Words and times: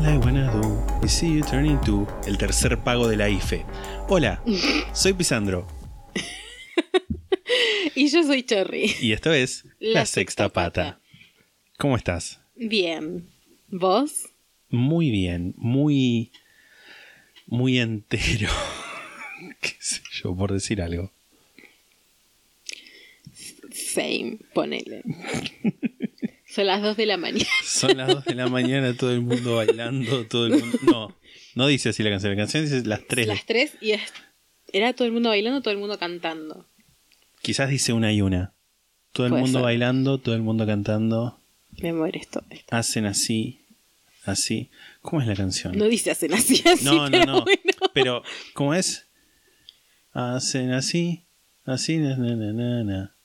Hola, 0.00 0.14
Iguanadu. 0.14 1.04
I 1.04 1.08
see 1.08 1.30
you 1.34 1.42
turning 1.42 1.78
to 1.82 2.06
el 2.26 2.38
tercer 2.38 2.82
pago 2.82 3.06
de 3.06 3.18
la 3.18 3.28
IFE. 3.28 3.66
Hola, 4.08 4.42
soy 4.94 5.12
Pisandro 5.12 5.66
Y 7.94 8.08
yo 8.08 8.22
soy 8.22 8.42
Cherry. 8.42 8.94
y 9.02 9.12
esto 9.12 9.30
es 9.30 9.66
La, 9.78 10.00
La 10.00 10.06
Sexta 10.06 10.44
Sexta 10.44 10.48
Pata. 10.48 10.84
Pata. 10.84 11.00
¿Cómo 11.76 11.96
estás? 11.96 12.40
Bien. 12.56 13.28
¿Vos? 13.68 14.30
Muy 14.70 15.10
bien, 15.10 15.52
muy. 15.58 16.32
muy 17.46 17.78
entero. 17.78 18.48
¿Qué 19.60 19.74
sé 19.80 20.00
yo, 20.12 20.34
por 20.34 20.50
decir 20.50 20.80
algo? 20.80 21.12
Same, 23.70 24.38
ponele. 24.54 25.02
Son 26.52 26.66
las 26.66 26.82
2 26.82 26.96
de 26.96 27.06
la 27.06 27.16
mañana. 27.16 27.48
Son 27.64 27.96
las 27.96 28.08
2 28.08 28.24
de 28.24 28.34
la 28.34 28.48
mañana, 28.48 28.94
todo 28.96 29.12
el 29.12 29.20
mundo 29.20 29.56
bailando, 29.56 30.26
todo 30.26 30.46
el 30.46 30.52
mundo. 30.60 30.78
No, 30.82 31.16
no 31.54 31.66
dice 31.66 31.90
así 31.90 32.02
la 32.02 32.10
canción. 32.10 32.32
La 32.32 32.36
canción 32.38 32.64
dice 32.64 32.82
las 32.86 33.06
3. 33.06 33.26
Las 33.28 33.46
3 33.46 33.72
y 33.80 33.92
es- 33.92 34.02
era 34.72 34.92
todo 34.92 35.06
el 35.06 35.12
mundo 35.12 35.28
bailando, 35.30 35.62
todo 35.62 35.72
el 35.72 35.78
mundo 35.78 35.98
cantando. 35.98 36.66
Quizás 37.42 37.70
dice 37.70 37.92
una 37.92 38.12
y 38.12 38.20
una. 38.22 38.52
Todo 39.12 39.26
el 39.26 39.30
Puede 39.30 39.42
mundo 39.42 39.58
ser. 39.58 39.64
bailando, 39.64 40.18
todo 40.18 40.34
el 40.34 40.42
mundo 40.42 40.66
cantando. 40.66 41.38
Me 41.80 41.92
muere 41.92 42.18
esto. 42.18 42.44
esto. 42.50 42.76
Hacen 42.76 43.06
así, 43.06 43.60
así. 44.24 44.70
¿Cómo 45.02 45.20
es 45.22 45.26
la 45.28 45.34
canción? 45.34 45.76
No 45.76 45.86
dice 45.86 46.10
hacen 46.10 46.34
así, 46.34 46.62
así. 46.66 46.84
No, 46.84 47.08
no, 47.08 47.10
pero 47.10 47.26
no. 47.26 47.42
bueno. 47.44 47.60
Pero, 47.94 48.22
¿cómo 48.54 48.74
es? 48.74 49.06
Hacen 50.12 50.72
así, 50.72 51.24
así, 51.64 51.96
na, 51.98 52.16
na, 52.16 52.34
na, 52.36 52.52
na, 52.52 52.84
na. 52.84 53.16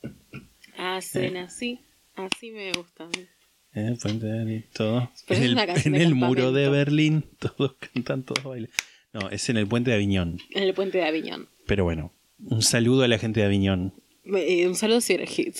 Hacen 0.76 1.36
así. 1.36 1.80
Así 2.16 2.50
me 2.50 2.72
gusta. 2.72 3.04
a 3.04 3.08
mí. 3.08 3.26
En 3.72 3.86
el 3.86 3.98
puente 3.98 4.26
de 4.26 4.64
todo. 4.72 5.10
Pero 5.28 5.40
en 5.84 5.94
el, 5.94 6.14
muro 6.14 6.52
de. 6.52 6.68
Berlín, 6.68 7.24
todos 7.38 7.74
cantan, 7.92 8.22
todos 8.22 8.42
bailan. 8.42 8.70
No, 9.12 9.30
es 9.30 9.48
en 9.48 9.56
el 9.58 9.66
puente 9.66 9.90
de 9.90 9.96
Aviñón. 9.96 10.38
En 10.50 10.62
el 10.62 10.74
puente 10.74 10.98
de 10.98 11.04
Aviñón. 11.04 11.48
Pero 11.66 11.84
bueno, 11.84 12.12
un 12.38 12.62
saludo 12.62 13.02
a 13.02 13.08
la 13.08 13.18
gente 13.18 13.40
de 13.40 13.46
Aviñón. 13.46 13.94
Eh, 14.34 14.66
un 14.66 14.74
saludo 14.74 15.00
si 15.00 15.16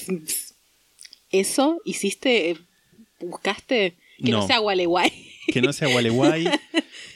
¿Eso 1.30 1.80
hiciste? 1.84 2.50
eh, 2.50 2.56
¿Buscaste? 3.20 3.96
Que 4.22 4.30
no, 4.30 4.41
No. 4.41 4.46
sea 4.46 4.58
Gualeguay. 4.58 5.12
Que 5.52 5.62
no 5.62 5.72
sea 5.72 5.86
Gualeguay, 5.86 6.50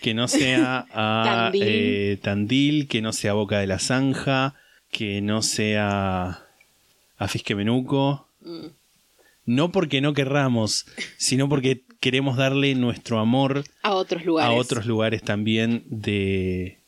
que 0.00 0.14
no 0.14 0.28
sea 0.28 0.86
a, 0.92 1.24
Tandil. 1.50 1.62
eh, 1.66 2.18
Tandil, 2.22 2.86
que 2.86 3.02
no 3.02 3.12
sea 3.12 3.32
Boca 3.32 3.58
de 3.58 3.66
la 3.66 3.80
Zanja, 3.80 4.54
que 4.92 5.20
no 5.20 5.42
sea 5.42 6.46
a 7.18 7.28
Fisquemenuco. 7.28 8.28
Mm. 8.42 8.66
No 9.56 9.72
porque 9.72 10.00
no 10.00 10.12
querramos, 10.14 10.86
sino 11.16 11.48
porque 11.48 11.82
queremos 12.00 12.36
darle 12.36 12.74
nuestro 12.74 13.18
amor 13.18 13.64
A 13.82 13.94
otros 13.94 14.24
lugares. 14.24 14.50
a 14.50 14.54
otros 14.58 14.86
lugares 14.86 15.22
también 15.22 15.82
de, 15.88 16.78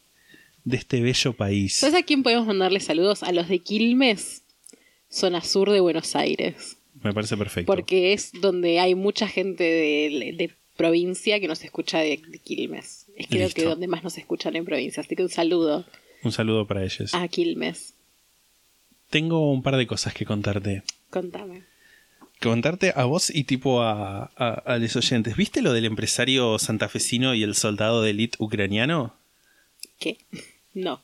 de 0.64 0.76
este 0.76 1.00
bello 1.00 1.32
país. 1.32 1.74
¿Sabes 1.74 1.96
a 1.96 2.02
quién 2.04 2.22
podemos 2.22 2.46
mandarle 2.46 2.80
saludos? 2.80 3.22
A 3.22 3.32
los 3.32 3.48
de 3.48 3.58
Quilmes, 3.58 4.42
zona 5.10 5.40
sur 5.42 5.70
de 5.70 5.80
Buenos 5.80 6.14
Aires. 6.14 6.76
Me 7.02 7.12
parece 7.12 7.36
perfecto. 7.36 7.66
Porque 7.72 8.12
es 8.12 8.30
donde 8.40 8.78
hay 8.78 8.94
mucha 8.94 9.26
gente 9.26 9.64
de, 9.64 10.34
de 10.38 10.50
provincia 10.76 11.40
que 11.40 11.48
nos 11.48 11.64
escucha 11.64 11.98
de, 11.98 12.20
de 12.28 12.38
Quilmes. 12.38 13.06
Es 13.16 13.26
creo 13.26 13.44
Listo. 13.46 13.60
que 13.60 13.66
donde 13.66 13.88
más 13.88 14.04
nos 14.04 14.16
escuchan 14.18 14.54
en 14.56 14.64
provincia. 14.64 15.02
Así 15.02 15.16
que 15.16 15.22
un 15.24 15.28
saludo 15.30 15.84
Un 16.22 16.30
saludo 16.32 16.66
para 16.68 16.84
ellos. 16.84 17.12
a 17.12 17.26
Quilmes. 17.28 17.94
Tengo 19.10 19.50
un 19.52 19.62
par 19.62 19.76
de 19.76 19.86
cosas 19.88 20.14
que 20.14 20.24
contarte. 20.24 20.84
Contame. 21.10 21.64
Contarte 22.48 22.92
a 22.94 23.04
vos 23.04 23.30
y 23.30 23.44
tipo 23.44 23.82
a, 23.82 24.30
a, 24.36 24.48
a 24.66 24.78
los 24.78 24.94
oyentes. 24.96 25.36
¿Viste 25.36 25.62
lo 25.62 25.72
del 25.72 25.84
empresario 25.84 26.58
santafesino 26.58 27.34
y 27.34 27.42
el 27.42 27.54
soldado 27.54 28.02
de 28.02 28.10
élite 28.10 28.36
ucraniano? 28.40 29.14
¿Qué? 29.98 30.18
No. 30.74 31.02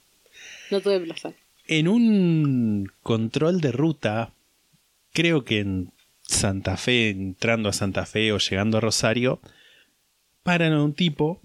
No 0.70 0.80
tuve 0.80 1.00
plaza. 1.00 1.32
En 1.66 1.88
un 1.88 2.90
control 3.02 3.60
de 3.60 3.72
ruta, 3.72 4.32
creo 5.12 5.44
que 5.44 5.60
en 5.60 5.92
Santa 6.22 6.76
Fe, 6.76 7.10
entrando 7.10 7.68
a 7.68 7.72
Santa 7.72 8.04
Fe 8.06 8.32
o 8.32 8.38
llegando 8.38 8.78
a 8.78 8.80
Rosario, 8.80 9.40
paran 10.42 10.72
a 10.72 10.82
un 10.82 10.94
tipo. 10.94 11.40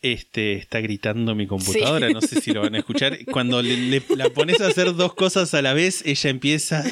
Este 0.00 0.54
está 0.54 0.80
gritando 0.80 1.36
mi 1.36 1.46
computadora, 1.46 2.08
Sí. 2.08 2.14
no 2.14 2.20
sé 2.20 2.40
si 2.40 2.50
lo 2.52 2.62
van 2.62 2.74
a 2.74 2.78
escuchar. 2.78 3.24
Cuando 3.26 3.62
le, 3.62 3.76
le- 3.76 4.02
la 4.16 4.30
pones 4.30 4.60
a 4.60 4.66
hacer 4.66 4.94
dos 4.96 5.14
cosas 5.14 5.54
a 5.54 5.62
la 5.62 5.74
vez, 5.74 6.02
ella 6.04 6.28
empieza 6.30 6.82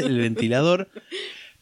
el 0.06 0.18
ventilador. 0.18 0.88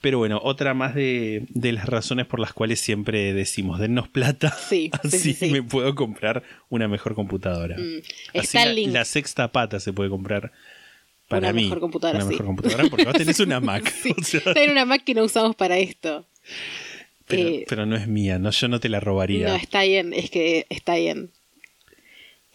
Pero 0.00 0.18
bueno, 0.18 0.40
otra 0.44 0.74
más 0.74 0.94
de, 0.94 1.46
de 1.48 1.72
las 1.72 1.86
razones 1.86 2.24
por 2.26 2.38
las 2.38 2.52
cuales 2.52 2.78
siempre 2.80 3.32
decimos, 3.32 3.80
dennos 3.80 4.06
plata, 4.08 4.52
Sí, 4.68 4.90
sí, 4.92 4.98
así 5.02 5.18
sí, 5.18 5.34
sí. 5.34 5.50
me 5.50 5.62
puedo 5.64 5.94
comprar 5.96 6.44
una 6.68 6.86
mejor 6.86 7.16
computadora. 7.16 7.76
Mm. 7.76 7.98
Así 8.38 8.56
Está 8.58 8.64
la, 8.72 9.04
sexta 9.04 9.50
pata 9.50 9.80
se 9.80 9.92
puede 9.92 10.08
comprar 10.08 10.52
para 11.26 11.48
Una 11.48 11.52
mí. 11.52 11.64
mejor 11.64 11.80
computadora, 11.80 12.18
Una 12.20 12.28
mejor 12.28 12.46
computadora 12.46 12.84
porque 12.88 13.04
vos 13.06 13.14
tenés 13.14 13.40
una 13.40 13.58
Mac. 13.58 13.92
Sí. 14.02 14.14
o 14.16 14.22
sea, 14.22 14.54
Tener 14.54 14.70
una 14.70 14.84
Mac 14.84 15.02
que 15.04 15.14
no 15.14 15.24
usamos 15.24 15.56
para 15.56 15.78
esto. 15.78 16.24
pero, 17.26 17.48
Eh, 17.48 17.64
pero 17.68 17.84
no 17.84 17.96
es 17.96 18.06
mía, 18.06 18.38
no, 18.38 18.50
yo 18.50 18.68
no 18.68 18.78
te 18.78 18.88
la 18.88 19.00
robaría. 19.00 19.48
No, 19.48 19.56
está 19.56 19.82
bien, 19.82 20.12
es 20.14 20.30
que 20.30 20.64
está 20.70 20.94
bien. 20.94 21.30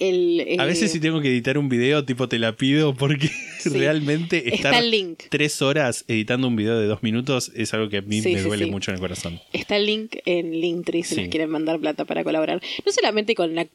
El, 0.10 0.60
A 0.60 0.64
eh, 0.64 0.68
veces 0.68 0.92
si 0.92 1.00
tengo 1.00 1.22
que 1.22 1.30
editar 1.30 1.58
un 1.58 1.70
video, 1.70 2.04
tipo 2.06 2.28
te 2.28 2.38
la 2.40 2.56
pido 2.56 2.94
porque 2.94 3.30
Sí. 3.60 3.70
realmente 3.78 4.40
Está 4.54 4.70
estar 4.70 4.84
el 4.84 4.92
link. 4.92 5.24
tres 5.30 5.62
horas 5.62 6.04
editando 6.10 6.48
un 6.50 6.56
video 6.58 6.78
de 6.78 6.88
dos 6.88 7.02
minutos 7.04 7.52
es 7.56 7.74
algo 7.74 7.88
que 7.90 7.98
a 7.98 8.02
mí 8.02 8.22
Sí, 8.22 8.34
me 8.34 8.40
sí, 8.40 8.46
duele 8.48 8.66
mucho 8.66 8.92
en 8.92 8.96
el 8.96 9.00
corazón. 9.02 9.40
Está 9.54 9.78
el 9.78 9.86
link 9.86 10.18
en 10.26 10.52
Linktree 10.60 11.04
si 11.04 11.16
nos 11.16 11.28
quieren 11.30 11.50
mandar 11.50 11.80
plata 11.80 12.04
para 12.06 12.24
colaborar. 12.24 12.62
No 12.86 12.92
solamente 12.92 13.36
con 13.36 13.56
la 13.56 13.68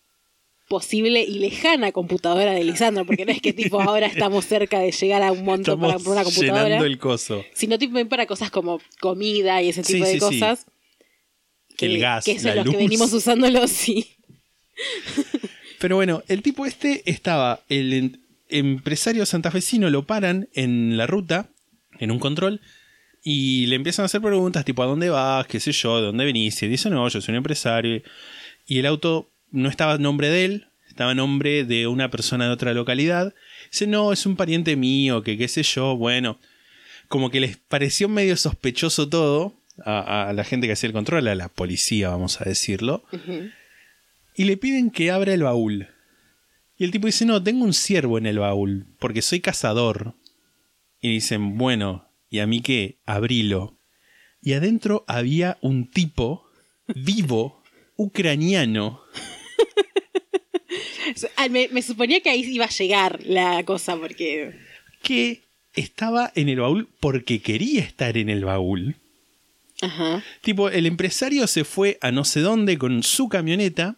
posible 0.69 1.23
y 1.23 1.39
lejana 1.39 1.93
computadora 1.93 2.53
de 2.53 2.63
Lisandro, 2.63 3.07
porque 3.07 3.25
no 3.25 3.33
es 3.33 3.41
que 3.41 3.55
tipo 3.55 3.81
ahora 3.81 4.07
estamos 4.15 4.45
cerca 4.45 4.81
de 4.81 4.93
llegar 4.93 5.23
a 5.23 5.33
un 5.33 5.43
monto 5.43 5.79
para 5.79 5.97
Estamos 5.97 6.05
comprar 6.05 6.17
una 6.17 6.25
computadora, 6.25 6.65
llenando 6.65 6.85
el 6.85 6.99
coso. 6.99 7.43
sino 7.55 7.79
tipo 7.79 8.07
para 8.07 8.27
cosas 8.27 8.51
como 8.51 8.79
comida 9.01 9.63
y 9.63 9.71
ese 9.71 9.83
tipo 9.83 10.05
de 10.05 10.19
cosas. 10.19 10.67
Que, 11.79 11.87
El 11.87 11.99
gas, 12.01 12.25
que 12.27 12.33
eso 12.33 12.49
la 12.49 12.51
es 12.51 12.57
lo 12.59 12.65
luz. 12.65 12.73
que 12.73 12.79
venimos 12.83 13.13
usándolo, 13.15 13.67
sí. 13.69 14.07
Pero 15.81 15.97
bueno, 15.97 16.23
el 16.29 16.43
tipo 16.43 16.67
este 16.67 17.03
estaba, 17.11 17.61
el 17.69 17.93
en- 17.93 18.21
empresario 18.49 19.25
santafesino 19.27 19.91
lo 19.91 20.07
paran 20.07 20.49
en 20.55 20.97
la 20.97 21.07
ruta, 21.07 21.49
en 21.99 22.11
un 22.11 22.19
control, 22.19 22.61
y 23.23 23.67
le 23.67 23.77
empiezan 23.77 24.05
a 24.05 24.07
hacer 24.07 24.21
preguntas 24.21 24.65
tipo, 24.65 24.83
¿a 24.83 24.87
dónde 24.87 25.11
vas? 25.11 25.47
¿Qué 25.47 25.61
sé 25.61 25.73
yo? 25.73 26.01
¿De 26.01 26.07
dónde 26.07 26.25
venís? 26.25 26.63
Y 26.63 26.69
dice, 26.69 26.89
no, 26.91 27.09
yo 27.09 27.21
soy 27.21 27.33
un 27.33 27.37
empresario. 27.39 28.03
Y 28.67 28.79
el 28.79 28.87
auto 28.87 29.29
no 29.51 29.69
estaba 29.69 29.93
a 29.95 29.99
nombre 29.99 30.29
de 30.31 30.45
él, 30.45 30.67
estaba 30.89 31.11
a 31.13 31.15
nombre 31.15 31.65
de 31.65 31.87
una 31.87 32.11
persona 32.11 32.47
de 32.47 32.53
otra 32.53 32.73
localidad. 32.75 33.35
Dice, 33.71 33.87
no, 33.87 34.13
es 34.13 34.25
un 34.27 34.37
pariente 34.37 34.77
mío, 34.77 35.23
que 35.23 35.37
qué 35.37 35.49
sé 35.49 35.63
yo, 35.63 35.97
bueno. 35.97 36.39
Como 37.09 37.31
que 37.31 37.41
les 37.41 37.57
pareció 37.57 38.09
medio 38.09 38.37
sospechoso 38.37 39.09
todo 39.09 39.55
a, 39.85 40.29
a 40.29 40.33
la 40.33 40.45
gente 40.45 40.67
que 40.67 40.75
hacía 40.75 40.89
el 40.89 40.93
control, 40.93 41.27
a 41.29 41.35
la 41.35 41.49
policía, 41.49 42.11
vamos 42.11 42.41
a 42.41 42.45
decirlo 42.45 43.05
y 44.39 44.45
le 44.45 44.57
piden 44.57 44.91
que 44.91 45.11
abra 45.11 45.35
el 45.35 45.43
baúl. 45.43 45.89
Y 46.77 46.85
el 46.85 46.93
tipo 46.93 47.09
dice, 47.09 47.27
no, 47.27 47.43
tengo 47.43 47.65
un 47.65 47.75
ciervo 47.75 48.19
en 48.19 48.27
el 48.27 48.39
baúl, 48.39 48.87
porque 49.01 49.21
soy 49.21 49.41
cazador. 49.41 50.15
Y 51.01 51.13
dicen, 51.13 51.59
bueno, 51.59 52.09
¿y 52.31 52.39
a 52.39 52.47
mí 52.47 52.61
qué? 52.61 53.01
Abrilo. 53.05 53.77
Y 54.41 54.53
adentro 54.53 55.05
había 55.09 55.59
un 55.61 55.91
tipo 55.91 56.49
vivo, 56.87 57.65
ucraniano, 57.97 59.03
Ah, 61.37 61.49
Me, 61.49 61.67
me 61.73 61.83
suponía 61.83 62.21
que 62.21 62.31
ahí 62.31 62.43
iba 62.43 62.67
a 62.67 62.71
llegar 62.71 63.21
la 63.25 63.65
cosa, 63.65 63.97
porque. 63.97 64.55
que 65.03 65.43
estaba 65.73 66.31
en 66.37 66.49
el 66.49 66.61
baúl 66.61 66.89
porque 67.01 67.41
quería 67.41 67.83
estar 67.83 68.17
en 68.17 68.29
el 68.29 68.45
baúl. 68.45 68.95
Ajá. 69.81 70.23
Tipo, 70.43 70.69
el 70.69 70.87
empresario 70.87 71.49
se 71.49 71.65
fue 71.65 71.99
a 72.03 72.13
no 72.13 72.25
sé 72.25 72.41
dónde 72.41 72.79
con 72.79 73.03
su 73.03 73.29
camioneta 73.29 73.97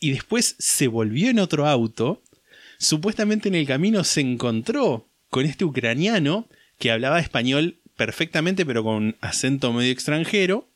y 0.00 0.12
después 0.12 0.56
se 0.58 0.88
volvió 0.88 1.30
en 1.30 1.38
otro 1.38 1.66
auto. 1.66 2.22
Supuestamente 2.78 3.48
en 3.48 3.54
el 3.54 3.66
camino 3.66 4.04
se 4.04 4.20
encontró 4.20 5.08
con 5.30 5.44
este 5.44 5.64
ucraniano 5.64 6.46
que 6.78 6.90
hablaba 6.90 7.20
español 7.20 7.80
perfectamente 7.96 8.64
pero 8.64 8.84
con 8.84 9.16
acento 9.20 9.72
medio 9.72 9.90
extranjero 9.90 10.68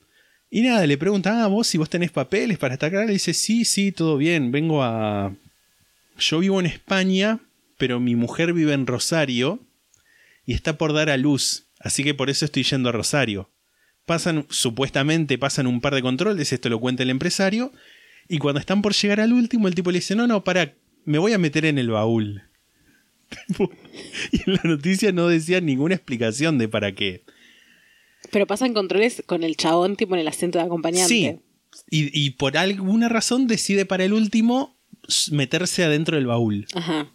Y 0.50 0.62
nada, 0.62 0.84
le 0.86 0.98
pregunta, 0.98 1.42
ah, 1.42 1.46
vos 1.46 1.66
si 1.68 1.78
vos 1.78 1.88
tenés 1.88 2.10
papeles 2.10 2.58
para 2.58 2.74
estar 2.74 2.88
acá. 2.88 3.06
Le 3.06 3.12
dice, 3.12 3.32
sí, 3.32 3.64
sí, 3.64 3.92
todo 3.92 4.16
bien, 4.18 4.50
vengo 4.50 4.82
a... 4.82 5.34
Yo 6.18 6.40
vivo 6.40 6.60
en 6.60 6.66
España, 6.66 7.40
pero 7.78 8.00
mi 8.00 8.16
mujer 8.16 8.52
vive 8.52 8.74
en 8.74 8.86
Rosario 8.86 9.60
y 10.44 10.52
está 10.52 10.76
por 10.76 10.92
dar 10.92 11.08
a 11.08 11.16
luz, 11.16 11.68
así 11.80 12.04
que 12.04 12.14
por 12.14 12.28
eso 12.28 12.44
estoy 12.44 12.64
yendo 12.64 12.90
a 12.90 12.92
Rosario. 12.92 13.48
Pasan, 14.04 14.46
supuestamente 14.50 15.38
pasan 15.38 15.66
un 15.66 15.80
par 15.80 15.94
de 15.94 16.02
controles, 16.02 16.52
esto 16.52 16.68
lo 16.68 16.80
cuenta 16.80 17.02
el 17.02 17.10
empresario, 17.10 17.72
y 18.28 18.38
cuando 18.38 18.60
están 18.60 18.82
por 18.82 18.94
llegar 18.94 19.20
al 19.20 19.32
último, 19.32 19.68
el 19.68 19.74
tipo 19.74 19.90
le 19.90 19.98
dice, 19.98 20.14
no, 20.14 20.26
no, 20.26 20.44
para, 20.44 20.74
me 21.04 21.18
voy 21.18 21.32
a 21.32 21.38
meter 21.38 21.64
en 21.64 21.78
el 21.78 21.90
baúl. 21.90 22.42
y 24.32 24.50
en 24.50 24.54
la 24.54 24.60
noticia 24.64 25.12
no 25.12 25.28
decía 25.28 25.60
ninguna 25.60 25.94
explicación 25.94 26.58
de 26.58 26.68
para 26.68 26.94
qué. 26.94 27.24
Pero 28.30 28.46
pasan 28.46 28.72
controles 28.72 29.22
con 29.26 29.42
el 29.42 29.56
chabón 29.56 29.96
tipo 29.96 30.14
en 30.14 30.20
el 30.20 30.28
acento 30.28 30.58
de 30.58 30.64
acompañante. 30.64 31.08
Sí. 31.08 31.38
Y, 31.90 32.18
y 32.18 32.30
por 32.30 32.56
alguna 32.56 33.08
razón 33.08 33.46
decide 33.46 33.86
para 33.86 34.04
el 34.04 34.12
último 34.12 34.78
meterse 35.30 35.84
adentro 35.84 36.16
del 36.16 36.26
baúl. 36.26 36.66
Ajá. 36.74 37.10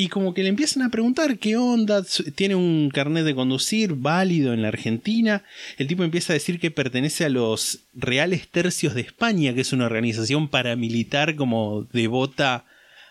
Y 0.00 0.06
como 0.10 0.32
que 0.32 0.44
le 0.44 0.48
empiezan 0.48 0.84
a 0.84 0.90
preguntar 0.90 1.38
qué 1.38 1.56
onda, 1.56 2.04
tiene 2.36 2.54
un 2.54 2.88
carnet 2.94 3.24
de 3.24 3.34
conducir 3.34 3.94
válido 3.94 4.52
en 4.54 4.62
la 4.62 4.68
Argentina. 4.68 5.42
El 5.76 5.88
tipo 5.88 6.04
empieza 6.04 6.32
a 6.32 6.34
decir 6.34 6.60
que 6.60 6.70
pertenece 6.70 7.24
a 7.24 7.28
los 7.28 7.80
Reales 7.94 8.46
Tercios 8.46 8.94
de 8.94 9.00
España, 9.00 9.52
que 9.54 9.62
es 9.62 9.72
una 9.72 9.86
organización 9.86 10.46
paramilitar 10.46 11.34
como 11.34 11.88
devota 11.92 12.64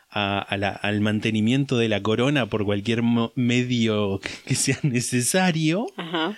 a- 0.10 0.40
a 0.40 0.56
la- 0.56 0.70
al 0.70 1.02
mantenimiento 1.02 1.78
de 1.78 1.90
la 1.90 2.02
corona 2.02 2.46
por 2.46 2.64
cualquier 2.64 3.02
medio 3.36 4.22
que 4.46 4.56
sea 4.56 4.80
necesario. 4.84 5.88
Ajá. 5.98 6.38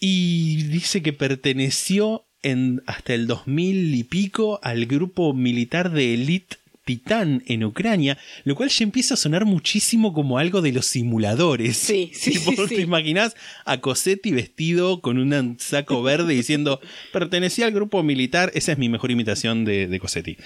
Y 0.00 0.64
dice 0.64 1.00
que 1.00 1.12
perteneció 1.12 2.24
en, 2.42 2.82
hasta 2.86 3.14
el 3.14 3.28
2000 3.28 3.94
y 3.94 4.02
pico 4.02 4.58
al 4.64 4.86
grupo 4.86 5.32
militar 5.32 5.92
de 5.92 6.14
élite 6.14 6.56
Titán 6.84 7.42
en 7.46 7.62
Ucrania, 7.64 8.18
lo 8.44 8.54
cual 8.56 8.68
ya 8.70 8.82
empieza 8.84 9.14
a 9.14 9.16
sonar 9.16 9.44
muchísimo 9.44 10.12
como 10.12 10.38
algo 10.38 10.62
de 10.62 10.72
los 10.72 10.86
simuladores. 10.86 11.76
Sí, 11.76 12.10
sí, 12.14 12.32
Tipo, 12.32 12.50
sí, 12.52 12.68
sí. 12.68 12.74
¿Te 12.76 12.80
imaginas 12.80 13.36
a 13.64 13.80
Cosetti 13.80 14.32
vestido 14.32 15.00
con 15.00 15.18
un 15.18 15.56
saco 15.60 16.02
verde 16.02 16.34
diciendo 16.34 16.80
pertenecía 17.12 17.66
al 17.66 17.72
grupo 17.72 18.02
militar? 18.02 18.50
Esa 18.54 18.72
es 18.72 18.78
mi 18.78 18.88
mejor 18.88 19.10
imitación 19.10 19.64
de, 19.64 19.86
de 19.86 20.00
Cosetti. 20.00 20.36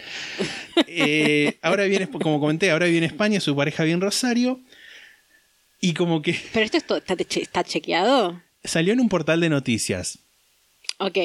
Eh, 0.87 1.57
ahora 1.63 1.85
viene, 1.85 2.09
como 2.09 2.41
comenté, 2.41 2.71
ahora 2.71 2.87
viene 2.87 3.07
España, 3.07 3.41
su 3.41 3.55
pareja 3.57 3.85
viene 3.85 3.95
en 3.95 4.01
Rosario. 4.03 4.61
Y 5.81 5.95
como 5.95 6.23
que 6.23 6.35
Pero 6.53 6.65
esto 6.65 6.77
es 6.79 6.85
to- 6.87 6.97
está, 6.97 7.17
che- 7.17 7.43
está 7.43 7.63
chequeado. 7.63 8.41
salió 8.63 8.93
en 8.93 9.01
un 9.01 9.09
portal 9.09 9.41
de 9.41 9.49
noticias 9.51 10.19
Ok. 10.99 11.19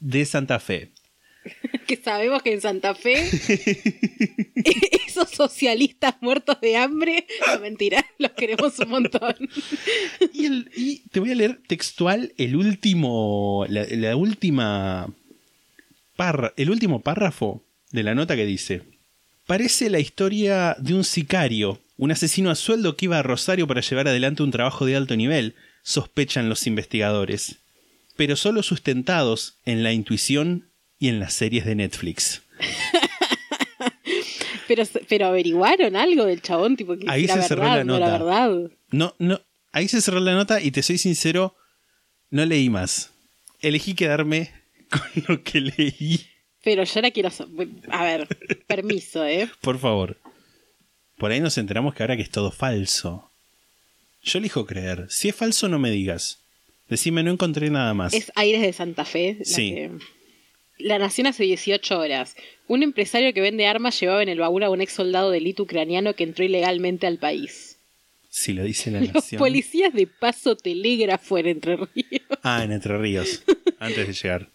de 0.00 0.24
Santa 0.24 0.60
Fe. 0.60 0.90
Que 1.86 1.96
sabemos 1.96 2.42
que 2.42 2.52
en 2.52 2.60
Santa 2.60 2.94
Fe 2.94 3.14
esos 5.06 5.30
socialistas 5.30 6.16
muertos 6.20 6.60
de 6.60 6.76
hambre, 6.76 7.26
no 7.46 7.60
mentira, 7.60 8.04
los 8.18 8.32
queremos 8.32 8.78
un 8.78 8.90
montón. 8.90 9.34
Y, 10.32 11.00
te 11.10 11.20
voy 11.20 11.32
a 11.32 11.34
leer 11.34 11.60
textual 11.66 12.32
el 12.36 12.56
último. 12.56 13.64
La, 13.68 14.16
última. 14.16 15.12
el 16.56 16.70
último 16.70 17.00
párrafo 17.00 17.64
de 17.90 18.02
la 18.02 18.14
nota 18.14 18.36
que 18.36 18.44
dice. 18.44 18.82
Parece 19.46 19.88
la 19.88 19.98
historia 19.98 20.76
de 20.78 20.92
un 20.92 21.04
sicario, 21.04 21.80
un 21.96 22.12
asesino 22.12 22.50
a 22.50 22.54
sueldo 22.54 22.96
que 22.96 23.06
iba 23.06 23.18
a 23.18 23.22
Rosario 23.22 23.66
para 23.66 23.80
llevar 23.80 24.08
adelante 24.08 24.42
un 24.42 24.50
trabajo 24.50 24.84
de 24.84 24.94
alto 24.94 25.16
nivel, 25.16 25.54
sospechan 25.82 26.50
los 26.50 26.66
investigadores. 26.66 27.60
Pero 28.16 28.36
solo 28.36 28.62
sustentados 28.62 29.58
en 29.64 29.82
la 29.82 29.92
intuición 29.92 30.67
y 30.98 31.08
en 31.08 31.20
las 31.20 31.34
series 31.34 31.64
de 31.64 31.74
Netflix. 31.74 32.42
Pero, 34.66 34.82
pero 35.08 35.26
averiguaron 35.28 35.96
algo 35.96 36.26
del 36.26 36.42
chabón, 36.42 36.76
tipo 36.76 36.94
que 36.98 37.06
Ahí 37.08 37.26
se 37.26 37.40
cerró 37.42 37.64
la 37.64 37.84
no 37.84 37.98
nota. 37.98 38.12
verdad. 38.18 38.70
No, 38.90 39.14
no. 39.18 39.40
Ahí 39.72 39.88
se 39.88 40.02
cerró 40.02 40.20
la 40.20 40.34
nota 40.34 40.60
y 40.60 40.70
te 40.72 40.82
soy 40.82 40.98
sincero, 40.98 41.56
no 42.28 42.44
leí 42.44 42.68
más. 42.68 43.10
Elegí 43.60 43.94
quedarme 43.94 44.50
con 44.90 45.00
lo 45.26 45.42
que 45.42 45.62
leí. 45.62 46.20
Pero 46.62 46.84
yo 46.84 46.92
ahora 46.96 47.10
quiero. 47.12 47.30
so- 47.30 47.48
A 47.90 48.04
ver, 48.04 48.28
permiso, 48.66 49.24
¿eh? 49.24 49.48
Por 49.62 49.78
favor. 49.78 50.18
Por 51.16 51.30
ahí 51.30 51.40
nos 51.40 51.56
enteramos 51.56 51.94
que 51.94 52.02
ahora 52.02 52.16
que 52.16 52.22
es 52.22 52.30
todo 52.30 52.50
falso. 52.50 53.30
Yo 54.22 54.38
elijo 54.38 54.66
creer. 54.66 55.06
Si 55.08 55.30
es 55.30 55.34
falso, 55.34 55.68
no 55.70 55.78
me 55.78 55.90
digas. 55.90 56.40
Decime, 56.90 57.22
no 57.22 57.30
encontré 57.30 57.70
nada 57.70 57.94
más. 57.94 58.12
Es 58.12 58.30
Aires 58.34 58.60
de 58.60 58.72
Santa 58.74 59.06
Fe. 59.06 59.36
La, 59.38 59.44
Sí. 59.46 59.74
que- 59.74 59.90
la 60.78 60.98
nación 60.98 61.26
hace 61.26 61.44
18 61.44 61.98
horas. 61.98 62.36
Un 62.66 62.82
empresario 62.82 63.32
que 63.34 63.40
vende 63.40 63.66
armas 63.66 63.98
llevaba 63.98 64.22
en 64.22 64.28
el 64.28 64.38
baúl 64.38 64.62
a 64.62 64.70
un 64.70 64.80
ex 64.80 64.92
soldado 64.92 65.30
de 65.30 65.38
élite 65.38 65.62
ucraniano 65.62 66.14
que 66.14 66.24
entró 66.24 66.44
ilegalmente 66.44 67.06
al 67.06 67.18
país. 67.18 67.76
Si 68.30 68.52
lo 68.52 68.62
dice 68.62 68.90
la 68.90 69.00
Los 69.00 69.14
nación. 69.14 69.38
policías 69.38 69.92
de 69.94 70.06
Paso 70.06 70.54
Telégrafo 70.56 71.38
en 71.38 71.46
Entre 71.46 71.76
Ríos. 71.76 72.22
Ah, 72.42 72.62
en 72.62 72.72
Entre 72.72 72.96
Ríos. 72.98 73.42
Antes 73.80 74.06
de 74.06 74.12
llegar. 74.12 74.48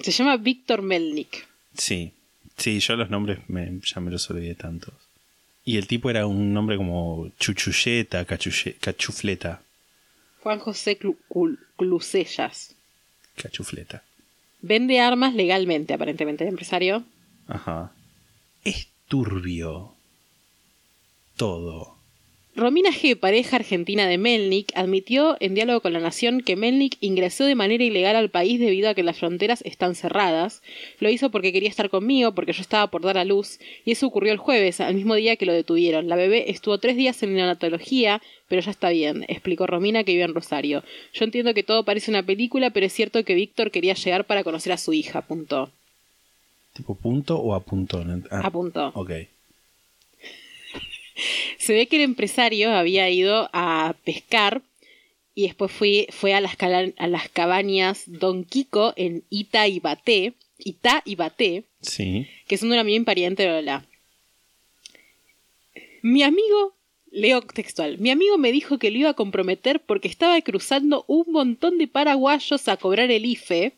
Se 0.00 0.10
llama 0.12 0.36
Víctor 0.36 0.82
Melnik. 0.82 1.46
Sí. 1.76 2.12
Sí, 2.56 2.80
yo 2.80 2.96
los 2.96 3.10
nombres 3.10 3.40
me, 3.48 3.80
ya 3.84 4.00
me 4.00 4.10
los 4.10 4.30
olvidé 4.30 4.54
tantos. 4.54 4.94
Y 5.64 5.76
el 5.78 5.86
tipo 5.88 6.08
era 6.08 6.26
un 6.26 6.54
nombre 6.54 6.76
como 6.76 7.30
Chuchulleta, 7.38 8.24
cachuche- 8.26 8.76
Cachufleta. 8.80 9.62
Juan 10.42 10.58
José 10.60 10.98
Clu- 10.98 11.18
Cul- 11.28 11.58
Clusellas. 11.76 12.74
Cachufleta. 13.34 14.04
Vende 14.66 15.00
armas 15.00 15.34
legalmente, 15.34 15.94
aparentemente, 15.94 16.42
el 16.42 16.50
empresario. 16.50 17.04
Ajá. 17.46 17.92
Es 18.64 18.88
turbio. 19.06 19.94
Todo. 21.36 21.95
Romina 22.56 22.88
G., 22.90 23.16
pareja 23.20 23.56
argentina 23.56 24.06
de 24.06 24.16
Melnik, 24.16 24.72
admitió 24.74 25.36
en 25.40 25.54
diálogo 25.54 25.82
con 25.82 25.92
La 25.92 26.00
Nación 26.00 26.40
que 26.40 26.56
Melnik 26.56 26.96
ingresó 27.02 27.44
de 27.44 27.54
manera 27.54 27.84
ilegal 27.84 28.16
al 28.16 28.30
país 28.30 28.58
debido 28.58 28.88
a 28.88 28.94
que 28.94 29.02
las 29.02 29.18
fronteras 29.18 29.60
están 29.66 29.94
cerradas. 29.94 30.62
Lo 30.98 31.10
hizo 31.10 31.30
porque 31.30 31.52
quería 31.52 31.68
estar 31.68 31.90
conmigo, 31.90 32.32
porque 32.34 32.54
yo 32.54 32.62
estaba 32.62 32.86
por 32.86 33.02
dar 33.02 33.18
a 33.18 33.26
luz, 33.26 33.60
y 33.84 33.92
eso 33.92 34.06
ocurrió 34.06 34.32
el 34.32 34.38
jueves, 34.38 34.80
al 34.80 34.94
mismo 34.94 35.14
día 35.16 35.36
que 35.36 35.44
lo 35.44 35.52
detuvieron. 35.52 36.08
La 36.08 36.16
bebé 36.16 36.50
estuvo 36.50 36.78
tres 36.78 36.96
días 36.96 37.22
en 37.22 37.34
neonatología, 37.34 38.22
pero 38.48 38.62
ya 38.62 38.70
está 38.70 38.88
bien, 38.88 39.26
explicó 39.28 39.66
Romina 39.66 40.02
que 40.02 40.12
vive 40.12 40.24
en 40.24 40.34
Rosario. 40.34 40.82
Yo 41.12 41.24
entiendo 41.26 41.52
que 41.52 41.62
todo 41.62 41.84
parece 41.84 42.10
una 42.10 42.22
película, 42.22 42.70
pero 42.70 42.86
es 42.86 42.92
cierto 42.94 43.22
que 43.22 43.34
Víctor 43.34 43.70
quería 43.70 43.92
llegar 43.92 44.24
para 44.24 44.44
conocer 44.44 44.72
a 44.72 44.78
su 44.78 44.94
hija, 44.94 45.18
apuntó. 45.18 45.70
¿Tipo 46.72 46.94
punto 46.94 47.36
o 47.38 47.54
a 47.54 47.60
punto? 47.60 48.02
No 48.02 48.16
ent- 48.16 48.28
ah, 48.30 48.40
Apuntó. 48.44 48.92
Ok. 48.94 49.10
Se 51.58 51.72
ve 51.74 51.86
que 51.86 51.96
el 51.96 52.02
empresario 52.02 52.72
había 52.72 53.08
ido 53.10 53.48
a 53.52 53.94
pescar 54.04 54.62
y 55.34 55.42
después 55.42 55.70
fui, 55.72 56.06
fue 56.10 56.32
a 56.34 56.40
las, 56.40 56.56
a 56.60 57.06
las 57.08 57.28
cabañas 57.28 58.04
Don 58.06 58.44
Kiko 58.44 58.94
en 58.96 59.22
Ita 59.30 59.68
y 59.68 59.80
Baté, 59.80 60.32
Ita 60.58 61.02
y 61.04 61.14
Baté, 61.16 61.64
Sí. 61.82 62.26
que 62.48 62.56
son 62.56 62.72
un 62.72 62.78
amigo 62.78 62.96
impariente 62.96 63.42
de 63.42 63.50
Lola. 63.50 63.84
Mi 66.02 66.22
amigo, 66.22 66.74
leo 67.10 67.42
textual, 67.42 67.98
mi 67.98 68.10
amigo 68.10 68.38
me 68.38 68.52
dijo 68.52 68.78
que 68.78 68.90
lo 68.90 68.98
iba 68.98 69.10
a 69.10 69.14
comprometer 69.14 69.80
porque 69.80 70.08
estaba 70.08 70.40
cruzando 70.40 71.04
un 71.08 71.24
montón 71.32 71.78
de 71.78 71.88
paraguayos 71.88 72.68
a 72.68 72.76
cobrar 72.76 73.10
el 73.10 73.24
IFE, 73.26 73.72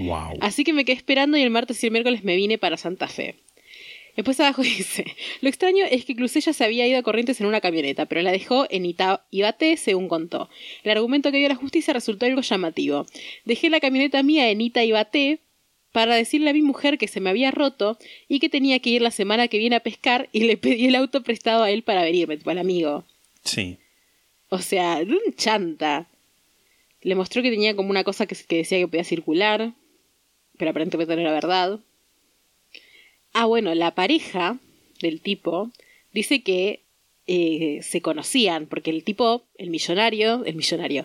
Wow. 0.00 0.38
Así 0.42 0.62
que 0.62 0.72
me 0.72 0.84
quedé 0.84 0.96
esperando 0.96 1.36
y 1.36 1.42
el 1.42 1.50
martes 1.50 1.82
y 1.82 1.86
el 1.86 1.92
miércoles 1.92 2.22
me 2.22 2.36
vine 2.36 2.56
para 2.56 2.76
Santa 2.76 3.08
Fe. 3.08 3.34
Después 4.18 4.40
abajo 4.40 4.62
dice, 4.62 5.04
lo 5.42 5.48
extraño 5.48 5.84
es 5.88 6.04
que 6.04 6.16
Clusella 6.16 6.52
se 6.52 6.64
había 6.64 6.88
ido 6.88 6.98
a 6.98 7.04
Corrientes 7.04 7.40
en 7.40 7.46
una 7.46 7.60
camioneta, 7.60 8.06
pero 8.06 8.20
la 8.20 8.32
dejó 8.32 8.66
en 8.68 8.84
Ita 8.84 9.24
Ibaté, 9.30 9.76
según 9.76 10.08
contó. 10.08 10.50
El 10.82 10.90
argumento 10.90 11.30
que 11.30 11.38
dio 11.38 11.48
la 11.48 11.54
justicia 11.54 11.94
resultó 11.94 12.26
algo 12.26 12.40
llamativo. 12.40 13.06
Dejé 13.44 13.70
la 13.70 13.78
camioneta 13.78 14.20
mía 14.24 14.50
en 14.50 14.60
Ita 14.60 14.82
Ibaté 14.82 15.38
para 15.92 16.16
decirle 16.16 16.50
a 16.50 16.52
mi 16.52 16.62
mujer 16.62 16.98
que 16.98 17.06
se 17.06 17.20
me 17.20 17.30
había 17.30 17.52
roto 17.52 17.96
y 18.26 18.40
que 18.40 18.48
tenía 18.48 18.80
que 18.80 18.90
ir 18.90 19.02
la 19.02 19.12
semana 19.12 19.46
que 19.46 19.58
viene 19.58 19.76
a 19.76 19.84
pescar 19.84 20.28
y 20.32 20.40
le 20.40 20.56
pedí 20.56 20.86
el 20.86 20.96
auto 20.96 21.22
prestado 21.22 21.62
a 21.62 21.70
él 21.70 21.84
para 21.84 22.02
venirme, 22.02 22.38
tipo 22.38 22.50
al 22.50 22.58
amigo. 22.58 23.04
Sí. 23.44 23.78
O 24.48 24.58
sea, 24.58 24.96
un 24.96 25.32
chanta. 25.36 26.08
Le 27.02 27.14
mostró 27.14 27.40
que 27.40 27.50
tenía 27.50 27.76
como 27.76 27.90
una 27.90 28.02
cosa 28.02 28.26
que, 28.26 28.34
que 28.34 28.56
decía 28.56 28.78
que 28.78 28.88
podía 28.88 29.04
circular, 29.04 29.74
pero 30.56 30.72
aparentemente 30.72 31.14
no 31.14 31.20
era 31.20 31.30
verdad. 31.30 31.78
Ah, 33.32 33.46
bueno, 33.46 33.74
la 33.74 33.94
pareja 33.94 34.58
del 35.00 35.20
tipo 35.20 35.70
dice 36.12 36.42
que 36.42 36.82
eh, 37.26 37.80
se 37.82 38.00
conocían, 38.00 38.66
porque 38.66 38.90
el 38.90 39.04
tipo, 39.04 39.44
el 39.56 39.70
millonario, 39.70 40.44
el 40.44 40.56
millonario, 40.56 41.04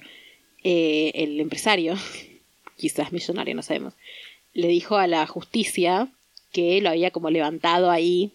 eh, 0.63 1.11
el 1.15 1.39
empresario, 1.39 1.95
quizás 2.77 3.11
millonario, 3.11 3.55
no 3.55 3.61
sabemos, 3.61 3.93
le 4.53 4.67
dijo 4.67 4.97
a 4.97 5.07
la 5.07 5.27
justicia 5.27 6.09
que 6.51 6.79
lo 6.81 6.89
había 6.89 7.11
como 7.11 7.29
levantado 7.29 7.91
ahí, 7.91 8.31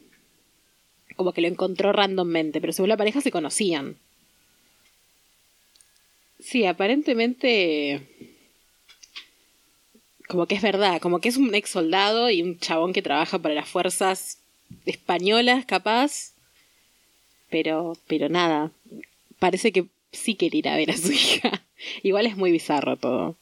como 1.16 1.32
que 1.32 1.40
lo 1.40 1.48
encontró 1.48 1.92
randommente, 1.92 2.60
pero 2.60 2.72
según 2.72 2.90
la 2.90 2.96
pareja 2.96 3.20
se 3.20 3.30
conocían. 3.30 3.96
Sí, 6.38 6.66
aparentemente 6.66 8.27
como 10.28 10.46
que 10.46 10.54
es 10.54 10.62
verdad, 10.62 11.00
como 11.00 11.20
que 11.20 11.30
es 11.30 11.36
un 11.36 11.54
ex 11.54 11.70
soldado 11.70 12.30
y 12.30 12.42
un 12.42 12.58
chabón 12.58 12.92
que 12.92 13.02
trabaja 13.02 13.38
para 13.38 13.54
las 13.54 13.68
fuerzas 13.68 14.38
españolas, 14.84 15.64
capaz. 15.64 16.34
Pero, 17.50 17.96
pero 18.06 18.28
nada, 18.28 18.70
parece 19.38 19.72
que 19.72 19.86
sí 20.12 20.36
quiere 20.36 20.58
ir 20.58 20.68
a 20.68 20.76
ver 20.76 20.90
a 20.90 20.96
su 20.96 21.10
hija. 21.12 21.64
Igual 22.02 22.26
es 22.26 22.36
muy 22.36 22.52
bizarro 22.52 22.96
todo. 22.96 23.36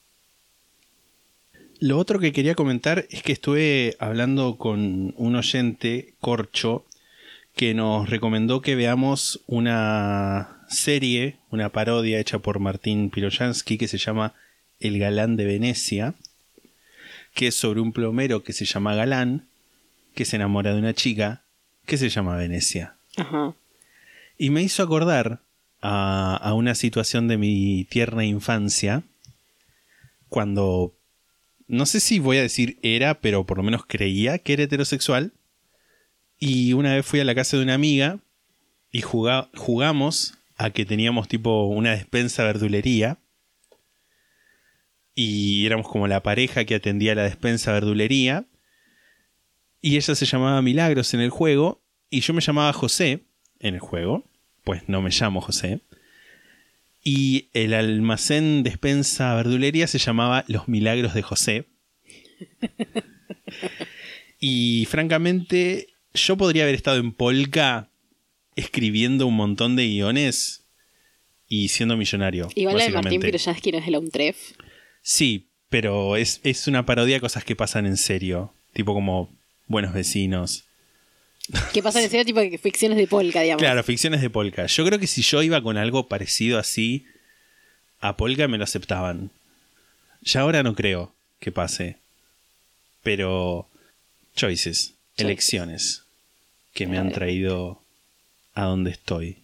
Lo 1.81 1.99
otro 1.99 2.21
que 2.21 2.33
quería 2.33 2.55
comentar 2.55 3.07
es 3.11 3.23
que 3.23 3.33
estuve 3.33 3.97
hablando 3.99 4.57
con 4.57 5.13
un 5.17 5.37
oyente, 5.37 6.15
Corcho, 6.21 6.85
que 7.55 7.75
nos 7.75 8.09
recomendó 8.09 8.63
que 8.63 8.77
veamos 8.77 9.43
una 9.47 10.65
serie, 10.69 11.37
una 11.51 11.71
parodia 11.71 12.21
hecha 12.21 12.39
por 12.39 12.61
Martín 12.61 13.11
Piroyansky 13.11 13.77
que 13.77 13.89
se 13.89 13.99
llama 13.99 14.35
El 14.79 14.99
Galán 14.99 15.37
de 15.37 15.45
Venecia, 15.45 16.15
que 17.37 17.47
es 17.49 17.55
sobre 17.55 17.81
un 17.81 17.93
plomero 17.93 18.43
que 18.43 18.53
se 18.53 18.65
llama 18.65 18.95
Galán, 18.97 19.47
que 20.15 20.25
se 20.25 20.35
enamora 20.37 20.73
de 20.73 20.81
una 20.81 20.95
chica 20.95 21.45
que 21.85 21.97
se 21.99 22.09
llama 22.09 22.35
Venecia. 22.37 22.97
Ajá. 23.17 23.55
Y 24.39 24.51
me 24.51 24.63
hizo 24.63 24.83
acordar 24.83 25.41
a, 25.83 26.37
a 26.37 26.55
una 26.55 26.75
situación 26.75 27.29
de 27.29 27.37
mi 27.37 27.85
tierna 27.85 28.25
infancia, 28.25 29.03
cuando, 30.29 30.95
no 31.69 31.87
sé 31.87 32.01
si 32.01 32.19
voy 32.19 32.39
a 32.39 32.43
decir 32.43 32.79
era, 32.83 33.21
pero 33.21 33.45
por 33.45 33.59
lo 33.59 33.63
menos 33.63 33.85
creía 33.87 34.39
que 34.39 34.55
era 34.55 34.65
heterosexual. 34.65 35.33
Y 36.39 36.73
una 36.73 36.95
vez 36.95 37.07
fui 37.07 37.21
a 37.21 37.25
la 37.25 37.35
casa 37.35 37.57
de 37.57 37.63
una 37.63 37.75
amiga 37.75 38.19
y 38.91 39.03
juga- 39.03 39.49
jugamos 39.55 40.35
a 40.57 40.71
que 40.71 40.85
teníamos 40.85 41.29
tipo 41.29 41.67
una 41.67 41.93
despensa 41.93 42.45
verdulería. 42.45 43.19
Y 45.19 45.65
éramos 45.65 45.89
como 45.89 46.07
la 46.07 46.23
pareja 46.23 46.67
que 46.67 46.75
atendía 46.75 47.15
la 47.15 47.25
despensa 47.25 47.73
verdulería. 47.73 48.45
Y 49.81 49.97
ella 49.97 50.15
se 50.15 50.27
llamaba 50.27 50.61
Milagros 50.61 51.15
en 51.15 51.21
el 51.21 51.31
juego. 51.31 51.83
Y 52.11 52.21
yo 52.21 52.35
me 52.35 52.43
llamaba 52.43 52.73
José 52.75 53.25
en 53.59 53.75
el 53.75 53.81
juego. 53.81 54.25
Pues 54.63 54.89
no 54.89 55.01
me 55.01 55.11
llamo 55.11 55.41
José. 55.41 55.81
Y 57.03 57.49
el 57.55 57.73
almacén 57.73 58.63
despensa 58.63 59.35
verdulería 59.35 59.87
se 59.87 59.99
llamaba 59.99 60.45
Los 60.49 60.69
Milagros 60.69 61.15
de 61.15 61.23
José. 61.23 61.65
y 64.39 64.87
francamente, 64.91 65.87
yo 66.13 66.37
podría 66.37 66.65
haber 66.65 66.75
estado 66.75 66.99
en 66.99 67.13
Polka 67.13 67.91
escribiendo 68.55 69.27
un 69.27 69.37
montón 69.37 69.77
de 69.77 69.87
guiones 69.87 70.67
y 71.49 71.69
siendo 71.69 71.97
millonario. 71.97 72.51
Igual 72.55 72.77
la 72.77 72.85
de 72.85 72.91
Martín. 72.91 73.21
Piroyansky 73.23 73.73
no 73.73 73.79
es 73.79 73.89
UNTREF. 73.89 74.37
Sí, 75.09 75.47
pero 75.69 76.17
es, 76.17 76.41
es 76.43 76.67
una 76.67 76.85
parodia 76.85 77.15
de 77.15 77.21
cosas 77.21 77.45
que 77.45 77.55
pasan 77.55 77.87
en 77.87 77.97
serio. 77.97 78.53
Tipo 78.73 78.93
como 78.93 79.33
buenos 79.69 79.95
vecinos. 79.95 80.65
Que 81.73 81.81
pasa 81.81 82.03
en 82.03 82.11
serio 82.11 82.25
tipo 82.25 82.41
de 82.41 82.59
ficciones 82.59 82.99
de 82.99 83.07
polka, 83.07 83.41
digamos. 83.41 83.63
Claro, 83.63 83.85
ficciones 83.85 84.21
de 84.21 84.31
Polka. 84.31 84.67
Yo 84.67 84.85
creo 84.85 84.99
que 84.99 85.07
si 85.07 85.23
yo 85.23 85.45
iba 85.45 85.63
con 85.63 85.77
algo 85.77 86.09
parecido 86.09 86.59
así, 86.59 87.07
a 88.01 88.17
Polka 88.17 88.49
me 88.49 88.59
lo 88.59 88.65
aceptaban. 88.65 89.31
Ya 90.23 90.41
ahora 90.41 90.65
no 90.65 90.75
creo 90.75 91.15
que 91.39 91.53
pase. 91.53 91.99
Pero 93.05 93.69
choices, 94.35 94.95
elecciones 95.17 96.03
que 96.75 96.89
me 96.89 96.99
han 96.99 97.13
traído 97.13 97.81
a 98.55 98.65
donde 98.65 98.91
estoy. 98.91 99.37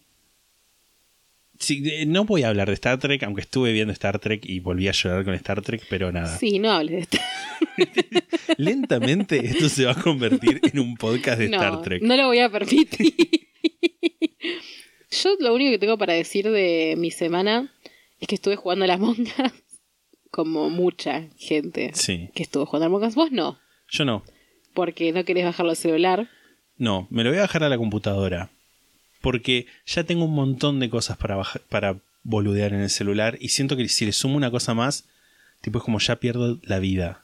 Sí, 1.63 2.05
no 2.07 2.25
voy 2.25 2.43
a 2.43 2.49
hablar 2.49 2.67
de 2.67 2.73
Star 2.73 2.99
Trek, 2.99 3.23
aunque 3.23 3.41
estuve 3.41 3.71
viendo 3.71 3.93
Star 3.93 4.19
Trek 4.19 4.43
y 4.45 4.59
volví 4.59 4.87
a 4.87 4.91
llorar 4.91 5.23
con 5.23 5.33
Star 5.35 5.61
Trek, 5.61 5.81
pero 5.89 6.11
nada. 6.11 6.37
Sí, 6.37 6.59
no 6.59 6.71
hables 6.71 6.91
de 6.91 6.99
esto. 6.99 7.17
Lentamente 8.57 9.45
esto 9.45 9.69
se 9.69 9.85
va 9.85 9.91
a 9.91 10.01
convertir 10.01 10.59
en 10.63 10.79
un 10.79 10.95
podcast 10.95 11.39
de 11.39 11.49
no, 11.49 11.57
Star 11.57 11.81
Trek. 11.81 12.03
no 12.03 12.15
lo 12.17 12.27
voy 12.27 12.39
a 12.39 12.49
permitir. 12.49 13.13
Yo 15.11 15.35
lo 15.39 15.53
único 15.53 15.71
que 15.71 15.79
tengo 15.79 15.97
para 15.97 16.13
decir 16.13 16.49
de 16.49 16.95
mi 16.97 17.11
semana 17.11 17.71
es 18.19 18.27
que 18.27 18.35
estuve 18.35 18.55
jugando 18.55 18.85
a 18.85 18.87
las 18.87 18.99
mongas 18.99 19.53
como 20.31 20.69
mucha 20.69 21.27
gente 21.37 21.91
Sí. 21.93 22.29
que 22.33 22.43
estuvo 22.43 22.65
jugando 22.65 22.85
a 22.85 22.89
las 22.89 22.91
mongas. 22.91 23.15
Vos 23.15 23.31
no, 23.31 23.59
Yo 23.89 24.05
no. 24.05 24.23
porque 24.73 25.11
no 25.11 25.23
querés 25.23 25.45
bajarlo 25.45 25.69
al 25.71 25.77
celular. 25.77 26.29
No, 26.77 27.07
me 27.11 27.23
lo 27.23 27.29
voy 27.29 27.37
a 27.37 27.43
bajar 27.43 27.63
a 27.63 27.69
la 27.69 27.77
computadora. 27.77 28.51
Porque 29.23 29.67
ya 29.85 30.03
tengo 30.03 30.25
un 30.25 30.35
montón 30.35 30.81
de 30.81 30.89
cosas 30.89 31.15
para, 31.15 31.37
baja- 31.37 31.61
para 31.69 31.95
boludear 32.23 32.73
en 32.73 32.81
el 32.81 32.89
celular. 32.89 33.37
Y 33.39 33.49
siento 33.49 33.77
que 33.77 33.87
si 33.87 34.05
le 34.05 34.11
sumo 34.11 34.35
una 34.35 34.51
cosa 34.51 34.73
más, 34.73 35.05
tipo 35.61 35.77
es 35.77 35.83
como 35.85 35.99
ya 35.99 36.17
pierdo 36.17 36.59
la 36.63 36.79
vida. 36.79 37.21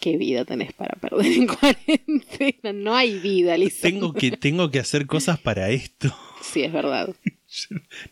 ¿Qué 0.00 0.16
vida 0.18 0.44
tenés 0.44 0.72
para 0.74 0.96
perder 1.00 1.26
en 1.32 1.46
cuarentena? 1.56 2.72
No 2.74 2.94
hay 2.94 3.18
vida, 3.18 3.56
Lisa. 3.56 3.82
Tengo 3.88 4.12
que, 4.12 4.30
tengo 4.32 4.70
que 4.70 4.80
hacer 4.80 5.06
cosas 5.06 5.38
para 5.40 5.70
esto. 5.70 6.14
Sí, 6.42 6.62
es 6.62 6.72
verdad. 6.72 7.08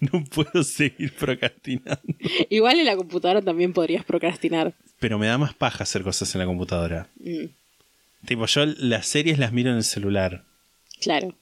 No 0.01 0.25
puedo 0.25 0.63
seguir 0.65 1.13
procrastinando. 1.15 2.01
Igual 2.51 2.79
en 2.81 2.87
la 2.87 2.97
computadora 2.97 3.41
también 3.43 3.73
podrías 3.73 4.05
procrastinar. 4.05 4.73
Pero 4.99 5.19
me 5.19 5.27
da 5.29 5.39
más 5.39 5.55
paja 5.55 5.85
hacer 5.85 6.03
cosas 6.03 6.35
en 6.35 6.41
la 6.41 6.47
computadora. 6.47 7.09
Mm, 7.21 7.47
Tipo, 8.27 8.47
yo 8.47 8.67
las 8.67 9.07
series 9.07 9.39
las 9.39 9.53
miro 9.53 9.71
en 9.71 9.77
el 9.77 9.85
celular. 9.85 10.45
claro. 11.01 11.35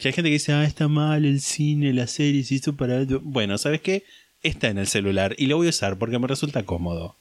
Que 0.00 0.08
hay 0.08 0.12
gente 0.14 0.30
que 0.30 0.34
dice, 0.34 0.52
ah, 0.52 0.64
está 0.64 0.88
mal 0.88 1.24
el 1.24 1.40
cine, 1.40 1.92
las 1.92 2.10
series, 2.12 2.50
y 2.50 2.56
esto 2.56 2.74
para... 2.74 3.04
Bueno, 3.22 3.58
¿sabes 3.58 3.80
qué? 3.82 4.04
Está 4.42 4.68
en 4.68 4.78
el 4.78 4.86
celular 4.86 5.34
y 5.36 5.46
lo 5.46 5.58
voy 5.58 5.66
a 5.66 5.70
usar 5.70 5.98
porque 5.98 6.18
me 6.18 6.26
resulta 6.26 6.62
cómodo. 6.64 7.16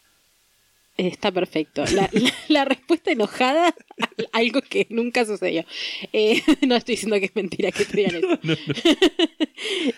Está 0.95 1.31
perfecto. 1.31 1.83
La, 1.93 2.09
la- 2.13 2.33
la 2.47 2.65
respuesta 2.65 3.11
enojada 3.11 3.75
algo 4.31 4.61
que 4.61 4.87
nunca 4.89 5.25
sucedió. 5.25 5.65
Eh, 6.13 6.41
no 6.67 6.75
estoy 6.75 6.93
diciendo 6.95 7.19
que 7.19 7.25
es 7.25 7.35
mentira 7.35 7.71
que 7.71 7.83
te 7.85 7.97
digan 7.97 8.15
eso. 8.15 8.39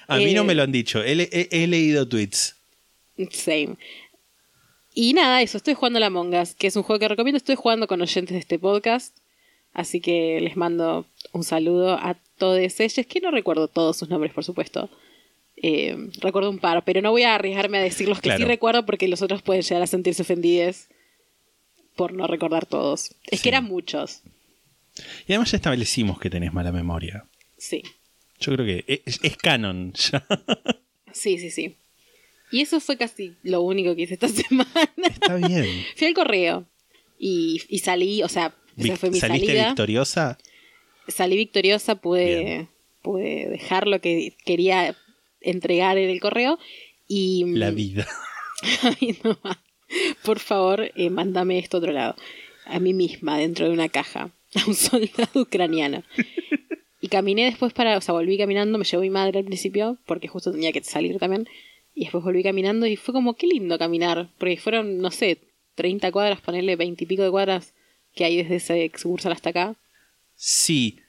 A 0.07 0.17
mí 0.17 0.33
no 0.33 0.41
Eh, 0.41 0.45
me 0.45 0.55
lo 0.55 0.63
han 0.63 0.71
dicho. 0.71 1.03
He, 1.03 1.13
he- 1.31 1.49
he 1.51 1.67
leído 1.67 2.07
tweets. 2.07 2.55
Same. 3.31 3.77
Y 4.93 5.13
nada, 5.13 5.41
eso. 5.43 5.57
Estoy 5.57 5.75
jugando 5.75 5.97
a 5.97 5.99
la 6.01 6.07
Among 6.07 6.33
Us, 6.35 6.55
que 6.55 6.67
es 6.67 6.75
un 6.75 6.83
juego 6.83 6.99
que 6.99 7.07
recomiendo. 7.07 7.37
Estoy 7.37 7.55
jugando 7.55 7.87
con 7.87 8.01
oyentes 8.01 8.33
de 8.33 8.39
este 8.39 8.57
podcast. 8.59 9.15
Así 9.73 10.01
que 10.01 10.39
les 10.41 10.57
mando 10.57 11.05
un 11.31 11.43
saludo 11.43 11.93
a 11.93 12.15
todos 12.37 12.57
ellos, 12.79 13.05
que 13.07 13.21
no 13.21 13.31
recuerdo 13.31 13.67
todos 13.67 13.97
sus 13.97 14.09
nombres, 14.09 14.33
por 14.33 14.43
supuesto. 14.43 14.89
Eh, 15.63 15.95
recuerdo 16.19 16.49
un 16.49 16.59
par, 16.59 16.83
pero 16.83 17.01
no 17.01 17.11
voy 17.11 17.23
a 17.23 17.35
arriesgarme 17.35 17.77
a 17.77 17.81
decir 17.81 18.09
los 18.09 18.19
que 18.19 18.35
sí 18.35 18.43
recuerdo 18.43 18.85
porque 18.85 19.07
los 19.07 19.21
otros 19.21 19.41
pueden 19.43 19.61
llegar 19.61 19.83
a 19.83 19.87
sentirse 19.87 20.23
ofendidos 20.23 20.87
por 21.95 22.13
no 22.13 22.25
recordar 22.27 22.65
todos. 22.65 23.15
Es 23.27 23.39
Sí. 23.39 23.43
que 23.43 23.49
eran 23.49 23.65
muchos. 23.65 24.21
Y 25.27 25.33
además 25.33 25.51
ya 25.51 25.57
establecimos 25.57 26.19
que 26.19 26.29
tenés 26.29 26.51
mala 26.51 26.71
memoria. 26.71 27.25
Sí. 27.57 27.83
Yo 28.39 28.53
creo 28.53 28.65
que 28.65 29.01
es, 29.05 29.19
es 29.21 29.37
canon 29.37 29.93
ya. 29.93 30.25
Sí, 31.13 31.37
sí, 31.37 31.51
sí. 31.51 31.75
Y 32.51 32.61
eso 32.61 32.79
fue 32.79 32.97
casi 32.97 33.35
lo 33.43 33.61
único 33.61 33.95
que 33.95 34.01
hice 34.01 34.15
esta 34.15 34.27
semana. 34.29 34.69
Está 34.97 35.35
bien. 35.35 35.85
Fui 35.95 36.07
al 36.07 36.13
correo 36.13 36.65
y, 37.19 37.61
y 37.69 37.79
salí, 37.79 38.23
o 38.23 38.27
sea, 38.29 38.55
esa 38.87 38.97
fue 38.97 39.11
mi 39.11 39.19
¿Saliste 39.19 39.47
salida. 39.47 39.67
victoriosa? 39.67 40.37
Salí 41.07 41.35
victoriosa, 41.37 41.95
pude, 41.95 42.43
Bien. 42.43 42.69
pude 43.01 43.49
dejar 43.49 43.87
lo 43.87 43.99
que 44.01 44.35
quería 44.45 44.95
entregar 45.41 45.97
en 45.97 46.09
el 46.09 46.19
correo 46.19 46.59
y... 47.07 47.45
La 47.47 47.71
vida. 47.71 48.07
Ay, 48.83 49.17
no. 49.23 49.37
Por 50.23 50.39
favor, 50.39 50.91
eh, 50.95 51.09
mándame 51.09 51.59
esto 51.59 51.77
a 51.77 51.79
otro 51.79 51.91
lado. 51.91 52.15
A 52.65 52.79
mí 52.79 52.93
misma, 52.93 53.37
dentro 53.37 53.65
de 53.65 53.73
una 53.73 53.89
caja. 53.89 54.31
A 54.55 54.67
un 54.67 54.75
soldado 54.75 55.41
ucraniano. 55.41 56.03
Y 56.99 57.07
caminé 57.07 57.45
después 57.45 57.71
para, 57.73 57.97
o 57.97 58.01
sea, 58.01 58.13
volví 58.13 58.37
caminando, 58.37 58.77
me 58.77 58.83
llevó 58.83 59.01
mi 59.01 59.09
madre 59.09 59.39
al 59.39 59.45
principio, 59.45 59.97
porque 60.05 60.27
justo 60.27 60.51
tenía 60.51 60.71
que 60.71 60.83
salir 60.83 61.17
también. 61.19 61.47
Y 61.95 62.01
después 62.03 62.23
volví 62.23 62.43
caminando 62.43 62.85
y 62.85 62.97
fue 62.97 63.13
como, 63.13 63.35
qué 63.35 63.47
lindo 63.47 63.79
caminar. 63.79 64.29
Porque 64.37 64.57
fueron, 64.57 64.97
no 64.99 65.09
sé, 65.09 65.39
30 65.75 66.11
cuadras, 66.11 66.41
ponerle 66.41 66.75
20 66.75 67.03
y 67.03 67.07
pico 67.07 67.23
de 67.23 67.31
cuadras 67.31 67.73
que 68.15 68.25
hay 68.25 68.37
desde 68.37 68.55
ese 68.55 68.91
sucursal 68.97 69.31
hasta 69.31 69.49
acá. 69.49 69.75
Sí. 70.35 70.99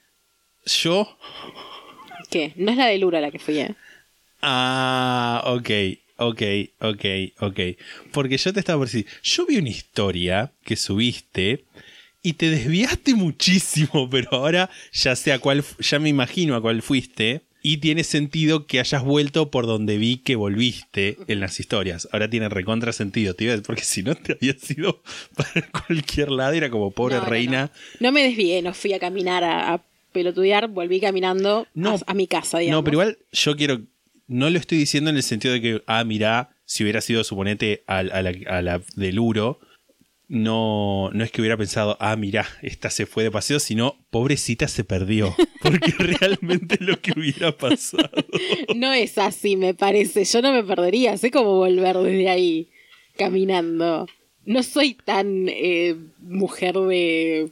Yo. 0.65 1.17
¿Qué? 2.29 2.53
No 2.55 2.71
es 2.71 2.77
la 2.77 2.87
de 2.87 2.97
Lura 2.97 3.21
la 3.21 3.31
que 3.31 3.39
fui, 3.39 3.59
¿eh? 3.59 3.75
Ah, 4.41 5.41
ok, 5.45 5.69
ok, 6.17 6.41
ok, 6.79 7.05
ok. 7.39 7.59
Porque 8.11 8.37
yo 8.37 8.53
te 8.53 8.59
estaba 8.59 8.79
por 8.79 8.87
decir, 8.87 9.05
yo 9.21 9.45
vi 9.45 9.57
una 9.57 9.69
historia 9.69 10.51
que 10.63 10.75
subiste 10.75 11.65
y 12.21 12.33
te 12.33 12.49
desviaste 12.49 13.15
muchísimo, 13.15 14.09
pero 14.09 14.29
ahora 14.33 14.69
ya 14.91 15.15
sé 15.15 15.31
a 15.31 15.39
cuál, 15.39 15.63
ya 15.79 15.99
me 15.99 16.09
imagino 16.09 16.55
a 16.55 16.61
cuál 16.61 16.81
fuiste. 16.81 17.41
Y 17.65 17.77
tiene 17.77 18.03
sentido 18.03 18.67
que 18.67 18.81
hayas 18.81 19.03
vuelto 19.03 19.49
por 19.49 19.65
donde 19.65 19.97
vi 19.97 20.17
que 20.17 20.35
volviste 20.35 21.17
en 21.27 21.39
las 21.39 21.61
historias. 21.61 22.09
Ahora 22.11 22.29
tiene 22.29 22.49
recontra 22.49 22.91
sentido, 22.91 23.33
tío, 23.35 23.53
porque 23.63 23.83
si 23.83 24.03
no 24.03 24.15
te 24.15 24.33
había 24.33 24.53
sido 24.59 25.01
para 25.35 25.65
cualquier 25.71 26.29
lado, 26.29 26.51
era 26.53 26.69
como 26.69 26.91
pobre 26.91 27.15
No, 27.15 27.25
reina. 27.25 27.71
No. 27.99 28.07
No 28.07 28.11
me 28.11 28.23
desvié, 28.23 28.61
no 28.61 28.73
fui 28.73 28.91
a 28.91 28.99
caminar 28.99 29.45
a, 29.45 29.73
a 29.73 29.83
pelotudear, 30.11 30.67
volví 30.67 30.99
caminando 30.99 31.65
No, 31.73 31.95
a, 31.95 31.99
a 32.05 32.13
mi 32.13 32.27
casa, 32.27 32.59
digamos. 32.59 32.79
No, 32.79 32.83
pero 32.83 32.95
igual 32.95 33.17
yo 33.31 33.55
quiero. 33.55 33.81
No 34.27 34.49
lo 34.49 34.57
estoy 34.59 34.77
diciendo 34.77 35.09
en 35.09 35.15
el 35.15 35.23
sentido 35.23 35.53
de 35.53 35.61
que, 35.61 35.83
ah, 35.87 36.03
mirá, 36.03 36.55
si 36.65 36.83
hubiera 36.83 36.99
sido, 37.01 37.23
suponete, 37.23 37.83
a, 37.87 37.99
a 37.99 38.21
la, 38.21 38.61
la 38.61 38.81
del 38.95 39.19
Uro, 39.19 39.59
no, 40.33 41.11
no 41.13 41.23
es 41.23 41.31
que 41.31 41.41
hubiera 41.41 41.57
pensado, 41.57 41.95
ah, 41.99 42.15
mirá, 42.15 42.47
esta 42.63 42.89
se 42.89 43.05
fue 43.05 43.23
de 43.23 43.29
paseo, 43.29 43.59
sino 43.59 44.03
pobrecita 44.09 44.67
se 44.67 44.83
perdió. 44.83 45.35
Porque 45.61 45.91
realmente 45.91 46.77
lo 46.79 46.99
que 46.99 47.13
hubiera 47.15 47.55
pasado. 47.55 48.09
No 48.75 48.91
es 48.91 49.19
así, 49.19 49.55
me 49.55 49.75
parece. 49.75 50.25
Yo 50.25 50.41
no 50.41 50.51
me 50.51 50.63
perdería. 50.63 51.15
Sé 51.17 51.29
cómo 51.29 51.57
volver 51.57 51.97
desde 51.97 52.29
ahí 52.29 52.67
caminando. 53.15 54.07
No 54.45 54.63
soy 54.63 54.95
tan 54.95 55.45
eh, 55.47 55.95
mujer 56.19 56.75
de 56.79 57.51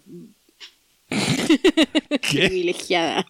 privilegiada 2.31 3.27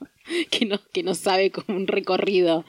que 0.49 0.65
no, 0.65 0.79
que 0.93 1.03
no 1.03 1.13
sabe 1.13 1.51
como 1.51 1.77
un 1.77 1.87
recorrido. 1.87 2.63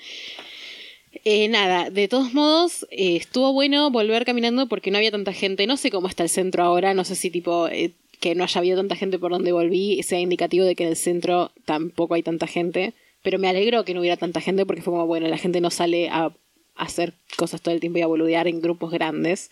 Eh, 1.24 1.48
nada, 1.48 1.90
de 1.90 2.08
todos 2.08 2.34
modos, 2.34 2.86
eh, 2.90 3.16
estuvo 3.16 3.52
bueno 3.52 3.90
volver 3.90 4.24
caminando 4.24 4.66
porque 4.66 4.90
no 4.90 4.98
había 4.98 5.10
tanta 5.10 5.32
gente. 5.32 5.66
No 5.66 5.76
sé 5.76 5.90
cómo 5.90 6.08
está 6.08 6.24
el 6.24 6.28
centro 6.28 6.64
ahora, 6.64 6.94
no 6.94 7.04
sé 7.04 7.14
si 7.14 7.30
tipo 7.30 7.68
eh, 7.68 7.92
que 8.20 8.34
no 8.34 8.44
haya 8.44 8.58
habido 8.58 8.76
tanta 8.76 8.96
gente 8.96 9.18
por 9.18 9.30
donde 9.30 9.52
volví 9.52 10.02
sea 10.02 10.20
indicativo 10.20 10.64
de 10.64 10.74
que 10.74 10.84
en 10.84 10.90
el 10.90 10.96
centro 10.96 11.52
tampoco 11.64 12.14
hay 12.14 12.22
tanta 12.22 12.46
gente. 12.46 12.94
Pero 13.22 13.38
me 13.38 13.48
alegro 13.48 13.84
que 13.84 13.94
no 13.94 14.00
hubiera 14.00 14.16
tanta 14.16 14.40
gente 14.40 14.66
porque 14.66 14.82
fue 14.82 14.92
como, 14.92 15.06
bueno, 15.06 15.28
la 15.28 15.38
gente 15.38 15.60
no 15.60 15.70
sale 15.70 16.08
a 16.08 16.32
hacer 16.76 17.14
cosas 17.36 17.62
todo 17.62 17.74
el 17.74 17.80
tiempo 17.80 17.98
y 17.98 18.02
a 18.02 18.06
boludear 18.06 18.48
en 18.48 18.60
grupos 18.60 18.90
grandes, 18.90 19.50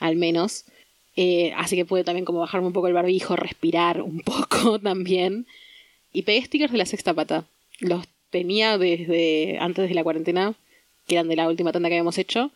al 0.00 0.16
menos. 0.16 0.64
Eh, 1.16 1.52
así 1.56 1.76
que 1.76 1.84
pude 1.84 2.04
también 2.04 2.24
como 2.24 2.40
bajarme 2.40 2.66
un 2.66 2.72
poco 2.72 2.88
el 2.88 2.94
barbijo, 2.94 3.36
respirar 3.36 4.02
un 4.02 4.20
poco 4.24 4.80
también. 4.80 5.46
Y 6.12 6.22
pegué 6.22 6.44
stickers 6.44 6.72
de 6.72 6.78
la 6.78 6.86
sexta 6.86 7.14
pata. 7.14 7.44
Los 7.80 8.06
tenía 8.30 8.78
desde 8.78 9.58
antes 9.60 9.88
de 9.88 9.94
la 9.94 10.02
cuarentena, 10.02 10.54
que 11.06 11.14
eran 11.16 11.28
de 11.28 11.36
la 11.36 11.48
última 11.48 11.72
tanda 11.72 11.88
que 11.88 11.94
habíamos 11.96 12.18
hecho. 12.18 12.50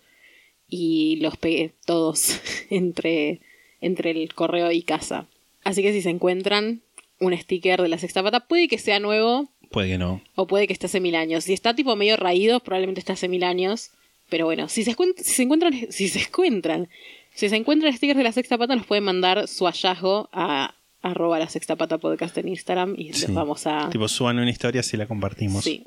Y 0.69 1.17
los 1.21 1.37
pegué 1.37 1.73
todos 1.85 2.41
entre, 2.71 3.41
entre 3.81 4.11
el 4.11 4.35
correo 4.35 4.73
y 4.73 4.83
casa. 4.83 5.27
Así 5.65 5.83
que 5.83 5.93
si 5.93 6.03
se 6.03 6.11
encuentran 6.11 6.83
un 7.21 7.37
sticker 7.37 7.81
de 7.83 7.89
la 7.89 7.99
sexta 7.99 8.23
pata, 8.23 8.41
puede 8.41 8.69
que 8.69 8.79
sea 8.79 9.01
nuevo 9.01 9.49
Puede 9.71 9.89
que 9.89 9.99
no. 9.99 10.21
o 10.35 10.47
puede 10.47 10.67
que 10.67 10.73
esté 10.73 10.87
hace 10.87 11.01
mil 11.01 11.15
años. 11.17 11.45
Si 11.45 11.53
está 11.53 11.75
tipo 11.75 11.97
medio 11.97 12.17
raído, 12.17 12.61
probablemente 12.61 13.01
está 13.01 13.15
hace 13.15 13.29
mil 13.29 13.43
años. 13.45 13.91
Pero 14.29 14.45
bueno, 14.45 14.69
si 14.69 14.83
se, 14.85 14.95
si 15.19 15.25
se 15.35 15.43
encuentran, 15.43 15.73
si 15.91 16.09
se 16.09 16.21
encuentran, 16.21 16.89
si 17.35 17.49
se 17.49 17.57
encuentran 17.57 17.93
stickers 17.97 18.17
de 18.19 18.25
la 18.25 18.33
sexta 18.33 18.59
pata, 18.59 18.75
nos 18.77 18.87
pueden 18.87 19.05
mandar 19.05 19.47
su 19.49 19.67
hallazgo 19.67 20.29
a 20.33 20.75
arroba 21.03 21.39
la 21.39 21.49
sexta 21.49 21.77
pata 21.77 21.99
podcast 21.99 22.37
en 22.39 22.49
Instagram 22.49 22.95
y 22.99 23.13
Sí. 23.13 23.23
les 23.27 23.35
vamos 23.35 23.67
a. 23.67 23.89
Tipo, 23.91 24.09
suban 24.09 24.39
una 24.39 24.51
historia 24.51 24.83
si 24.83 24.97
la 24.97 25.07
compartimos. 25.07 25.63
sí. 25.65 25.85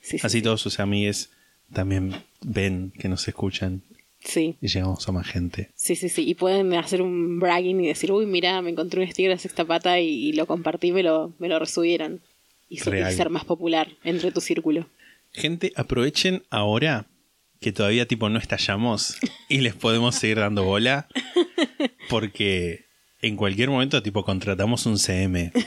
Sí, 0.00 0.18
sí, 0.18 0.26
Así 0.26 0.38
sí. 0.38 0.42
todos 0.42 0.60
sus 0.60 0.78
amigues 0.80 1.30
también 1.72 2.14
ven 2.42 2.92
que 2.98 3.08
nos 3.08 3.26
escuchan 3.28 3.82
Sí, 4.20 4.56
y 4.60 4.66
llegamos 4.68 5.08
a 5.08 5.12
más 5.12 5.26
gente. 5.28 5.70
sí, 5.76 5.94
sí, 5.94 6.08
sí. 6.08 6.28
Y 6.28 6.34
pueden 6.34 6.74
hacer 6.74 7.02
un 7.02 7.38
bragging 7.38 7.80
y 7.84 7.86
decir, 7.86 8.10
uy, 8.10 8.26
mira, 8.26 8.60
me 8.62 8.70
encontré 8.70 9.00
un 9.00 9.08
sticker 9.10 9.30
de 9.30 9.38
sexta 9.38 9.64
pata 9.64 10.00
y, 10.00 10.08
y 10.08 10.32
lo 10.32 10.46
compartí, 10.46 10.90
me 10.92 11.02
lo, 11.04 11.32
me 11.38 11.48
lo 11.48 11.58
resubieron. 11.58 12.20
Y, 12.68 12.78
se- 12.78 12.90
y 12.90 12.92
Real. 12.94 13.12
ser 13.14 13.30
más 13.30 13.44
popular 13.44 13.88
entre 14.04 14.32
tu 14.32 14.40
círculo. 14.40 14.88
Gente, 15.32 15.72
aprovechen 15.76 16.42
ahora 16.50 17.06
que 17.60 17.70
todavía 17.72 18.06
tipo 18.06 18.28
no 18.28 18.38
estallamos 18.38 19.18
y 19.48 19.58
les 19.58 19.74
podemos 19.74 20.16
seguir 20.16 20.38
dando 20.38 20.64
bola 20.64 21.06
porque 22.10 22.84
en 23.22 23.36
cualquier 23.36 23.70
momento 23.70 24.02
tipo 24.02 24.24
contratamos 24.24 24.86
un 24.86 24.98
CM 24.98 25.52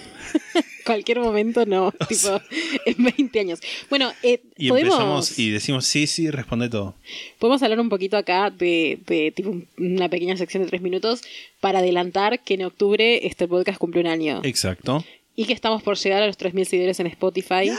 Cualquier 0.85 1.19
momento 1.19 1.63
no, 1.67 1.91
tipo, 2.09 2.41
en 2.87 3.03
20 3.03 3.39
años. 3.39 3.59
Bueno, 3.89 4.11
eh, 4.23 4.41
y 4.57 4.69
podemos, 4.69 4.93
empezamos 4.95 5.39
y 5.39 5.51
decimos 5.51 5.85
sí, 5.85 6.07
sí, 6.07 6.31
responde 6.31 6.69
todo. 6.69 6.95
podemos 7.37 7.61
hablar 7.61 7.79
un 7.79 7.87
poquito 7.89 8.17
acá 8.17 8.49
de, 8.49 8.99
de 9.05 9.31
tipo 9.31 9.51
un- 9.51 9.67
una 9.77 10.09
pequeña 10.09 10.35
sección 10.37 10.63
de 10.63 10.69
tres 10.69 10.81
minutos 10.81 11.21
para 11.59 11.79
adelantar 11.79 12.43
que 12.43 12.55
en 12.55 12.63
octubre 12.63 13.27
este 13.27 13.47
podcast 13.47 13.77
cumple 13.77 14.01
un 14.01 14.07
año 14.07 14.41
Exacto. 14.43 15.05
y 15.35 15.45
que 15.45 15.53
estamos 15.53 15.83
por 15.83 15.97
llegar 15.97 16.23
a 16.23 16.27
los 16.27 16.37
3.000 16.37 16.65
seguidores 16.65 16.99
en 16.99 17.07
Spotify. 17.07 17.69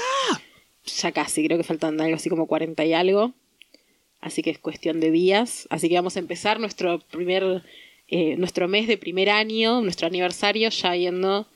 Ya 1.03 1.13
casi, 1.13 1.45
creo 1.45 1.59
que 1.59 1.65
faltan 1.65 2.01
algo 2.01 2.15
así 2.17 2.29
como 2.31 2.47
40 2.47 2.85
y 2.85 2.93
algo. 2.95 3.33
Así 4.21 4.43
que 4.43 4.51
es 4.51 4.59
cuestión 4.59 5.01
de 5.01 5.11
días. 5.11 5.67
Así 5.71 5.89
que 5.89 5.97
vamos 5.97 6.15
a 6.17 6.21
empezar 6.21 6.61
nuestro 6.61 7.01
primer, 7.11 7.63
eh, 8.15 8.37
nuestro 8.37 8.69
mes 8.69 8.87
de 8.87 8.99
primer 8.99 9.31
año, 9.31 9.81
nuestro 9.81 10.07
aniversario, 10.07 10.69
ya 10.69 10.95
yendo 10.95 11.47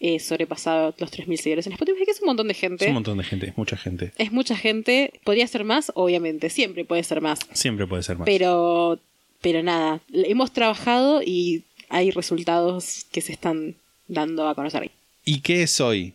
eh, 0.00 0.18
sobrepasado 0.18 0.92
los 0.98 1.12
3.000 1.12 1.36
seguidores 1.36 1.66
en 1.68 1.72
Spotify, 1.74 2.04
que 2.04 2.10
es 2.10 2.20
un 2.20 2.26
montón 2.26 2.48
de 2.48 2.54
gente. 2.54 2.84
Es 2.84 2.88
un 2.88 2.94
montón 2.94 3.18
de 3.18 3.22
gente, 3.24 3.46
es 3.46 3.56
mucha 3.56 3.76
gente. 3.76 4.12
Es 4.18 4.32
mucha 4.32 4.56
gente. 4.56 5.12
¿Podría 5.24 5.46
ser 5.46 5.62
más? 5.62 5.92
Obviamente, 5.94 6.50
siempre 6.50 6.84
puede 6.84 7.04
ser 7.04 7.20
más. 7.20 7.38
Siempre 7.52 7.86
puede 7.86 8.02
ser 8.02 8.18
más. 8.18 8.26
Pero, 8.26 8.98
pero 9.40 9.62
nada, 9.62 10.00
hemos 10.12 10.52
trabajado 10.52 11.22
y 11.22 11.62
hay 11.88 12.10
resultados 12.10 13.06
que 13.12 13.20
se 13.20 13.32
están 13.32 13.76
dando 14.08 14.48
a 14.48 14.54
conocer. 14.56 14.90
¿Y 15.24 15.40
qué 15.42 15.62
es 15.62 15.80
hoy? 15.80 16.14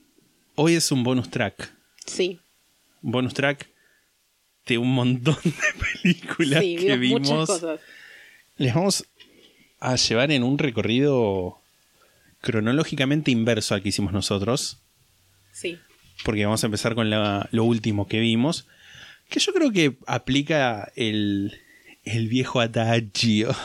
Hoy 0.56 0.74
es 0.74 0.92
un 0.92 1.04
bonus 1.04 1.30
track. 1.30 1.72
Sí, 2.06 2.40
Un 3.02 3.12
bonus 3.12 3.34
track 3.34 3.70
de 4.66 4.78
un 4.78 4.94
montón 4.94 5.38
de 5.44 5.52
películas 6.04 6.60
sí, 6.60 6.76
que 6.76 6.98
vimos 6.98 7.22
muchas 7.22 7.32
vimos. 7.34 7.50
cosas. 7.50 7.80
Les 8.58 8.74
vamos 8.74 9.06
a 9.80 9.96
llevar 9.96 10.32
en 10.32 10.44
un 10.44 10.58
recorrido 10.58 11.62
cronológicamente 12.42 13.32
inverso 13.32 13.74
al 13.76 13.82
que 13.82 13.90
hicimos 13.90 14.14
nosotros, 14.14 14.82
Sí, 15.52 15.78
porque 16.26 16.44
vamos 16.46 16.64
a 16.64 16.68
empezar 16.68 16.96
con 16.96 17.10
la- 17.10 17.48
lo 17.52 17.64
último 17.64 18.08
que 18.08 18.20
vimos, 18.20 18.68
que 19.30 19.40
yo 19.40 19.54
creo 19.54 19.72
que 19.72 19.98
aplica 20.06 20.92
el, 20.96 21.54
el 22.04 22.28
viejo 22.28 22.60
adagio 22.60 23.56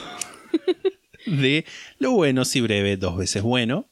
de 1.27 1.65
lo 1.99 2.13
bueno 2.13 2.45
si 2.45 2.61
breve, 2.61 2.97
dos 2.97 3.17
veces 3.17 3.43
bueno, 3.43 3.89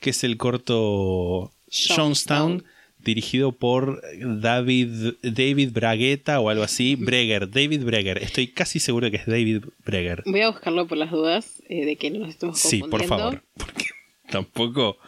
que 0.00 0.10
es 0.10 0.24
el 0.24 0.36
corto 0.36 1.52
Jonestown. 1.70 2.64
Dirigido 3.06 3.52
por 3.52 4.02
David, 4.20 5.14
David 5.22 5.70
Bragueta 5.72 6.40
o 6.40 6.50
algo 6.50 6.64
así, 6.64 6.96
Breger, 6.96 7.48
David 7.50 7.84
Breger, 7.84 8.18
estoy 8.22 8.48
casi 8.48 8.80
seguro 8.80 9.10
que 9.10 9.16
es 9.18 9.26
David 9.26 9.62
Breger. 9.84 10.22
voy 10.26 10.40
a 10.42 10.50
buscarlo 10.50 10.86
por 10.86 10.98
las 10.98 11.10
dudas 11.10 11.62
eh, 11.68 11.84
de 11.86 11.96
que 11.96 12.10
no 12.10 12.18
nos 12.18 12.30
estemos 12.30 12.58
Sí, 12.58 12.80
confundiendo. 12.80 12.90
por 12.90 13.18
favor, 13.18 13.42
porque 13.56 13.84
tampoco 14.30 14.98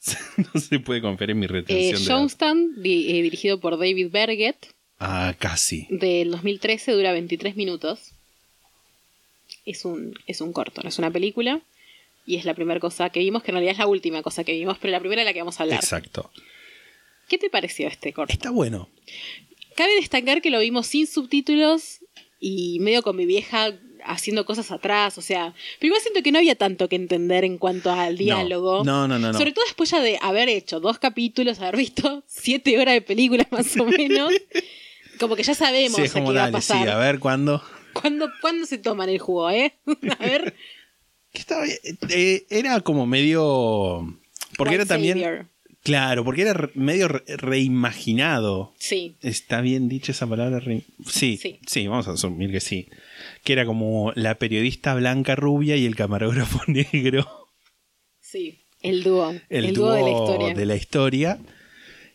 no 0.54 0.60
se 0.60 0.78
puede 0.78 1.00
confiar 1.00 1.30
en 1.30 1.38
mi 1.40 1.46
Eh, 1.46 1.48
retención 1.48 1.86
de 1.86 1.92
datos. 1.92 2.06
Jonestown, 2.08 2.82
di- 2.82 3.10
eh, 3.18 3.22
dirigido 3.22 3.58
por 3.60 3.78
David 3.78 4.10
Berget, 4.10 4.56
Ah, 5.00 5.34
casi. 5.38 5.86
del 5.90 6.30
2013, 6.32 6.92
dura 6.92 7.12
23 7.12 7.56
minutos. 7.56 8.12
Es 9.64 9.84
un, 9.84 10.14
es 10.26 10.40
un 10.40 10.52
corto, 10.52 10.82
no 10.82 10.88
es 10.88 10.98
una 10.98 11.10
película. 11.10 11.60
Y 12.26 12.36
es 12.36 12.44
la 12.44 12.52
primera 12.54 12.78
cosa 12.78 13.08
que 13.08 13.20
vimos, 13.20 13.42
que 13.42 13.52
en 13.52 13.54
realidad 13.54 13.72
es 13.72 13.78
la 13.78 13.86
última 13.86 14.22
cosa 14.22 14.44
que 14.44 14.52
vimos, 14.52 14.76
pero 14.78 14.90
la 14.90 15.00
primera 15.00 15.22
de 15.22 15.26
la 15.26 15.32
que 15.32 15.38
vamos 15.40 15.58
a 15.60 15.62
hablar. 15.62 15.78
Exacto. 15.78 16.30
¿Qué 17.28 17.38
te 17.38 17.50
pareció 17.50 17.88
este 17.88 18.12
corto? 18.12 18.32
Está 18.32 18.50
bueno. 18.50 18.88
Cabe 19.76 19.94
destacar 19.96 20.42
que 20.42 20.50
lo 20.50 20.60
vimos 20.60 20.86
sin 20.86 21.06
subtítulos 21.06 22.00
y 22.40 22.78
medio 22.80 23.02
con 23.02 23.16
mi 23.16 23.26
vieja 23.26 23.72
haciendo 24.04 24.44
cosas 24.46 24.70
atrás, 24.70 25.18
o 25.18 25.22
sea, 25.22 25.54
pero 25.78 25.88
igual 25.88 26.00
siento 26.00 26.22
que 26.22 26.32
no 26.32 26.38
había 26.38 26.54
tanto 26.54 26.88
que 26.88 26.96
entender 26.96 27.44
en 27.44 27.58
cuanto 27.58 27.90
al 27.90 28.16
diálogo. 28.16 28.84
No, 28.84 29.06
no, 29.08 29.18
no, 29.18 29.32
no. 29.32 29.38
Sobre 29.38 29.52
todo 29.52 29.64
después 29.64 29.90
ya 29.90 30.00
de 30.00 30.18
haber 30.22 30.48
hecho 30.48 30.80
dos 30.80 30.98
capítulos, 30.98 31.60
haber 31.60 31.76
visto 31.76 32.22
siete 32.26 32.78
horas 32.78 32.94
de 32.94 33.02
película 33.02 33.46
más 33.50 33.76
o 33.76 33.84
menos, 33.84 34.32
como 35.20 35.36
que 35.36 35.42
ya 35.42 35.54
sabemos 35.54 35.96
Sí, 35.96 36.02
es 36.02 36.10
a 36.12 36.14
qué 36.14 36.20
como 36.20 36.32
va 36.32 36.44
a 36.44 36.50
dale, 36.50 36.62
sí, 36.62 36.68
pasar. 36.72 36.88
a 36.88 36.98
ver 36.98 37.18
cuándo. 37.18 37.62
¿Cuándo, 37.92 38.30
cuándo 38.40 38.66
se 38.66 38.78
toman 38.78 39.08
el 39.08 39.18
jugo, 39.18 39.50
eh? 39.50 39.74
A 40.18 40.24
ver. 40.24 40.54
Que 41.32 41.40
estaba 41.40 41.64
bien. 41.64 41.78
Eh, 42.10 42.46
era 42.48 42.80
como 42.80 43.06
medio. 43.06 44.18
Porque 44.56 44.74
White 44.74 44.74
era 44.74 44.86
también. 44.86 45.18
Savior. 45.18 45.46
Claro, 45.88 46.24
porque 46.24 46.42
era 46.42 46.70
medio 46.74 47.08
re- 47.08 47.22
reimaginado. 47.36 48.74
Sí, 48.78 49.16
¿Está 49.22 49.60
bien 49.60 49.88
dicha 49.88 50.12
esa 50.12 50.26
palabra? 50.26 50.60
Sí, 51.06 51.36
Sí. 51.36 51.58
sí, 51.66 51.86
vamos 51.86 52.06
a 52.08 52.12
asumir 52.12 52.50
que 52.50 52.60
sí. 52.60 52.88
Que 53.44 53.52
era 53.54 53.64
como 53.66 54.12
la 54.14 54.36
periodista 54.36 54.94
blanca 54.94 55.34
rubia 55.36 55.76
y 55.76 55.84
el 55.86 55.96
camarógrafo 55.96 56.60
negro. 56.66 57.26
sí. 58.20 58.60
El 58.80 59.02
dúo. 59.02 59.32
El, 59.48 59.64
El, 59.64 59.74
dúo 59.74 59.86
dúo 59.88 59.94
de 59.96 60.02
la 60.04 60.10
historia. 60.12 60.54
de 60.54 60.66
la 60.66 60.76
historia. 60.76 61.38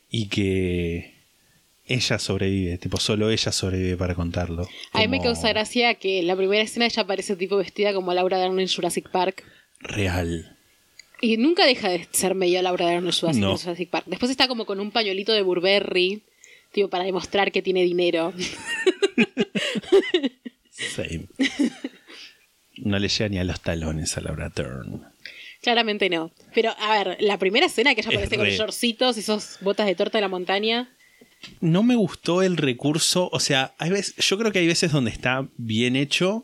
Y 0.10 0.28
que 0.28 1.14
ella 1.86 2.20
sobrevive, 2.20 2.78
tipo, 2.78 2.98
solo 3.02 3.30
ella 3.30 3.52
sobrevive 3.52 3.98
para 3.98 4.16
contarlo. 4.16 4.66
A 4.94 5.00
mí 5.00 5.08
me 5.10 5.20
causa 5.20 5.50
gracia 5.50 5.96
que 5.96 6.24
la 6.24 6.36
primera 6.38 6.64
escena 6.64 6.86
ella 6.86 7.02
aparece 7.02 7.36
tipo 7.36 7.58
vestida 7.58 7.94
como 7.94 8.14
Laura 8.14 8.38
Dern 8.38 8.58
en 8.60 8.68
Jurassic 8.70 9.10
Park. 9.10 9.44
Real. 9.82 10.53
Y 11.26 11.38
nunca 11.38 11.66
deja 11.66 11.88
de 11.88 12.06
ser 12.12 12.36
medio 12.36 12.62
Laura 12.62 12.86
Dern 12.86 13.06
en 13.06 13.12
Jurassic, 13.14 13.42
No. 13.42 13.58
Jurassic 13.58 13.90
Park. 13.90 14.06
Después 14.08 14.30
está 14.30 14.50
como 14.50 14.66
con 14.66 14.82
un 14.82 14.92
pañuelito 14.92 15.32
de 15.32 15.42
Burberry, 15.42 16.22
tipo 16.74 16.90
para 16.90 17.06
demostrar 17.06 17.52
que 17.54 17.62
tiene 17.62 17.82
dinero. 17.84 18.34
Same. 20.72 21.28
No 22.78 23.00
le 23.00 23.08
llega 23.08 23.30
ni 23.30 23.38
a 23.38 23.44
los 23.44 23.62
talones 23.62 24.18
a 24.18 24.22
Laura 24.22 24.50
Turn. 24.50 25.04
Claramente 25.62 26.10
no. 26.10 26.32
Pero, 26.54 26.76
a 26.78 26.92
ver, 27.04 27.18
la 27.22 27.38
primera 27.38 27.68
escena 27.68 27.96
que 27.96 28.02
ella 28.02 28.10
Es 28.10 28.16
aparece 28.18 28.36
con 28.36 28.46
re- 28.46 28.58
shortcitos 28.58 29.16
y 29.16 29.22
esos 29.22 29.58
botas 29.62 29.86
de 29.86 29.96
torta 29.96 30.18
de 30.18 30.24
la 30.24 30.28
montaña. 30.28 30.90
No 31.62 31.84
me 31.84 31.96
gustó 31.96 32.42
el 32.42 32.58
recurso. 32.58 33.30
O 33.32 33.40
sea, 33.40 33.74
hay 33.78 33.92
veces, 33.92 34.16
yo 34.18 34.38
creo 34.38 34.52
que 34.52 34.60
hay 34.60 34.68
veces 34.68 34.92
donde 34.92 35.12
está 35.12 35.48
bien 35.56 35.96
hecho. 35.96 36.44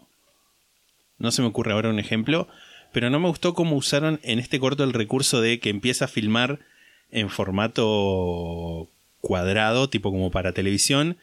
No 1.17 1.31
se 1.31 1.41
me 1.41 1.49
ocurre 1.49 1.73
ahora 1.73 1.89
un 1.89 1.99
ejemplo. 1.99 2.47
Pero 2.91 3.09
no 3.09 3.19
me 3.19 3.27
gustó 3.27 3.53
cómo 3.53 3.75
usaron 3.75 4.19
en 4.23 4.39
este 4.39 4.59
corto 4.59 4.83
el 4.83 4.93
recurso 4.93 5.41
de 5.41 5.59
que 5.59 5.69
empieza 5.69 6.05
a 6.05 6.07
filmar 6.09 6.59
en 7.11 7.29
formato 7.29 8.89
cuadrado, 9.21 9.89
tipo 9.89 10.11
como 10.11 10.31
para 10.31 10.53
televisión, 10.53 11.17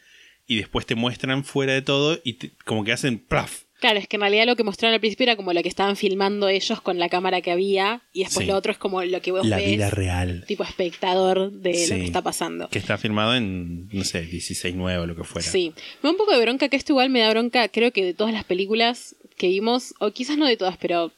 y 0.47 0.57
después 0.57 0.87
te 0.87 0.95
muestran 0.95 1.45
fuera 1.45 1.73
de 1.73 1.83
todo 1.83 2.19
y 2.25 2.35
te- 2.35 2.51
como 2.65 2.85
que 2.85 2.93
hacen 2.93 3.19
¡plaf! 3.19 3.63
Claro, 3.81 3.99
es 3.99 4.09
que 4.09 4.17
en 4.17 4.23
realidad 4.23 4.47
lo 4.47 4.57
que 4.57 4.65
mostraron 4.65 4.95
al 4.95 5.01
principio 5.01 5.25
era 5.25 5.37
como 5.37 5.53
lo 5.53 5.63
que 5.63 5.69
estaban 5.69 5.97
filmando 5.97 6.49
ellos 6.49 6.81
con 6.81 6.99
la 6.99 7.11
cámara 7.11 7.43
que 7.43 7.51
había 7.51 8.01
y 8.15 8.21
después 8.25 8.47
Sí. 8.47 8.51
lo 8.51 8.57
otro 8.57 8.73
es 8.73 8.79
como 8.79 9.03
lo 9.03 9.21
que 9.21 9.33
vos 9.33 9.47
La 9.47 9.57
ves 9.59 9.67
vida 9.67 9.91
real. 9.91 10.45
tipo 10.47 10.63
espectador 10.65 11.53
de 11.53 11.73
lo 11.89 11.95
que 11.97 12.05
está 12.05 12.23
pasando. 12.23 12.69
Que 12.71 12.79
está 12.79 12.97
filmado 12.97 13.35
en, 13.35 13.89
no 13.93 14.03
sé, 14.05 14.25
16.9 14.31 14.99
o 15.03 15.07
lo 15.07 15.15
que 15.15 15.25
fuera. 15.25 15.47
Sí, 15.47 15.73
me 16.03 16.09
da 16.09 16.11
un 16.13 16.17
poco 16.17 16.33
de 16.33 16.41
bronca, 16.41 16.69
que 16.71 16.77
esto 16.77 16.93
igual 16.93 17.11
me 17.11 17.21
da 17.21 17.29
bronca, 17.31 17.69
creo 17.69 17.93
que 17.93 18.03
de 18.05 18.15
todas 18.15 18.33
las 18.33 18.45
películas 18.45 19.15
que 19.37 19.49
vimos, 19.49 19.95
o 20.01 20.11
quizás 20.11 20.39
no 20.39 20.47
de 20.47 20.57
todas, 20.57 20.79
pero 20.79 21.13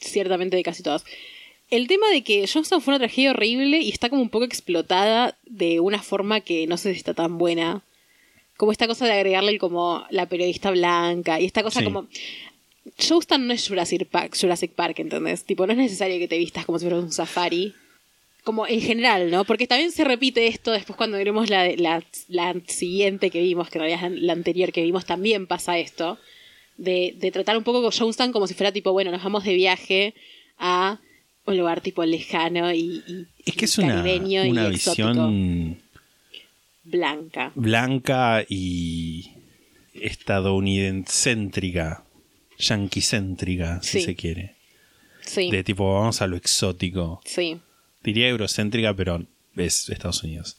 ciertamente 0.00 0.56
de 0.56 0.62
casi 0.62 0.82
todas. 0.82 1.04
El 1.70 1.86
tema 1.86 2.08
de 2.10 2.22
que 2.22 2.46
Johnstown 2.52 2.80
fue 2.80 2.92
una 2.92 2.98
tragedia 2.98 3.30
horrible 3.30 3.78
y 3.80 3.90
está 3.90 4.08
como 4.08 4.22
un 4.22 4.30
poco 4.30 4.44
explotada 4.44 5.36
de 5.44 5.80
una 5.80 6.02
forma 6.02 6.40
que 6.40 6.66
no 6.66 6.76
sé 6.78 6.92
si 6.92 6.98
está 6.98 7.14
tan 7.14 7.36
buena. 7.38 7.82
Como 8.56 8.72
esta 8.72 8.86
cosa 8.86 9.04
de 9.06 9.12
agregarle 9.12 9.58
como 9.58 10.04
la 10.10 10.26
periodista 10.26 10.70
blanca 10.70 11.40
y 11.40 11.44
esta 11.44 11.62
cosa 11.62 11.80
Sí. 11.80 11.84
como... 11.84 12.08
Johnstown 13.06 13.46
no 13.46 13.52
es 13.52 13.68
Jurassic 13.68 14.06
Park, 14.06 14.34
Jurassic 14.40 14.72
Park, 14.72 14.98
¿entendés? 15.00 15.44
Tipo, 15.44 15.66
no 15.66 15.72
es 15.72 15.78
necesario 15.78 16.18
que 16.18 16.26
te 16.26 16.38
vistas 16.38 16.64
como 16.64 16.78
si 16.78 16.86
fueras 16.86 17.04
un 17.04 17.12
safari 17.12 17.74
como 18.44 18.66
en 18.66 18.80
general, 18.80 19.30
¿no? 19.30 19.44
Porque 19.44 19.66
también 19.66 19.92
se 19.92 20.04
repite 20.04 20.46
esto 20.46 20.72
después 20.72 20.96
cuando 20.96 21.18
veremos 21.18 21.50
la, 21.50 21.68
la, 21.76 22.02
la 22.28 22.54
siguiente 22.66 23.28
que 23.28 23.42
vimos, 23.42 23.68
que 23.68 23.76
en 23.76 23.84
realidad 23.84 24.10
es 24.14 24.22
la 24.22 24.32
anterior 24.32 24.72
que 24.72 24.82
vimos, 24.82 25.04
también 25.04 25.46
pasa 25.46 25.78
esto, 25.78 26.18
de, 26.78 27.14
de 27.18 27.30
tratar 27.30 27.56
un 27.58 27.64
poco 27.64 27.82
con 27.82 27.90
Jonestown 27.90 28.32
como 28.32 28.46
si 28.46 28.54
fuera 28.54 28.72
tipo, 28.72 28.92
bueno, 28.92 29.10
nos 29.10 29.22
vamos 29.22 29.44
de 29.44 29.52
viaje 29.54 30.14
a 30.58 30.98
un 31.44 31.56
lugar 31.58 31.80
tipo 31.82 32.02
lejano 32.04 32.72
y, 32.72 33.02
y- 33.06 33.26
Es 33.44 33.54
que 33.56 33.64
es 33.66 33.76
una, 33.78 34.00
una 34.02 34.68
visión 34.68 35.78
blanca. 36.84 37.52
blanca 37.54 38.44
y 38.48 39.30
estadounidense-céntrica, 39.94 42.04
yanquicéntrica, 42.58 43.80
si 43.82 44.00
Sí. 44.00 44.04
se 44.04 44.14
quiere. 44.16 44.54
Sí, 45.22 45.50
De 45.50 45.62
tipo, 45.64 45.92
vamos 45.94 46.20
a 46.22 46.26
lo 46.26 46.36
exótico. 46.36 47.20
sí, 47.24 47.60
Diría 48.02 48.28
eurocéntrica, 48.28 48.94
pero 48.94 49.24
es 49.56 49.88
Estados 49.90 50.22
Unidos. 50.22 50.56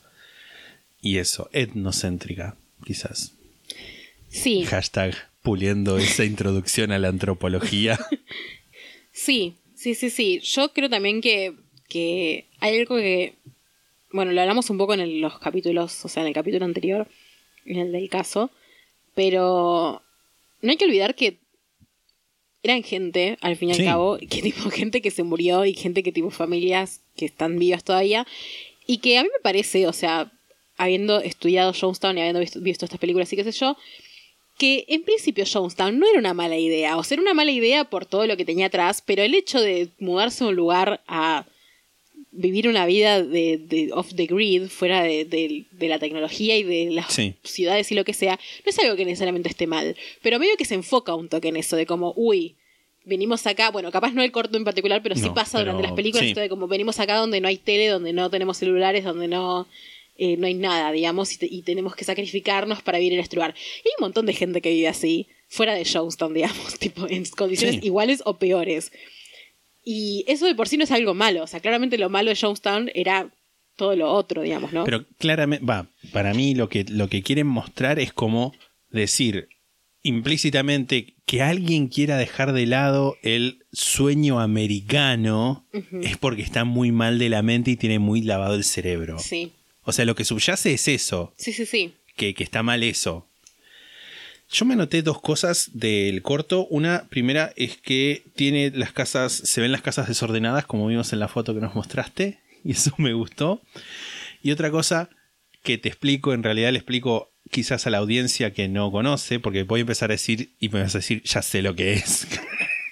Y 1.02 1.18
eso, 1.18 1.50
etnocéntrica, 1.54 2.58
quizás. 2.86 3.34
sí, 4.28 4.66
Hashtag 4.66 5.16
puliendo 5.50 5.98
esa 5.98 6.24
introducción 6.26 6.92
a 6.92 7.00
la 7.00 7.08
antropología. 7.08 7.98
Sí, 9.12 9.56
sí, 9.76 9.96
sí, 9.96 10.10
sí. 10.12 10.40
Yo 10.42 10.72
creo 10.72 10.90
también 10.90 11.20
que, 11.22 11.54
que 11.90 12.46
hay 12.60 12.78
algo 12.80 12.96
que, 12.98 13.34
bueno, 14.14 14.32
lo 14.32 14.40
hablamos 14.42 14.70
un 14.70 14.78
poco 14.78 14.94
en 14.94 15.00
el- 15.02 15.20
los 15.22 15.40
capítulos, 15.40 16.06
o 16.06 16.08
sea, 16.08 16.22
en 16.22 16.28
el 16.28 16.34
capítulo 16.36 16.64
anterior, 16.66 17.08
en 17.66 17.78
el 17.80 17.92
del 17.92 18.08
caso, 18.10 18.52
pero 19.16 20.02
no 20.62 20.70
hay 20.72 20.78
que 20.78 20.86
olvidar 20.86 21.16
que 21.16 21.40
eran 22.64 22.84
gente, 22.84 23.38
al 23.42 23.56
fin 23.58 23.70
y 23.70 23.72
al 23.74 23.78
cabo, 23.86 24.18
que 24.20 24.42
tipo 24.42 24.70
gente 24.70 25.02
que 25.02 25.12
se 25.12 25.24
murió 25.24 25.66
y 25.66 25.74
gente 25.74 26.04
que 26.04 26.12
tipo 26.12 26.30
familias 26.30 27.02
que 27.18 27.26
están 27.26 27.58
vivas 27.58 27.84
todavía, 27.84 28.26
y 28.86 29.00
que 29.00 29.18
a 29.18 29.24
mí 29.24 29.30
me 29.36 29.42
parece, 29.42 29.88
o 29.88 29.94
sea, 29.94 30.32
habiendo 30.78 31.20
estudiado 31.20 31.74
Jonestown 31.74 32.18
y 32.18 32.22
habiendo 32.22 32.40
visto, 32.40 32.62
visto 32.62 32.86
estas 32.86 33.00
películas 33.00 33.34
y 33.34 33.36
qué 33.36 33.44
sé 33.44 33.52
yo, 33.52 33.76
que 34.60 34.86
en 34.90 35.02
principio 35.04 35.46
Jonestown 35.52 35.98
no 35.98 36.08
era 36.08 36.20
una 36.20 36.36
mala 36.36 36.58
idea, 36.58 36.98
o 36.98 37.04
sea, 37.04 37.16
era 37.16 37.24
una 37.24 37.34
mala 37.34 37.52
idea 37.52 37.86
por 37.86 38.06
todo 38.06 38.28
lo 38.28 38.38
que 38.38 38.46
tenía 38.46 38.68
atrás, 38.68 39.02
pero 39.04 39.24
el 39.24 39.34
hecho 39.34 39.60
de 39.60 39.90
mudarse 40.00 40.44
a 40.44 40.48
un 40.48 40.56
lugar 40.56 41.02
a 41.08 41.46
vivir 42.32 42.68
una 42.68 42.86
vida 42.86 43.24
de, 43.24 43.58
de 43.58 43.90
off 43.94 44.14
the 44.16 44.26
grid, 44.28 44.68
fuera 44.68 45.02
de, 45.02 45.26
de- 45.26 45.66
de 45.72 45.88
la 45.88 45.98
tecnología 45.98 46.56
y 46.58 46.64
de 46.64 46.92
las 46.92 47.12
Sí. 47.12 47.34
ciudades 47.44 47.92
y 47.92 47.96
lo 47.96 48.04
que 48.06 48.14
sea, 48.14 48.36
no 48.66 48.70
es 48.70 48.78
algo 48.80 48.96
que 48.96 49.06
necesariamente 49.06 49.50
esté 49.50 49.66
mal, 49.66 49.96
pero 50.22 50.38
medio 50.40 50.56
que 50.58 50.66
se 50.66 50.76
enfoca 50.76 51.16
un 51.16 51.28
toque 51.30 51.48
en 51.48 51.56
eso, 51.58 51.76
de 51.76 51.86
como, 51.88 52.14
uy, 52.16 52.56
venimos 53.06 53.48
acá, 53.48 53.72
bueno, 53.72 53.92
capaz 53.92 54.12
no 54.14 54.22
el 54.22 54.32
corto 54.32 54.58
en 54.58 54.64
particular, 54.66 55.02
pero 55.02 55.16
sí 55.16 55.30
pasa 55.34 55.58
pero 55.58 55.72
durante 55.72 55.84
las 55.88 55.94
películas, 55.96 56.24
sí. 56.26 56.30
esto 56.30 56.42
de 56.42 56.50
como 56.50 56.68
venimos 56.68 57.00
acá 57.00 57.16
donde 57.16 57.42
no 57.42 57.48
hay 57.48 57.58
tele, 57.58 57.88
donde 57.88 58.14
no 58.14 58.30
tenemos 58.30 58.58
celulares, 58.58 59.04
donde 59.04 59.28
no... 59.28 59.68
eh, 60.20 60.38
no 60.38 60.46
hay 60.48 60.54
nada, 60.54 60.92
digamos, 60.92 61.34
y, 61.34 61.38
te- 61.38 61.48
y 61.50 61.62
tenemos 61.64 61.96
que 61.96 62.04
sacrificarnos 62.06 62.82
para 62.84 62.98
vivir 63.00 63.14
en 63.14 63.20
este 63.22 63.36
lugar. 63.38 63.56
Y 63.84 63.88
hay 63.88 63.94
un 63.98 64.04
montón 64.04 64.26
de 64.26 64.34
gente 64.34 64.62
que 64.62 64.70
vive 64.72 64.88
así, 64.88 65.28
fuera 65.48 65.74
de 65.74 65.86
Jonestown, 65.86 66.34
digamos, 66.36 66.78
tipo, 66.78 67.08
en 67.10 67.26
condiciones 67.26 67.78
Sí. 67.80 67.88
iguales 67.88 68.22
o 68.26 68.38
peores. 68.38 68.92
Y 69.84 70.24
eso 70.28 70.46
de 70.46 70.56
por 70.56 70.68
sí 70.68 70.78
no 70.78 70.84
es 70.84 70.92
algo 70.92 71.14
malo. 71.14 71.44
O 71.44 71.48
sea, 71.48 71.60
claramente 71.62 71.98
lo 71.98 72.10
malo 72.10 72.30
de 72.30 72.36
Jonestown 72.36 72.92
era 72.94 73.34
todo 73.76 73.96
lo 73.96 74.12
otro, 74.12 74.42
digamos, 74.42 74.74
¿no? 74.74 74.84
Pero 74.84 75.06
claramente, 75.18 75.66
va, 75.66 75.88
para 76.12 76.34
mí 76.34 76.54
lo 76.54 76.68
que, 76.70 76.84
lo 76.90 77.08
que 77.08 77.24
quieren 77.24 77.48
mostrar 77.48 77.98
es 77.98 78.12
como 78.14 78.54
decir 78.90 79.48
implícitamente 80.04 81.16
que 81.26 81.42
alguien 81.42 81.88
quiera 81.88 82.18
dejar 82.18 82.54
de 82.54 82.66
lado 82.66 83.16
el 83.22 83.66
sueño 83.72 84.40
americano 84.40 85.66
es 86.02 86.18
porque 86.18 86.42
está 86.42 86.64
muy 86.66 86.92
mal 86.92 87.20
de 87.20 87.30
la 87.30 87.42
mente 87.42 87.72
y 87.72 87.76
tiene 87.78 88.00
muy 88.00 88.22
lavado 88.22 88.56
el 88.56 88.64
cerebro. 88.64 89.18
Sí, 89.20 89.52
O 89.90 89.94
sea, 89.94 90.06
lo 90.06 90.16
que 90.16 90.26
subyace 90.26 90.74
es 90.74 90.88
eso, 90.88 91.34
sí, 91.38 91.52
sí, 91.52 91.66
sí. 91.66 91.94
que, 92.16 92.34
que 92.34 92.44
está 92.44 92.64
mal 92.64 92.84
eso. 92.84 93.28
Yo 94.52 94.66
me 94.66 94.74
anoté 94.74 95.04
dos 95.04 95.22
cosas 95.22 95.70
del 95.74 96.24
corto. 96.24 96.66
Una 96.68 97.08
primera 97.10 97.54
es 97.56 97.78
que 97.78 98.24
tiene 98.36 98.72
las 98.72 98.92
casas, 98.92 99.32
se 99.32 99.62
ven 99.62 99.72
las 99.72 99.84
casas 99.84 100.08
desordenadas 100.08 100.66
como 100.66 100.88
vimos 100.88 101.14
en 101.14 101.20
la 101.20 101.28
foto 101.28 101.54
que 101.54 101.62
nos 101.62 101.76
mostraste. 101.76 102.40
Y 102.64 102.74
eso 102.74 102.94
me 102.98 103.14
gustó. 103.14 103.62
Y 104.44 104.52
otra 104.52 104.70
cosa 104.70 105.10
que 105.64 105.78
te 105.78 105.88
explico, 105.88 106.34
en 106.34 106.44
realidad 106.44 106.72
le 106.72 106.80
explico 106.80 107.32
quizás 107.52 107.88
a 107.88 107.90
la 107.90 108.00
audiencia 108.00 108.52
que 108.54 108.68
no 108.68 108.92
conoce, 108.92 109.40
porque 109.40 109.64
voy 109.64 109.80
a 109.80 109.82
empezar 109.82 110.12
a 110.12 110.16
decir 110.16 110.56
y 110.60 110.70
me 110.70 110.82
vas 110.82 110.94
a 110.96 110.98
decir, 111.00 111.24
ya 111.24 111.42
sé 111.42 111.62
lo 111.62 111.76
que 111.76 111.94
es. 111.94 112.28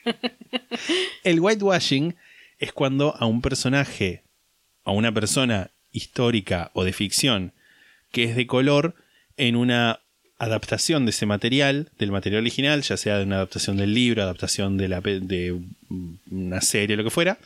El 1.23 1.41
whitewashing 1.41 2.15
es 2.59 2.71
cuando 2.71 3.15
a 3.17 3.25
un 3.25 3.41
personaje, 3.41 4.23
a 4.83 4.91
una 4.91 5.11
persona 5.11 5.71
histórica 5.97 6.71
o 6.73 6.83
de 6.83 6.93
ficción 6.93 7.53
que 8.11 8.23
es 8.23 8.35
de 8.35 8.47
color, 8.47 8.95
en 9.35 9.55
una 9.55 9.99
adaptación 10.39 11.05
de 11.05 11.11
ese 11.11 11.25
material, 11.25 11.89
del 11.99 12.11
material 12.11 12.41
original, 12.41 12.81
ya 12.81 12.95
sea 12.95 13.17
de 13.17 13.23
una 13.25 13.35
adaptación 13.37 13.75
del 13.77 13.93
libro, 13.93 14.23
adaptación 14.23 14.77
de, 14.77 14.87
la, 14.87 15.01
de 15.01 15.59
una 16.31 16.61
serie, 16.61 16.95
lo 16.95 17.03
que 17.03 17.09
fuera, 17.09 17.37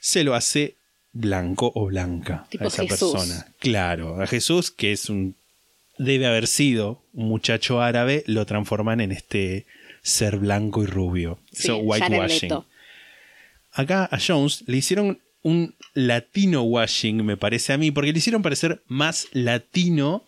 se 0.00 0.24
lo 0.24 0.34
hace 0.34 0.76
blanco 1.12 1.70
o 1.74 1.86
blanca 1.86 2.46
Tipo 2.48 2.64
a 2.64 2.68
esa 2.68 2.82
Jesús. 2.84 3.12
persona. 3.12 3.46
Claro, 3.58 4.20
a 4.20 4.26
Jesús, 4.26 4.70
que 4.70 4.92
es 4.92 5.10
un. 5.10 5.34
debe 5.98 6.26
haber 6.26 6.46
sido 6.46 7.02
un 7.12 7.28
muchacho 7.28 7.82
árabe, 7.82 8.24
lo 8.26 8.46
transforman 8.46 9.00
en 9.00 9.12
este 9.12 9.66
ser 10.02 10.38
blanco 10.38 10.82
y 10.82 10.86
rubio. 10.86 11.38
Sí, 11.52 11.66
So, 11.66 11.74
Jared 11.86 11.86
whitewashing. 12.18 12.64
Acá 13.72 14.08
a 14.10 14.18
Jones 14.24 14.64
le 14.66 14.76
hicieron 14.78 15.20
un 15.42 15.74
latino 15.94 16.62
washing, 16.62 17.24
me 17.24 17.36
parece 17.36 17.72
a 17.72 17.78
mí, 17.78 17.90
porque 17.90 18.12
le 18.12 18.18
hicieron 18.18 18.42
parecer 18.42 18.82
más 18.86 19.28
latino 19.32 20.24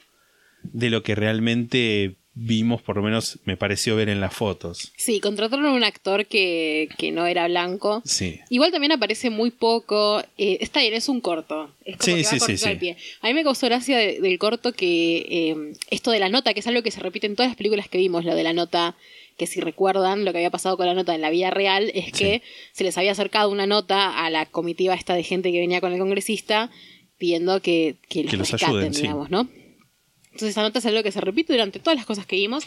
de 0.73 0.91
lo 0.91 1.03
que 1.03 1.15
realmente 1.15 2.17
vimos, 2.35 2.81
por 2.81 2.97
lo 2.97 3.03
menos 3.03 3.41
me 3.45 3.59
pareció 3.59 3.95
ver 3.95 4.09
en 4.09 4.21
las 4.21 4.33
fotos. 4.33 4.93
Sí, 4.97 5.21
contrataron 5.21 5.67
a 5.67 5.73
un 5.73 5.85
actor 5.85 6.25
que, 6.25 6.89
que 6.97 7.13
no 7.13 7.27
era 7.27 7.47
blanco. 7.47 8.01
Sí. 8.07 8.41
Igual 8.49 8.73
también 8.73 8.93
aparece 8.93 9.29
muy 9.29 9.51
poco. 9.51 10.21
eh, 10.39 10.57
está 10.61 10.81
bien, 10.81 10.95
es 10.95 11.11
un 11.11 11.21
corto. 11.21 11.71
Es 11.85 11.97
como 11.99 12.05
Sí, 12.17 12.23
que 12.23 12.39
va 12.39 12.47
sí, 12.47 12.57
sí, 12.57 12.69
al 12.69 12.79
pie. 12.79 12.97
A 13.21 13.27
mí 13.29 13.35
me 13.35 13.43
causó 13.45 13.67
gracia 13.67 13.99
de- 13.99 14.19
del 14.21 14.39
corto 14.39 14.73
que 14.73 15.19
eh, 15.29 15.73
esto 15.91 16.11
de 16.11 16.21
la 16.21 16.31
nota, 16.31 16.55
que 16.55 16.61
es 16.61 16.67
algo 16.67 16.83
que 16.83 16.91
se 16.91 17.01
repite 17.01 17.27
en 17.27 17.37
todas 17.37 17.51
las 17.51 17.57
películas 17.57 17.89
que 17.91 17.99
vimos, 17.99 18.25
lo 18.25 18.35
de 18.35 18.43
la 18.45 18.55
nota, 18.55 18.97
que 19.43 19.47
si 19.49 19.61
recuerdan 19.61 20.25
lo 20.25 20.33
que 20.33 20.39
había 20.39 20.51
pasado 20.51 20.77
con 20.77 20.87
la 20.87 20.95
nota 20.95 21.15
en 21.15 21.21
la 21.21 21.31
vida 21.31 21.51
real, 21.51 21.91
es 21.95 22.13
que 22.13 22.43
se 22.73 22.85
les 22.85 22.97
había 22.97 23.13
acercado 23.13 23.51
una 23.51 23.67
nota 23.67 24.25
a 24.25 24.31
la 24.31 24.47
comitiva 24.47 24.95
esta 24.95 25.15
de 25.15 25.25
gente 25.25 25.51
que 25.51 25.59
venía 25.59 25.81
con 25.81 25.93
el 25.93 25.99
congresista 25.99 26.71
pidiendo 27.19 27.61
que, 27.61 27.97
que 28.09 28.23
los, 28.23 28.31
Que 28.31 28.37
los 28.37 28.51
rescaten, 28.51 28.77
ayuden, 28.77 28.95
sí. 28.95 29.09
¿no? 29.09 29.49
Entonces 30.27 30.51
esa 30.51 30.63
nota 30.63 30.79
es 30.79 30.87
algo 30.87 31.03
que 31.03 31.13
se 31.13 31.21
repite 31.21 31.53
durante 31.53 31.81
todas 31.81 31.97
las 31.97 32.07
cosas 32.07 32.25
que 32.25 32.37
vimos. 32.37 32.65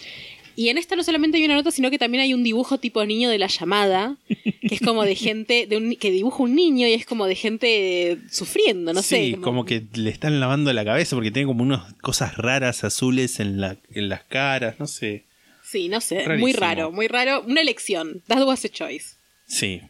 Y 0.57 0.69
en 0.69 0.77
esta 0.77 0.95
no 0.95 1.03
solamente 1.03 1.38
hay 1.38 1.45
una 1.45 1.55
nota, 1.55 1.71
sino 1.71 1.89
que 1.89 1.97
también 1.97 2.23
hay 2.23 2.33
un 2.33 2.43
dibujo 2.43 2.77
tipo 2.77 3.03
niño 3.05 3.29
de 3.29 3.38
la 3.38 3.47
llamada, 3.47 4.17
que 4.27 4.75
es 4.75 4.81
como 4.81 5.03
de 5.03 5.15
gente, 5.15 5.67
de 5.67 5.77
un, 5.77 5.95
que 5.95 6.11
dibuja 6.11 6.43
un 6.43 6.55
niño 6.55 6.88
y 6.88 6.93
es 6.93 7.05
como 7.05 7.25
de 7.25 7.35
gente 7.35 8.19
sufriendo, 8.29 8.93
no 8.93 9.01
sí, 9.01 9.31
sé. 9.31 9.38
como... 9.41 9.65
que 9.65 9.83
le 9.93 10.09
están 10.09 10.39
lavando 10.39 10.71
la 10.73 10.85
cabeza 10.85 11.15
porque 11.15 11.31
tiene 11.31 11.47
como 11.47 11.63
unas 11.63 11.93
cosas 11.95 12.38
raras 12.38 12.83
azules 12.83 13.39
en, 13.39 13.59
la, 13.59 13.77
en 13.91 14.09
las 14.09 14.23
caras, 14.23 14.79
no 14.79 14.88
sé. 14.88 15.25
Sí, 15.67 15.89
no 15.89 15.99
sé, 16.01 16.28
muy 16.38 16.54
raro, 16.54 16.91
muy 16.91 17.08
raro. 17.08 17.43
Una 17.47 17.62
elección, 17.62 18.21
that 18.28 18.43
was 18.43 18.63
a 18.65 18.69
choice. 18.69 19.15
Sí. 19.47 19.82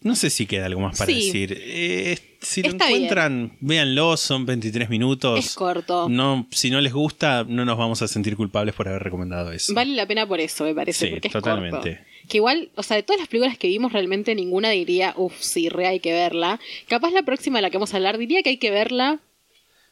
No 0.00 0.16
sé 0.16 0.30
si 0.30 0.46
queda 0.46 0.66
algo 0.66 0.80
más 0.80 0.98
para 0.98 1.12
Sí. 1.12 1.26
decir. 1.26 1.56
Eh, 1.60 2.18
si 2.40 2.60
lo 2.62 2.70
Está 2.70 2.88
bien. 2.88 3.02
encuentran, 3.04 3.56
véanlo, 3.60 4.16
son 4.16 4.44
23 4.44 4.90
minutos. 4.90 5.38
Es 5.38 5.54
corto. 5.54 6.08
No, 6.08 6.48
si 6.50 6.70
no 6.70 6.80
les 6.80 6.92
gusta, 6.92 7.44
no 7.48 7.64
nos 7.64 7.78
vamos 7.78 8.02
a 8.02 8.08
sentir 8.08 8.36
culpables 8.36 8.74
por 8.74 8.88
haber 8.88 9.00
recomendado 9.04 9.52
eso. 9.52 9.72
Vale 9.74 9.94
la 9.94 10.04
pena 10.06 10.26
por 10.26 10.40
eso, 10.40 10.64
me 10.64 10.74
parece, 10.74 11.06
Sí, 11.06 11.10
porque 11.12 11.28
es 11.28 11.32
totalmente. 11.32 11.76
corto. 11.98 12.04
Que 12.28 12.36
igual, 12.38 12.70
o 12.74 12.82
sea, 12.82 12.96
de 12.96 13.04
todas 13.04 13.20
las 13.20 13.28
películas 13.28 13.56
que 13.58 13.68
vimos, 13.68 13.92
realmente 13.92 14.34
ninguna 14.34 14.70
diría, 14.70 15.14
uff, 15.16 15.34
sí, 15.40 15.68
re 15.68 15.86
hay 15.86 16.00
que 16.00 16.12
verla. 16.12 16.58
Capaz 16.88 17.12
la 17.12 17.22
próxima 17.22 17.58
de 17.58 17.62
la 17.62 17.70
que 17.70 17.76
vamos 17.78 17.94
a 17.94 17.96
hablar 17.98 18.18
diría 18.18 18.42
que 18.42 18.50
hay 18.50 18.56
que 18.58 18.72
verla, 18.72 19.20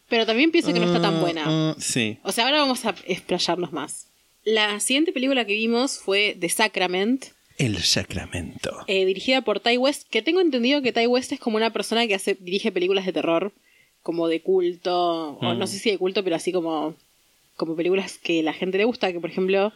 pero 0.09 0.27
también 0.27 0.51
pienso 0.51 0.73
que 0.73 0.81
no 0.81 0.87
está 0.87 1.01
tan 1.01 1.21
buena. 1.21 1.45
Ah, 1.47 1.75
ah, 1.77 1.81
sí. 1.81 2.19
O 2.25 2.33
sea, 2.33 2.47
ahora 2.47 2.59
vamos 2.59 2.85
a 2.85 2.97
explayarnos 3.07 3.71
más. 3.73 4.09
La 4.45 4.81
siguiente 4.81 5.13
película 5.13 5.45
que 5.45 5.55
vimos 5.55 5.99
fue 5.99 6.37
The 6.39 6.49
Sacrament, 6.49 7.27
El 7.59 7.77
Sacramento. 7.79 8.71
eh, 8.87 9.05
dirigida 9.05 9.43
por 9.43 9.61
Ty 9.61 9.77
West, 9.77 10.09
que 10.09 10.23
tengo 10.23 10.41
entendido 10.41 10.81
que 10.83 10.93
Ty 10.93 11.07
West 11.07 11.33
es 11.33 11.41
como 11.41 11.57
una 11.57 11.73
persona 11.73 12.07
que 12.07 12.15
hace, 12.15 12.37
dirige 12.41 12.73
películas 12.73 13.05
de 13.05 13.13
terror, 13.13 13.53
como 14.03 14.29
de 14.29 14.41
culto, 14.41 15.39
o 15.41 15.55
no 15.55 15.67
sé 15.67 15.79
si 15.79 15.91
de 15.91 15.99
culto, 15.99 16.25
pero 16.25 16.37
así 16.37 16.53
como, 16.53 16.95
como 17.57 17.77
películas 17.77 18.17
que 18.19 18.43
la 18.43 18.55
gente 18.55 18.79
le 18.79 18.85
gusta, 18.85 19.13
que 19.13 19.21
por 19.21 19.29
ejemplo 19.31 19.75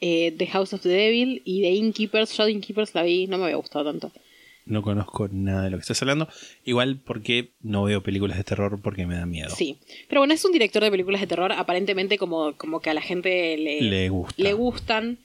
eh, 0.00 0.32
The 0.38 0.46
House 0.46 0.72
of 0.74 0.82
the 0.82 0.88
Devil 0.90 1.42
y 1.44 1.62
The 1.62 1.70
Innkeepers, 1.72 2.36
yo 2.36 2.44
The 2.44 2.52
Innkeepers 2.52 2.94
la 2.94 3.02
vi, 3.02 3.26
no 3.26 3.36
me 3.38 3.44
había 3.44 3.56
gustado 3.56 3.84
tanto. 3.84 4.12
No 4.68 4.82
conozco 4.82 5.28
nada 5.32 5.62
de 5.64 5.70
lo 5.70 5.78
que 5.78 5.82
estás 5.82 6.00
hablando. 6.02 6.28
Igual 6.64 7.00
porque 7.04 7.50
no 7.60 7.84
veo 7.84 8.02
películas 8.02 8.36
de 8.36 8.44
terror 8.44 8.80
porque 8.82 9.06
me 9.06 9.16
da 9.16 9.26
miedo. 9.26 9.50
Sí, 9.50 9.78
pero 10.08 10.20
bueno, 10.20 10.34
es 10.34 10.44
un 10.44 10.52
director 10.52 10.82
de 10.82 10.90
películas 10.90 11.20
de 11.20 11.26
terror, 11.26 11.52
aparentemente 11.52 12.18
como, 12.18 12.54
como 12.56 12.80
que 12.80 12.90
a 12.90 12.94
la 12.94 13.00
gente 13.00 13.56
le, 13.56 13.80
Le 13.82 14.08
gusta. 14.10 14.42
le 14.42 14.52
gustan, 14.52 15.18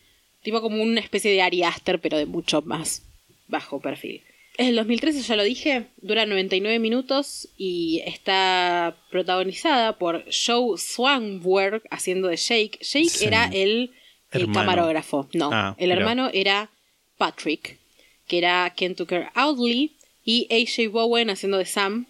tipo 0.43 0.61
como 0.61 0.81
una 0.81 1.01
especie 1.01 1.31
de 1.31 1.41
Ari 1.41 1.63
Aster, 1.63 1.99
pero 1.99 2.17
de 2.17 2.25
mucho 2.25 2.61
más 2.61 3.03
bajo 3.47 3.79
perfil. 3.79 4.21
Es 4.57 4.67
el 4.67 4.75
2013, 4.75 5.21
ya 5.23 5.35
lo 5.35 5.43
dije, 5.43 5.87
dura 5.97 6.25
99 6.27 6.77
minutos 6.79 7.49
y 7.57 8.01
está 8.05 8.95
protagonizada 9.09 9.97
por 9.97 10.23
Joe 10.25 10.77
Swanberg 10.77 11.81
haciendo 11.89 12.27
de 12.27 12.37
Jake. 12.37 12.77
Jake 12.81 13.09
Sí. 13.09 13.25
era 13.25 13.45
el, 13.51 13.91
el 14.31 14.51
camarógrafo, 14.51 15.27
no, 15.33 15.49
Ah, 15.51 15.75
el 15.79 15.91
hermano 15.91 16.29
era 16.31 16.69
Patrick, 17.17 17.79
que 18.27 18.37
era 18.37 18.73
Ken 18.75 18.95
Tucker 18.95 19.27
Audley, 19.33 19.95
y 20.25 20.47
AJ 20.51 20.89
Bowen 20.91 21.29
haciendo 21.29 21.57
de 21.57 21.65
Sam. 21.65 22.05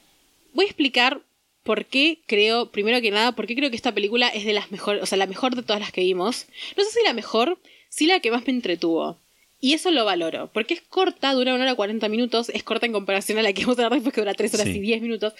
Voy 0.54 0.65
a 0.65 0.67
explicar 0.67 1.21
por 1.63 1.86
qué 1.86 2.19
creo, 2.28 2.71
primero 2.71 3.02
que 3.02 3.10
nada, 3.10 3.32
por 3.32 3.47
qué 3.47 3.56
creo 3.56 3.69
que 3.69 3.76
esta 3.76 3.93
película 3.93 4.28
es 4.28 4.45
de 4.45 4.54
las 4.54 4.71
mejores, 4.71 5.02
o 5.02 5.06
sea, 5.06 5.17
la 5.17 5.26
mejor 5.28 5.56
de 5.56 5.63
todas 5.63 5.80
las 5.80 5.91
que 5.91 6.02
vimos. 6.02 6.45
No 6.78 6.84
sé 6.84 6.91
si 6.91 7.04
la 7.06 7.13
mejor, 7.13 7.58
sí 7.89 8.06
la 8.06 8.19
que 8.19 8.32
más 8.32 8.45
me 8.45 8.54
entretuvo. 8.54 9.17
Y 9.60 9.73
eso 9.73 9.91
lo 9.91 10.04
valoro, 10.04 10.52
porque 10.54 10.73
es 10.73 10.82
corta, 10.82 11.32
dura 11.34 11.54
una 11.56 11.63
hora 11.63 11.76
40 11.76 12.10
minutos, 12.10 12.49
es 12.49 12.63
corta 12.63 12.86
en 12.86 12.91
comparación 12.91 13.38
a 13.39 13.41
la 13.41 13.54
que 13.54 13.62
vamos 13.62 13.80
a 13.80 13.86
hablar 13.86 13.93
después 13.99 14.13
que 14.13 14.21
dura 14.21 14.34
3 14.34 14.54
horas 14.56 14.67
Sí. 14.67 14.73
y 14.78 14.80
10 14.82 15.02
minutos. 15.02 15.34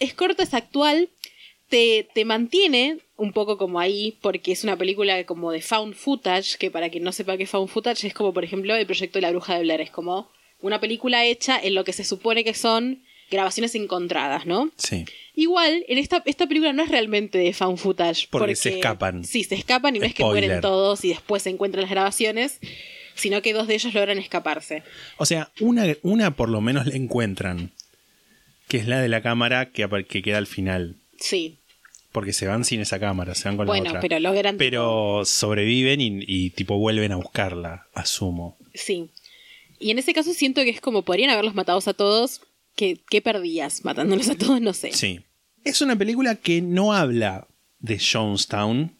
Es 0.00 0.12
corta, 0.12 0.42
es 0.42 0.52
actual, 0.52 1.08
te, 1.68 2.08
te 2.14 2.24
mantiene 2.24 2.98
un 3.16 3.32
poco 3.32 3.58
como 3.58 3.80
ahí, 3.80 4.18
porque 4.20 4.52
es 4.52 4.64
una 4.64 4.76
película 4.76 5.24
como 5.24 5.50
de 5.50 5.62
found 5.62 5.94
footage, 5.94 6.56
que 6.58 6.70
para 6.70 6.90
quien 6.90 7.04
no 7.04 7.12
sepa 7.12 7.36
qué 7.36 7.44
es 7.44 7.50
found 7.50 7.68
footage, 7.68 8.06
es 8.06 8.14
como 8.14 8.32
por 8.32 8.44
ejemplo 8.44 8.74
el 8.74 8.86
proyecto 8.86 9.18
de 9.18 9.22
la 9.22 9.30
bruja 9.30 9.54
de 9.54 9.62
Blair, 9.62 9.80
es 9.80 9.90
como 9.90 10.30
una 10.60 10.80
película 10.80 11.24
hecha 11.24 11.58
en 11.60 11.74
lo 11.74 11.84
que 11.84 11.92
se 11.92 12.04
supone 12.04 12.44
que 12.44 12.54
son 12.54 13.02
grabaciones 13.30 13.74
encontradas, 13.74 14.46
¿no? 14.46 14.70
Sí. 14.76 15.04
Igual, 15.34 15.84
en 15.88 15.98
esta, 15.98 16.22
esta 16.26 16.46
película 16.46 16.72
no 16.72 16.82
es 16.82 16.90
realmente 16.90 17.38
de 17.38 17.52
found 17.52 17.78
footage. 17.78 18.28
Porque 18.30 18.54
se 18.54 18.76
escapan. 18.76 19.24
Sí, 19.24 19.44
se 19.44 19.56
escapan 19.56 19.96
y 19.96 19.98
no 19.98 20.06
es 20.06 20.14
que 20.14 20.24
mueren 20.24 20.60
todos 20.60 21.04
y 21.04 21.08
después 21.08 21.42
se 21.42 21.50
encuentran 21.50 21.82
las 21.82 21.90
grabaciones, 21.90 22.58
sino 23.14 23.42
que 23.42 23.52
dos 23.52 23.66
de 23.66 23.74
ellos 23.74 23.94
logran 23.94 24.18
escaparse. 24.18 24.82
O 25.16 25.26
sea, 25.26 25.50
una, 25.60 25.84
una 26.02 26.36
por 26.36 26.48
lo 26.48 26.60
menos 26.60 26.86
la 26.86 26.96
encuentran. 26.96 27.72
Que 28.68 28.78
es 28.78 28.88
la 28.88 29.00
de 29.00 29.08
la 29.08 29.22
cámara 29.22 29.70
que, 29.70 29.88
que 30.08 30.22
queda 30.22 30.38
al 30.38 30.48
final. 30.48 30.96
Sí. 31.18 31.58
Porque 32.12 32.32
se 32.32 32.46
van 32.46 32.64
sin 32.64 32.80
esa 32.80 32.98
cámara, 32.98 33.34
se 33.34 33.48
van 33.48 33.56
con 33.56 33.66
la 33.66 33.70
Bueno, 33.72 33.90
otra. 33.90 34.00
pero 34.00 34.18
logran. 34.20 34.56
Pero 34.56 35.22
sobreviven 35.24 36.00
y, 36.00 36.18
y 36.26 36.50
tipo 36.50 36.78
vuelven 36.78 37.12
a 37.12 37.16
buscarla, 37.16 37.86
asumo. 37.94 38.56
Sí. 38.74 39.10
Y 39.78 39.90
en 39.90 39.98
ese 39.98 40.14
caso 40.14 40.32
siento 40.32 40.62
que 40.64 40.70
es 40.70 40.80
como 40.80 41.02
podrían 41.02 41.30
haberlos 41.30 41.54
matado 41.54 41.78
a 41.84 41.92
todos. 41.94 42.40
¿Qué, 42.74 42.98
qué 43.10 43.20
perdías 43.20 43.84
matándolos 43.84 44.28
a 44.30 44.34
todos? 44.36 44.60
No 44.60 44.72
sé. 44.72 44.92
Sí. 44.92 45.20
Es 45.64 45.80
una 45.82 45.96
película 45.96 46.36
que 46.36 46.62
no 46.62 46.92
habla 46.94 47.46
de 47.80 47.98
Jonestown, 47.98 48.96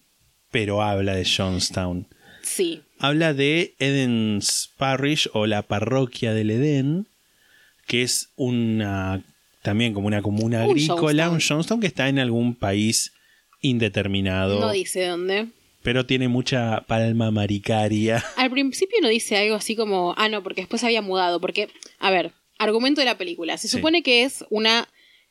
pero 0.51 0.83
habla 0.83 1.15
de 1.15 1.25
Jonestown. 1.25 2.09
Sí. 2.43 2.83
Habla 2.99 3.35
de 3.35 3.75
Eden's 3.79 4.71
Parish 4.77 5.29
o 5.33 5.47
la 5.47 5.63
parroquia 5.63 6.33
del 6.35 6.51
Edén, 6.51 7.09
que 7.87 8.03
es 8.03 8.31
una 8.37 9.23
también 9.67 9.93
como 9.93 10.07
una 10.07 10.23
comuna 10.23 10.65
Un 10.65 10.71
agrícola, 10.71 11.25
Jonestown. 11.27 11.35
un 11.35 11.41
Jonestown 11.41 11.81
que 11.81 11.87
está 11.89 12.09
en 12.09 12.19
algún 12.21 12.55
país 12.55 13.13
indeterminado, 13.61 14.61
No 14.61 14.71
dice 14.73 15.07
dónde. 15.07 15.49
pero 15.83 16.07
tiene 16.07 16.29
mucha 16.29 16.83
palma 16.87 17.31
maricaria. 17.31 18.25
Al 18.37 18.51
principio 18.51 18.99
no 19.03 19.09
dice 19.09 19.37
algo 19.37 19.57
así 19.57 19.77
como, 19.77 20.15
ah, 20.17 20.29
no, 20.29 20.43
porque 20.43 20.63
después 20.63 20.83
había 20.85 21.03
mudado. 21.03 21.41
Porque, 21.41 21.69
a 21.99 22.11
ver, 22.11 22.33
argumento 22.59 23.01
de 23.01 23.05
la 23.07 23.19
película. 23.19 23.59
Se 23.59 23.69
Sí. 23.69 23.77
supone 23.77 24.03
que 24.03 24.23
es 24.23 24.45
una. 24.51 24.89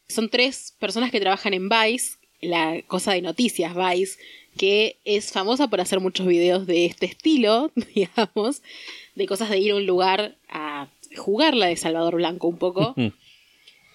Son 0.07 0.29
tres 0.29 0.75
personas 0.79 1.09
que 1.11 1.19
trabajan 1.19 1.53
en 1.53 1.67
Vice, 1.69 2.17
la 2.41 2.81
cosa 2.87 3.13
de 3.13 3.21
noticias 3.21 3.73
Vice, 3.73 4.17
que 4.57 4.99
es 5.03 5.31
famosa 5.31 5.67
por 5.69 5.81
hacer 5.81 5.99
muchos 5.99 6.27
videos 6.27 6.67
de 6.67 6.85
este 6.85 7.05
estilo, 7.07 7.71
digamos, 7.95 8.61
de 9.15 9.25
cosas 9.27 9.49
de 9.49 9.57
ir 9.59 9.71
a 9.71 9.75
un 9.75 9.85
lugar 9.85 10.35
a 10.49 10.87
jugarla 11.17 11.67
de 11.67 11.75
Salvador 11.77 12.15
Blanco 12.15 12.47
un 12.47 12.57
poco. 12.57 12.93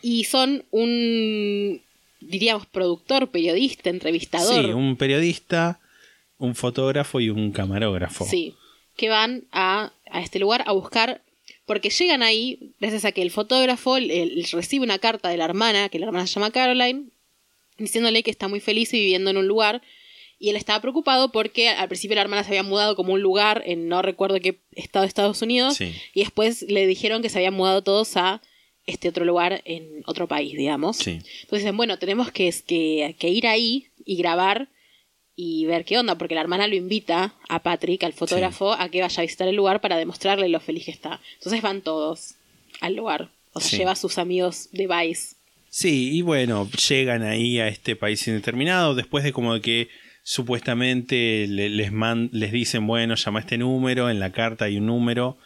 y 0.03 0.25
son 0.25 0.65
un, 0.71 1.83
diríamos, 2.21 2.67
productor, 2.67 3.31
periodista, 3.31 3.91
entrevistador. 3.91 4.65
Sí, 4.65 4.71
un 4.73 4.97
periodista, 4.97 5.81
un 6.39 6.55
fotógrafo 6.55 7.21
y 7.21 7.31
un 7.31 7.53
camarógrafo. 7.53 8.25
Sí, 8.25 8.55
que 8.97 9.09
van 9.09 9.45
a, 9.53 9.93
a 10.11 10.21
este 10.21 10.39
lugar 10.39 10.65
a 10.67 10.73
buscar, 10.73 11.23
porque 11.67 11.91
llegan 11.91 12.23
ahí 12.23 12.73
gracias 12.81 13.05
a 13.05 13.13
que 13.13 13.23
el 13.23 13.31
fotógrafo 13.31 13.99
le 13.99 14.45
recibe 14.53 14.85
una 14.85 14.99
carta 14.99 15.29
de 15.29 15.37
la 15.37 15.45
hermana, 15.45 15.89
que 15.89 15.99
la 15.99 16.07
hermana 16.07 16.27
se 16.27 16.35
llama 16.35 16.51
Caroline, 16.51 17.05
diciéndole 17.79 18.23
que 18.23 18.31
está 18.31 18.49
muy 18.49 18.61
feliz 18.61 18.93
y 18.95 18.99
viviendo 18.99 19.31
en 19.31 19.37
un 19.37 19.47
lugar. 19.47 19.83
Y 20.39 20.49
él 20.49 20.57
estaba 20.57 20.81
preocupado 20.81 21.33
porque 21.33 21.69
al 21.69 21.89
principio 21.89 22.15
la 22.15 22.23
hermana 22.23 22.43
se 22.45 22.49
había 22.49 22.63
mudado 22.63 22.97
como 22.97 23.13
un 23.13 23.21
lugar 23.21 23.63
en 23.67 23.89
no 23.89 24.01
recuerdo 24.01 24.41
qué 24.41 24.59
estado 24.73 25.03
de 25.03 25.09
Estados 25.09 25.43
Unidos. 25.43 25.77
Sí. 25.77 25.95
Y 26.15 26.21
después 26.21 26.63
le 26.63 26.87
dijeron 26.87 27.21
que 27.21 27.29
se 27.29 27.39
habían 27.39 27.53
mudado 27.53 27.83
todos 27.83 28.17
a 28.17 28.41
este 28.91 29.09
otro 29.09 29.25
lugar 29.25 29.63
en 29.65 30.03
otro 30.07 30.27
país, 30.29 30.57
digamos. 30.57 30.97
Sí. 30.99 31.13
Entonces 31.13 31.61
dicen, 31.61 31.77
bueno, 31.77 31.99
tenemos 31.99 32.31
que, 32.31 32.53
que, 32.67 33.17
que 33.19 33.29
ir 33.29 33.47
ahí 33.47 33.87
y 34.05 34.17
grabar 34.17 34.69
y 35.37 35.65
ver 35.65 35.85
qué 35.87 35.99
onda, 35.99 36.19
porque 36.19 36.35
la 36.35 36.43
hermana 36.43 36.67
lo 36.69 36.75
invita 36.75 37.35
a 37.49 37.63
Patrick, 37.63 38.05
al 38.05 38.13
fotógrafo, 38.13 38.73
a 38.75 38.91
que 38.91 39.01
vaya 39.01 39.21
a 39.21 39.23
visitar 39.25 39.49
el 39.49 39.57
lugar 39.57 39.81
para 39.81 39.97
demostrarle 39.97 40.49
lo 40.51 40.61
feliz 40.61 40.85
que 40.85 40.91
está. 40.91 41.21
Entonces 41.39 41.63
van 41.63 41.81
todos 41.81 42.35
al 42.83 42.95
lugar. 42.97 43.31
O 43.55 43.61
sea, 43.61 43.71
Sí. 43.71 43.77
lleva 43.79 43.93
a 43.93 43.97
sus 43.97 44.19
amigos 44.19 44.69
de 44.73 44.87
Vice. 44.87 45.37
Sí, 45.71 46.11
y 46.17 46.23
bueno, 46.23 46.69
llegan 46.89 47.23
ahí 47.23 47.59
a 47.59 47.69
este 47.69 47.97
país 47.97 48.27
indeterminado 48.29 48.95
después 48.95 49.25
de 49.25 49.33
como 49.33 49.59
que 49.61 49.89
supuestamente 50.25 51.47
le- 51.49 51.69
les, 51.71 51.93
man- 51.93 52.29
les 52.33 52.51
dicen, 52.53 52.87
bueno, 52.87 53.15
llama 53.15 53.39
a 53.39 53.43
este 53.43 53.59
número, 53.59 54.11
en 54.11 54.19
la 54.21 54.33
carta 54.33 54.65
hay 54.67 54.77
un 54.79 54.87
número, 54.87 55.39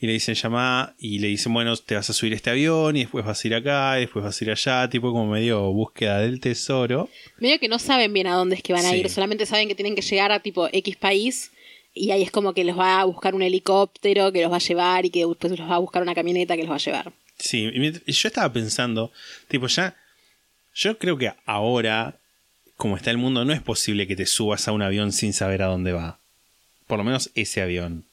y 0.00 0.06
le 0.06 0.14
dicen 0.14 0.34
llama, 0.34 0.94
y 0.98 1.18
le 1.18 1.28
dicen, 1.28 1.52
bueno, 1.52 1.76
te 1.76 1.94
vas 1.94 2.08
a 2.08 2.12
subir 2.12 2.32
a 2.32 2.36
este 2.36 2.50
avión, 2.50 2.96
y 2.96 3.00
después 3.00 3.24
vas 3.24 3.44
a 3.44 3.46
ir 3.48 3.54
acá, 3.54 3.98
y 3.98 4.02
después 4.02 4.24
vas 4.24 4.40
a 4.40 4.44
ir 4.44 4.50
allá, 4.50 4.88
tipo 4.88 5.12
como 5.12 5.26
medio 5.30 5.70
búsqueda 5.72 6.18
del 6.20 6.40
tesoro. 6.40 7.08
Medio 7.38 7.58
que 7.60 7.68
no 7.68 7.78
saben 7.78 8.12
bien 8.12 8.26
a 8.26 8.34
dónde 8.34 8.56
es 8.56 8.62
que 8.62 8.72
van 8.72 8.86
a 8.86 8.90
Sí. 8.90 8.96
ir, 8.96 9.10
solamente 9.10 9.44
saben 9.46 9.68
que 9.68 9.74
tienen 9.74 9.94
que 9.94 10.02
llegar 10.02 10.32
a 10.32 10.40
tipo 10.40 10.68
X 10.72 10.96
país. 10.96 11.50
Y 11.92 12.12
ahí 12.12 12.22
es 12.22 12.30
como 12.30 12.54
que 12.54 12.62
los 12.64 12.78
va 12.78 13.00
a 13.00 13.04
buscar 13.04 13.34
un 13.34 13.42
helicóptero 13.42 14.30
que 14.32 14.42
los 14.42 14.52
va 14.52 14.56
a 14.56 14.60
llevar 14.60 15.04
y 15.06 15.10
que 15.10 15.26
después 15.26 15.58
los 15.58 15.68
va 15.68 15.74
a 15.74 15.78
buscar 15.78 16.00
una 16.02 16.14
camioneta 16.14 16.54
que 16.56 16.62
los 16.62 16.70
va 16.70 16.76
a 16.76 16.78
llevar. 16.78 17.12
Sí, 17.36 17.68
y 18.06 18.12
yo 18.12 18.28
estaba 18.28 18.52
pensando, 18.52 19.10
tipo, 19.48 19.66
ya, 19.66 19.96
yo 20.72 20.98
creo 20.98 21.18
que 21.18 21.32
ahora, 21.46 22.16
como 22.76 22.96
está 22.96 23.10
el 23.10 23.18
mundo, 23.18 23.44
no 23.44 23.52
es 23.52 23.60
posible 23.60 24.06
que 24.06 24.14
te 24.14 24.24
subas 24.26 24.68
a 24.68 24.72
un 24.72 24.82
avión 24.82 25.10
sin 25.10 25.32
saber 25.32 25.62
a 25.62 25.66
dónde 25.66 25.92
va. 25.92 26.20
Por 26.86 26.98
lo 26.98 27.04
menos 27.04 27.30
ese 27.34 27.60
avión. 27.60 28.04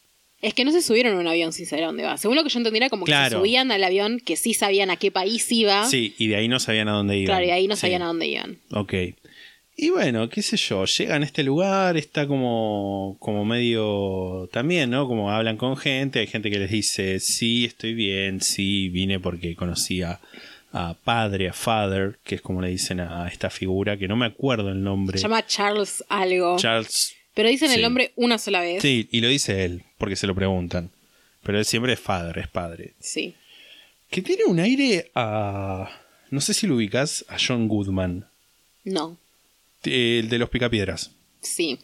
Es 0.41 0.54
que 0.54 0.63
no 0.65 0.71
se 0.71 0.82
subieron 0.84 1.15
a 1.17 1.19
un 1.19 1.28
avión 1.28 1.52
sin 1.52 1.65
saber 1.65 1.86
a 1.86 1.88
dónde 1.88 2.04
va. 2.04 2.17
Según 2.17 2.36
lo 2.38 2.43
que 2.43 2.50
yo 2.50 2.60
entendí 2.60 2.78
era 2.78 2.89
como 2.89 3.06
que 3.06 3.12
se 3.12 3.30
subían 3.32 3.71
al 3.71 3.84
avión 3.84 4.19
que 4.23 4.36
sí 4.36 4.54
sabían 4.54 4.89
a 4.91 4.95
qué 4.97 5.10
país 5.12 5.52
iba. 5.52 5.86
Sí, 5.86 6.13
y 6.19 6.28
de 6.28 6.36
ahí 6.36 6.47
no 6.47 6.60
sabían 6.60 6.88
a 6.89 6.91
dónde 6.91 7.17
iban. 7.17 7.26
Claro, 7.38 7.45
y 7.45 7.50
ahí 7.52 7.67
no 7.67 7.76
Sí. 7.76 7.82
sabían 7.82 8.04
a 8.04 8.06
dónde 8.08 8.28
iban. 8.28 8.60
Ok. 8.71 8.93
Y 9.80 9.89
bueno, 9.89 10.28
qué 10.30 10.41
sé 10.41 10.58
yo, 10.58 10.86
llegan 10.86 11.21
a 11.21 11.26
este 11.26 11.43
lugar, 11.43 11.97
está 11.97 12.28
como, 12.28 13.15
como 13.19 13.45
medio 13.45 14.50
también, 14.52 14.89
¿no? 14.89 15.08
Como 15.08 15.32
hablan 15.32 15.58
con 15.58 15.78
gente, 15.78 16.19
hay 16.19 16.28
gente 16.28 16.50
que 16.50 16.58
les 16.60 16.71
dice, 16.71 17.19
sí, 17.19 17.65
estoy 17.65 17.93
bien, 17.93 18.41
sí, 18.41 18.89
vine 18.89 19.19
porque 19.19 19.56
conocía 19.56 20.19
a 20.71 20.95
padre, 20.95 21.50
a 21.50 21.54
father, 21.54 22.17
que 22.23 22.36
es 22.36 22.41
como 22.41 22.62
le 22.62 22.69
dicen 22.69 23.00
a, 23.00 23.26
a 23.26 23.28
esta 23.28 23.50
figura, 23.52 23.97
que 23.97 24.08
no 24.08 24.15
me 24.15 24.26
acuerdo 24.26 24.69
el 24.69 24.82
nombre. 24.84 25.17
Se 25.19 25.23
llama 25.23 25.45
Charles 25.45 26.04
algo. 26.10 26.58
Charles. 26.58 27.15
Pero 27.38 27.50
dicen 27.50 27.69
sí. 27.69 27.76
el 27.76 27.84
nombre 27.84 28.13
una 28.15 28.39
sola 28.39 28.62
vez. 28.62 28.82
Sí, 28.82 29.08
y 29.12 29.21
lo 29.21 29.28
dice 29.28 29.63
él, 29.63 29.84
porque 30.00 30.15
se 30.15 30.26
lo 30.26 30.34
preguntan. 30.34 30.89
Pero 31.43 31.60
él 31.60 31.65
siempre 31.65 31.93
es 31.93 32.00
father, 32.00 32.36
es 32.39 32.47
padre. 32.47 32.95
Sí. 33.00 33.36
Que 34.10 34.23
tiene 34.23 34.45
un 34.45 34.60
aire 34.60 35.12
a... 35.13 35.88
No 36.32 36.41
sé 36.41 36.56
si 36.56 36.65
lo 36.65 36.78
ubicas, 36.78 37.23
a 37.30 37.38
John 37.39 37.67
Goodman, 37.67 38.28
No. 38.84 39.19
el 39.84 40.30
de 40.30 40.39
los 40.39 40.50
picapiedras. 40.50 41.12
Sí. 41.41 41.78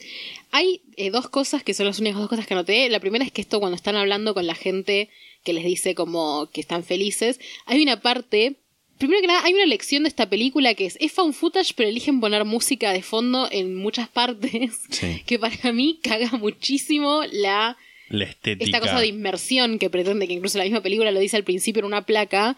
Hay 0.50 0.82
eh, 0.98 1.12
dos 1.12 1.30
cosas 1.30 1.64
que 1.64 1.76
son 1.76 1.86
las 1.86 2.00
únicas 2.00 2.20
dos 2.20 2.30
cosas 2.30 2.48
que 2.48 2.56
anoté. 2.56 2.90
La 2.90 3.00
primera 3.00 3.24
es 3.24 3.32
que 3.32 3.42
esto 3.42 3.60
cuando 3.60 3.76
están 3.76 3.96
hablando 3.96 4.34
con 4.34 4.48
la 4.48 4.56
gente 4.56 5.12
que 5.44 5.54
les 5.54 5.66
dice 5.66 5.94
como 5.94 6.50
que 6.52 6.62
están 6.62 6.84
felices, 6.84 7.40
hay 7.68 7.84
una 7.84 8.02
parte... 8.02 8.56
Primero 8.98 9.22
que 9.22 9.28
nada, 9.28 9.44
hay 9.44 9.54
una 9.54 9.66
lección 9.66 10.04
de 10.04 10.10
esta 10.10 10.30
película 10.30 10.74
que 10.76 10.86
es, 10.86 10.98
es 11.02 11.12
found 11.12 11.34
footage, 11.34 11.74
pero 11.76 11.90
eligen 11.90 12.20
poner 12.22 12.46
música 12.46 12.92
de 12.94 13.02
fondo 13.02 13.48
en 13.52 13.76
muchas 13.76 14.08
partes, 14.08 14.80
Sí. 14.90 15.22
que 15.26 15.40
para 15.40 15.72
mí 15.74 16.00
caga 16.02 16.30
muchísimo 16.38 17.22
la 17.32 17.76
La 18.10 18.24
estética. 18.26 18.64
esta 18.66 18.80
cosa 18.80 19.00
de 19.00 19.08
inmersión 19.08 19.80
que 19.80 19.90
pretende, 19.90 20.28
que 20.28 20.34
incluso 20.34 20.58
la 20.58 20.64
misma 20.64 20.82
película 20.82 21.12
lo 21.12 21.20
dice 21.20 21.36
al 21.38 21.44
principio 21.44 21.80
en 21.82 21.86
una 21.86 22.06
placa, 22.06 22.56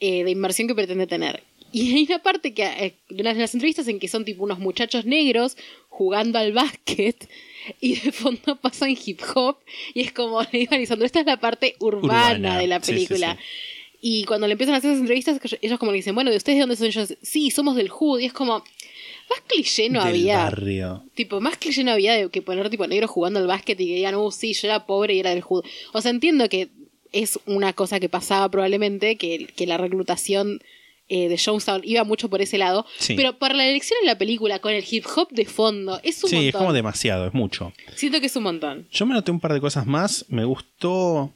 eh, 0.00 0.24
de 0.24 0.30
inmersión 0.30 0.68
que 0.68 0.74
pretende 0.74 1.06
tener. 1.06 1.42
Y 1.70 1.94
hay 1.94 2.04
una 2.04 2.22
parte 2.22 2.54
que, 2.54 2.64
eh, 2.64 2.94
de 3.10 3.20
una 3.22 3.34
de 3.34 3.40
las 3.40 3.52
entrevistas 3.54 3.86
en 3.88 3.98
que 4.00 4.08
son 4.08 4.24
tipo 4.24 4.42
unos 4.42 4.58
muchachos 4.58 5.04
negros 5.04 5.56
jugando 5.88 6.38
al 6.38 6.52
básquet 6.52 7.28
y 7.80 7.96
de 7.96 8.12
fondo 8.12 8.56
pasan 8.56 8.90
hip 9.04 9.20
hop 9.34 9.58
y 9.94 10.00
es 10.00 10.12
como 10.12 10.40
le 10.52 10.66
avisando, 10.70 11.04
esta 11.04 11.20
es 11.20 11.26
la 11.26 11.38
parte 11.40 11.76
urbana, 11.78 12.06
Urbana, 12.38 12.58
de 12.58 12.66
la 12.66 12.80
sí, 12.82 12.92
película. 12.92 13.34
sí. 13.38 13.44
Y 14.00 14.24
cuando 14.24 14.46
le 14.46 14.52
empiezan 14.52 14.74
a 14.74 14.78
hacer 14.78 14.90
esas 14.90 15.00
entrevistas, 15.00 15.40
ellos 15.60 15.78
como 15.78 15.90
le 15.92 15.96
dicen, 15.96 16.14
bueno, 16.14 16.30
¿de 16.30 16.36
ustedes 16.36 16.56
de 16.56 16.60
dónde 16.60 16.76
son 16.76 16.86
ellos? 16.86 17.14
Sí, 17.22 17.50
somos 17.50 17.74
del 17.76 17.88
Hood. 17.88 18.20
Y 18.20 18.26
es 18.26 18.32
como, 18.32 18.58
más 18.58 19.40
cliché 19.46 19.90
no 19.90 20.00
del 20.04 20.08
había. 20.14 20.38
barrio. 20.38 21.04
Tipo, 21.14 21.40
más 21.40 21.56
cliché 21.56 21.82
no 21.84 21.92
había 21.92 22.14
de 22.14 22.30
que 22.30 22.42
poner 22.42 22.70
tipo 22.70 22.86
negro 22.86 23.08
jugando 23.08 23.40
al 23.40 23.46
básquet 23.46 23.80
y 23.80 23.86
que 23.86 23.94
digan, 23.96 24.14
oh, 24.14 24.30
sí, 24.30 24.54
yo 24.54 24.68
era 24.68 24.86
pobre 24.86 25.14
y 25.14 25.20
era 25.20 25.30
del 25.30 25.42
judo. 25.42 25.62
O 25.92 26.00
sea, 26.00 26.10
entiendo 26.10 26.48
que 26.48 26.68
es 27.12 27.38
una 27.46 27.72
cosa 27.72 27.98
que 28.00 28.08
pasaba 28.08 28.48
probablemente, 28.50 29.16
que, 29.16 29.46
que 29.46 29.66
la 29.66 29.78
reclutación 29.78 30.60
eh, 31.08 31.28
de 31.28 31.38
Jonestown 31.38 31.80
iba 31.84 32.04
mucho 32.04 32.28
por 32.28 32.42
ese 32.42 32.58
lado. 32.58 32.86
Sí. 32.98 33.14
Pero 33.16 33.38
para 33.38 33.54
la 33.54 33.66
elección 33.66 33.98
en 34.02 34.06
la 34.06 34.18
película, 34.18 34.58
con 34.60 34.72
el 34.72 34.84
hip 34.88 35.06
hop 35.16 35.28
de 35.30 35.46
fondo, 35.46 35.98
es 36.02 36.22
un 36.22 36.30
Sí, 36.30 36.48
es 36.48 36.54
como 36.54 36.72
demasiado, 36.72 37.26
es 37.26 37.34
mucho. 37.34 37.72
Siento 37.94 38.20
que 38.20 38.26
es 38.26 38.36
un 38.36 38.42
montón. 38.44 38.86
Yo 38.92 39.06
me 39.06 39.14
noté 39.14 39.30
un 39.30 39.40
par 39.40 39.54
de 39.54 39.60
cosas 39.60 39.86
más. 39.86 40.26
Me 40.28 40.44
gustó. 40.44 41.32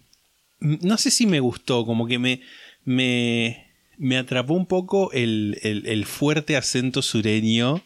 No 0.62 0.96
sé 0.96 1.10
si 1.10 1.26
me 1.26 1.40
gustó, 1.40 1.84
como 1.86 2.06
que 2.06 2.18
me. 2.18 2.40
Me, 2.84 3.66
me 3.98 4.16
atrapó 4.18 4.54
un 4.54 4.66
poco 4.66 5.12
el, 5.12 5.58
el- 5.62 5.86
el 5.86 6.04
fuerte 6.06 6.56
acento 6.56 7.00
sureño 7.02 7.80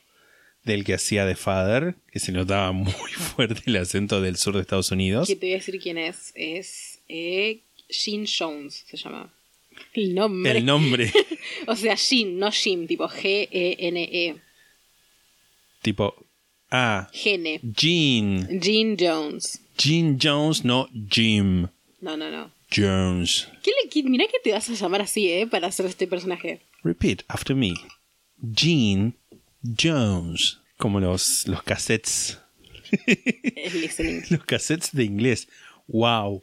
del 0.64 0.84
que 0.84 0.94
hacía 0.94 1.26
de 1.26 1.36
Father, 1.36 1.94
que 2.10 2.18
se 2.18 2.32
notaba 2.32 2.72
muy 2.72 3.10
fuerte 3.12 3.62
el 3.66 3.76
acento 3.76 4.20
del 4.22 4.36
sur 4.36 4.54
de 4.54 4.62
Estados 4.62 4.90
Unidos. 4.90 5.28
Que 5.28 5.36
te 5.36 5.46
voy 5.46 5.52
a 5.52 5.56
decir 5.58 5.78
quién 5.80 5.98
es. 5.98 6.32
Es 6.34 6.98
eh, 7.08 7.60
Gene 7.88 8.26
Jones, 8.26 8.84
se 8.88 8.96
llama. 8.96 9.32
El 9.92 10.14
nombre. 10.14 10.52
El 10.58 10.64
nombre, 10.64 11.12
O 11.66 11.76
sea, 11.76 11.96
Gene, 11.96 12.32
no 12.32 12.50
Jim, 12.50 12.86
tipo 12.86 13.06
G-E-N-E. 13.08 14.36
tipo. 15.82 16.14
Ah, 16.70 17.08
Gene. 17.12 17.60
Gene. 17.76 18.58
Gene 18.60 18.96
Jones. 18.98 19.60
Gene 19.78 20.16
Jones, 20.20 20.64
no 20.64 20.88
Jim 21.10 21.68
No, 22.00 22.16
no, 22.16 22.30
no. 22.30 22.50
Jones. 22.74 23.48
¿Qué 23.62 23.70
le, 24.02 24.08
mirá 24.08 24.26
que 24.26 24.38
te 24.42 24.52
vas 24.52 24.68
a 24.68 24.74
llamar 24.74 25.02
así, 25.02 25.30
¿eh? 25.30 25.46
Para 25.46 25.68
hacer 25.68 25.86
este 25.86 26.06
personaje. 26.06 26.62
Repeat 26.82 27.22
after 27.28 27.54
me. 27.56 27.74
Gene 28.54 29.14
Jones. 29.62 30.58
Como 30.78 31.00
los, 31.00 31.46
los 31.48 31.62
cassettes 31.62 32.38
El. 33.06 34.24
Los 34.30 34.44
cassettes 34.44 34.92
de 34.92 35.04
inglés. 35.04 35.48
Wow. 35.88 36.42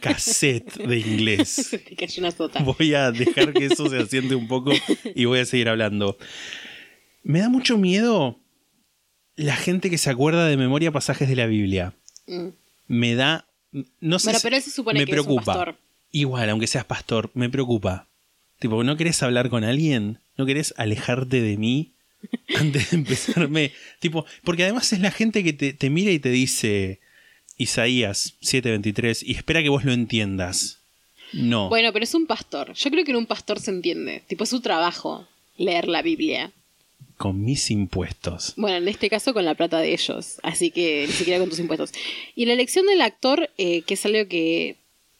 Cassette 0.00 0.76
de 0.76 0.98
inglés. 0.98 1.70
Te 1.88 1.96
cayó 1.96 2.22
una 2.22 2.30
sota. 2.30 2.62
Voy 2.62 2.94
a 2.94 3.12
dejar 3.12 3.52
que 3.52 3.66
eso 3.66 3.88
se 3.88 3.98
asiente 3.98 4.34
un 4.34 4.48
poco 4.48 4.72
y 5.14 5.24
voy 5.26 5.40
a 5.40 5.44
seguir 5.44 5.68
hablando. 5.68 6.16
Me 7.22 7.40
da 7.40 7.48
mucho 7.48 7.76
miedo 7.76 8.40
la 9.36 9.56
gente 9.56 9.90
que 9.90 9.98
se 9.98 10.10
acuerda 10.10 10.46
de 10.46 10.56
memoria 10.56 10.90
pasajes 10.90 11.28
de 11.28 11.36
la 11.36 11.46
Biblia. 11.46 11.94
Mm. 12.26 12.48
Me 12.88 13.14
da. 13.14 13.46
No 14.00 14.18
sé. 14.18 14.26
Bueno, 14.26 14.38
si- 14.38 14.42
pero 14.44 14.56
él 14.56 14.62
se 14.62 14.70
supone 14.70 14.98
me 15.00 15.06
que 15.06 15.12
es 15.12 15.18
un 15.18 15.24
preocupa. 15.26 15.44
pastor. 15.54 15.76
Igual, 16.12 16.50
aunque 16.50 16.66
seas 16.66 16.84
pastor, 16.84 17.30
me 17.34 17.48
preocupa. 17.48 18.06
Tipo, 18.58 18.84
¿no 18.84 18.96
querés 18.96 19.22
hablar 19.22 19.48
con 19.48 19.64
alguien? 19.64 20.18
¿No 20.36 20.46
querés 20.46 20.74
alejarte 20.76 21.40
de 21.40 21.56
mí 21.56 21.92
antes 22.56 22.90
de 22.90 22.96
empezarme? 22.98 23.72
tipo, 23.98 24.24
porque 24.44 24.62
además 24.64 24.92
es 24.92 25.00
la 25.00 25.10
gente 25.10 25.42
que 25.42 25.52
te, 25.52 25.72
te 25.72 25.90
mira 25.90 26.10
y 26.12 26.18
te 26.18 26.28
dice 26.30 27.00
Isaías 27.56 28.34
7:23 28.42 29.22
y 29.24 29.32
espera 29.32 29.62
que 29.62 29.68
vos 29.68 29.84
lo 29.84 29.92
entiendas. 29.92 30.78
No. 31.32 31.68
Bueno, 31.70 31.92
pero 31.92 32.04
es 32.04 32.14
un 32.14 32.26
pastor. 32.26 32.74
Yo 32.74 32.90
creo 32.90 33.04
que 33.04 33.10
en 33.12 33.16
un 33.16 33.26
pastor 33.26 33.58
se 33.58 33.70
entiende. 33.70 34.22
Tipo, 34.28 34.44
es 34.44 34.50
su 34.50 34.60
trabajo 34.60 35.26
leer 35.56 35.88
la 35.88 36.02
Biblia. 36.02 36.52
Con 37.16 37.44
mis 37.44 37.70
impuestos. 37.70 38.54
Bueno, 38.56 38.78
en 38.78 38.88
este 38.88 39.08
caso 39.08 39.32
con 39.32 39.44
la 39.44 39.54
plata 39.54 39.78
de 39.78 39.92
ellos. 39.92 40.38
Así 40.42 40.70
que 40.70 41.04
ni 41.06 41.12
siquiera 41.12 41.38
con 41.38 41.48
tus 41.48 41.58
impuestos. 41.60 41.92
Y 42.34 42.46
la 42.46 42.52
elección 42.54 42.86
del 42.86 43.00
actor, 43.00 43.50
eh, 43.58 43.82
que 43.82 43.94
es 43.94 44.04
algo 44.06 44.26
que 44.28 44.76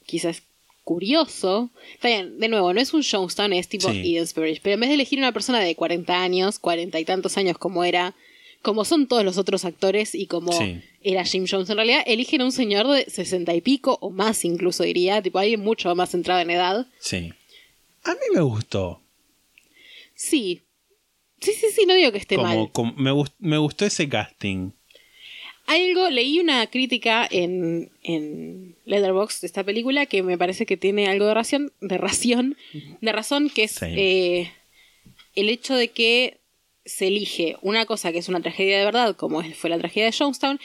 quizás 0.07 0.42
curioso. 0.85 1.71
Está 1.95 2.09
bien, 2.09 2.40
de 2.40 2.49
nuevo, 2.49 2.73
no 2.75 2.81
es 2.81 2.92
un 2.92 3.03
Jonestown, 3.05 3.53
es 3.53 3.68
tipo 3.68 3.88
Sí. 3.90 4.16
Eden. 4.16 4.27
Pero 4.35 4.75
en 4.75 4.81
vez 4.81 4.88
de 4.88 4.95
elegir 4.95 5.18
una 5.21 5.33
persona 5.33 5.61
de 5.61 5.77
40 5.77 6.23
años, 6.23 6.59
40 6.59 6.99
y 6.99 7.05
tantos 7.05 7.37
años 7.37 7.57
como 7.57 7.85
era, 7.85 8.14
como 8.62 8.85
son 8.85 9.07
todos 9.07 9.25
los 9.25 9.38
otros 9.38 9.64
actores 9.64 10.14
y 10.16 10.27
como 10.27 10.53
Sí. 10.53 10.81
era 11.03 11.25
Jim 11.25 11.47
Jones 11.49 11.71
en 11.71 11.77
realidad, 11.77 12.03
eligen 12.07 12.40
a 12.40 12.47
un 12.47 12.53
señor 12.53 12.88
de 12.88 13.05
60 13.09 13.55
y 13.55 13.61
pico 13.61 13.99
o 14.01 14.11
más 14.11 14.45
incluso 14.45 14.83
diría, 14.83 15.23
tipo 15.23 15.38
alguien 15.38 15.61
mucho 15.61 15.95
más 15.95 16.14
entrado 16.14 16.40
en 16.40 16.51
edad. 16.51 16.87
Sí. 16.99 17.33
A 18.05 18.11
mí 18.14 18.21
me 18.35 18.40
gustó. 18.40 19.01
Sí. 20.16 20.62
Sí, 21.42 21.52
sí, 21.52 21.66
sí, 21.74 21.85
no 21.87 21.94
digo 21.94 22.12
que 22.12 22.18
esté 22.18 22.38
mal. 22.38 22.70
Como, 22.72 22.92
me, 22.94 23.11
gust- 23.12 23.35
me 23.38 23.59
gustó 23.59 23.85
ese 23.85 24.09
casting. 24.09 24.70
Algo, 25.66 26.11
leí 26.11 26.40
una 26.40 26.66
crítica 26.66 27.26
en, 27.31 27.90
en 28.02 28.74
Letterboxd 28.85 29.42
de 29.42 29.46
esta 29.46 29.62
película 29.64 30.07
que 30.07 30.22
me 30.22 30.37
parece 30.37 30.66
que 30.66 30.76
tiene 30.76 31.07
algo 31.07 31.26
de 31.26 31.35
ración, 31.35 31.72
de 31.81 31.98
ración, 31.98 32.57
de 33.00 33.12
razón, 33.12 33.48
que 33.48 33.64
es 33.64 33.78
eh, 33.83 34.50
el 35.37 35.48
hecho 35.48 35.74
de 35.76 35.88
que 35.88 36.38
se 36.85 37.07
elige 37.07 37.57
una 37.62 37.87
cosa 37.87 38.11
que 38.11 38.18
es 38.18 38.28
una 38.28 38.40
tragedia 38.40 38.78
de 38.78 38.85
verdad, 38.85 39.14
como 39.16 39.42
fue 39.55 39.70
la 39.70 39.78
tragedia 39.78 40.07
de 40.07 40.12
Jonestown, 40.16 40.59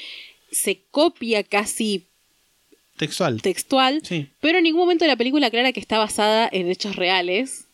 se 0.51 0.79
copia 0.89 1.43
casi 1.43 2.05
Textual. 2.97 3.39
textual, 3.43 4.01
Sí. 4.03 4.27
pero 4.41 4.57
en 4.57 4.63
ningún 4.63 4.81
momento 4.81 5.05
la 5.05 5.15
película 5.15 5.47
aclara 5.47 5.71
que 5.73 5.79
está 5.79 5.99
basada 5.99 6.49
en 6.51 6.67
hechos 6.71 6.95
reales 6.95 7.66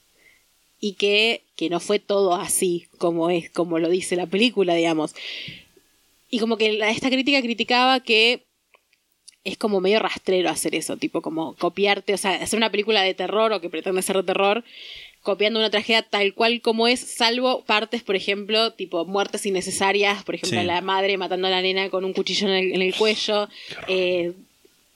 y 0.85 0.95
que, 0.95 1.43
que 1.55 1.69
no 1.69 1.79
fue 1.79 1.99
todo 1.99 2.35
así 2.35 2.87
como 2.97 3.29
es, 3.29 3.49
como 3.49 3.79
lo 3.79 3.87
dice 3.87 4.17
la 4.17 4.25
película, 4.27 4.75
digamos. 4.75 5.15
Y 6.29 6.39
como 6.39 6.57
que 6.57 6.73
la- 6.73 6.89
esta 6.89 7.09
crítica 7.09 7.41
criticaba 7.41 8.01
que 8.01 8.43
es 9.45 9.57
como 9.57 9.79
medio 9.79 9.99
rastrero 9.99 10.49
hacer 10.49 10.75
eso, 10.75 10.97
tipo 10.97 11.21
como 11.21 11.55
copiarte, 11.55 12.13
o 12.13 12.17
sea, 12.17 12.31
hacer 12.35 12.57
una 12.57 12.69
película 12.69 13.01
de 13.01 13.13
terror 13.13 13.53
o 13.53 13.61
que 13.61 13.69
pretende 13.69 14.01
ser 14.01 14.17
de 14.17 14.23
terror, 14.23 14.65
copiando 15.21 15.59
una 15.59 15.69
tragedia 15.69 16.01
tal 16.01 16.33
cual 16.33 16.59
como 16.59 16.89
es, 16.89 16.99
salvo 16.99 17.63
partes, 17.63 18.03
por 18.03 18.17
ejemplo, 18.17 18.73
tipo 18.73 19.05
muertes 19.05 19.45
innecesarias, 19.45 20.23
por 20.25 20.35
ejemplo, 20.35 20.59
Sí. 20.59 20.65
la 20.67 20.81
madre 20.81 21.17
matando 21.17 21.47
a 21.47 21.51
la 21.51 21.61
nena 21.61 21.89
con 21.89 22.03
un 22.03 22.11
cuchillo 22.11 22.47
en 22.49 22.53
el, 22.55 22.71
en 22.75 22.81
el 22.81 22.93
cuello, 22.93 23.47
eh, 23.87 24.33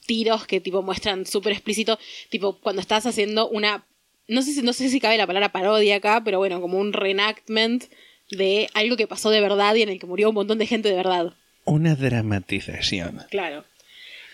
tiros 0.04 0.46
que 0.46 0.60
tipo 0.60 0.82
muestran 0.82 1.24
súper 1.24 1.52
explícito, 1.54 1.98
tipo 2.28 2.58
cuando 2.62 2.80
estás 2.82 3.06
haciendo 3.06 3.48
una, 3.48 3.86
no 4.28 4.42
sé 4.42 4.52
si, 4.52 4.62
no 4.62 4.72
sé 4.72 4.88
si 4.90 5.00
cabe 5.00 5.16
la 5.18 5.26
palabra 5.26 5.50
parodia 5.50 5.96
acá, 5.96 6.22
pero 6.24 6.38
bueno, 6.38 6.60
como 6.60 6.78
un 6.78 6.92
reenactment 6.92 7.84
de 8.30 8.68
algo 8.74 8.96
que 8.96 9.06
pasó 9.06 9.30
de 9.30 9.40
verdad 9.40 9.74
y 9.74 9.82
en 9.82 9.88
el 9.88 9.98
que 9.98 10.06
murió 10.06 10.28
un 10.28 10.34
montón 10.34 10.58
de 10.58 10.66
gente 10.66 10.88
de 10.90 10.96
verdad. 10.96 11.32
Una 11.64 11.94
dramatización. 11.94 13.22
Claro. 13.30 13.64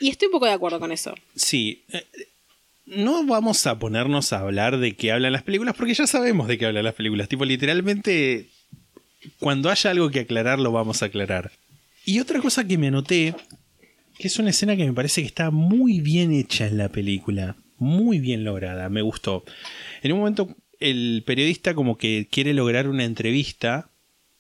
Y 0.01 0.11
estoy 0.11 0.27
un 0.27 0.33
poco 0.33 0.47
de 0.47 0.53
acuerdo 0.53 0.81
con 0.81 0.93
eso. 0.93 1.15
Sí. 1.37 1.85
eh, 1.93 2.05
No 2.87 3.25
vamos 3.25 3.67
a 3.67 3.79
ponernos 3.79 4.33
a 4.33 4.41
hablar 4.41 4.79
de 4.79 4.95
qué 4.97 5.13
hablan 5.13 5.33
las 5.33 5.43
películas, 5.43 5.75
porque 5.77 5.95
ya 5.95 6.07
sabemos 6.07 6.49
de 6.49 6.59
qué 6.59 6.67
hablan 6.67 6.85
las 6.85 6.95
películas. 6.95 7.29
Tipo, 7.29 7.45
literalmente, 7.45 8.49
cuando 9.39 9.71
haya 9.71 9.91
algo 9.91 10.11
que 10.11 10.21
aclarar, 10.21 10.59
lo 10.59 10.73
vamos 10.73 11.03
a 11.03 11.07
aclarar. 11.07 11.53
Y 12.05 12.21
otra 12.21 12.41
cosa 12.41 12.67
que 12.67 12.77
me 12.77 12.89
anoté, 12.89 13.35
que 14.19 14.27
es 14.29 14.39
una 14.39 14.51
escena 14.51 14.77
que 14.77 14.85
me 14.85 14.93
parece 14.93 15.23
que 15.23 15.29
está 15.29 15.51
muy 15.51 16.01
bien 16.01 16.33
hecha 16.33 16.67
en 16.67 16.77
la 16.79 16.89
película. 16.89 17.57
Muy 17.79 18.19
bien 18.21 18.45
lograda, 18.45 18.89
me 18.89 19.03
gustó. 19.03 19.45
En 20.03 20.13
un 20.13 20.19
momento, 20.21 20.55
el 20.81 21.23
periodista 21.27 21.75
como 21.75 21.97
que 21.99 22.29
quiere 22.31 22.55
lograr 22.55 22.89
una 22.89 23.05
entrevista, 23.05 23.91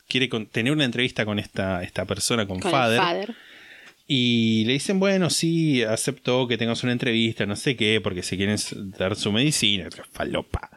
quiere 0.08 0.28
con- 0.28 0.46
tener 0.46 0.72
una 0.72 0.84
entrevista 0.84 1.24
con 1.24 1.38
esta, 1.38 1.82
esta 1.82 2.04
persona, 2.04 2.46
con, 2.46 2.60
father. 2.70 3.00
Y 4.06 4.64
le 4.66 4.74
dicen, 4.74 5.00
bueno, 5.00 5.30
sí, 5.30 5.82
aceptó 5.82 6.46
que 6.46 6.58
tengas 6.58 6.82
una 6.82 6.92
entrevista, 6.92 7.46
no 7.46 7.56
sé 7.56 7.74
qué, 7.74 8.00
porque 8.02 8.22
se 8.22 8.36
quieren 8.36 8.58
dar 8.98 9.16
su 9.16 9.32
medicina. 9.32 9.88
Falopa. 10.12 10.70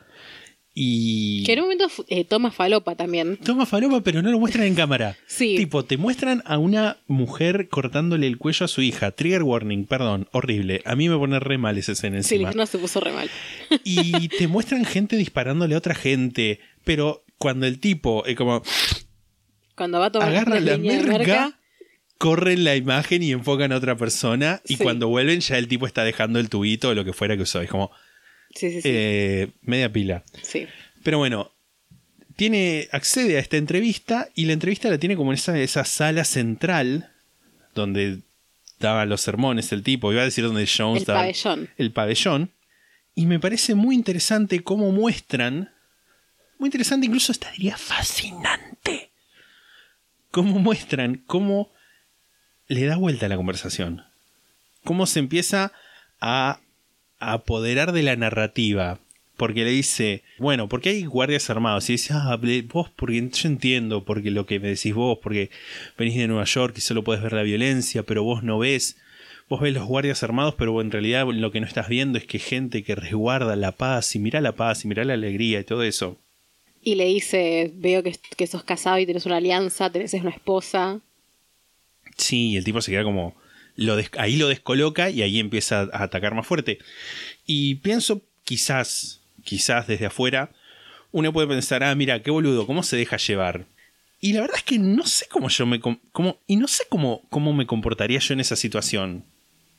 Y. 0.80 1.44
Que 1.44 1.54
en 1.54 1.60
un 1.62 1.66
momento 1.66 1.88
eh, 2.08 2.24
toma 2.24 2.52
falopa 2.52 2.94
también. 2.94 3.38
Toma 3.38 3.66
falopa, 3.66 4.02
pero 4.02 4.22
no 4.22 4.30
lo 4.30 4.40
muestran 4.40 4.66
en 4.68 4.76
cámara. 4.76 5.18
Sí. 5.28 5.56
Tipo, 5.58 5.84
te 5.84 5.98
muestran 5.98 6.44
a 6.46 6.60
una 6.60 6.98
mujer 7.08 7.68
cortándole 7.70 8.28
el 8.28 8.38
cuello 8.38 8.66
a 8.66 8.68
su 8.68 8.82
hija. 8.84 9.10
Trigger 9.12 9.42
warning, 9.42 9.86
perdón, 9.86 10.28
horrible. 10.34 10.82
A 10.86 10.96
mí 10.96 11.10
me 11.10 11.18
pone 11.18 11.40
re 11.40 11.58
mal 11.58 11.78
esa 11.80 11.94
escena 11.94 12.22
Sí, 12.22 12.36
encima. 12.36 12.52
no 12.52 12.66
se 12.68 12.78
puso 12.78 13.00
re 13.00 13.12
mal. 13.12 13.30
Y 13.84 14.28
te 14.30 14.48
muestran 14.48 14.86
gente 14.86 15.16
disparándole 15.18 15.74
a 15.74 15.80
otra 15.80 15.96
gente. 15.96 16.60
Pero 16.84 17.24
cuando 17.40 17.66
el 17.66 17.80
tipo, 17.80 18.24
eh, 18.28 18.36
como, 18.36 18.62
Cuando 19.76 20.00
va 20.00 20.06
a 20.08 20.12
tomar 20.12 20.30
agarra 20.30 20.60
la 20.60 20.78
línea 20.78 20.98
de 20.98 21.04
merca, 21.04 21.18
merca, 21.18 21.60
corren 22.20 22.64
la 22.64 22.76
imagen 22.76 23.24
y 23.24 23.32
enfocan 23.32 23.72
a 23.72 23.78
otra 23.78 23.96
persona. 23.98 24.62
Y 24.68 24.78
Sí. 24.78 24.84
cuando 24.84 25.08
vuelven, 25.08 25.40
ya 25.40 25.58
el 25.58 25.68
tipo 25.68 25.88
está 25.88 26.04
dejando 26.04 26.40
el 26.40 26.50
tubito 26.50 26.90
o 26.90 26.94
lo 26.94 27.04
que 27.04 27.14
fuera 27.14 27.36
que 27.36 27.44
usó. 27.44 27.62
Es 27.62 27.70
como 27.70 27.92
Sí, 28.58 28.72
sí, 28.72 28.82
sí. 28.82 28.90
eh, 28.92 29.52
media 29.62 29.92
pila. 29.92 30.24
sí. 30.42 30.68
Pero 31.04 31.20
bueno, 31.20 31.54
tiene, 32.36 32.90
accede 32.92 33.38
a 33.38 33.40
esta 33.40 33.56
entrevista 33.58 34.28
y 34.36 34.46
la 34.46 34.54
entrevista 34.54 34.90
la 34.90 34.98
tiene 34.98 35.16
como 35.16 35.32
en 35.32 35.36
esa, 35.36 35.58
esa 35.58 35.86
sala 35.86 36.26
central 36.26 37.14
donde 37.74 38.20
daba 38.80 39.06
los 39.06 39.22
sermones 39.22 39.72
el 39.72 39.84
tipo. 39.84 40.12
Iba 40.12 40.22
a 40.22 40.26
decir 40.26 40.44
donde 40.44 40.68
Jones 40.68 41.02
El 41.02 41.06
pabellón. 41.06 41.70
el 41.78 41.92
pabellón. 41.92 42.52
Y 43.16 43.26
me 43.26 43.40
parece 43.40 43.74
muy 43.74 43.96
interesante 43.96 44.64
cómo 44.64 44.92
muestran, 44.92 45.72
muy 46.60 46.68
interesante, 46.68 47.08
incluso 47.08 47.32
hasta 47.32 47.52
diría 47.52 47.78
fascinante, 47.78 49.12
cómo 50.30 50.60
muestran 50.60 51.24
cómo 51.26 51.72
le 52.68 52.86
da 52.86 52.98
vuelta 52.98 53.26
a 53.28 53.30
la 53.30 53.38
conversación. 53.38 54.04
Cómo 54.84 55.06
se 55.08 55.20
empieza 55.20 55.72
a 56.20 56.60
apoderar 57.20 57.92
de 57.92 58.04
la 58.04 58.16
narrativa. 58.16 59.00
Porque 59.38 59.64
le 59.64 59.70
dice, 59.70 60.24
bueno, 60.40 60.68
porque 60.68 60.90
hay 60.90 61.06
guardias 61.06 61.50
armados. 61.52 61.90
Y 61.90 61.94
dice, 61.94 62.14
ah, 62.16 62.40
vos, 62.74 62.90
porque 62.96 63.30
yo 63.30 63.48
entiendo, 63.48 64.04
porque 64.04 64.32
lo 64.32 64.48
que 64.48 64.60
me 64.60 64.70
decís 64.70 64.96
vos, 64.96 65.20
porque 65.22 65.52
venís 65.98 66.16
de 66.16 66.28
Nueva 66.28 66.46
York 66.46 66.74
y 66.78 66.82
solo 66.82 67.04
podés 67.04 67.22
ver 67.22 67.34
la 67.34 67.44
violencia, 67.44 68.02
pero 68.02 68.24
vos 68.24 68.42
no 68.42 68.58
ves. 68.58 68.98
Vos 69.48 69.62
ves 69.62 69.74
los 69.74 69.86
guardias 69.86 70.24
armados, 70.24 70.56
pero 70.58 70.82
en 70.82 70.92
realidad 70.92 71.28
lo 71.28 71.52
que 71.52 71.62
no 71.62 71.68
estás 71.68 71.88
viendo 71.88 72.18
es 72.18 72.26
que 72.26 72.40
gente 72.40 72.84
que 72.84 72.96
resguarda 72.96 73.56
la 73.56 73.72
paz, 73.72 74.16
y 74.16 74.20
mira 74.20 74.42
la 74.42 74.54
paz, 74.54 74.84
y 74.84 74.88
mira 74.88 75.06
la 75.06 75.14
alegría 75.14 75.60
y 75.60 75.64
todo 75.64 75.84
eso. 75.84 76.18
Y 76.82 76.96
le 76.96 77.06
dice, 77.06 77.72
veo 77.76 78.02
que, 78.04 78.16
que 78.36 78.48
sos 78.48 78.64
casado 78.64 78.98
y 78.98 79.06
tenés 79.06 79.26
una 79.26 79.38
alianza, 79.38 79.92
tenés 79.92 80.14
una 80.16 80.32
esposa. 80.32 81.00
Sí, 82.18 82.52
y 82.52 82.58
el 82.58 82.64
tipo 82.64 82.82
se 82.82 82.92
queda 82.92 83.04
como. 83.04 83.36
Lo 83.78 83.98
ahí 84.18 84.36
lo 84.36 84.50
descoloca 84.50 85.10
y 85.10 85.22
ahí 85.22 85.40
empieza 85.40 85.88
a 85.94 86.04
atacar 86.04 86.36
más 86.36 86.46
fuerte. 86.46 86.80
Y 87.46 87.76
pienso, 87.76 88.22
quizás, 88.44 89.22
quizás 89.44 89.88
desde 89.88 90.08
afuera, 90.08 90.52
uno 91.12 91.32
puede 91.32 91.48
pensar, 91.48 91.84
ah, 91.84 91.96
mira, 91.96 92.22
qué 92.22 92.32
boludo, 92.32 92.68
¿cómo 92.68 92.84
se 92.84 92.98
deja 92.98 93.18
llevar? 93.18 93.68
Y 94.20 94.34
la 94.34 94.42
verdad 94.42 94.58
es 94.58 94.64
que 94.64 94.80
no 94.80 95.06
sé 95.06 95.28
cómo 95.30 95.50
yo 95.50 95.66
me. 95.66 95.80
Cómo, 95.80 96.40
y 96.48 96.56
no 96.56 96.68
sé 96.68 96.84
cómo, 96.90 97.22
cómo 97.30 97.54
me 97.54 97.68
comportaría 97.68 98.20
yo 98.20 98.34
en 98.34 98.40
esa 98.40 98.56
situación. 98.56 99.26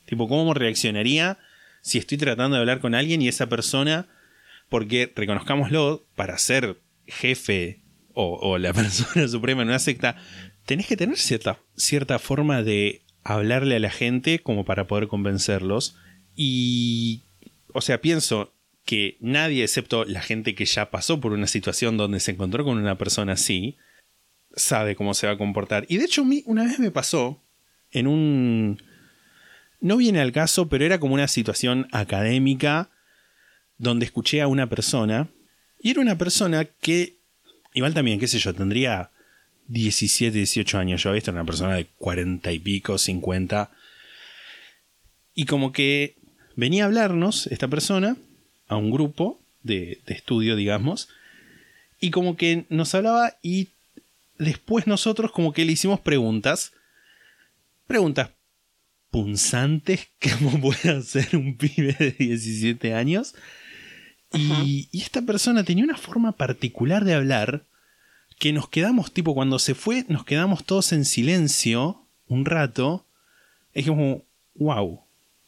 Tipo, 0.05 0.27
cómo 0.27 0.53
reaccionaría 0.53 1.37
si 1.81 1.97
estoy 1.97 2.17
tratando 2.17 2.55
de 2.55 2.61
hablar 2.61 2.79
con 2.79 2.95
alguien 2.95 3.21
y 3.21 3.27
esa 3.27 3.47
persona. 3.47 4.07
Porque, 4.69 5.11
reconozcámoslo, 5.15 6.05
para 6.15 6.37
ser 6.37 6.79
jefe 7.07 7.81
o, 8.13 8.39
o 8.41 8.57
la 8.57 8.73
persona 8.73 9.27
suprema 9.27 9.63
en 9.63 9.69
una 9.69 9.79
secta, 9.79 10.15
tenés 10.65 10.87
que 10.87 10.95
tener 10.95 11.17
cierta, 11.17 11.59
cierta 11.75 12.19
forma 12.19 12.63
de 12.63 13.01
hablarle 13.23 13.75
a 13.75 13.79
la 13.79 13.89
gente 13.89 14.39
como 14.39 14.65
para 14.65 14.87
poder 14.87 15.07
convencerlos. 15.07 15.95
Y, 16.35 17.23
o 17.73 17.81
sea, 17.81 18.01
pienso 18.01 18.53
que 18.85 19.17
nadie, 19.19 19.63
excepto 19.63 20.05
la 20.05 20.21
gente 20.21 20.55
que 20.55 20.65
ya 20.65 20.89
pasó 20.89 21.19
por 21.19 21.33
una 21.33 21.47
situación 21.47 21.97
donde 21.97 22.19
se 22.19 22.31
encontró 22.31 22.63
con 22.63 22.77
una 22.77 22.97
persona 22.97 23.33
así, 23.33 23.77
sabe 24.55 24.95
cómo 24.95 25.13
se 25.13 25.27
va 25.27 25.33
a 25.33 25.37
comportar. 25.37 25.85
Y 25.89 25.97
de 25.97 26.05
hecho, 26.05 26.23
una 26.45 26.63
vez 26.63 26.79
me 26.79 26.91
pasó 26.91 27.41
en 27.91 28.07
un... 28.07 28.81
No 29.81 29.97
viene 29.97 30.19
al 30.19 30.31
caso, 30.31 30.67
pero 30.67 30.85
era 30.85 30.99
como 30.99 31.13
una 31.13 31.27
situación 31.27 31.87
académica 31.91 32.89
donde 33.77 34.05
escuché 34.05 34.41
a 34.41 34.47
una 34.47 34.67
persona. 34.67 35.29
Y 35.79 35.91
era 35.91 36.01
una 36.01 36.17
persona 36.17 36.65
que, 36.65 37.19
igual 37.73 37.93
también, 37.93 38.19
qué 38.19 38.27
sé 38.27 38.39
yo, 38.39 38.53
tendría 38.53 39.11
17, 39.69 40.35
18 40.35 40.77
años. 40.77 41.01
Yo 41.01 41.09
había 41.09 41.19
visto 41.19 41.31
una 41.31 41.45
persona 41.45 41.75
de 41.75 41.85
40 41.97 42.51
y 42.51 42.59
pico, 42.59 42.97
50. 42.97 43.71
Y 45.33 45.45
como 45.45 45.71
que 45.71 46.17
venía 46.55 46.83
a 46.83 46.87
hablarnos 46.87 47.47
esta 47.47 47.67
persona 47.67 48.17
a 48.67 48.75
un 48.75 48.91
grupo 48.91 49.39
de, 49.63 50.01
de 50.05 50.13
estudio, 50.13 50.55
digamos. 50.55 51.07
Y 52.01 52.11
como 52.11 52.35
que 52.35 52.65
nos 52.69 52.93
hablaba 52.95 53.37
y 53.41 53.69
después 54.37 54.87
nosotros 54.87 55.31
como 55.31 55.53
que 55.53 55.65
le 55.65 55.73
hicimos 55.73 55.99
preguntas. 55.99 56.73
Preguntas 57.87 58.31
punzantes 59.11 60.09
como 60.39 60.59
puede 60.59 60.89
hacer 60.89 61.35
un 61.35 61.57
pibe 61.57 61.95
de 61.97 62.11
17 62.11 62.93
años. 62.93 63.35
Y, 64.31 64.89
y 64.91 65.01
esta 65.01 65.23
persona 65.23 65.63
tenía 65.63 65.83
una 65.83 65.97
forma 65.97 66.33
particular 66.33 67.03
de 67.03 67.15
hablar 67.15 67.65
que 68.39 68.53
nos 68.53 68.69
quedamos, 68.69 69.11
tipo, 69.11 69.35
cuando 69.35 69.59
se 69.59 69.75
fue, 69.75 70.05
nos 70.07 70.23
quedamos 70.23 70.63
todos 70.63 70.93
en 70.93 71.05
silencio 71.05 72.01
un 72.27 72.45
rato. 72.45 73.05
Es 73.73 73.85
como, 73.85 74.23
wow, 74.55 75.01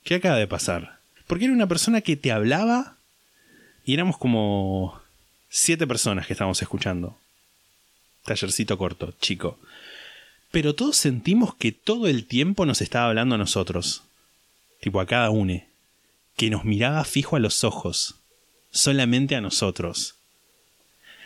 ¿qué 0.03 0.15
acaba 0.15 0.35
de 0.35 0.47
pasar? 0.47 0.99
Porque 1.25 1.45
era 1.45 1.53
una 1.53 1.67
persona 1.67 2.01
que 2.01 2.17
te 2.17 2.33
hablaba 2.33 2.97
y 3.85 3.93
éramos 3.93 4.17
como 4.17 5.01
siete 5.49 5.87
personas 5.87 6.27
que 6.27 6.33
estábamos 6.33 6.61
escuchando. 6.61 7.17
Tallercito 8.25 8.77
corto, 8.77 9.13
chico. 9.21 9.57
Pero 10.51 10.75
todos 10.75 10.97
sentimos 10.97 11.55
que 11.55 11.71
todo 11.71 12.07
el 12.07 12.25
tiempo 12.25 12.65
nos 12.65 12.81
estaba 12.81 13.07
hablando 13.07 13.35
a 13.35 13.37
nosotros. 13.37 14.03
Tipo 14.81 14.99
a 14.99 15.05
cada 15.05 15.29
uno. 15.29 15.61
Que 16.35 16.49
nos 16.49 16.65
miraba 16.65 17.05
fijo 17.05 17.37
a 17.37 17.39
los 17.39 17.63
ojos. 17.63 18.15
Solamente 18.69 19.35
a 19.35 19.41
nosotros. 19.41 20.15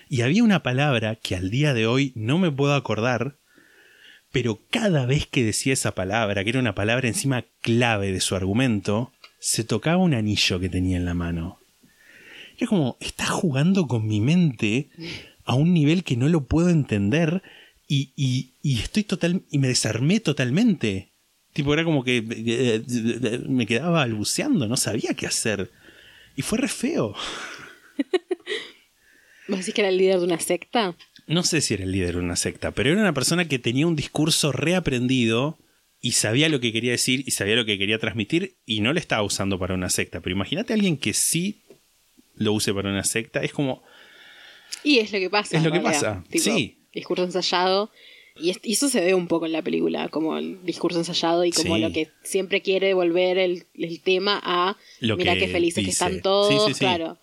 Y 0.10 0.22
había 0.22 0.44
una 0.44 0.64
palabra 0.64 1.16
que 1.16 1.36
al 1.36 1.50
día 1.50 1.74
de 1.74 1.88
hoy 1.88 2.12
no 2.16 2.38
me 2.38 2.52
puedo 2.52 2.74
acordar, 2.76 3.38
pero 4.32 4.60
cada 4.70 5.06
vez 5.06 5.28
que 5.28 5.44
decía 5.44 5.74
esa 5.74 5.96
palabra, 5.96 6.44
que 6.44 6.50
era 6.52 6.60
una 6.60 6.76
palabra 6.76 7.08
encima 7.08 7.46
clave 7.62 8.12
de 8.12 8.20
su 8.22 8.36
argumento, 8.36 9.12
se 9.40 9.64
tocaba 9.64 9.98
un 9.98 10.14
anillo 10.14 10.60
que 10.60 10.70
tenía 10.70 10.98
en 10.98 11.06
la 11.06 11.14
mano. 11.14 11.60
Era 12.58 12.68
como, 12.68 12.98
está 13.00 13.26
jugando 13.28 13.88
con 13.88 14.08
mi 14.08 14.20
mente 14.22 14.90
a 15.46 15.56
un 15.56 15.74
nivel 15.74 16.04
que 16.04 16.18
no 16.18 16.28
lo 16.30 16.46
puedo 16.46 16.70
entender 16.70 17.42
y, 17.88 18.12
y- 18.16 18.80
estoy 18.80 19.04
total 19.04 19.44
y 19.52 19.60
me 19.60 19.68
desarmé 19.68 20.20
totalmente. 20.20 21.10
Tipo, 21.54 21.74
era 21.74 21.84
como 21.84 22.04
que 22.04 22.24
eh, 22.30 23.42
me 23.48 23.66
quedaba 23.66 23.92
balbuceando, 23.92 24.68
no 24.68 24.76
sabía 24.78 25.14
qué 25.14 25.28
hacer. 25.28 25.72
Y 26.36 26.42
fue 26.42 26.58
re 26.58 26.68
feo. 26.68 27.16
¿Vos 29.48 29.60
decís 29.60 29.74
que 29.74 29.82
era 29.82 29.90
el 29.90 29.98
líder 29.98 30.20
de 30.20 30.26
una 30.26 30.40
secta? 30.40 30.96
No 31.28 31.44
sé 31.44 31.62
si 31.62 31.74
era 31.76 31.84
el 31.84 31.92
líder 31.92 32.14
de 32.16 32.20
una 32.22 32.36
secta, 32.36 32.72
pero 32.72 32.92
era 32.92 33.00
una 33.02 33.14
persona 33.14 33.48
que 33.48 33.60
tenía 33.60 33.88
un 33.88 33.96
discurso 33.96 34.52
reaprendido 34.52 35.58
y 36.02 36.12
sabía 36.14 36.50
lo 36.50 36.60
que 36.60 36.72
quería 36.72 36.92
decir 36.92 37.24
y 37.26 37.32
sabía 37.32 37.56
lo 37.56 37.66
que 37.66 37.78
quería 37.78 37.98
transmitir 38.00 38.56
y 38.66 38.82
no 38.82 38.94
lo 38.94 39.00
estaba 39.00 39.24
usando 39.24 39.58
para 39.60 39.74
una 39.74 39.90
secta. 39.90 40.20
Pero 40.22 40.36
imagínate 40.36 40.74
a 40.74 40.76
alguien 40.76 40.98
que 40.98 41.14
sí 41.14 41.62
lo 42.36 42.54
use 42.54 42.74
para 42.74 42.90
una 42.90 43.04
secta, 43.04 43.42
es 43.44 43.54
como, 43.54 43.82
Y 44.84 45.00
es 45.00 45.12
lo 45.12 45.20
que 45.20 45.30
pasa. 45.30 45.58
Es 45.58 45.64
lo 45.64 45.72
que 45.72 45.80
pasa, 45.80 46.24
Tipo, 46.30 46.44
sí. 46.44 46.78
Discurso 46.94 47.24
ensayado. 47.24 47.92
Y, 48.38 48.50
es- 48.50 48.60
y 48.64 48.74
eso 48.74 48.90
se 48.90 49.00
ve 49.02 49.14
un 49.16 49.28
poco 49.28 49.46
en 49.46 49.54
la 49.54 49.62
película, 49.62 50.10
como 50.10 50.38
el 50.38 50.64
discurso 50.66 51.00
ensayado 51.00 51.46
y 51.46 51.52
como 51.52 51.76
Sí. 51.76 51.82
lo 51.82 51.92
que 51.94 52.10
siempre 52.24 52.62
quiere 52.62 52.88
devolver 52.88 53.38
el, 53.38 53.64
el 53.74 54.02
tema 54.02 54.42
a 54.44 54.76
Lo 55.00 55.16
mira 55.18 55.34
que 55.36 55.40
qué 55.42 55.48
felices 55.48 55.84
que 55.86 55.92
están 55.92 56.22
todos, 56.22 56.68
sí, 56.68 56.74
sí. 56.74 56.80
claro. 56.80 57.18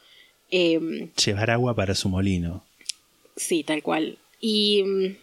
Em, 0.52 1.08
llevar 1.24 1.50
agua 1.50 1.74
para 1.74 1.94
su 1.94 2.08
molino. 2.08 2.62
Sí, 3.36 3.64
tal 3.64 3.82
cual. 3.82 4.18
Y 4.40 4.82
mm, 4.84 5.16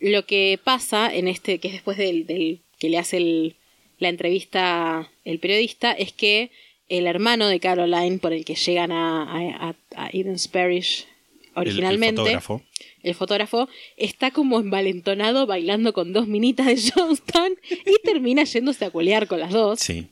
lo 0.00 0.26
que 0.26 0.58
pasa 0.62 1.14
en 1.14 1.28
este, 1.28 1.58
que 1.58 1.68
es 1.68 1.74
después 1.74 1.96
del, 1.96 2.26
del 2.26 2.58
que 2.78 2.88
le 2.90 2.98
hace 2.98 3.16
el- 3.18 3.54
la 3.98 4.08
entrevista 4.10 5.08
el 5.24 5.38
periodista, 5.38 5.92
es 5.92 6.12
que 6.12 6.50
el 6.88 7.06
hermano 7.06 7.48
de 7.48 7.60
Caroline, 7.60 8.18
por 8.18 8.32
el 8.32 8.44
que 8.44 8.54
llegan 8.56 8.92
a, 8.92 9.74
a, 9.96 10.10
Eden's 10.12 10.48
Parish 10.48 11.04
El- 11.04 11.62
el 11.62 11.68
originalmente, 11.68 12.16
fotógrafo. 12.20 12.62
el 13.02 13.14
fotógrafo, 13.14 13.68
está 13.96 14.30
como 14.32 14.58
envalentonado 14.60 15.46
bailando 15.46 15.92
con 15.92 16.12
dos 16.12 16.26
minitas 16.28 16.66
de 16.66 16.76
Johnston 16.94 17.56
y 17.86 17.94
termina 18.04 18.44
yéndose 18.44 18.84
a 18.84 18.90
culear 18.90 19.26
con 19.28 19.40
las 19.40 19.52
dos. 19.52 19.80
Sí. 19.80 20.08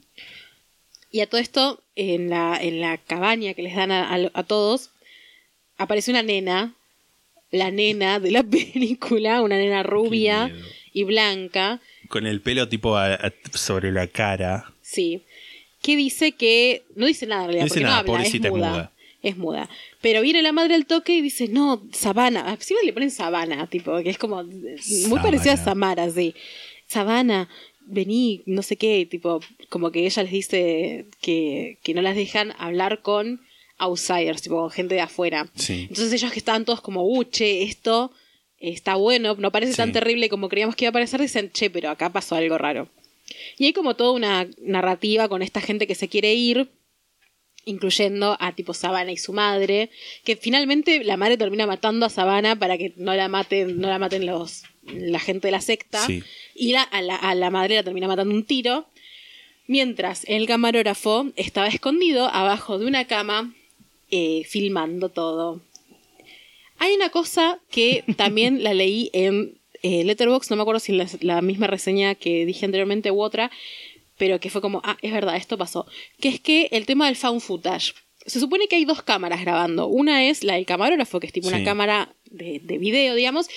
Y 1.15 1.21
a 1.21 1.27
todo 1.27 1.39
esto, 1.39 1.81
en 1.95 2.29
la, 2.29 2.59
en 2.61 2.81
la 2.81 2.97
cabaña 2.97 3.53
que 3.53 3.63
les 3.63 3.73
dan 3.73 3.89
a, 3.89 4.13
a- 4.13 4.31
a 4.33 4.43
todos, 4.43 4.89
aparece 5.77 6.11
una 6.11 6.23
nena, 6.23 6.75
la 7.51 7.71
nena 7.71 8.19
de 8.19 8.31
la 8.31 8.43
película, 8.57 9.41
una 9.41 9.55
nena 9.57 9.81
rubia 9.81 10.51
y 10.91 11.05
blanca, 11.05 11.79
Con 12.09 12.27
el 12.27 12.41
pelo 12.41 12.67
tipo 12.67 12.97
a- 12.97 13.13
a- 13.13 13.33
sobre 13.53 13.93
la 13.93 14.07
cara. 14.07 14.73
sí, 14.81 15.23
que 15.81 15.95
dice 15.95 16.33
que, 16.33 16.83
no 16.97 17.05
dice 17.05 17.27
nada 17.27 17.43
en 17.43 17.47
realidad, 17.47 17.61
No 17.61 17.65
dice 17.67 17.73
porque 17.75 17.83
nada, 17.85 18.03
no 18.03 18.13
habla, 18.15 18.27
es 18.27 18.33
es 18.35 18.41
muda. 18.51 18.91
Es 19.21 19.37
muda. 19.37 19.69
Pero 20.01 20.19
viene 20.21 20.41
la 20.41 20.51
madre 20.51 20.75
al 20.75 20.85
toque 20.85 21.13
y 21.13 21.21
dice, 21.21 21.47
no, 21.47 21.81
Sabana. 21.93 22.51
Encima 22.51 22.81
le 22.83 22.91
ponen 22.91 23.09
Sabana, 23.09 23.67
tipo, 23.67 23.97
que 24.03 24.09
es 24.09 24.17
como 24.17 24.43
muy 24.43 24.75
Sabana. 24.77 25.21
parecida 25.23 25.53
a 25.53 25.57
Samara, 25.57 26.09
sí. 26.11 26.35
Sabana, 26.87 27.47
vení, 27.85 28.43
no 28.45 28.61
sé 28.61 28.77
qué, 28.77 29.05
tipo, 29.05 29.39
como 29.69 29.91
que 29.91 30.05
ella 30.05 30.23
les 30.23 30.31
dice 30.31 31.05
que, 31.21 31.79
que 31.83 31.93
no 31.93 32.01
las 32.01 32.15
dejan 32.15 32.53
hablar 32.57 33.01
con 33.01 33.41
outsiders, 33.77 34.41
tipo, 34.41 34.55
con 34.55 34.71
gente 34.71 34.95
de 34.95 35.01
afuera. 35.01 35.49
Sí. 35.55 35.87
Entonces 35.89 36.13
ellos 36.13 36.31
que 36.31 36.39
estaban 36.39 36.65
todos 36.65 36.81
como, 36.81 37.07
uche, 37.07 37.63
esto 37.63 38.11
está 38.57 38.95
bueno, 38.95 39.35
no 39.37 39.51
parece 39.51 39.75
tan 39.75 39.91
terrible 39.91 40.29
como 40.29 40.49
creíamos 40.49 40.75
que 40.75 40.85
iba 40.85 40.89
a 40.89 40.93
parecer, 40.93 41.21
dicen, 41.21 41.51
che, 41.51 41.69
pero 41.69 41.89
acá 41.89 42.11
pasó 42.11 42.35
algo 42.35 42.57
raro. 42.57 42.89
Y 43.57 43.65
hay 43.65 43.73
como 43.73 43.95
toda 43.95 44.11
una 44.11 44.47
narrativa 44.61 45.27
con 45.27 45.41
esta 45.41 45.61
gente 45.61 45.87
que 45.87 45.95
se 45.95 46.07
quiere 46.07 46.33
ir, 46.33 46.71
incluyendo 47.65 48.37
a 48.39 48.53
tipo 48.53 48.73
Sabana 48.73 49.11
y 49.11 49.17
su 49.17 49.33
madre, 49.33 49.89
que 50.23 50.35
finalmente 50.35 51.03
la 51.03 51.17
madre 51.17 51.37
termina 51.37 51.65
matando 51.65 52.05
a 52.05 52.09
Sabana 52.09 52.57
para 52.57 52.77
que 52.77 52.93
no 52.95 53.13
la 53.15 53.27
maten, 53.27 53.79
no 53.79 53.87
la 53.87 53.99
maten 53.99 54.25
los 54.25 54.63
la 54.85 55.19
gente 55.19 55.47
de 55.47 55.51
la 55.51 55.61
secta, 55.61 55.99
Sí. 56.05 56.23
y 56.55 56.71
la- 56.73 56.83
a, 56.83 57.01
la, 57.01 57.15
a 57.15 57.35
la 57.35 57.49
madre 57.49 57.75
la 57.75 57.83
termina 57.83 58.07
matando 58.07 58.33
un 58.33 58.43
tiro, 58.45 58.87
mientras 59.67 60.23
el 60.27 60.45
camarógrafo 60.47 61.27
estaba 61.35 61.67
escondido 61.67 62.27
abajo 62.27 62.77
de 62.77 62.85
una 62.85 63.05
cama 63.05 63.53
eh, 64.11 64.43
filmando 64.47 65.09
todo. 65.09 65.61
Hay 66.77 66.93
una 66.93 67.09
cosa 67.09 67.59
que 67.71 68.03
también 68.17 68.63
la 68.63 68.73
leí 68.73 69.09
en 69.13 69.57
eh, 69.81 70.03
Letterboxd, 70.03 70.49
no 70.51 70.55
me 70.57 70.61
acuerdo 70.61 70.79
si 70.79 70.91
la, 70.93 71.07
la 71.21 71.41
misma 71.41 71.67
reseña 71.67 72.15
que 72.15 72.45
dije 72.45 72.65
anteriormente 72.65 73.11
u 73.11 73.21
otra, 73.21 73.51
pero 74.17 74.39
que 74.39 74.49
fue 74.49 74.61
como, 74.61 74.81
ah, 74.83 74.97
es 75.01 75.11
verdad, 75.11 75.35
esto 75.35 75.57
pasó. 75.57 75.85
Que 76.19 76.29
es 76.29 76.39
que 76.39 76.69
el 76.71 76.85
tema 76.85 77.07
del 77.07 77.15
found 77.15 77.41
footage. 77.41 77.93
Se 78.25 78.39
supone 78.39 78.67
que 78.67 78.75
hay 78.75 78.85
dos 78.85 79.03
cámaras 79.03 79.41
grabando. 79.41 79.87
Una 79.87 80.25
es 80.27 80.43
la 80.43 80.55
del 80.55 80.65
camarógrafo, 80.65 81.19
que 81.19 81.27
es 81.27 81.33
tipo 81.33 81.49
Sí. 81.49 81.55
una 81.55 81.63
cámara 81.63 82.09
de, 82.31 82.59
de 82.63 82.77
video, 82.79 83.13
digamos, 83.15 83.47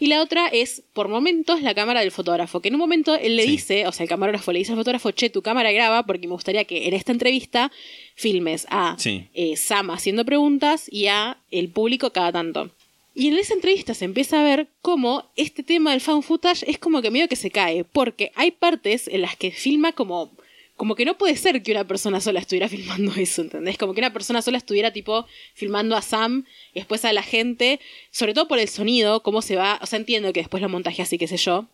y 0.00 0.06
la 0.06 0.20
otra 0.22 0.48
es, 0.48 0.82
por 0.94 1.08
momentos, 1.08 1.60
la 1.62 1.74
cámara 1.74 2.00
del 2.00 2.10
fotógrafo, 2.10 2.60
que 2.60 2.68
en 2.68 2.74
un 2.74 2.80
momento 2.80 3.14
él 3.14 3.36
le 3.36 3.44
Sí. 3.44 3.50
dice, 3.50 3.86
o 3.86 3.92
sea, 3.92 4.04
el 4.04 4.08
camarógrafo 4.08 4.50
le 4.52 4.58
dice 4.60 4.72
al 4.72 4.78
fotógrafo, 4.78 5.10
che, 5.12 5.28
tu 5.30 5.42
cámara 5.42 5.70
graba, 5.72 6.04
porque 6.06 6.26
me 6.26 6.32
gustaría 6.32 6.64
que 6.64 6.88
en 6.88 6.94
esta 6.94 7.12
entrevista 7.12 7.70
filmes 8.14 8.66
a 8.70 8.96
Sí. 8.98 9.28
eh, 9.34 9.56
Sam 9.56 9.90
haciendo 9.90 10.24
preguntas 10.24 10.88
y 10.90 11.06
a 11.06 11.36
el 11.50 11.68
público 11.68 12.10
cada 12.10 12.32
tanto. 12.32 12.70
Y 13.14 13.28
en 13.28 13.38
esa 13.38 13.54
entrevista 13.54 13.94
se 13.94 14.06
empieza 14.06 14.40
a 14.40 14.42
ver 14.42 14.66
cómo 14.82 15.30
este 15.36 15.62
tema 15.62 15.92
del 15.92 16.00
fan 16.00 16.22
footage 16.24 16.64
es 16.68 16.78
como 16.78 17.00
que 17.02 17.12
medio 17.12 17.28
que 17.28 17.36
se 17.36 17.50
cae, 17.50 17.84
porque 17.84 18.32
hay 18.34 18.50
partes 18.50 19.06
en 19.06 19.22
las 19.22 19.36
que 19.36 19.52
filma 19.52 19.92
como 19.92 20.32
como 20.76 20.94
que 20.96 21.04
no 21.04 21.16
puede 21.16 21.36
ser 21.36 21.62
que 21.62 21.70
una 21.72 21.86
persona 21.86 22.20
sola 22.20 22.40
estuviera 22.40 22.68
filmando 22.74 23.12
eso, 23.16 23.42
¿entendés? 23.42 23.78
Como 23.78 23.94
que 23.94 24.00
una 24.00 24.12
persona 24.12 24.42
sola 24.42 24.58
estuviera 24.58 24.92
tipo 24.92 25.26
filmando 25.54 25.96
a 25.96 26.02
Sam 26.02 26.44
y 26.72 26.80
después 26.80 27.04
a 27.04 27.12
la 27.12 27.22
gente, 27.22 27.80
sobre 28.10 28.34
todo 28.34 28.48
por 28.48 28.58
el 28.58 28.68
sonido, 28.68 29.22
cómo 29.22 29.40
se 29.42 29.56
va, 29.56 29.78
o 29.82 29.86
sea, 29.86 29.98
entiendo 29.98 30.32
que 30.32 30.40
después 30.40 30.62
lo 30.62 30.68
montaje 30.68 31.02
así, 31.02 31.16
qué 31.18 31.28
sé 31.28 31.36
yo, 31.36 31.66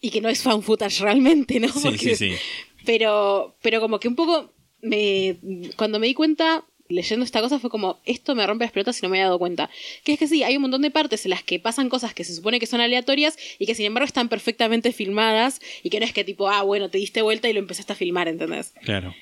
y 0.00 0.10
que 0.10 0.20
no 0.20 0.28
es 0.28 0.42
fan 0.42 0.62
footage 0.62 1.02
realmente, 1.02 1.58
¿no? 1.60 1.68
Sí, 1.68 1.80
Porque- 1.82 2.16
sí, 2.16 2.30
sí. 2.30 2.36
pero, 2.84 3.54
pero 3.62 3.80
como 3.80 3.98
que 3.98 4.08
un 4.08 4.14
poco 4.16 4.52
me. 4.80 5.36
Cuando 5.76 5.98
me 5.98 6.06
di 6.06 6.14
cuenta, 6.14 6.64
leyendo 6.88 7.24
esta 7.24 7.40
cosa, 7.40 7.58
fue 7.58 7.70
como, 7.70 7.98
esto 8.04 8.34
me 8.34 8.46
rompe 8.46 8.64
las 8.64 8.72
pelotas 8.72 8.98
y 8.98 9.02
no 9.02 9.08
me 9.08 9.18
había 9.18 9.26
dado 9.26 9.38
cuenta. 9.38 9.70
Que 10.04 10.12
es 10.14 10.18
que 10.18 10.26
sí, 10.26 10.42
hay 10.42 10.56
un 10.56 10.62
montón 10.62 10.82
de 10.82 10.90
partes 10.90 11.24
en 11.26 11.30
las 11.30 11.42
que 11.42 11.58
pasan 11.58 11.88
cosas 11.88 12.14
que 12.14 12.24
se 12.24 12.34
supone 12.34 12.58
que 12.58 12.66
son 12.66 12.80
aleatorias 12.80 13.36
y 13.58 13.66
que 13.66 13.74
sin 13.74 13.86
embargo 13.86 14.06
están 14.06 14.28
perfectamente 14.28 14.92
filmadas 14.92 15.60
y 15.82 15.90
que 15.90 16.00
no 16.00 16.06
es 16.06 16.12
que 16.12 16.24
tipo, 16.24 16.48
ah, 16.48 16.62
bueno, 16.62 16.88
te 16.88 16.98
diste 16.98 17.22
vuelta 17.22 17.48
y 17.48 17.52
lo 17.52 17.58
empezaste 17.60 17.92
a 17.92 17.96
filmar, 17.96 18.28
¿entendés? 18.28 18.72
Claro. 18.82 19.14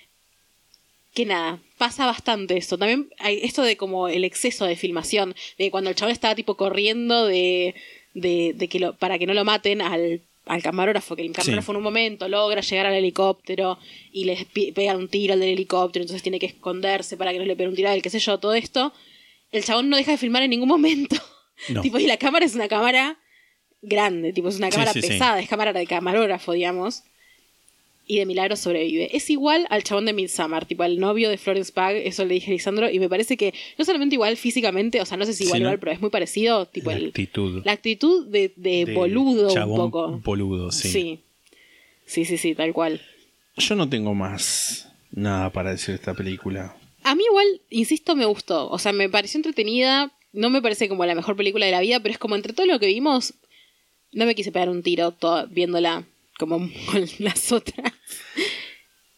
que 1.14 1.24
nada, 1.24 1.58
pasa 1.78 2.06
bastante 2.06 2.56
esto. 2.56 2.76
También 2.78 3.08
hay 3.18 3.40
esto 3.42 3.62
de 3.62 3.76
como 3.76 4.08
el 4.08 4.22
exceso 4.24 4.66
de 4.66 4.76
filmación, 4.76 5.34
de 5.58 5.70
cuando 5.70 5.90
el 5.90 5.96
chaval 5.96 6.12
estaba 6.12 6.34
tipo 6.34 6.56
corriendo 6.56 7.26
de, 7.26 7.74
de, 8.14 8.52
de 8.54 8.68
que 8.68 8.78
lo, 8.80 8.94
para 8.96 9.18
que 9.18 9.26
no 9.26 9.34
lo 9.34 9.44
maten 9.44 9.80
al, 9.80 10.20
al 10.46 10.62
camarógrafo, 10.62 11.14
que 11.16 11.22
el 11.22 11.32
camarógrafo 11.32 11.66
Sí. 11.66 11.70
en 11.72 11.76
un 11.76 11.82
momento 11.82 12.28
logra 12.28 12.60
llegar 12.60 12.86
al 12.86 12.94
helicóptero 12.94 13.78
y 14.12 14.24
le 14.24 14.46
pega 14.74 14.96
un 14.96 15.08
tiro 15.08 15.34
al 15.34 15.40
del 15.40 15.50
helicóptero, 15.50 16.02
entonces 16.04 16.22
tiene 16.22 16.38
que 16.38 16.46
esconderse 16.46 17.16
para 17.16 17.32
que 17.32 17.38
no 17.38 17.44
le 17.44 17.56
pegue 17.56 17.68
un 17.68 17.74
tiro 17.74 17.88
a 17.88 17.94
él, 17.94 18.00
qué 18.02 18.10
sé 18.10 18.18
yo, 18.20 18.38
todo 18.38 18.54
esto. 18.54 18.92
El 19.52 19.64
chabón 19.64 19.88
no 19.90 19.96
deja 19.96 20.12
de 20.12 20.18
filmar 20.18 20.42
en 20.42 20.50
ningún 20.50 20.68
momento. 20.68 21.16
No. 21.70 21.80
tipo, 21.80 21.98
y 21.98 22.06
la 22.06 22.18
cámara 22.18 22.44
es 22.44 22.54
una 22.54 22.68
cámara 22.68 23.18
grande, 23.80 24.34
tipo, 24.34 24.50
es 24.50 24.56
una 24.58 24.68
cámara 24.68 24.92
sí, 24.92 25.00
sí. 25.00 25.08
pesada, 25.08 25.40
es 25.40 25.48
cámara 25.48 25.72
de 25.72 25.86
camarógrafo, 25.86 26.52
digamos 26.52 27.02
y 28.08 28.18
de 28.18 28.26
milagro 28.26 28.54
sobrevive. 28.56 29.14
Es 29.16 29.28
igual 29.30 29.66
al 29.68 29.82
chabón 29.82 30.06
de 30.06 30.12
Midsommar, 30.12 30.64
tipo 30.66 30.82
al 30.84 30.98
novio 30.98 31.28
de 31.28 31.38
Florence 31.38 31.72
Pugh, 31.72 31.96
eso 32.04 32.24
le 32.24 32.34
dije 32.34 32.50
a 32.50 32.54
Lisandro, 32.54 32.88
y 32.90 32.98
me 33.00 33.08
parece 33.08 33.36
que 33.36 33.52
no 33.78 33.84
solamente 33.84 34.14
igual 34.14 34.36
físicamente, 34.36 35.00
o 35.00 35.04
sea, 35.06 35.16
no 35.16 35.26
sé 35.26 35.32
si 35.32 35.44
igual, 35.44 35.58
Sí, 35.58 35.62
¿no? 35.62 35.68
igual, 35.70 35.78
pero 35.80 35.92
es 35.92 36.00
muy 36.00 36.10
parecido, 36.10 36.66
tipo 36.66 36.90
La 36.90 36.96
el, 36.98 37.06
actitud. 37.08 37.62
la 37.64 37.72
actitud 37.72 38.26
de, 38.28 38.52
de 38.56 38.84
De 38.84 38.94
boludo 38.94 39.52
chabón 39.52 39.80
un 39.80 39.90
poco. 39.90 40.20
boludo, 40.24 40.70
sí. 40.72 40.88
sí. 40.88 41.20
Sí, 42.04 42.24
sí, 42.24 42.38
sí, 42.38 42.54
tal 42.54 42.72
cual. 42.72 43.00
Yo 43.56 43.74
no 43.74 43.88
tengo 43.88 44.14
más 44.14 44.88
nada 45.10 45.50
para 45.50 45.70
decir 45.72 45.88
de 45.88 45.94
esta 45.96 46.14
película. 46.14 46.76
A 47.02 47.14
mí 47.16 47.24
igual, 47.28 47.60
insisto, 47.70 48.14
me 48.14 48.24
gustó. 48.26 48.68
O 48.70 48.78
sea, 48.78 48.92
me 48.92 49.08
pareció 49.08 49.38
entretenida. 49.38 50.12
No 50.32 50.50
me 50.50 50.60
parece 50.62 50.88
como 50.88 51.04
la 51.06 51.14
mejor 51.16 51.34
película 51.36 51.66
de 51.66 51.72
la 51.72 51.80
vida, 51.80 51.98
pero 52.00 52.12
es 52.12 52.18
como 52.18 52.36
entre 52.36 52.52
todo 52.52 52.66
lo 52.66 52.78
que 52.78 52.86
vimos, 52.86 53.34
no 54.12 54.26
me 54.26 54.34
quise 54.36 54.52
pegar 54.52 54.68
un 54.68 54.82
tiro 54.82 55.10
to- 55.12 55.46
viéndola 55.48 56.04
como 56.38 56.68
las 57.18 57.52
otras. 57.52 57.92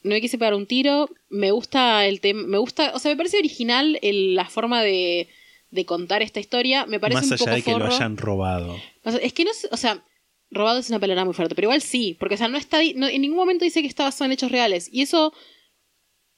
No 0.03 0.11
me 0.11 0.21
quise 0.21 0.39
pegar 0.39 0.55
un 0.55 0.67
tiro. 0.67 1.11
Me 1.29 1.51
gusta 1.51 2.07
el 2.07 2.21
tema. 2.21 2.43
Me 2.47 2.59
gusta. 2.59 2.93
O 2.95 2.99
sea, 2.99 3.11
me 3.11 3.17
parece 3.17 3.39
original 3.39 3.99
el- 4.03 4.35
la 4.35 4.45
forma 4.47 4.83
de, 4.83 5.29
de 5.71 5.85
contar 5.85 6.23
esta 6.23 6.41
historia. 6.41 6.87
Me 6.87 7.01
parece 7.01 7.21
Más 7.23 7.27
un 7.27 7.33
allá 7.35 7.45
poco 7.45 7.51
de 7.57 7.63
que 7.63 7.79
lo 7.79 7.87
hayan 7.87 8.17
robado. 8.17 8.77
Es 9.21 9.33
que 9.33 9.45
no 9.45 9.53
sé, 9.53 9.69
o 9.73 9.77
sea, 9.77 10.03
robado 10.51 10.79
es 10.79 10.89
una 10.89 10.99
palabra 11.01 11.25
muy 11.25 11.35
fuerte, 11.35 11.55
pero 11.55 11.67
igual 11.67 11.83
sí, 11.83 12.17
porque 12.19 12.37
o 12.37 12.39
sea, 12.39 12.49
no 12.49 12.57
está 12.59 12.79
no- 12.95 13.09
en 13.09 13.21
ningún 13.21 13.37
momento 13.39 13.65
dice 13.65 13.83
que 13.83 13.89
está 13.89 14.05
basado 14.05 14.27
en 14.27 14.33
hechos 14.33 14.51
reales 14.53 14.89
y 14.93 15.03
eso 15.03 15.33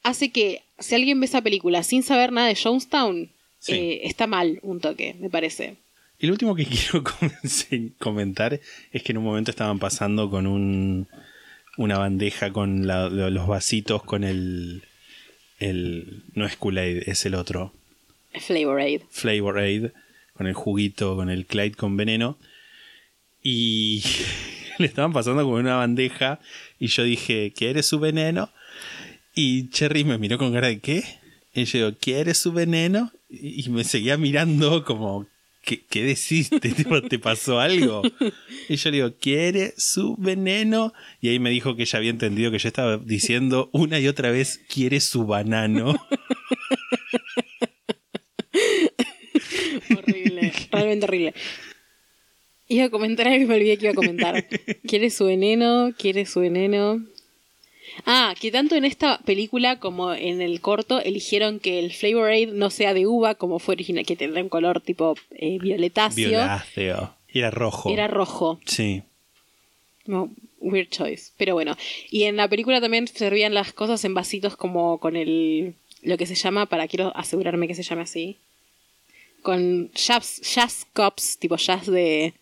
hace 0.02 0.32
que 0.32 0.62
si 0.78 0.94
alguien 0.94 1.20
ve 1.20 1.26
esa 1.26 1.42
película 1.42 1.82
sin 1.82 2.02
saber 2.02 2.32
nada 2.32 2.48
de 2.48 2.56
Jonestown, 2.56 3.30
Sí. 3.58 3.72
eh, 3.72 4.00
está 4.04 4.26
mal 4.26 4.58
un 4.62 4.80
toque, 4.80 5.14
me 5.20 5.28
parece. 5.28 5.76
Y 6.20 6.26
lo 6.26 6.32
último 6.34 6.54
que 6.54 6.66
quiero 6.66 7.02
com- 7.02 7.30
comentar 7.98 8.60
es 8.92 9.02
que 9.02 9.12
en 9.12 9.18
un 9.18 9.24
momento 9.24 9.50
estaban 9.50 9.78
pasando 9.78 10.30
con 10.30 10.46
un 10.46 11.08
una 11.76 11.98
bandeja 11.98 12.52
con 12.52 12.86
la- 12.86 13.08
los 13.08 13.46
vasitos 13.46 14.02
con 14.02 14.24
el 14.24 14.82
el 15.58 16.22
no 16.34 16.46
es 16.46 16.56
Kool-Aid, 16.56 17.04
es 17.08 17.24
el 17.26 17.34
otro 17.34 17.72
Flavor 18.40 18.80
Aid. 18.80 19.02
Flavor 19.10 19.58
Aid 19.58 19.86
con 20.34 20.46
el 20.46 20.54
juguito, 20.54 21.16
con 21.16 21.28
el 21.30 21.46
Clyde 21.46 21.74
con 21.76 21.96
veneno 21.96 22.38
y 23.42 24.02
le 24.78 24.86
estaban 24.86 25.12
pasando 25.12 25.44
con 25.44 25.54
una 25.54 25.76
bandeja 25.76 26.40
y 26.78 26.86
yo 26.88 27.02
dije, 27.04 27.52
¿quieres 27.54 27.86
su 27.86 27.98
veneno? 27.98 28.50
Y 29.34 29.68
Cherry 29.70 30.04
me 30.04 30.18
miró 30.18 30.38
con 30.38 30.52
cara 30.52 30.68
de 30.68 30.80
¿qué? 30.80 31.04
Y 31.54 31.64
yo 31.64 31.78
digo, 31.88 31.98
¿quieres 32.00 32.38
su 32.38 32.52
veneno? 32.52 33.10
Y 33.28 33.68
me 33.70 33.84
seguía 33.84 34.16
mirando 34.16 34.84
como, 34.84 35.26
¿qué, 35.62 35.84
qué 35.86 36.02
decís? 36.02 36.50
¿Te, 36.50 36.70
tipo, 36.74 37.02
¿Te 37.02 37.18
pasó 37.18 37.60
algo? 37.60 38.02
Y 38.68 38.76
yo 38.76 38.90
le 38.90 38.96
digo, 38.98 39.14
¿quiere 39.18 39.74
su 39.76 40.16
veneno? 40.16 40.92
Y 41.20 41.28
ahí 41.28 41.38
me 41.38 41.50
dijo 41.50 41.76
que 41.76 41.82
ella 41.82 41.98
había 41.98 42.10
entendido 42.10 42.50
que 42.50 42.58
yo 42.58 42.68
estaba 42.68 42.96
diciendo 42.98 43.70
una 43.72 43.98
y 44.00 44.08
otra 44.08 44.30
vez, 44.30 44.60
¿quiere 44.68 45.00
su 45.00 45.26
banano? 45.26 45.94
Horrible, 49.96 50.52
realmente 50.70 51.04
horrible. 51.04 51.34
Iba 52.68 52.84
a 52.84 52.90
comentar 52.90 53.26
algo 53.26 53.40
que 53.40 53.46
me 53.46 53.54
olvidé 53.56 53.76
que 53.78 53.86
iba 53.86 53.92
a 53.92 53.96
comentar. 53.96 54.46
¿Quiere 54.86 55.10
su 55.10 55.24
veneno? 55.24 55.92
¿Quiere 55.98 56.24
su 56.24 56.40
veneno? 56.40 57.04
Ah, 58.06 58.34
que 58.40 58.50
tanto 58.50 58.76
en 58.76 58.84
esta 58.84 59.18
película 59.18 59.78
como 59.78 60.14
en 60.14 60.40
el 60.40 60.60
corto 60.60 61.00
eligieron 61.00 61.60
que 61.60 61.78
el 61.78 61.92
Flavor 61.92 62.30
Aid 62.30 62.50
no 62.50 62.70
sea 62.70 62.94
de 62.94 63.06
uva 63.06 63.34
como 63.34 63.58
fue 63.58 63.74
original, 63.74 64.06
que 64.06 64.16
tendrá 64.16 64.42
un 64.42 64.48
color 64.48 64.80
tipo 64.80 65.16
eh, 65.32 65.58
violetáceo. 65.60 66.28
Violáceo. 66.28 67.14
Y 67.32 67.38
era 67.38 67.50
rojo. 67.50 67.90
Era 67.90 68.08
rojo. 68.08 68.60
Sí. 68.64 69.02
No, 70.06 70.30
weird 70.60 70.88
choice. 70.88 71.32
Pero 71.36 71.54
bueno. 71.54 71.76
Y 72.10 72.24
en 72.24 72.36
la 72.36 72.48
película 72.48 72.80
también 72.80 73.08
servían 73.08 73.54
las 73.54 73.72
cosas 73.72 74.04
en 74.04 74.14
vasitos 74.14 74.56
como 74.56 74.98
con 74.98 75.16
el. 75.16 75.74
Lo 76.02 76.16
que 76.16 76.26
se 76.26 76.34
llama, 76.34 76.66
para 76.66 76.88
quiero 76.88 77.14
asegurarme 77.14 77.68
que 77.68 77.74
se 77.74 77.82
llame 77.82 78.02
así. 78.02 78.36
Con 79.42 79.90
jazz, 79.92 80.40
jazz 80.40 80.86
cups, 80.92 81.38
tipo 81.38 81.56
jazz 81.56 81.86
de. 81.86 82.34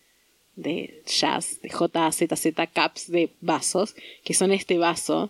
de 0.55 1.01
jazz, 1.05 1.61
de 1.61 1.69
J-Z-Z 1.69 2.67
cups 2.67 3.11
de 3.11 3.29
vasos. 3.41 3.95
Que 4.23 4.33
son 4.33 4.51
este 4.51 4.77
vaso. 4.77 5.29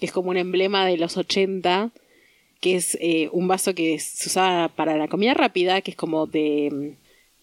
Que 0.00 0.06
es 0.06 0.12
como 0.12 0.30
un 0.30 0.36
emblema 0.38 0.86
de 0.86 0.96
los 0.96 1.16
80. 1.16 1.90
Que 2.60 2.76
es 2.76 2.98
eh, 3.00 3.28
un 3.32 3.46
vaso 3.48 3.74
que 3.74 3.98
se 4.00 4.28
usaba 4.28 4.68
para 4.68 4.96
la 4.96 5.08
comida 5.08 5.34
rápida. 5.34 5.80
Que 5.82 5.92
es 5.92 5.96
como 5.96 6.26
de. 6.26 6.68
mm, 6.72 6.96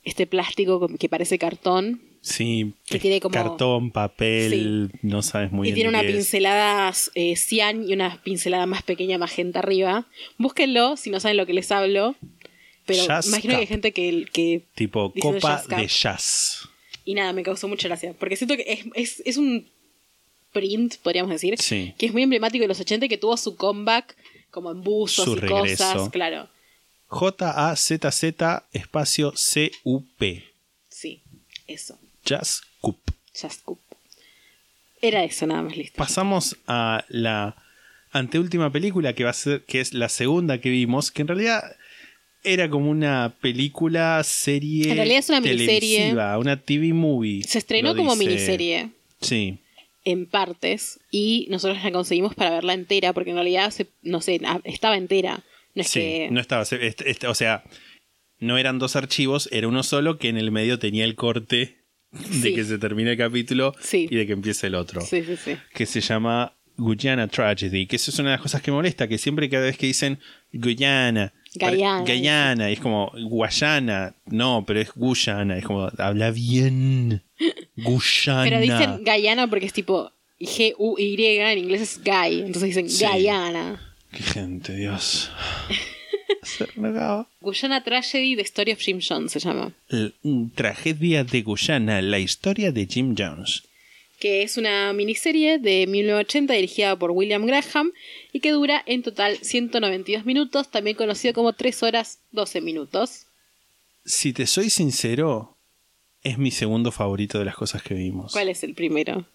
Este 0.04 0.26
plástico 0.28 0.88
que 1.00 1.10
parece 1.10 1.38
cartón. 1.38 2.02
Sí. 2.22 2.74
Que 2.90 3.00
tiene 3.00 3.22
como- 3.22 3.34
Cartón, 3.34 3.92
papel, 3.92 4.92
no 5.02 5.22
sabes 5.22 5.52
muy 5.52 5.68
y 5.68 5.72
bien. 5.72 5.76
tiene 5.76 5.98
de 5.98 6.04
una 6.04 6.14
pincelada 6.14 6.94
eh, 7.16 7.36
cian 7.38 7.88
y 7.88 7.94
una 7.94 8.22
pincelada 8.24 8.66
más 8.66 8.84
pequeña 8.84 9.18
magenta 9.18 9.60
arriba. 9.60 10.08
Búsquenlo 10.38 10.98
si 10.98 11.10
no 11.10 11.20
saben 11.20 11.38
lo 11.38 11.46
que 11.46 11.54
les 11.54 11.72
hablo. 11.72 12.16
Pero 12.86 13.06
Jazz 13.06 13.28
imagino 13.28 13.54
que 13.56 13.60
hay 13.62 13.68
gente 13.68 13.92
que, 13.92 14.26
que 14.32 14.64
Tipo 14.76 15.14
copa 15.20 15.40
Jazz 15.40 15.68
de 15.68 15.88
jazz. 15.88 16.70
Y 17.06 17.14
nada, 17.14 17.32
me 17.34 17.44
causó 17.44 17.68
mucha 17.68 17.88
gracia. 17.88 18.14
Porque 18.18 18.36
siento 18.36 18.56
que 18.58 18.64
es, 18.68 18.86
es, 18.96 19.24
es 19.26 19.38
un 19.38 19.68
print, 20.60 20.96
podríamos 21.04 21.32
decir, 21.32 21.56
Sí. 21.60 21.94
que 21.98 22.06
es 22.08 22.14
muy 22.14 22.24
emblemático 22.24 22.62
de 22.64 22.68
los 22.68 22.80
80 22.80 23.06
y 23.06 23.10
que 23.10 23.18
tuvo 23.18 23.38
su 23.38 23.56
comeback 23.56 24.16
como 24.52 24.72
en 24.72 24.82
buzos 24.82 25.26
Su 25.26 25.34
y 25.34 25.40
regreso. 25.40 25.94
cosas. 25.94 26.10
Claro. 26.10 26.48
J-A-Z-Z 27.08 28.64
espacio 28.74 29.34
C-U-P. 29.36 30.44
Sí. 30.90 31.22
Eso, 31.68 31.98
Just 32.28 32.64
Coop. 32.82 32.98
Just 33.40 33.62
Coop. 33.64 33.80
Era 35.02 35.24
eso, 35.24 35.46
nada 35.46 35.62
más 35.62 35.78
listo. 35.78 35.96
Pasamos 35.98 36.56
a 36.68 37.06
la 37.10 37.56
anteúltima 38.12 38.72
película 38.72 39.14
que 39.14 39.24
va 39.24 39.30
a 39.30 39.34
ser, 39.34 39.64
que 39.66 39.80
es 39.80 39.94
la 39.94 40.10
segunda 40.10 40.60
que 40.60 40.70
vimos, 40.70 41.12
que 41.12 41.22
en 41.22 41.28
realidad 41.28 41.64
era 42.44 42.70
como 42.70 42.90
una 42.90 43.36
película 43.42 44.22
serie. 44.24 44.90
En 44.90 44.96
realidad 44.98 45.20
es 45.20 45.30
una 45.30 45.42
miniserie. 45.42 46.14
Una 46.14 46.60
TV 46.62 46.94
movie. 46.94 47.44
Se 47.44 47.58
estrenó 47.60 47.96
como 47.96 48.16
miniserie 48.16 48.90
Sí. 49.22 49.60
En 50.12 50.26
partes 50.26 51.00
y 51.12 51.48
nosotros 51.50 51.84
la 51.84 51.92
conseguimos 51.92 52.34
para 52.36 52.52
verla 52.52 52.74
entera 52.74 53.14
porque 53.14 53.32
en 53.32 53.36
realidad, 53.36 53.72
se- 53.72 53.88
no 54.02 54.22
sé, 54.22 54.40
estaba 54.64 54.96
entera. 54.98 55.44
No 55.76 55.82
es 55.82 55.90
sí, 55.90 56.00
que... 56.00 56.30
no 56.32 56.40
estaba. 56.40 56.66
se- 56.66 56.86
este- 56.88 57.10
este- 57.10 57.28
o 57.28 57.36
sea, 57.36 57.64
no 58.40 58.58
eran 58.58 58.80
dos 58.80 58.96
archivos, 58.96 59.50
era 59.52 59.68
uno 59.68 59.84
solo 59.84 60.18
que 60.18 60.30
en 60.30 60.38
el 60.38 60.52
medio 60.52 60.80
tenía 60.80 61.04
el 61.06 61.16
corte 61.16 61.78
de 62.12 62.42
Sí. 62.42 62.56
que 62.56 62.64
se 62.64 62.78
termine 62.78 63.12
el 63.12 63.18
capítulo 63.18 63.74
Sí. 63.82 64.08
y 64.10 64.16
de 64.16 64.26
que 64.26 64.34
empiece 64.34 64.68
el 64.68 64.76
otro. 64.76 65.02
Sí, 65.02 65.24
sí, 65.24 65.36
sí. 65.36 65.58
Que 65.74 65.86
se 65.86 66.00
llama 66.02 66.54
Guyana 66.78 67.28
Tragedy. 67.28 67.86
Que 67.88 67.98
eso 67.98 68.12
es 68.12 68.20
una 68.20 68.30
de 68.30 68.36
las 68.38 68.42
cosas 68.42 68.62
que 68.62 68.72
molesta, 68.72 69.08
que 69.08 69.18
siempre 69.18 69.50
cada 69.50 69.66
vez 69.66 69.78
que 69.78 69.88
dicen 69.88 70.20
Guyana. 70.54 71.34
Guyana, 71.58 72.02
Guyana, 72.02 72.70
es 72.70 72.80
como 72.80 73.12
Guayana. 73.14 74.14
No, 74.26 74.64
pero 74.66 74.80
es 74.82 74.92
Guyana. 74.94 75.58
Es 75.58 75.66
como, 75.66 75.90
habla 75.98 76.32
bien. 76.32 77.22
Guyana. 77.76 78.44
Pero 78.44 78.60
dicen 78.62 79.04
Guyana 79.04 79.48
porque 79.48 79.66
es 79.66 79.74
tipo 79.74 80.12
G-U-Y, 80.40 81.16
en 81.40 81.58
inglés 81.58 81.82
es 81.82 82.04
Guy, 82.04 82.42
entonces 82.42 82.76
dicen 82.76 82.90
Sí. 82.90 83.06
Guyana. 83.06 83.82
Qué 84.12 84.24
gente, 84.24 84.76
Dios. 84.76 85.32
Guyana 87.42 87.84
Tragedy, 87.84 88.36
The 88.36 88.42
Story 88.44 88.72
of 88.72 88.80
Jim 88.80 89.00
Jones 89.02 89.32
se 89.32 89.40
llama. 89.40 89.72
Tragedia 90.56 91.24
de 91.24 91.42
Guyana, 91.42 92.02
la 92.02 92.20
historia 92.20 92.72
de 92.72 92.86
Jim 92.86 93.16
Jones. 93.18 93.64
Que 94.20 94.42
es 94.44 94.58
una 94.58 94.92
miniserie 94.94 95.60
de 95.60 95.86
1980 95.88 96.54
dirigida 96.54 96.96
por 96.98 97.12
William 97.12 97.46
Graham 97.46 97.92
y 98.34 98.40
que 98.40 98.52
dura 98.52 98.84
en 98.86 99.04
total 99.04 99.38
192 99.42 100.26
minutos, 100.26 100.70
también 100.72 100.96
conocido 100.98 101.34
como 101.34 101.54
3 101.54 101.84
horas 101.84 102.20
12 102.32 102.62
minutos. 102.62 103.26
Si 104.06 104.34
te 104.34 104.48
soy 104.48 104.70
sincero, 104.70 105.56
es 106.24 106.38
mi 106.38 106.52
segundo 106.52 106.92
favorito 106.92 107.38
de 107.40 107.46
las 107.46 107.56
cosas 107.56 107.84
que 107.84 107.94
vimos. 107.94 108.32
¿Cuál 108.34 108.50
es 108.50 108.64
el 108.64 108.74
primero? 108.74 109.26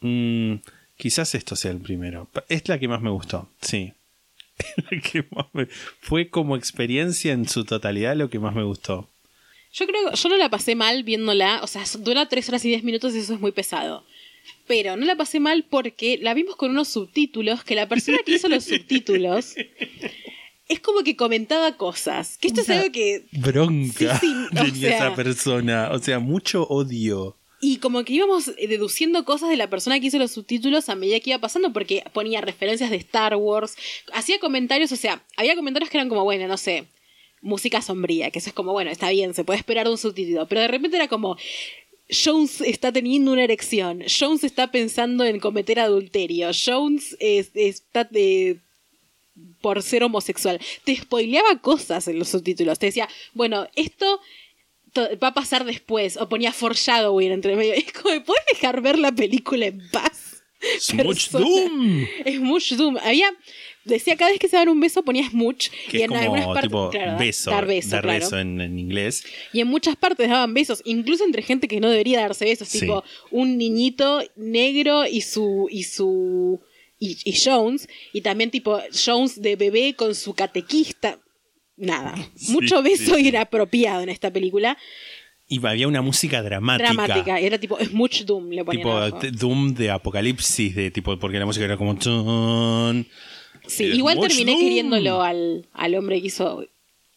Mm, 0.00 0.54
quizás 0.96 1.34
esto 1.34 1.56
sea 1.56 1.70
el 1.72 1.80
primero. 1.80 2.28
Es 2.48 2.68
la 2.68 2.78
que 2.78 2.88
más 2.88 3.02
me 3.02 3.10
gustó, 3.10 3.48
sí. 3.60 3.92
La 4.90 5.00
que 5.00 5.24
más 5.30 5.46
me- 5.54 5.68
Fue 6.00 6.28
como 6.28 6.54
experiencia 6.54 7.32
en 7.32 7.48
su 7.48 7.64
totalidad 7.64 8.14
lo 8.14 8.28
que 8.28 8.38
más 8.38 8.54
me 8.54 8.62
gustó. 8.62 9.08
Yo 9.72 9.86
creo 9.86 10.12
yo 10.12 10.28
no 10.28 10.36
la 10.36 10.48
pasé 10.50 10.74
mal 10.74 11.04
viéndola, 11.04 11.60
o 11.62 11.66
sea, 11.66 11.84
dura 12.00 12.28
3 12.28 12.48
horas 12.48 12.64
y 12.64 12.68
10 12.68 12.82
minutos 12.84 13.14
y 13.14 13.18
eso 13.18 13.34
es 13.34 13.40
muy 13.40 13.52
pesado. 13.52 14.04
Pero 14.66 14.96
no 14.96 15.04
la 15.06 15.16
pasé 15.16 15.38
mal 15.40 15.64
porque 15.68 16.18
la 16.20 16.34
vimos 16.34 16.56
con 16.56 16.70
unos 16.70 16.88
subtítulos 16.88 17.62
que 17.64 17.74
la 17.74 17.88
persona 17.88 18.18
que 18.24 18.32
hizo 18.34 18.48
los 18.48 18.64
subtítulos 18.64 19.54
es 20.68 20.80
como 20.80 21.02
que 21.02 21.16
comentaba 21.16 21.76
cosas. 21.76 22.38
Que 22.38 22.48
esto 22.48 22.60
es 22.62 22.70
algo 22.70 22.90
que 22.92 23.24
Bronca 23.32 24.18
Sí, 24.18 24.26
sí, 24.26 24.34
o 24.46 24.48
tenía 24.64 24.88
sea- 24.90 24.96
esa 25.06 25.14
persona. 25.16 25.90
O 25.92 25.98
sea, 25.98 26.18
mucho 26.20 26.64
odio. 26.68 27.36
Y 27.62 27.76
como 27.76 28.04
que 28.04 28.14
íbamos 28.14 28.46
deduciendo 28.56 29.24
cosas 29.26 29.50
de 29.50 29.56
la 29.58 29.68
persona 29.68 30.00
que 30.00 30.06
hizo 30.06 30.18
los 30.18 30.30
subtítulos 30.32 30.88
a 30.88 30.94
medida 30.94 31.20
que 31.20 31.30
iba 31.30 31.38
pasando, 31.40 31.72
porque 31.74 32.02
ponía 32.14 32.40
referencias 32.40 32.88
de 32.88 32.96
Star 32.96 33.36
Wars, 33.36 33.76
hacía 34.14 34.38
comentarios, 34.40 34.90
o 34.92 34.96
sea, 34.96 35.22
había 35.36 35.54
comentarios 35.56 35.90
que 35.90 35.98
eran 35.98 36.08
como, 36.08 36.24
bueno, 36.24 36.48
no 36.48 36.56
sé, 36.56 36.86
música 37.42 37.80
sombría, 37.82 38.30
que 38.30 38.38
eso 38.38 38.50
es 38.50 38.54
como, 38.54 38.72
bueno, 38.72 38.90
está 38.90 39.10
bien, 39.10 39.34
se 39.34 39.44
puede 39.44 39.58
esperar 39.58 39.86
de 39.86 39.92
un 39.92 39.98
subtítulo, 39.98 40.46
pero 40.46 40.60
de 40.62 40.68
repente 40.68 40.96
era 40.96 41.08
como, 41.08 41.36
Jones 42.12 42.60
está 42.60 42.92
teniendo 42.92 43.32
una 43.32 43.44
erección, 43.44 44.02
Jones 44.18 44.42
está 44.44 44.70
pensando 44.72 45.24
en 45.24 45.38
cometer 45.40 45.78
adulterio, 45.80 46.50
Jones 46.52 47.16
es- 47.20 47.50
está 47.54 48.08
eh, 48.14 48.56
por 49.60 49.82
ser 49.82 50.02
homosexual. 50.02 50.60
Te 50.84 50.96
spoileaba 50.96 51.60
cosas 51.62 52.08
en 52.08 52.18
los 52.18 52.28
subtítulos, 52.28 52.78
te 52.78 52.86
decía, 52.86 53.08
bueno, 53.32 53.68
esto 53.76 54.20
to- 54.92 55.08
va 55.22 55.28
a 55.28 55.34
pasar 55.34 55.64
después. 55.64 56.16
O 56.16 56.28
ponía 56.28 56.52
foreshadowing 56.52 57.30
entre 57.32 57.54
medio. 57.56 57.72
Es 57.76 57.92
como, 57.92 58.22
¿puedes 58.24 58.44
dejar 58.52 58.80
ver 58.82 58.98
la 58.98 59.12
película 59.12 59.66
en 59.66 59.80
paz? 59.90 60.42
Persona. 60.94 61.44
Doom. 61.44 62.06
Smooch 62.26 62.72
Doom. 62.72 62.98
Había, 63.02 63.32
decía 63.90 64.16
cada 64.16 64.30
vez 64.30 64.40
que 64.40 64.48
se 64.48 64.56
daban 64.56 64.70
un 64.70 64.80
beso 64.80 65.02
ponía 65.02 65.28
Smooch. 65.28 65.68
Que 65.90 65.98
y 65.98 66.02
es 66.02 66.10
en 66.10 66.16
algunas 66.16 66.44
como 66.44 66.54
partes, 66.54 66.70
tipo 66.70 66.90
claro, 66.90 67.18
beso. 67.18 67.50
dar 67.50 67.66
beso, 67.66 67.90
dar 67.90 68.02
claro. 68.04 68.18
beso 68.20 68.38
en, 68.38 68.60
en 68.60 68.78
inglés. 68.78 69.24
Y 69.52 69.60
en 69.60 69.68
muchas 69.68 69.96
partes 69.96 70.28
daban 70.28 70.54
besos, 70.54 70.80
incluso 70.84 71.24
entre 71.24 71.42
gente 71.42 71.68
que 71.68 71.80
no 71.80 71.90
debería 71.90 72.20
darse 72.20 72.44
besos, 72.46 72.68
Sí. 72.68 72.80
tipo 72.80 73.04
un 73.30 73.58
niñito 73.58 74.22
negro 74.36 75.06
y 75.06 75.20
su 75.20 75.66
y 75.70 75.82
su 75.84 76.60
y, 76.98 77.16
y 77.24 77.34
Jones 77.42 77.88
y 78.12 78.20
también 78.22 78.50
tipo 78.50 78.78
Jones 79.04 79.40
de 79.42 79.56
bebé 79.56 79.94
con 79.94 80.14
su 80.14 80.34
catequista. 80.34 81.18
Nada, 81.76 82.14
Sí, 82.36 82.52
mucho 82.52 82.82
beso 82.82 83.14
sí. 83.16 83.28
inapropiado 83.28 84.02
en 84.02 84.08
esta 84.10 84.30
película. 84.30 84.76
Y 85.52 85.58
había 85.66 85.88
una 85.88 86.00
música 86.00 86.42
dramática. 86.42 86.92
Dramática, 86.92 87.40
era 87.40 87.58
tipo 87.58 87.76
Smooch 87.84 88.20
Doom 88.24 88.50
le 88.50 88.64
ponían 88.64 88.82
Tipo 88.82 88.92
abajo. 88.96 89.18
Doom 89.32 89.74
de 89.74 89.90
apocalipsis, 89.90 90.76
de 90.76 90.92
tipo, 90.92 91.18
porque 91.18 91.40
la 91.40 91.46
música 91.46 91.64
era 91.64 91.76
como. 91.76 91.94
Sí, 93.70 93.84
igual 93.84 94.20
terminé 94.20 94.58
queriéndolo 94.58 95.22
al, 95.22 95.66
al 95.72 95.94
hombre 95.94 96.20
que 96.20 96.26
hizo. 96.26 96.64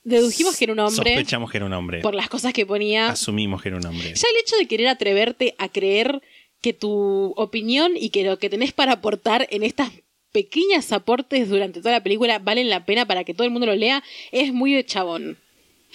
Dedujimos 0.03 0.57
que 0.57 0.65
era 0.65 0.73
un 0.73 0.79
hombre 0.79 1.11
Sospechamos 1.11 1.49
que 1.49 1.57
era 1.57 1.65
un 1.65 1.73
hombre. 1.73 2.01
por 2.01 2.13
las 2.13 2.29
cosas 2.29 2.53
que 2.53 2.65
ponía. 2.65 3.09
Asumimos 3.09 3.61
que 3.61 3.69
era 3.69 3.77
un 3.77 3.85
hombre. 3.85 4.13
Ya 4.13 4.27
el 4.29 4.41
hecho 4.41 4.55
de 4.57 4.67
querer 4.67 4.87
atreverte 4.87 5.55
a 5.57 5.69
creer 5.69 6.21
que 6.61 6.73
tu 6.73 7.33
opinión 7.37 7.93
y 7.95 8.09
que 8.09 8.23
lo 8.23 8.37
que 8.39 8.49
tenés 8.49 8.71
para 8.73 8.93
aportar 8.93 9.47
en 9.49 9.63
estas 9.63 9.91
pequeñas 10.31 10.91
aportes 10.91 11.47
durante 11.47 11.79
toda 11.79 11.91
la 11.91 12.03
película 12.03 12.39
valen 12.39 12.69
la 12.69 12.85
pena 12.85 13.05
para 13.05 13.23
que 13.23 13.33
todo 13.33 13.45
el 13.45 13.51
mundo 13.51 13.65
lo 13.67 13.75
lea 13.75 14.03
es 14.31 14.53
muy 14.53 14.73
de 14.73 14.85
chabón. 14.85 15.37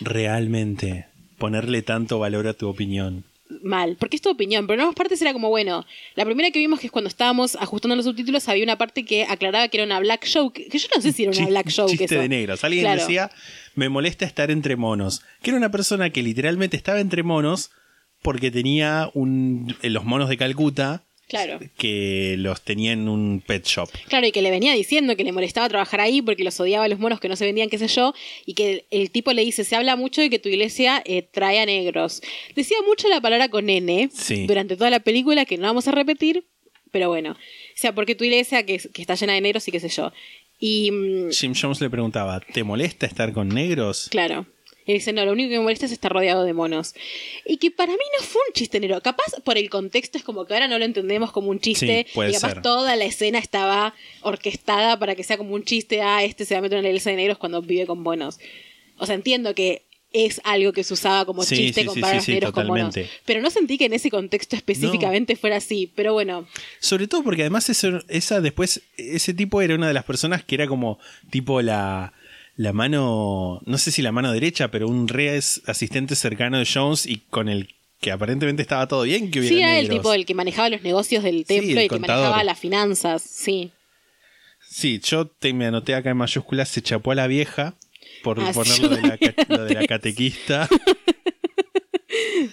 Realmente. 0.01 1.07
Ponerle 1.39 1.83
tanto 1.83 2.19
valor 2.19 2.49
a 2.49 2.55
tu 2.55 2.69
opinión. 2.69 3.25
Mal, 3.69 3.97
porque 4.01 4.17
es 4.17 4.23
tu 4.23 4.31
opinión, 4.31 4.67
pero 4.67 4.75
en 4.75 4.81
ambas 4.81 4.97
partes 4.97 5.21
era 5.23 5.33
como, 5.33 5.49
bueno, 5.51 5.87
la 6.17 6.25
primera 6.25 6.51
que 6.51 6.59
vimos 6.59 6.81
que 6.81 6.87
es 6.87 6.93
cuando 6.93 7.09
estábamos 7.09 7.55
ajustando 7.57 7.95
los 7.95 8.05
subtítulos 8.07 8.49
había 8.49 8.65
una 8.65 8.77
parte 8.79 9.05
que 9.05 9.25
aclaraba 9.25 9.69
que 9.69 9.77
era 9.77 9.85
una 9.87 10.01
black 10.01 10.25
show, 10.25 10.51
que, 10.53 10.67
que 10.69 10.79
yo 10.79 10.89
no 10.97 11.01
sé 11.03 11.13
si 11.13 11.25
era 11.25 11.33
una 11.33 11.47
black 11.47 11.69
show. 11.69 11.89
Chiste 11.89 12.07
eso. 12.07 12.19
de 12.21 12.29
negros. 12.29 12.65
Alguien 12.65 12.85
Claro. 12.85 13.01
decía, 13.01 13.31
me 13.75 13.89
molesta 13.89 14.25
estar 14.25 14.51
entre 14.51 14.75
monos. 14.77 15.23
Que 15.43 15.51
era 15.51 15.57
una 15.59 15.71
persona 15.71 16.11
que 16.11 16.23
literalmente 16.23 16.77
estaba 16.77 16.99
entre 17.01 17.23
monos 17.23 17.71
porque 18.23 18.51
tenía 18.51 19.11
un, 19.15 19.77
eh, 19.83 19.91
los 19.91 20.05
monos 20.05 20.29
de 20.29 20.37
Calcuta 20.37 21.05
Claro. 21.29 21.59
que 21.77 22.37
los 22.39 22.63
tenía 22.63 22.93
en 22.93 23.09
un 23.09 23.43
pet 23.47 23.65
shop. 23.67 23.89
Claro, 24.09 24.27
y 24.27 24.33
que 24.33 24.41
le 24.43 24.51
venía 24.51 24.73
diciendo 24.73 25.15
que 25.15 25.25
le 25.25 25.33
molestaba 25.33 25.69
trabajar 25.69 26.01
ahí 26.01 26.23
porque 26.23 26.43
los 26.43 26.59
odiaba 26.59 26.87
a 26.87 26.89
los 26.89 26.99
monos 26.99 27.21
que 27.21 27.29
no 27.29 27.37
se 27.37 27.45
vendían, 27.45 27.69
qué 27.69 27.77
sé 27.79 27.87
yo, 27.89 28.15
y 28.47 28.55
que 28.55 28.71
el, 28.73 28.85
el 28.91 29.11
tipo 29.11 29.33
le 29.33 29.45
dice, 29.45 29.65
se 29.65 29.77
habla 29.77 29.95
mucho 29.97 30.21
de 30.23 30.31
que 30.31 30.39
tu 30.39 30.49
iglesia 30.49 31.03
eh, 31.05 31.23
trae 31.23 31.61
a 31.61 31.67
negros. 31.67 32.23
Decía 32.57 32.79
mucho 32.87 33.09
la 33.09 33.21
palabra 33.21 33.49
con 33.51 33.69
N 33.69 34.09
Sí. 34.13 34.47
durante 34.47 34.77
toda 34.77 34.91
la 34.91 35.01
película, 35.01 35.45
que 35.45 35.59
no 35.59 35.65
vamos 35.67 35.87
a 35.87 35.93
repetir, 35.93 36.47
pero 36.91 37.09
bueno. 37.09 37.33
O 37.33 37.37
sea, 37.75 37.95
porque 37.95 38.15
tu 38.15 38.25
iglesia 38.25 38.65
que, 38.65 38.79
que 38.79 39.03
está 39.03 39.15
llena 39.15 39.35
de 39.35 39.41
negros 39.43 39.69
y 39.69 39.71
qué 39.73 39.81
sé 39.81 39.91
yo. 39.91 40.13
Y, 40.59 40.91
mm, 40.91 41.31
Jim 41.31 41.53
Jones 41.55 41.81
le 41.81 41.91
preguntaba, 41.91 42.41
¿te 42.41 42.65
molesta 42.65 43.07
estar 43.07 43.33
con 43.33 43.49
negros? 43.51 44.09
claro. 44.11 44.47
Y 44.89 44.95
dice, 44.95 45.13
no, 45.13 45.23
lo 45.27 45.33
único 45.33 45.51
que 45.51 45.59
me 45.59 45.65
molesta 45.65 45.85
es 45.85 45.93
estar 45.93 46.11
rodeado 46.11 46.45
de 46.45 46.55
monos. 46.55 46.95
Y 47.45 47.59
que 47.59 47.71
para 47.71 47.93
mí 47.93 47.99
no 48.19 48.25
fue 48.25 48.41
un 48.49 48.55
chiste 48.55 48.81
negro. 48.81 49.03
Capaz 49.03 49.35
por 49.45 49.59
el 49.59 49.69
contexto 49.69 50.17
es 50.17 50.25
como 50.25 50.47
que 50.47 50.55
ahora 50.55 50.67
no 50.67 50.79
lo 50.79 50.87
entendemos 50.87 51.31
como 51.31 51.51
un 51.51 51.61
chiste. 51.61 52.07
Sí, 52.09 52.15
puede 52.15 52.31
y 52.31 52.33
capaz 52.33 52.55
ser. 52.55 52.63
toda 52.63 52.97
la 52.97 53.05
escena 53.05 53.39
estaba 53.39 53.95
orquestada 54.23 54.99
para 54.99 55.15
que 55.15 55.25
sea 55.25 55.37
como 55.37 55.55
un 55.55 55.63
chiste. 55.63 56.01
Ah, 56.01 56.25
este 56.25 56.47
se 56.47 56.55
va 56.55 56.61
a 56.61 56.63
meter 56.63 56.79
en 56.79 56.85
la 56.85 56.89
iglesia 56.89 57.11
de 57.11 57.19
negros 57.19 57.37
cuando 57.37 57.61
vive 57.61 57.85
con 57.85 58.01
monos. 58.01 58.39
O 58.97 59.05
sea, 59.05 59.15
entiendo 59.15 59.55
que 59.55 59.85
es 60.15 60.41
algo 60.43 60.73
que 60.73 60.83
se 60.83 60.95
usaba 60.95 61.27
como 61.27 61.43
Sí, 61.43 61.57
chiste 61.57 61.83
sí, 61.83 61.87
sí, 61.87 61.87
comparar 61.87 62.23
sí, 62.23 62.33
negros 62.33 62.53
con 62.53 62.67
monos. 62.67 62.95
Pero 63.27 63.43
no 63.43 63.51
sentí 63.51 63.77
que 63.77 63.85
en 63.85 63.93
ese 63.93 64.11
contexto 64.11 64.57
específicamente 64.57 65.37
fuera 65.37 65.57
así. 65.57 65.93
Pero 65.95 66.15
bueno, 66.15 66.49
Sobre 66.81 67.09
todo 67.09 67.23
porque 67.23 67.43
además 67.43 67.69
esa 67.69 68.41
después, 68.41 68.81
ese 68.97 69.35
tipo 69.35 69.61
era 69.61 69.75
una 69.75 69.89
de 69.89 69.93
las 69.93 70.05
personas 70.05 70.45
que 70.45 70.55
era 70.55 70.67
como 70.67 70.99
tipo 71.29 71.61
la, 71.61 72.15
la 72.59 72.73
mano, 72.73 73.61
no 73.67 73.79
sé 73.79 73.91
si 73.93 74.03
la 74.03 74.11
mano 74.13 74.33
derecha, 74.33 74.71
pero 74.71 74.89
un 74.89 75.07
re 75.09 75.37
es- 75.37 75.63
asistente 75.67 76.15
cercano 76.17 76.59
de 76.59 76.67
Jones 76.71 77.07
y 77.07 77.19
con 77.31 77.49
el 77.49 77.69
que 78.01 78.11
aparentemente 78.13 78.63
estaba 78.63 78.87
todo 78.89 79.03
bien 79.03 79.31
que 79.31 79.39
hubiera 79.41 79.55
sí 79.57 79.63
era 79.63 79.79
el 79.79 79.89
tipo 79.89 80.13
el 80.13 80.27
que 80.27 80.35
manejaba 80.35 80.69
los 80.69 80.83
negocios 80.83 81.23
del 81.25 81.45
templo 81.47 81.81
y 81.81 81.89
que 81.89 81.99
manejaba 81.99 82.43
las 82.45 82.59
finanzas. 82.59 83.23
Sí. 83.23 83.71
Sí, 84.69 85.01
yo 85.03 85.27
te, 85.29 85.53
me 85.55 85.67
anoté 85.67 85.95
acá 85.95 86.11
en 86.11 86.17
mayúsculas, 86.17 86.69
se 86.69 86.83
chapó 86.83 87.13
a 87.13 87.15
la 87.15 87.27
vieja 87.29 87.75
por 88.25 88.39
Ah, 88.41 88.53
de, 88.53 88.89
la, 89.03 89.57
lo 89.57 89.65
de 89.65 89.75
la 89.75 89.87
catequista. 89.87 90.69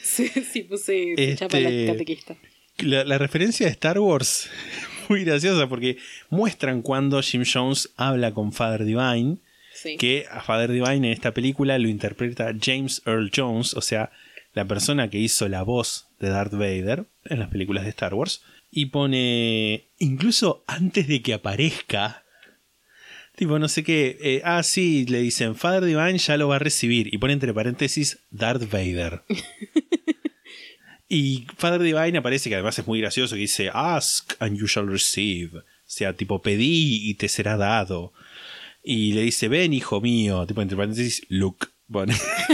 Sí, 0.01 0.28
sí, 0.28 0.62
puse 0.64 1.12
Este- 1.14 1.36
chapa 1.36 1.60
la 1.60 1.91
catequista. 1.93 2.36
La, 2.80 3.03
la 3.06 3.18
referencia 3.18 3.66
de 3.66 3.72
Star 3.72 3.99
Wars, 3.99 4.49
muy 5.10 5.24
graciosa 5.24 5.68
porque 5.68 5.97
muestran 6.30 6.82
cuando 6.82 7.22
Jim 7.22 7.43
Jones 7.51 7.89
habla 7.95 8.34
con 8.34 8.51
Father 8.51 8.84
Divine, 8.86 9.38
Sí. 9.86 9.98
que 9.98 10.26
a 10.32 10.42
Father 10.42 10.72
Divine 10.72 10.96
en 10.96 11.14
esta 11.14 11.32
película 11.32 11.78
lo 11.78 11.88
interpreta 11.88 12.54
James 12.60 13.02
Earl 13.06 13.32
Jones, 13.34 13.76
o 13.76 13.82
sea, 13.82 14.12
la 14.56 14.66
persona 14.66 15.10
que 15.10 15.20
hizo 15.20 15.48
la 15.48 15.62
voz 15.64 16.08
de 16.20 16.30
Darth 16.30 16.54
Vader 16.54 17.06
en 17.26 17.40
las 17.40 17.50
películas 17.50 17.84
de 17.84 17.92
Star 17.92 18.14
Wars. 18.14 18.42
Y 18.72 18.88
pone, 18.88 19.90
incluso 20.00 20.64
antes 20.66 21.08
de 21.08 21.22
que 21.22 21.34
aparezca, 21.34 22.24
tipo 23.36 23.60
no 23.60 23.68
sé 23.68 23.84
qué, 23.84 24.18
eh, 24.22 24.42
ah 24.44 24.64
sí, 24.64 25.06
le 25.06 25.20
dicen, 25.20 25.56
Father 25.56 25.84
Divine 25.84 26.18
ya 26.18 26.38
lo 26.38 26.48
va 26.48 26.56
a 26.56 26.60
recibir. 26.60 27.14
Y 27.14 27.18
pone 27.18 27.34
entre 27.34 27.54
paréntesis 27.54 28.20
Darth 28.32 28.70
Vader. 28.72 29.24
y 31.10 31.46
Father 31.58 31.82
Divine 31.82 32.18
aparece, 32.18 32.50
que 32.50 32.56
además 32.56 32.80
es 32.80 32.88
muy 32.88 33.00
gracioso, 33.02 33.36
que 33.36 33.42
dice, 33.42 33.70
ask 33.74 34.34
and 34.40 34.58
you 34.58 34.68
shall 34.68 34.88
receive. 34.88 35.58
O 35.58 35.64
sea, 35.86 36.14
tipo, 36.14 36.42
pedí 36.42 37.10
y 37.10 37.14
te 37.16 37.28
será 37.28 37.58
dado. 37.58 38.14
Y 38.88 39.14
le 39.14 39.22
dice, 39.22 39.48
ven 39.48 39.74
hijo 39.74 40.00
mío, 40.00 40.46
tipo 40.46 40.62
entre 40.62 40.78
paréntesis, 40.78 41.24
look. 41.30 41.70
Bueno, 41.88 42.14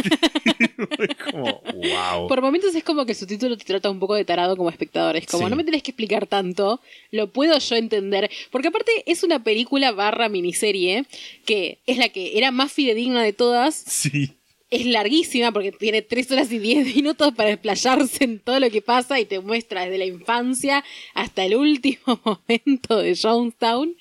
es 1.00 1.16
como, 1.32 1.62
wow. 1.74 2.28
Por 2.28 2.42
momentos 2.42 2.76
es 2.76 2.84
como 2.84 3.06
que 3.06 3.14
el 3.14 3.18
subtítulo 3.18 3.58
te 3.58 3.64
trata 3.66 3.90
un 3.90 4.00
poco 4.00 4.16
de 4.16 4.26
tarado 4.26 4.58
como 4.58 4.70
espectador. 4.70 5.16
Es 5.16 5.26
como, 5.26 5.46
Sí. 5.46 5.50
no 5.50 5.56
me 5.56 5.64
tenés 5.64 5.84
que 5.84 5.92
explicar 5.92 6.28
tanto, 6.28 6.82
lo 7.12 7.28
puedo 7.32 7.58
yo 7.58 7.76
entender. 7.76 8.30
Porque 8.52 8.68
aparte 8.70 8.92
es 9.06 9.24
una 9.24 9.44
película 9.44 9.92
barra 9.92 10.28
miniserie 10.30 11.06
que 11.46 11.80
es 11.86 11.98
la 11.98 12.10
que 12.10 12.38
era 12.38 12.52
más 12.52 12.72
fidedigna 12.74 13.24
de 13.24 13.34
todas. 13.34 13.76
Sí. 13.76 14.32
Es 14.70 14.86
larguísima 14.86 15.52
porque 15.52 15.72
tiene 15.74 16.02
3 16.02 16.32
horas 16.32 16.52
y 16.52 16.60
10 16.60 16.96
minutos 16.96 17.34
para 17.36 17.52
explayarse 17.52 18.24
en 18.24 18.40
todo 18.40 18.60
lo 18.60 18.70
que 18.70 18.82
pasa 18.82 19.20
y 19.20 19.26
te 19.26 19.40
muestra 19.42 19.84
desde 19.84 19.98
la 19.98 20.06
infancia 20.06 20.84
hasta 21.14 21.44
el 21.46 21.56
último 21.56 22.20
momento 22.26 23.00
de 23.00 23.16
Jonestown. 23.16 23.96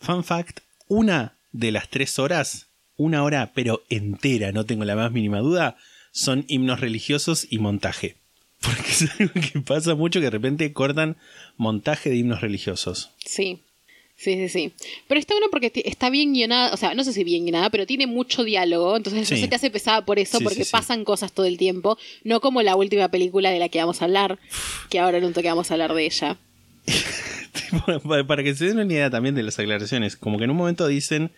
Fun 0.00 0.24
fact, 0.24 0.60
una 0.88 1.36
de 1.52 1.72
las 1.72 1.88
tres 1.88 2.18
horas, 2.18 2.68
una 2.96 3.22
hora 3.24 3.52
pero 3.54 3.82
entera, 3.88 4.52
no 4.52 4.66
tengo 4.66 4.84
la 4.84 4.96
más 4.96 5.12
mínima 5.12 5.40
duda, 5.40 5.76
son 6.12 6.44
himnos 6.48 6.80
religiosos 6.80 7.46
y 7.50 7.58
montaje. 7.58 8.16
Porque 8.60 8.90
es 8.90 9.08
algo 9.20 9.32
que 9.34 9.60
pasa 9.60 9.94
mucho 9.94 10.20
que 10.20 10.24
de 10.26 10.30
repente 10.30 10.72
cortan 10.72 11.16
montaje 11.56 12.10
de 12.10 12.16
himnos 12.16 12.40
religiosos. 12.42 13.10
Sí. 13.24 13.62
Sí, 14.16 14.34
sí, 14.34 14.48
sí. 14.50 14.72
Pero 15.08 15.18
está 15.18 15.32
bueno 15.32 15.46
porque 15.50 15.72
está 15.86 16.10
bien 16.10 16.34
guionada, 16.34 16.74
o 16.74 16.76
sea, 16.76 16.92
no 16.92 17.04
sé 17.04 17.14
si 17.14 17.24
bien 17.24 17.44
guionada, 17.44 17.70
pero 17.70 17.86
tiene 17.86 18.06
mucho 18.06 18.44
diálogo, 18.44 18.94
entonces 18.98 19.30
no 19.30 19.34
Sí. 19.36 19.40
se 19.40 19.48
te 19.48 19.54
hace 19.56 19.70
pesada 19.70 20.04
por 20.04 20.18
eso, 20.18 20.36
Sí, 20.36 20.44
porque 20.44 20.66
sí. 20.66 20.70
pasan 20.70 21.04
cosas 21.04 21.32
todo 21.32 21.46
el 21.46 21.56
tiempo, 21.56 21.96
no 22.22 22.42
como 22.42 22.60
la 22.60 22.76
última 22.76 23.08
película 23.08 23.50
de 23.50 23.58
la 23.58 23.70
que 23.70 23.78
vamos 23.78 24.02
a 24.02 24.04
hablar, 24.04 24.38
que 24.90 24.98
ahora 24.98 25.16
en 25.16 25.24
un 25.24 25.32
toque 25.32 25.48
vamos 25.48 25.70
a 25.70 25.74
hablar 25.74 25.94
de 25.94 26.04
ella. 26.04 26.36
Tipo, 27.52 28.26
para- 28.26 28.42
que 28.44 28.54
se 28.54 28.66
den 28.66 28.78
una 28.78 28.92
idea 28.92 29.10
también 29.10 29.34
de 29.34 29.42
las 29.42 29.58
aclaraciones, 29.58 30.16
como 30.16 30.38
que 30.38 30.44
en 30.44 30.50
un 30.50 30.56
momento 30.56 30.86
dicen 30.86 31.32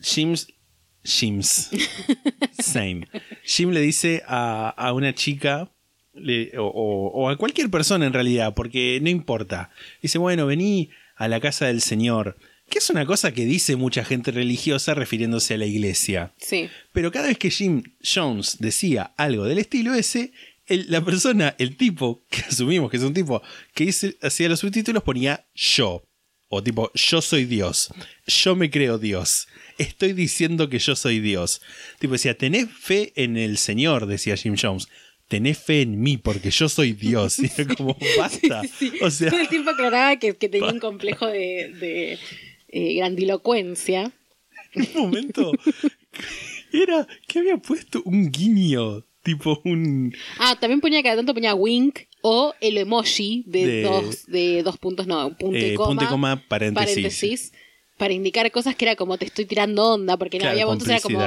Jims. 0.00 0.48
Jims. 1.04 1.70
Same. 2.58 3.08
Jim 3.44 3.70
le 3.70 3.80
dice 3.80 4.22
a, 4.26 4.68
a 4.70 4.92
una 4.92 5.14
chica, 5.14 5.70
le- 6.14 6.56
o, 6.58 6.66
o- 6.66 7.08
o 7.22 7.28
a 7.30 7.36
cualquier 7.36 7.70
persona 7.70 8.06
en 8.06 8.12
realidad, 8.12 8.54
porque 8.54 8.98
no 9.02 9.08
importa. 9.08 9.70
Dice, 10.02 10.18
bueno, 10.18 10.46
vení 10.46 10.90
a 11.16 11.28
la 11.28 11.40
casa 11.40 11.66
del 11.66 11.80
Señor. 11.80 12.36
Que 12.68 12.78
es 12.80 12.90
una 12.90 13.06
cosa 13.06 13.32
que 13.32 13.46
dice 13.46 13.76
mucha 13.76 14.04
gente 14.04 14.30
religiosa 14.30 14.92
refiriéndose 14.92 15.54
a 15.54 15.58
la 15.58 15.64
iglesia. 15.64 16.34
Sí. 16.36 16.68
Pero 16.92 17.10
cada 17.10 17.28
vez 17.28 17.38
que 17.38 17.50
Jim 17.50 17.82
Jones 18.04 18.58
decía 18.60 19.12
algo 19.16 19.44
del 19.44 19.56
estilo 19.58 19.94
ese, 19.94 20.32
el- 20.68 20.90
la 20.90 21.04
persona, 21.04 21.54
el 21.58 21.76
tipo, 21.76 22.24
que 22.30 22.40
asumimos 22.42 22.90
que 22.90 22.96
es 22.98 23.02
un 23.02 23.14
tipo 23.14 23.42
que 23.74 23.90
hacía 24.22 24.48
los 24.48 24.60
subtítulos, 24.60 25.02
ponía 25.02 25.46
yo. 25.54 26.04
O 26.50 26.62
tipo, 26.62 26.90
yo 26.94 27.20
soy 27.20 27.44
Dios. 27.44 27.90
Yo 28.26 28.56
me 28.56 28.70
creo 28.70 28.96
Dios. 28.98 29.48
Estoy 29.76 30.14
diciendo 30.14 30.70
que 30.70 30.78
yo 30.78 30.96
soy 30.96 31.20
Dios. 31.20 31.60
Tipo, 31.98 32.14
decía, 32.14 32.38
tenés 32.38 32.68
fe 32.70 33.12
en 33.16 33.36
el 33.36 33.58
Señor, 33.58 34.06
decía 34.06 34.34
Jim 34.36 34.56
Jones. 34.60 34.88
Tenés 35.28 35.58
fe 35.58 35.82
en 35.82 36.00
mí 36.00 36.16
porque 36.16 36.50
yo 36.50 36.70
soy 36.70 36.92
Dios. 36.94 37.38
Y 37.42 37.50
era 37.54 37.74
como, 37.74 37.98
basta. 38.16 38.62
Sí, 38.78 38.92
O 39.02 39.10
sea, 39.10 39.28
todo 39.30 39.40
el 39.40 39.48
tiempo 39.48 39.70
aclaraba 39.72 40.16
que, 40.16 40.34
que 40.36 40.48
tenía 40.48 40.72
un 40.72 40.80
complejo 40.80 41.26
de, 41.26 41.70
de, 41.78 42.18
eh, 42.68 42.94
grandilocuencia. 42.94 44.10
en 44.72 44.88
un 44.94 45.02
momento 45.02 45.52
era 46.72 47.06
que 47.26 47.38
había 47.40 47.56
puesto 47.58 48.02
un 48.04 48.30
guiño. 48.30 49.04
Tipo 49.28 49.60
un. 49.64 50.14
Ah, 50.38 50.56
también 50.58 50.80
ponía 50.80 51.02
cada 51.02 51.16
tanto 51.16 51.34
ponía 51.34 51.54
wink 51.54 51.98
o 52.22 52.54
el 52.62 52.78
emoji 52.78 53.44
de, 53.46 53.66
De- 53.66 53.82
dos 53.82 54.26
de 54.26 54.62
dos 54.62 54.78
puntos, 54.78 55.06
no, 55.06 55.36
punto 55.36 55.58
y 55.58 55.64
Eh, 55.70 55.74
coma. 55.74 55.88
punto 55.88 56.04
y 56.04 56.08
coma, 56.08 56.42
paréntesis. 56.48 57.52
para 57.98 58.14
indicar 58.14 58.50
cosas 58.50 58.74
que 58.74 58.84
era 58.86 58.96
como 58.96 59.18
te 59.18 59.26
estoy 59.26 59.44
tirando 59.44 59.84
onda, 59.94 60.16
porque 60.16 60.38
no 60.38 60.48
había 60.48 60.64
momentos 60.64 60.88
era 60.88 61.00
como 61.00 61.18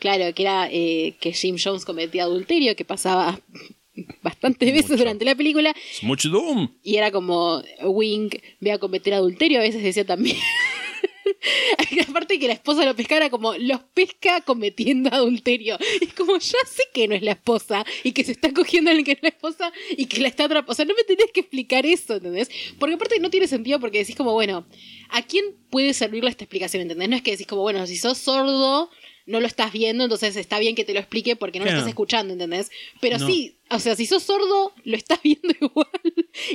claro, 0.00 0.34
que 0.34 0.42
era 0.42 0.68
eh, 0.70 1.16
que 1.20 1.32
Jim 1.32 1.56
Jones 1.62 1.84
cometía 1.86 2.24
adulterio, 2.24 2.76
que 2.76 2.84
pasaba 2.84 3.40
bastantes 4.22 4.70
veces 4.72 4.90
Mucho. 4.90 4.98
durante 5.04 5.24
la 5.24 5.34
película 5.34 5.72
Es 5.92 6.02
mucho 6.02 6.28
Doom. 6.28 6.68
y 6.82 6.96
era 6.96 7.10
como 7.10 7.62
wink, 7.84 8.36
ve 8.60 8.72
a 8.72 8.78
cometer 8.78 9.14
adulterio, 9.14 9.58
a 9.60 9.62
veces 9.62 9.82
decía 9.82 10.04
también 10.04 10.36
Aparte 12.08 12.38
que 12.38 12.46
la 12.46 12.54
esposa 12.54 12.84
lo 12.84 12.94
pescara 12.96 13.30
como 13.30 13.54
los 13.56 13.80
pesca 13.94 14.40
cometiendo 14.40 15.10
adulterio. 15.12 15.78
Es 16.00 16.14
como 16.14 16.38
ya 16.38 16.58
sé 16.66 16.84
que 16.92 17.08
no 17.08 17.14
es 17.14 17.22
la 17.22 17.32
esposa 17.32 17.84
y 18.04 18.12
que 18.12 18.24
se 18.24 18.32
está 18.32 18.52
cogiendo 18.52 18.90
alguien 18.90 19.04
que 19.04 19.12
es 19.12 19.22
la 19.22 19.28
esposa 19.28 19.72
y 19.96 20.06
que 20.06 20.20
la 20.20 20.28
está 20.28 20.44
atrapando. 20.44 20.72
O 20.72 20.74
sea, 20.74 20.84
no 20.84 20.94
me 20.94 21.04
tenés 21.04 21.30
que 21.32 21.40
explicar 21.40 21.86
eso, 21.86 22.14
¿entendés? 22.14 22.50
Porque 22.78 22.94
aparte 22.94 23.18
no 23.20 23.30
tiene 23.30 23.48
sentido 23.48 23.80
porque 23.80 23.98
decís 23.98 24.16
como, 24.16 24.32
bueno, 24.32 24.66
¿a 25.10 25.22
quién 25.22 25.44
puede 25.70 25.94
servirle 25.94 26.30
esta 26.30 26.44
explicación? 26.44 26.82
¿Entendés? 26.82 27.08
No 27.08 27.16
es 27.16 27.22
que 27.22 27.32
decís 27.32 27.46
como, 27.46 27.62
bueno, 27.62 27.86
si 27.86 27.96
sos 27.96 28.18
sordo, 28.18 28.90
no 29.26 29.40
lo 29.40 29.46
estás 29.46 29.72
viendo, 29.72 30.04
entonces 30.04 30.36
está 30.36 30.58
bien 30.58 30.74
que 30.76 30.84
te 30.84 30.92
lo 30.94 31.00
explique 31.00 31.34
porque 31.36 31.58
no 31.58 31.64
Claro. 31.64 31.76
lo 31.76 31.80
estás 31.80 31.90
escuchando, 31.90 32.32
¿entendés? 32.32 32.70
Pero 33.00 33.18
No. 33.18 33.26
sí, 33.26 33.56
o 33.70 33.78
sea, 33.80 33.96
si 33.96 34.06
sos 34.06 34.22
sordo, 34.22 34.72
lo 34.84 34.96
estás 34.96 35.20
viendo 35.24 35.48
igual. 35.60 35.88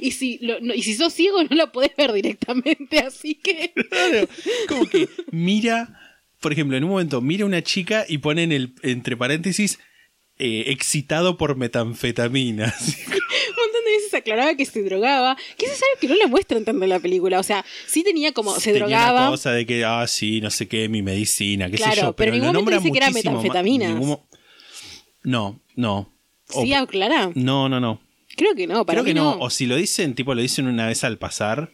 Y 0.01 0.11
si, 0.11 0.37
lo- 0.41 0.59
no- 0.61 0.73
y 0.73 0.81
si 0.83 0.95
sos 0.95 1.13
ciego, 1.13 1.43
no 1.43 1.55
lo 1.55 1.71
podés 1.71 1.95
ver 1.97 2.13
directamente. 2.13 2.99
Así 2.99 3.35
que. 3.35 3.73
Claro, 3.89 4.27
como 4.67 4.85
que 4.87 5.09
mira, 5.31 5.99
por 6.39 6.53
ejemplo, 6.53 6.77
en 6.77 6.83
un 6.85 6.89
momento 6.91 7.19
mira 7.21 7.45
una 7.45 7.61
chica 7.61 8.05
y 8.07 8.19
pone 8.19 8.43
en 8.43 8.51
el, 8.51 8.73
entre 8.83 9.17
paréntesis 9.17 9.79
eh, 10.39 10.63
excitado 10.67 11.37
por 11.37 11.55
metanfetamina. 11.57 12.73
Así 13.81 13.85
un 13.85 13.85
montón 13.85 13.85
de 13.85 13.91
veces 13.97 14.13
aclaraba 14.13 14.55
que 14.55 14.65
se 14.65 14.83
drogaba, 14.83 15.37
que 15.57 15.65
eso 15.65 15.75
es 15.75 15.81
algo 15.91 15.99
que 16.01 16.07
no 16.07 16.15
le 16.15 16.27
muestran 16.27 16.63
tanto 16.65 16.83
en 16.83 16.89
la 16.89 16.99
película. 16.99 17.39
O 17.39 17.43
sea, 17.43 17.65
sí 17.87 18.03
tenía 18.03 18.31
como, 18.33 18.53
se 18.59 18.71
Tenía 18.73 18.79
drogaba. 18.79 19.29
cosa 19.29 19.51
de 19.51 19.65
que, 19.65 19.83
ah, 19.85 20.05
sí, 20.07 20.41
no 20.41 20.49
sé 20.49 20.67
qué, 20.67 20.87
mi 20.89 21.01
medicina, 21.01 21.69
qué 21.69 21.77
sé 21.77 21.83
Claro, 21.83 22.01
yo. 22.01 22.15
pero 22.15 22.31
Pero, 22.31 22.35
en 22.35 22.41
ningún 22.41 22.55
momento 22.65 22.79
dice 22.81 22.91
que 22.91 22.97
era 22.97 23.11
metanfetaminas. 23.11 23.89
ningún 23.89 24.19
No, 25.23 25.61
no. 25.75 26.13
O- 26.53 26.63
Sí, 26.63 26.73
aclara. 26.73 27.31
no, 27.35 27.69
no, 27.69 27.79
no. 27.79 28.01
Creo 28.35 28.55
que 28.55 28.65
no, 28.67 28.85
para 28.85 29.01
Creo 29.01 29.05
que 29.05 29.13
no. 29.13 29.35
no. 29.35 29.41
O 29.41 29.49
si 29.49 29.65
lo 29.65 29.75
dicen, 29.75 30.15
tipo, 30.15 30.33
lo 30.33 30.41
dicen 30.41 30.67
una 30.67 30.87
vez 30.87 31.03
al 31.03 31.17
pasar. 31.17 31.71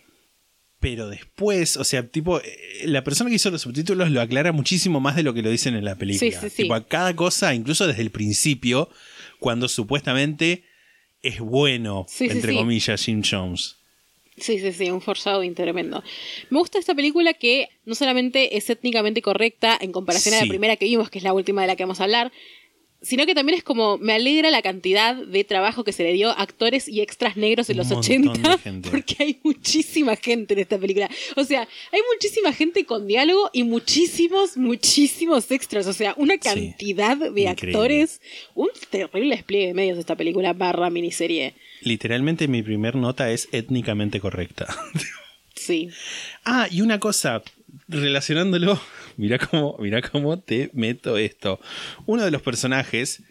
Pero 0.79 1.09
después, 1.09 1.75
o 1.77 1.83
sea, 1.83 2.07
tipo, 2.07 2.39
eh, 2.39 2.43
la 2.85 3.03
persona 3.03 3.31
que 3.31 3.37
hizo 3.37 3.49
los 3.49 3.61
subtítulos 3.63 4.11
lo 4.11 4.21
aclara 4.21 4.51
muchísimo 4.51 4.99
más 4.99 5.15
de 5.15 5.23
lo 5.23 5.33
que 5.33 5.41
lo 5.41 5.49
dicen 5.49 5.75
en 5.75 5.83
la 5.83 5.95
película. 5.95 6.29
Sí, 6.31 6.37
sí, 6.39 6.49
sí. 6.51 6.61
Tipo, 6.63 6.75
a 6.75 6.85
cada 6.87 7.15
cosa, 7.15 7.55
incluso 7.55 7.87
desde 7.87 8.03
el 8.03 8.11
principio, 8.11 8.87
cuando 9.39 9.69
supuestamente 9.69 10.65
es 11.21 11.39
bueno, 11.39 12.05
Sí, 12.07 12.25
entre 12.25 12.51
sí. 12.51 12.57
comillas, 12.57 13.03
Jim 13.03 13.21
Jones. 13.29 13.75
Sí, 14.37 14.59
sí, 14.59 14.71
sí, 14.71 14.91
un 14.91 15.01
foreshadowing 15.01 15.55
tremendo. 15.55 16.03
Me 16.51 16.59
gusta 16.59 16.77
esta 16.77 16.93
película 16.93 17.33
que 17.33 17.69
no 17.85 17.95
solamente 17.95 18.55
es 18.55 18.69
étnicamente 18.69 19.21
correcta 19.23 19.75
en 19.81 19.91
comparación 19.91 20.35
a 20.35 20.41
la 20.41 20.47
primera 20.47 20.75
que 20.75 20.85
vimos, 20.85 21.09
que 21.09 21.17
es 21.17 21.23
la 21.23 21.33
última 21.33 21.61
de 21.61 21.67
la 21.67 21.75
que 21.75 21.83
vamos 21.83 21.99
a 22.01 22.03
hablar, 22.03 22.31
sino 23.01 23.25
que 23.25 23.35
también 23.35 23.57
es 23.57 23.63
como, 23.63 23.97
me 23.99 24.13
alegra 24.13 24.49
la 24.51 24.61
cantidad 24.61 25.15
de 25.15 25.43
trabajo 25.43 25.83
que 25.83 25.91
se 25.91 26.03
le 26.03 26.13
dio 26.13 26.29
a 26.31 26.33
actores 26.41 26.87
y 26.87 27.01
extras 27.01 27.37
negros 27.37 27.69
en 27.69 27.75
Un 27.75 27.77
los 27.77 27.87
montón 27.91 28.21
de 28.23 28.29
80, 28.29 28.57
gente. 28.57 28.89
porque 28.89 29.15
hay 29.19 29.39
muchísima 29.43 30.15
gente 30.15 30.53
en 30.55 30.59
esta 30.61 30.77
película. 30.77 31.09
O 31.35 31.43
sea, 31.43 31.67
hay 31.91 32.01
muchísima 32.13 32.51
gente 32.53 32.85
con 32.85 33.07
diálogo 33.07 33.49
y 33.53 33.63
muchísimos, 33.63 34.57
muchísimos 34.57 35.49
extras. 35.51 35.85
O 35.87 35.93
sea, 35.93 36.13
una 36.17 36.37
cantidad 36.37 37.15
de 37.17 37.27
Increíble. 37.27 37.49
actores. 37.49 38.21
Un 38.55 38.69
terrible 38.89 39.35
despliegue 39.35 39.67
de 39.67 39.73
medios 39.73 39.97
de 39.97 40.01
esta 40.01 40.15
película 40.15 40.53
barra 40.53 40.89
miniserie. 40.89 41.53
Literalmente 41.81 42.47
mi 42.47 42.63
primer 42.63 42.95
nota 42.95 43.31
es 43.31 43.47
étnicamente 43.51 44.19
correcta. 44.19 44.67
Sí. 45.59 45.89
Ah, 46.45 46.67
y 46.69 46.81
una 46.81 46.99
cosa, 46.99 47.41
relacionándolo, 47.87 48.79
mira 49.17 49.37
cómo, 49.39 49.75
mira 49.79 50.01
cómo 50.01 50.39
te 50.39 50.69
meto 50.73 51.17
esto. 51.17 51.59
Uno 52.05 52.23
de 52.23 52.31
los 52.31 52.41
personajes 52.41 53.23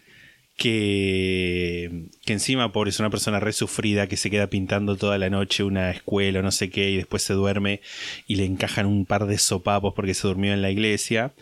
que, 0.56 2.08
que 2.24 2.32
encima, 2.32 2.72
pobre, 2.72 2.90
es 2.90 2.98
una 2.98 3.10
persona 3.10 3.40
resufrida 3.40 4.06
que 4.06 4.16
se 4.16 4.30
queda 4.30 4.48
pintando 4.48 4.96
toda 4.96 5.18
la 5.18 5.30
noche 5.30 5.64
una 5.64 5.90
escuela 5.90 6.40
o 6.40 6.42
no 6.42 6.50
sé 6.50 6.70
qué 6.70 6.90
y 6.90 6.96
después 6.96 7.22
se 7.22 7.34
duerme 7.34 7.80
y 8.26 8.36
le 8.36 8.44
encajan 8.44 8.86
un 8.86 9.04
par 9.06 9.26
de 9.26 9.38
sopapos 9.38 9.94
porque 9.94 10.14
se 10.14 10.26
durmió 10.26 10.52
en 10.52 10.62
la 10.62 10.70
iglesia, 10.70 11.34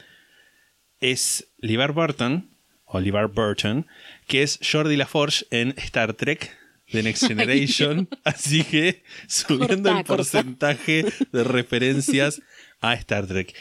es 1.00 1.48
LeVar 1.58 1.92
Burton, 1.92 2.50
o 2.86 3.00
LeVar 3.00 3.28
Burton, 3.28 3.86
que 4.26 4.42
es 4.42 4.58
Jordi 4.62 4.96
LaForge 4.96 5.46
en 5.50 5.74
Star 5.78 6.14
Trek. 6.14 6.56
The 6.90 7.02
Next 7.02 7.26
Generation, 7.28 8.08
así 8.24 8.62
que 8.62 9.02
subiendo 9.26 9.88
Corta, 9.90 9.90
el 9.90 10.04
corta. 10.04 10.16
porcentaje 10.16 11.06
de 11.32 11.44
referencias 11.44 12.42
a 12.80 12.94
Star 12.94 13.26
Trek. 13.26 13.54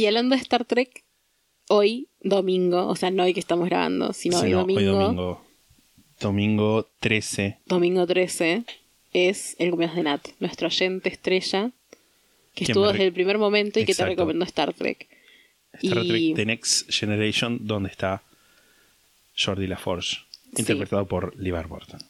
Y 0.00 0.06
hablando 0.06 0.34
de 0.34 0.40
Star 0.40 0.64
Trek, 0.64 1.04
hoy, 1.68 2.08
domingo, 2.22 2.86
o 2.86 2.96
sea, 2.96 3.10
no 3.10 3.24
hoy 3.24 3.34
que 3.34 3.40
estamos 3.40 3.68
grabando, 3.68 4.14
sino 4.14 4.38
Sí, 4.40 4.46
hoy, 4.46 4.52
no, 4.52 4.58
domingo, 4.60 4.80
hoy 4.80 4.86
domingo. 4.86 5.44
Domingo 6.18 6.88
13. 7.00 7.58
domingo 7.66 8.06
13, 8.06 8.64
es 9.12 9.56
el 9.58 9.68
cumpleaños 9.68 9.96
de 9.96 10.02
Nat, 10.04 10.28
nuestro 10.38 10.68
oyente 10.68 11.10
estrella, 11.10 11.70
que 12.54 12.64
estuvo 12.64 12.88
desde 12.90 13.04
el 13.08 13.12
primer 13.12 13.36
momento 13.36 13.78
y 13.78 13.84
que 13.84 13.94
te 13.94 14.06
recomendó 14.06 14.46
Star 14.46 14.72
Trek. 14.72 15.06
Star 15.82 16.02
Y- 16.02 16.08
Trek 16.08 16.36
The 16.36 16.46
Next 16.46 16.90
Generation, 16.90 17.66
donde 17.66 17.90
está 17.90 18.22
Jordi 19.36 19.66
LaForge, 19.66 20.16
Sí. 20.54 20.62
interpretado 20.62 21.06
por 21.06 21.36
LeVar 21.38 21.66
Burton. 21.68 22.00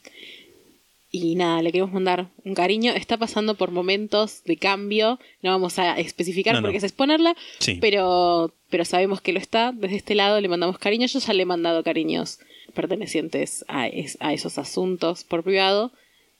Y 1.13 1.35
nada, 1.35 1.61
le 1.61 1.73
queremos 1.73 1.93
mandar 1.93 2.29
un 2.45 2.55
cariño. 2.55 2.93
Está 2.93 3.17
pasando 3.17 3.57
por 3.57 3.73
momentos 3.73 4.43
de 4.45 4.57
cambio. 4.57 5.19
No 5.43 5.51
vamos 5.51 5.79
a 5.81 5.99
especificar 5.99 6.55
No, 6.55 6.61
no. 6.61 6.67
porque 6.67 6.79
es 6.79 6.85
exponerla. 6.85 7.35
Sí. 7.59 7.79
Pero, 7.81 8.55
pero 8.71 8.85
sabemos 8.85 9.21
que 9.21 9.33
lo 9.33 9.41
está. 9.41 9.73
Desde 9.73 9.97
este 9.97 10.15
lado 10.15 10.41
le 10.41 10.49
mandamos 10.49 10.79
cariño. 10.79 11.07
Yo 11.09 11.19
ya 11.19 11.33
le 11.33 11.43
he 11.43 11.47
mandado 11.47 11.83
cariños 11.83 12.39
pertenecientes 12.75 13.65
a, 13.69 13.89
es- 13.89 14.17
a 14.21 14.33
esos 14.33 14.57
asuntos 14.59 15.25
por 15.25 15.43
privado. 15.43 15.93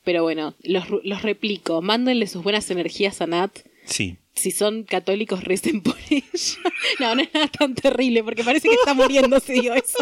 Pero 0.05 0.23
bueno, 0.23 0.55
los, 0.63 0.85
los 1.05 1.23
replico. 1.23 1.83
Mándenle 1.83 2.27
sus 2.27 2.43
buenas 2.43 2.71
energías 2.71 3.21
a 3.21 3.27
Nat. 3.27 3.51
Sí. 3.85 4.17
Si 4.35 4.51
son 4.53 4.85
católicos, 4.85 5.45
recen 5.45 5.83
por 5.83 5.97
ella. 6.11 6.23
No, 6.99 7.15
no 7.15 7.23
es 7.23 7.33
nada 7.35 7.49
tan 7.49 7.75
terrible 7.75 8.23
porque 8.25 8.45
parece 8.45 8.69
que 8.69 8.75
está 8.75 8.95
muriendo 8.95 9.39
si 9.41 9.55
digo 9.55 9.75
eso. 9.75 9.99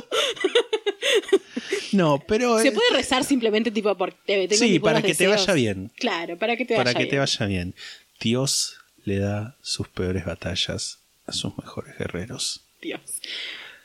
No, 1.93 2.23
pero. 2.27 2.59
Se 2.61 2.73
puede 2.73 2.91
rezar 2.93 3.25
simplemente 3.25 3.71
tipo 3.71 3.97
por 3.97 4.13
tengo 4.15 4.53
Sí, 4.55 4.79
para 4.79 5.03
que 5.03 5.15
te 5.15 5.27
vaya 5.27 5.53
bien. 5.55 5.91
Claro, 5.97 6.39
para 6.39 6.57
que 6.57 6.65
te 6.65 6.75
para 6.77 6.91
vaya 6.91 6.99
que 6.99 7.05
bien. 7.05 7.11
te 7.11 7.19
vaya 7.19 7.47
bien. 7.47 7.75
Dios 8.21 8.77
le 9.05 9.19
da 9.19 9.57
sus 9.63 9.89
peores 9.89 10.25
batallas 10.25 10.99
a 11.27 11.33
sus 11.33 11.57
mejores 11.59 11.97
guerreros. 11.99 12.63
Dios. 12.83 13.01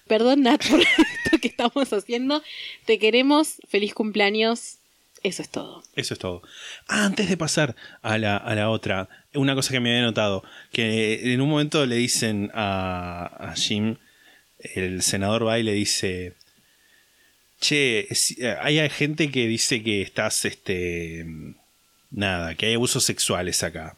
Perdón, 0.08 0.42
Nat, 0.44 0.68
por 0.68 0.82
esto 1.26 1.40
que 1.42 1.48
estamos 1.48 1.92
haciendo. 1.94 2.44
Te 2.86 3.00
queremos. 3.00 3.56
Feliz 3.70 3.94
cumpleaños. 3.94 4.78
Eso 5.24 5.42
es 5.42 5.50
todo. 5.50 5.84
Eso 5.96 6.14
es 6.14 6.20
todo. 6.20 6.42
Antes 6.88 7.30
de 7.30 7.38
pasar 7.38 7.76
a 8.02 8.18
la, 8.18 8.36
a 8.38 8.56
la 8.56 8.70
otra, 8.70 9.08
una 9.34 9.56
cosa 9.56 9.72
que 9.72 9.80
me 9.80 9.90
había 9.92 10.02
notado, 10.04 10.44
que 10.72 11.34
en 11.34 11.40
un 11.42 11.50
momento 11.50 11.86
le 11.86 11.96
dicen 11.96 12.52
a, 12.54 13.26
a 13.52 13.56
Jim, 13.56 13.96
el 14.76 15.02
senador 15.02 15.48
va 15.48 15.58
y 15.60 15.64
le 15.64 15.72
dice, 15.74 16.34
che, 17.60 18.08
es- 18.12 18.36
hay 18.62 18.90
gente 18.90 19.32
que 19.32 19.48
dice 19.48 19.82
que 19.82 20.02
estás, 20.02 20.44
este, 20.46 21.26
nada, 22.12 22.56
que 22.56 22.66
hay 22.68 22.74
abusos 22.74 23.04
sexuales 23.04 23.64
acá. 23.64 23.96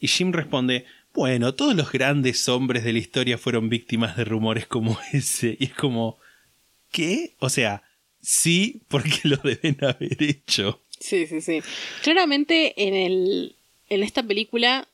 Y 0.00 0.08
Jim 0.08 0.32
responde, 0.32 0.86
bueno, 1.14 1.54
todos 1.54 1.76
los 1.76 1.92
grandes 1.92 2.48
hombres 2.48 2.82
de 2.84 2.92
la 2.92 2.98
historia 2.98 3.38
fueron 3.38 3.68
víctimas 3.68 4.16
de 4.16 4.24
rumores 4.24 4.66
como 4.66 4.98
ese. 5.12 5.56
Y 5.60 5.66
es 5.66 5.72
como, 5.74 6.18
¿qué? 6.90 7.34
O 7.38 7.48
sea, 7.48 7.82
sí, 8.22 8.80
porque 8.88 9.20
lo 9.24 9.36
deben 9.36 9.76
haber 9.82 10.22
hecho. 10.22 10.80
Sí, 11.00 11.26
sí, 11.26 11.40
sí. 11.40 11.60
Claramente 12.02 12.74
en, 12.76 12.94
el, 12.94 13.56
en 13.88 14.02
esta 14.02 14.22
película 14.22 14.86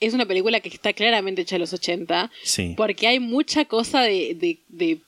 es 0.00 0.14
una 0.14 0.26
película 0.26 0.60
que 0.60 0.68
está 0.70 0.92
claramente 0.92 1.42
hecha 1.42 1.56
en 1.56 1.60
los 1.60 1.72
80. 1.72 2.30
Sí. 2.42 2.74
Porque 2.76 3.06
hay 3.06 3.20
mucha 3.20 3.66
cosa 3.66 4.02
de, 4.02 4.34
de, 4.34 4.58
de 4.68 4.98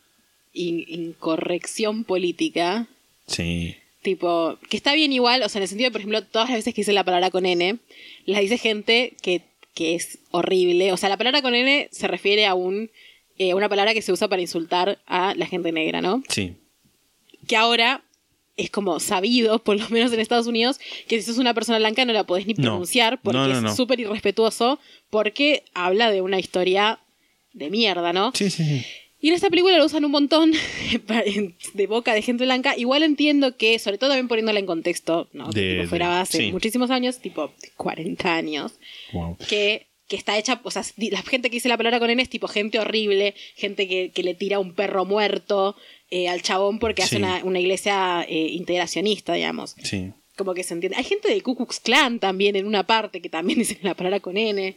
in- 0.52 0.84
incorrección 0.88 2.04
política. 2.04 2.86
Sí. 3.26 3.76
Tipo, 4.02 4.58
que 4.68 4.76
está 4.76 4.94
bien 4.94 5.12
igual, 5.12 5.42
o 5.42 5.48
sea, 5.48 5.58
en 5.58 5.62
el 5.64 5.68
sentido 5.68 5.88
de, 5.88 5.92
por 5.92 6.00
ejemplo, 6.00 6.22
todas 6.22 6.48
las 6.48 6.58
veces 6.58 6.74
que 6.74 6.82
dice 6.82 6.92
la 6.92 7.02
palabra 7.04 7.30
con 7.30 7.44
N, 7.46 7.78
las 8.26 8.40
dice 8.40 8.56
gente 8.58 9.14
que, 9.22 9.42
que 9.74 9.94
es 9.96 10.18
horrible. 10.30 10.92
O 10.92 10.96
sea, 10.96 11.08
la 11.08 11.16
palabra 11.16 11.42
con 11.42 11.54
N 11.54 11.88
se 11.90 12.06
refiere 12.06 12.46
a 12.46 12.54
un, 12.54 12.90
eh, 13.38 13.54
una 13.54 13.68
palabra 13.68 13.94
que 13.94 14.02
se 14.02 14.12
usa 14.12 14.28
para 14.28 14.42
insultar 14.42 14.98
a 15.06 15.34
la 15.34 15.46
gente 15.46 15.72
negra, 15.72 16.00
¿no? 16.02 16.22
Sí. 16.28 16.54
Que 17.46 17.56
ahora 17.56 18.02
es 18.56 18.70
como 18.70 19.00
sabido, 19.00 19.58
por 19.64 19.78
lo 19.78 19.88
menos 19.90 20.12
en 20.12 20.20
Estados 20.20 20.46
Unidos, 20.46 20.78
que 21.08 21.20
si 21.20 21.26
sos 21.26 21.38
una 21.38 21.54
persona 21.54 21.78
blanca 21.78 22.04
no 22.04 22.12
la 22.12 22.24
podés 22.24 22.46
ni 22.46 22.54
No. 22.54 22.62
pronunciar 22.62 23.20
porque 23.20 23.38
No, 23.38 23.60
no, 23.60 23.68
es 23.70 23.76
súper 23.76 24.00
irrespetuoso, 24.00 24.78
porque 25.10 25.64
habla 25.74 26.10
de 26.10 26.20
una 26.22 26.38
historia 26.38 26.98
de 27.52 27.70
mierda, 27.70 28.12
¿no? 28.12 28.32
Sí, 28.34 28.50
sí, 28.50 28.64
sí. 28.64 28.84
Y 29.18 29.28
en 29.28 29.34
esta 29.34 29.48
película 29.50 29.76
lo 29.78 29.84
usan 29.86 30.04
un 30.04 30.10
montón 30.10 30.52
de 31.74 31.86
boca 31.86 32.14
de 32.14 32.22
gente 32.22 32.44
blanca. 32.44 32.76
Igual 32.76 33.02
entiendo 33.02 33.56
que, 33.56 33.78
sobre 33.78 33.98
todo 33.98 34.10
también 34.10 34.28
poniéndola 34.28 34.58
en 34.60 34.66
contexto, 34.66 35.28
¿no? 35.32 35.50
Que, 35.50 35.60
De- 35.60 35.76
tipo, 35.78 35.88
fuera 35.88 36.20
hace 36.20 36.38
sí. 36.38 36.52
muchísimos 36.52 36.90
años, 36.90 37.18
tipo 37.20 37.52
40 37.76 38.34
años, 38.34 38.72
Wow. 39.12 39.36
que, 39.48 39.86
que 40.08 40.16
está 40.16 40.38
hecha, 40.38 40.60
o 40.62 40.70
sea, 40.70 40.82
la 40.96 41.22
gente 41.22 41.50
que 41.50 41.56
dice 41.56 41.68
la 41.68 41.76
palabra 41.76 41.98
con 41.98 42.10
N 42.10 42.22
es 42.22 42.28
tipo 42.28 42.46
gente 42.46 42.78
horrible, 42.78 43.34
gente 43.56 43.88
que, 43.88 44.10
que 44.12 44.22
le 44.22 44.34
tira 44.34 44.58
un 44.58 44.74
perro 44.74 45.04
muerto 45.04 45.76
eh, 46.10 46.28
al 46.28 46.42
chabón 46.42 46.78
porque 46.78 47.02
hace 47.02 47.16
Sí. 47.16 47.22
una, 47.22 47.42
una 47.44 47.60
iglesia 47.60 48.24
eh, 48.28 48.48
integracionista, 48.52 49.32
digamos. 49.34 49.74
Sí. 49.82 50.12
Como 50.36 50.54
que 50.54 50.62
se 50.64 50.74
entiende. 50.74 50.96
Hay 50.98 51.04
gente 51.04 51.28
del 51.28 51.42
Ku 51.42 51.56
Klux 51.56 51.80
Klan 51.80 52.18
también 52.20 52.56
en 52.56 52.66
una 52.66 52.86
parte 52.86 53.20
que 53.22 53.28
también 53.28 53.58
dice 53.60 53.78
la 53.82 53.94
palabra 53.94 54.20
con 54.20 54.36
N. 54.36 54.76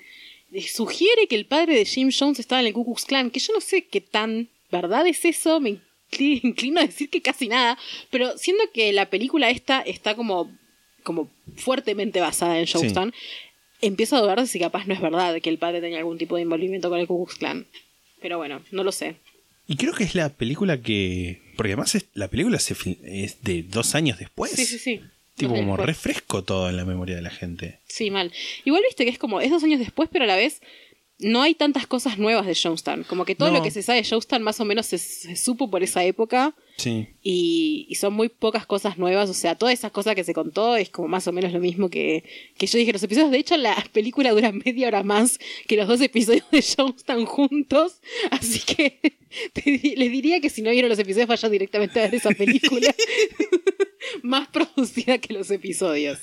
Eh, 0.51 0.61
Sugiere 0.67 1.27
que 1.27 1.35
el 1.35 1.45
padre 1.45 1.75
de 1.75 1.85
Jim 1.85 2.09
Jones 2.17 2.39
estaba 2.39 2.61
en 2.61 2.67
el 2.67 2.73
Ku 2.73 2.85
Klux 2.85 3.05
Klan, 3.05 3.29
que 3.29 3.39
yo 3.39 3.53
no 3.53 3.61
sé 3.61 3.85
qué 3.85 4.01
tan 4.01 4.47
verdad 4.71 5.05
es 5.07 5.23
eso, 5.25 5.59
me 5.59 5.71
incli- 6.11 6.39
inclino 6.43 6.79
a 6.79 6.85
decir 6.85 7.09
que 7.09 7.21
casi 7.21 7.47
nada, 7.47 7.77
pero 8.09 8.37
siendo 8.37 8.63
que 8.73 8.91
la 8.93 9.09
película 9.09 9.49
esta 9.49 9.81
está 9.81 10.15
como, 10.15 10.51
como 11.03 11.29
fuertemente 11.55 12.19
basada 12.21 12.59
en 12.59 12.65
Sí. 12.67 12.73
Jonestown, 12.73 13.13
empiezo 13.81 14.15
a 14.15 14.21
dudar 14.21 14.39
de 14.41 14.47
si 14.47 14.59
capaz 14.59 14.87
no 14.87 14.93
es 14.93 15.01
verdad 15.01 15.39
que 15.41 15.49
el 15.49 15.57
padre 15.57 15.81
tenía 15.81 15.99
algún 15.99 16.17
tipo 16.17 16.35
de 16.35 16.41
envolvimiento 16.43 16.89
con 16.89 16.99
el 16.99 17.07
Ku 17.07 17.25
Klux 17.25 17.37
Klan. 17.37 17.67
Pero 18.21 18.37
bueno, 18.37 18.61
no 18.71 18.83
lo 18.83 18.91
sé. 18.91 19.15
Y 19.69 19.77
creo 19.77 19.93
que 19.93 20.03
es 20.03 20.15
la 20.15 20.29
película 20.29 20.81
que. 20.81 21.41
Porque 21.55 21.73
además 21.73 21.93
es- 21.95 22.07
la 22.15 22.27
película 22.27 22.57
se 22.59 22.75
es 23.03 23.41
de 23.43 23.63
dos 23.63 23.93
años 23.95 24.17
después. 24.17 24.51
Sí, 24.51 24.65
sí, 24.65 24.79
sí. 24.79 25.01
Tipo 25.35 25.53
como 25.53 25.77
refresco 25.77 26.43
todo 26.43 26.69
en 26.69 26.75
la 26.75 26.83
memoria 26.85 27.15
de 27.15 27.21
la 27.21 27.29
gente. 27.29 27.79
Sí, 27.87 28.09
mal. 28.11 28.33
Igual 28.65 28.81
viste 28.85 29.05
que 29.05 29.11
es 29.11 29.19
como, 29.19 29.39
es 29.39 29.51
dos 29.51 29.63
años 29.63 29.79
después, 29.79 30.09
pero 30.11 30.25
a 30.25 30.27
la 30.27 30.35
vez 30.35 30.61
no 31.19 31.41
hay 31.41 31.53
tantas 31.53 31.85
cosas 31.85 32.17
nuevas 32.17 32.45
de 32.45 32.55
Jonestown. 32.55 33.03
Como 33.03 33.25
que 33.25 33.35
todo 33.35 33.49
No. 33.51 33.57
lo 33.57 33.63
que 33.63 33.71
se 33.71 33.81
sabe 33.83 34.01
de 34.01 34.07
Jonestown 34.09 34.41
más 34.41 34.59
o 34.59 34.65
menos 34.65 34.85
se, 34.85 34.97
se 34.97 35.35
supo 35.35 35.69
por 35.69 35.83
esa 35.83 36.03
época 36.03 36.55
Sí. 36.77 37.07
y, 37.21 37.85
y 37.89 37.95
son 37.95 38.13
muy 38.13 38.29
pocas 38.29 38.65
cosas 38.65 38.97
nuevas. 38.97 39.29
O 39.29 39.33
sea, 39.33 39.55
todas 39.55 39.73
esas 39.73 39.91
cosas 39.91 40.15
que 40.15 40.23
se 40.23 40.33
contó 40.33 40.77
es 40.77 40.89
como 40.89 41.07
más 41.09 41.27
o 41.27 41.33
menos 41.33 41.51
lo 41.51 41.59
mismo 41.59 41.89
que, 41.89 42.23
que 42.57 42.67
yo 42.67 42.79
dije. 42.79 42.93
Los 42.93 43.03
episodios, 43.03 43.31
de 43.31 43.37
hecho, 43.37 43.57
la 43.57 43.75
película 43.91 44.31
dura 44.31 44.51
media 44.53 44.87
hora 44.87 45.03
más 45.03 45.39
que 45.67 45.75
los 45.75 45.87
dos 45.89 45.99
episodios 46.01 46.45
de 46.51 46.61
Jonestown 46.63 47.25
juntos. 47.25 47.99
Así 48.31 48.59
que 48.61 49.17
te 49.53 49.93
les 49.97 50.11
diría 50.11 50.39
que 50.39 50.49
si 50.49 50.61
no 50.61 50.71
vieron 50.71 50.89
los 50.89 50.99
episodios, 50.99 51.27
vayan 51.27 51.51
directamente 51.51 51.99
a 51.99 52.03
ver 52.03 52.15
esa 52.15 52.31
película. 52.31 52.95
más 54.23 54.47
producida 54.47 55.17
que 55.17 55.33
los 55.33 55.51
episodios. 55.51 56.19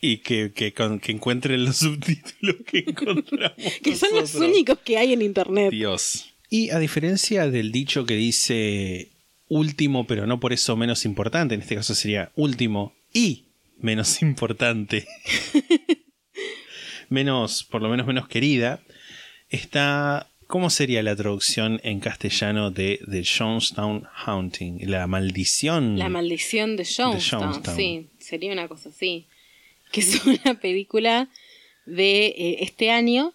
Y 0.00 0.18
que, 0.18 0.52
que, 0.52 0.72
con- 0.74 1.00
que 1.00 1.12
encuentren 1.12 1.64
los 1.64 1.78
subtítulos 1.78 2.56
que 2.66 2.78
encontramos. 2.86 3.56
Que 3.82 3.96
son 3.96 4.10
los 4.14 4.34
únicos 4.34 4.78
que 4.84 4.98
hay 4.98 5.12
en 5.14 5.22
internet. 5.22 5.70
Dios. 5.70 6.26
Y 6.50 6.70
a 6.70 6.78
diferencia 6.78 7.50
del 7.50 7.72
dicho 7.72 8.04
que 8.06 8.14
dice 8.14 9.10
último, 9.48 10.06
pero 10.06 10.26
no 10.26 10.38
por 10.38 10.52
eso 10.52 10.76
menos 10.76 11.04
importante, 11.04 11.54
en 11.54 11.62
este 11.62 11.74
caso 11.76 11.94
sería 11.94 12.30
último 12.36 12.94
y 13.12 13.44
menos 13.78 14.20
importante, 14.22 15.06
menos, 17.08 17.64
por 17.64 17.82
lo 17.82 17.88
menos 17.88 18.06
menos 18.06 18.28
querida, 18.28 18.80
está, 19.48 20.30
¿cómo 20.46 20.70
sería 20.70 21.02
la 21.02 21.16
traducción 21.16 21.80
en 21.84 22.00
castellano 22.00 22.70
de 22.70 23.00
The 23.10 23.24
Jonestown 23.24 24.04
Haunting? 24.12 24.90
La 24.90 25.06
maldición. 25.06 25.98
La 25.98 26.08
maldición 26.08 26.76
de 26.76 26.84
Jonestown, 26.84 27.42
Jonestown. 27.52 27.76
sí, 27.76 28.08
sería 28.18 28.52
una 28.52 28.68
cosa 28.68 28.88
así. 28.90 29.26
Que 29.96 30.00
es 30.02 30.26
una 30.26 30.60
película 30.60 31.28
de 31.86 32.26
eh, 32.26 32.56
este 32.60 32.90
año 32.90 33.32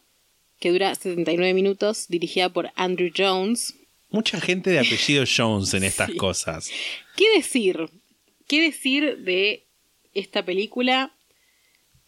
que 0.60 0.70
dura 0.72 0.94
79 0.94 1.56
minutos, 1.56 2.06
dirigida 2.08 2.50
por 2.50 2.70
Andrew 2.76 3.10
Jones. 3.18 3.74
Mucha 4.12 4.40
gente 4.40 4.70
de 4.70 4.78
apellido 4.80 5.24
Jones 5.38 5.74
en 5.74 5.84
estas 5.84 6.12
Sí. 6.12 6.18
cosas. 6.18 6.70
¿Qué 7.18 7.26
decir? 7.36 7.90
¿Qué 8.48 8.62
decir 8.62 9.18
de 9.20 9.64
esta 10.14 10.46
película? 10.46 11.12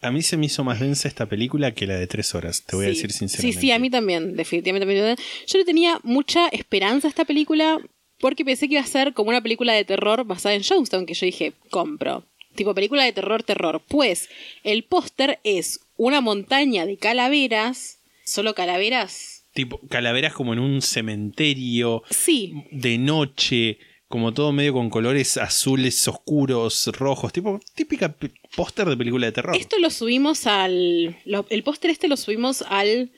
A 0.00 0.12
mí 0.12 0.22
se 0.22 0.36
me 0.36 0.46
hizo 0.46 0.62
más 0.62 0.78
densa 0.78 1.08
esta 1.08 1.26
película 1.26 1.74
que 1.74 1.86
la 1.88 1.94
de 1.98 2.06
tres 2.06 2.34
horas, 2.34 2.62
te 2.62 2.76
voy 2.76 2.84
a 2.84 2.88
decir 2.90 3.10
sinceramente. 3.10 3.60
Sí, 3.60 3.66
sí, 3.68 3.72
a 3.72 3.78
mí 3.80 3.90
también, 3.90 4.36
definitivamente. 4.36 5.16
Yo 5.48 5.58
le 5.58 5.64
tenía 5.64 5.98
mucha 6.04 6.46
esperanza 6.48 7.08
a 7.08 7.10
esta 7.10 7.24
película 7.24 7.80
porque 8.20 8.44
pensé 8.44 8.68
que 8.68 8.74
iba 8.74 8.82
a 8.82 8.86
ser 8.86 9.14
como 9.14 9.30
una 9.30 9.40
película 9.42 9.72
de 9.72 9.84
terror 9.84 10.24
basada 10.24 10.54
en 10.54 10.62
Jonestown, 10.62 11.06
que 11.06 11.14
yo 11.14 11.26
dije, 11.26 11.54
compro. 11.70 12.24
Tipo 12.54 12.74
película 12.74 13.04
de 13.04 13.12
terror, 13.12 13.42
terror. 13.42 13.82
Pues 13.88 14.28
el 14.62 14.84
póster 14.84 15.40
es 15.44 15.80
una 15.96 16.20
montaña 16.20 16.86
de 16.86 16.96
calaveras, 16.96 17.98
solo 18.24 18.54
calaveras. 18.54 19.44
Tipo, 19.52 19.80
calaveras 19.88 20.32
como 20.32 20.52
en 20.52 20.58
un 20.58 20.82
cementerio, 20.82 22.02
Sí, 22.10 22.52
de 22.70 22.98
noche, 22.98 23.78
como 24.08 24.32
todo 24.34 24.52
medio 24.52 24.72
con 24.72 24.90
colores 24.90 25.36
azules, 25.36 26.06
oscuros, 26.08 26.86
rojos, 26.98 27.32
tipo 27.32 27.60
típica 27.74 28.14
póster 28.56 28.88
de 28.88 28.96
película 28.96 29.26
de 29.26 29.32
terror. 29.32 29.56
esto 29.56 29.78
lo 29.78 29.90
subimos 29.90 30.46
al... 30.46 31.16
lo- 31.24 31.46
el 31.50 31.62
póster 31.62 31.90
este 31.90 32.08
lo 32.08 32.16
subimos 32.16 32.62
al 32.68 33.10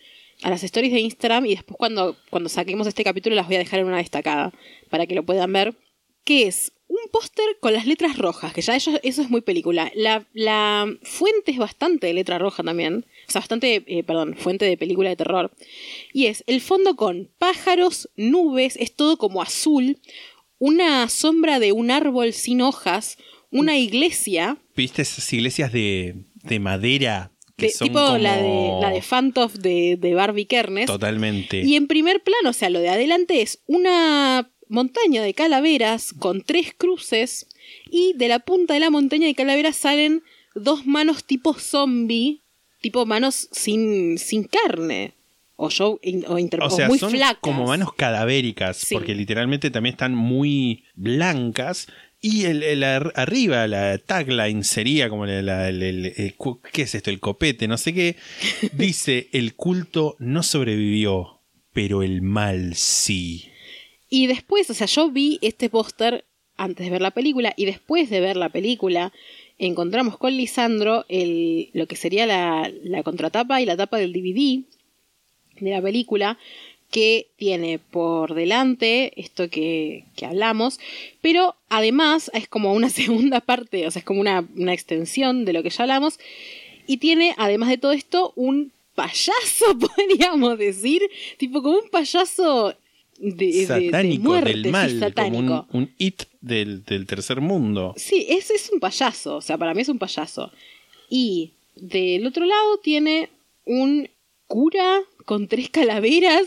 a 0.43 0.51
las 0.51 0.63
stories 0.63 0.93
de 0.93 1.01
Instagram 1.01 1.47
y 1.47 1.55
después 1.55 1.79
cuando, 1.79 2.15
cuando 2.29 2.51
saquemos 2.51 2.87
este 2.87 3.03
capítulo 3.05 3.35
las 3.35 3.47
voy 3.47 3.57
a 3.57 3.61
dejar 3.61 3.81
en 3.81 3.87
una 3.87 3.97
destacada 3.97 4.53
para 4.91 5.07
que 5.07 5.15
lo 5.15 5.23
puedan 5.25 5.51
ver. 5.53 5.75
Que 6.25 6.47
es 6.47 6.73
un 7.07 7.11
póster 7.13 7.45
con 7.61 7.73
las 7.73 7.87
letras 7.87 8.19
rojas, 8.19 8.53
que 8.53 8.61
ya 8.63 8.75
eso, 8.77 8.99
eso 9.03 9.23
es 9.23 9.31
muy 9.31 9.41
película. 9.41 9.91
La, 9.95 10.27
la 10.33 10.87
fuente 11.03 11.53
es 11.53 11.59
bastante 11.59 12.09
de 12.09 12.15
letra 12.15 12.39
roja 12.39 12.63
también. 12.63 13.07
O 13.29 13.33
sea, 13.33 13.41
bastante, 13.41 13.85
eh, 13.87 14.03
perdón, 14.03 14.37
fuente 14.37 14.65
de 14.65 14.77
película 14.77 15.09
de 15.11 15.17
terror. 15.17 15.53
Y 16.13 16.27
es 16.27 16.45
el 16.47 16.61
fondo 16.61 16.97
con 16.97 17.31
pájaros, 17.39 18.09
nubes, 18.17 18.77
es 18.77 18.95
todo 18.95 19.17
como 19.19 19.43
azul, 19.43 19.99
una 20.59 21.09
sombra 21.09 21.59
de 21.59 21.73
un 21.73 21.91
árbol 21.91 22.33
sin 22.33 22.61
hojas, 22.63 23.19
una 23.51 23.79
iglesia, 23.79 24.59
¿Viste 24.75 25.03
esas 25.03 25.33
iglesias 25.33 25.73
de, 25.73 26.17
de 26.43 26.59
madera? 26.59 27.33
Que 27.57 27.67
de- 27.67 27.73
son 27.73 27.89
tipo 27.89 28.01
la, 28.19 28.37
de, 28.37 28.43
como- 28.43 28.81
la 28.83 28.91
de 28.91 29.01
Phantom 29.03 29.51
de, 29.55 29.97
de 29.99 30.15
Barbie 30.15 30.45
Kernes. 30.47 30.87
Totalmente. 30.87 31.63
Y 31.63 31.77
en 31.77 31.87
primer 31.87 32.23
plano, 32.23 32.51
o 32.51 32.53
sea, 32.53 32.69
lo 32.69 32.81
de 32.81 32.91
adelante 32.91 33.41
es 33.41 33.63
una 33.67 34.51
montaña 34.69 35.23
de 35.23 35.35
calaveras 35.35 36.13
con 36.19 36.43
tres 36.43 36.73
cruces 36.77 37.47
y 37.91 38.13
de 38.15 38.29
la 38.29 38.39
punta 38.41 38.75
de 38.75 38.81
la 38.81 38.91
montaña 38.91 39.27
de 39.27 39.35
calaveras 39.35 39.77
salen 39.77 40.23
dos 40.55 40.87
manos 40.87 41.25
tipo 41.25 41.55
zombie, 41.55 42.41
tipo 42.81 43.07
manos 43.07 43.49
sin, 43.53 44.19
sin 44.19 44.45
carne. 44.45 45.13
O 45.59 45.71
yo, 45.71 45.99
o, 46.29 46.39
inter- 46.39 46.61
O 46.63 46.69
muy 46.87 46.99
son 46.99 47.11
flacas. 47.13 47.39
como 47.41 47.65
manos 47.67 47.95
cadavéricas, 47.95 48.77
Sí. 48.77 48.95
porque 48.95 49.15
literalmente 49.15 49.71
también 49.71 49.95
están 49.95 50.15
muy 50.15 50.85
blancas. 50.95 51.87
Y 52.21 52.45
el, 52.45 52.63
el 52.63 52.83
ar- 52.85 53.13
arriba, 53.17 53.67
la 53.67 53.97
tagline 53.99 54.65
sería 54.65 55.09
como 55.09 55.25
la- 55.27 55.41
la- 55.43 55.69
el, 55.69 55.83
el- 55.83 56.13
el 56.17 56.35
cu- 56.35 56.61
¿qué 56.73 56.83
es 56.83 56.95
esto? 56.95 57.09
El 57.11 57.21
copete, 57.21 57.69
no 57.69 57.79
sé 57.79 57.95
qué. 57.95 58.17
Dice, 58.73 59.29
el 59.33 59.55
culto 59.55 60.17
no 60.19 60.43
sobrevivió, 60.43 61.41
pero 61.73 62.03
el 62.03 62.21
mal 62.23 62.75
sí. 62.75 63.49
Y 64.09 64.27
después, 64.27 64.71
o 64.71 64.75
sea, 64.75 64.87
yo 64.87 65.11
vi 65.11 65.39
este 65.43 65.69
póster 65.69 66.25
antes 66.57 66.87
de 66.87 66.91
ver 66.91 67.03
la 67.03 67.11
película 67.11 67.53
y 67.57 67.67
después 67.67 68.09
de 68.11 68.21
ver 68.21 68.37
la 68.37 68.49
película 68.49 69.13
encontramos 69.59 70.17
con 70.19 70.37
Lisandro 70.37 71.05
el, 71.09 71.71
lo 71.73 71.87
que 71.87 71.97
sería 71.97 72.27
la, 72.27 72.71
la 72.83 73.03
contratapa 73.03 73.61
y 73.61 73.67
la 73.67 73.77
tapa 73.77 73.99
del 73.99 74.13
DVD 74.13 74.65
de 75.61 75.71
la 75.71 75.83
película 75.83 76.39
que 76.91 77.29
tiene 77.37 77.79
por 77.79 78.35
delante 78.35 79.13
esto 79.21 79.51
que, 79.51 80.05
que 80.15 80.27
hablamos, 80.27 80.79
pero 81.21 81.57
además 81.69 82.31
es 82.33 82.49
como 82.49 82.73
una 82.75 82.91
segunda 82.91 83.41
parte, 83.41 83.87
o 83.87 83.91
sea, 83.91 84.01
es 84.01 84.07
como 84.07 84.21
una, 84.21 84.47
una 84.57 84.73
extensión 84.73 85.45
de 85.45 85.53
lo 85.53 85.63
que 85.63 85.71
ya 85.71 85.83
hablamos, 85.83 86.19
y 86.87 86.99
tiene, 86.99 87.35
además 87.37 87.69
de 87.71 87.79
todo 87.79 87.93
esto, 87.93 88.33
un 88.37 88.73
payaso, 88.95 89.79
podríamos 89.97 90.59
decir, 90.59 91.03
tipo 91.39 91.63
como 91.63 91.79
un 91.79 91.89
payaso 91.91 92.75
de, 93.19 93.35
de- 93.35 93.53
de 93.53 93.67
Satánico, 93.67 94.23
muerte, 94.25 94.51
del 94.53 94.65
sí, 94.65 94.71
mal, 94.71 94.89
como 94.89 95.01
satánico. 95.01 95.67
un, 95.73 95.83
un 95.83 95.95
it 95.99 96.23
del, 96.41 96.85
del 96.85 97.07
tercer 97.07 97.41
mundo. 97.41 97.95
Sí, 97.97 98.27
es, 98.29 98.51
es 98.51 98.71
un 98.73 98.81
payaso, 98.81 99.37
o 99.37 99.41
sea, 99.41 99.57
para 99.59 99.75
mí 99.75 99.83
es 99.83 99.89
un 99.89 99.99
payaso. 99.99 100.53
Y 101.09 101.53
del 101.75 102.27
otro 102.27 102.45
lado 102.45 102.79
tiene 102.83 103.31
un 103.65 104.09
cura 104.47 105.01
con 105.25 105.49
tres 105.49 105.71
calaveras. 105.71 106.43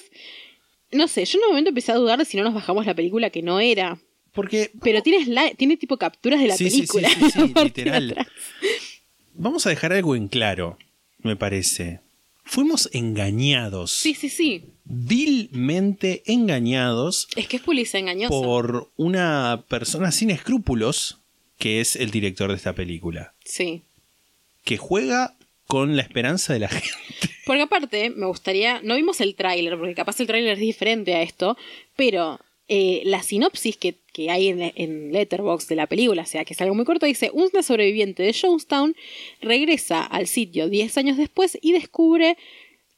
No 0.91 1.07
sé, 1.07 1.25
yo 1.25 1.37
en 1.37 1.43
un 1.43 1.49
momento 1.51 1.69
empecé 1.69 1.91
a 1.91 1.95
dudar 1.95 2.17
de 2.19 2.25
si 2.25 2.37
no 2.37 2.43
nos 2.43 2.53
bajamos 2.53 2.85
la 2.85 2.93
película 2.95 3.29
que 3.29 3.41
no 3.41 3.59
era. 3.59 3.99
Porque 4.33 4.71
Pero 4.81 5.01
tiene, 5.01 5.25
sli- 5.25 5.55
tiene 5.57 5.75
tipo 5.77 5.97
capturas 5.97 6.39
de 6.39 6.47
la 6.47 6.55
Sí, 6.57 6.69
sí, 6.69 6.85
sí, 6.85 6.87
película. 6.87 7.09
sí, 7.09 7.31
sí, 7.31 7.53
literal. 7.63 8.15
vamos 9.33 9.65
a 9.65 9.69
dejar 9.69 9.93
algo 9.93 10.15
en 10.15 10.27
claro, 10.27 10.77
me 11.23 11.35
parece. 11.35 11.99
Fuimos 12.49 12.89
engañados. 12.93 13.91
Sí, 13.91 14.15
sí, 14.15 14.27
sí. 14.29 14.65
vilmente 14.85 16.23
engañados 16.25 17.27
Es 17.35 17.47
que 17.47 17.57
es 17.57 17.63
publicidad 17.63 17.99
engañosa. 18.01 18.29
por 18.29 18.89
una 18.97 19.63
persona 19.67 20.11
sin 20.11 20.31
escrúpulos 20.31 21.19
que 21.59 21.79
es 21.79 21.95
el 21.95 22.09
director 22.09 22.49
de 22.49 22.55
esta 22.55 22.73
película, 22.73 23.33
Sí. 23.45 23.83
que 24.63 24.77
juega 24.77 25.35
con 25.67 25.95
la 25.95 26.01
esperanza 26.01 26.53
de 26.53 26.59
la 26.59 26.69
gente. 26.69 27.29
Porque 27.45 27.61
aparte, 27.63 28.09
me 28.09 28.25
gustaría. 28.25 28.81
No 28.81 28.95
vimos 28.95 29.21
el 29.21 29.35
tráiler, 29.35 29.77
porque 29.77 29.93
capaz 29.93 30.19
el 30.19 30.25
tráiler 30.27 30.53
es 30.53 30.59
diferente 30.59 31.13
a 31.15 31.21
esto. 31.21 31.55
Pero 31.95 32.39
eh, 32.69 33.01
la 33.05 33.21
sinopsis 33.23 33.75
que, 33.77 33.95
que 34.13 34.29
hay 34.29 34.47
en, 34.47 34.71
en 34.75 35.11
Letterboxd 35.11 35.67
de 35.69 35.75
la 35.75 35.87
película, 35.87 36.21
o 36.21 36.25
sea, 36.25 36.45
que 36.45 36.53
es 36.53 36.61
algo 36.61 36.75
muy 36.75 36.85
corto, 36.85 37.05
dice: 37.05 37.31
Una 37.33 37.63
sobreviviente 37.63 38.23
de 38.23 38.33
Jonestown 38.33 38.95
regresa 39.41 40.03
al 40.05 40.27
sitio 40.27 40.69
10 40.69 40.97
años 40.97 41.17
después 41.17 41.57
y 41.61 41.71
descubre 41.73 42.37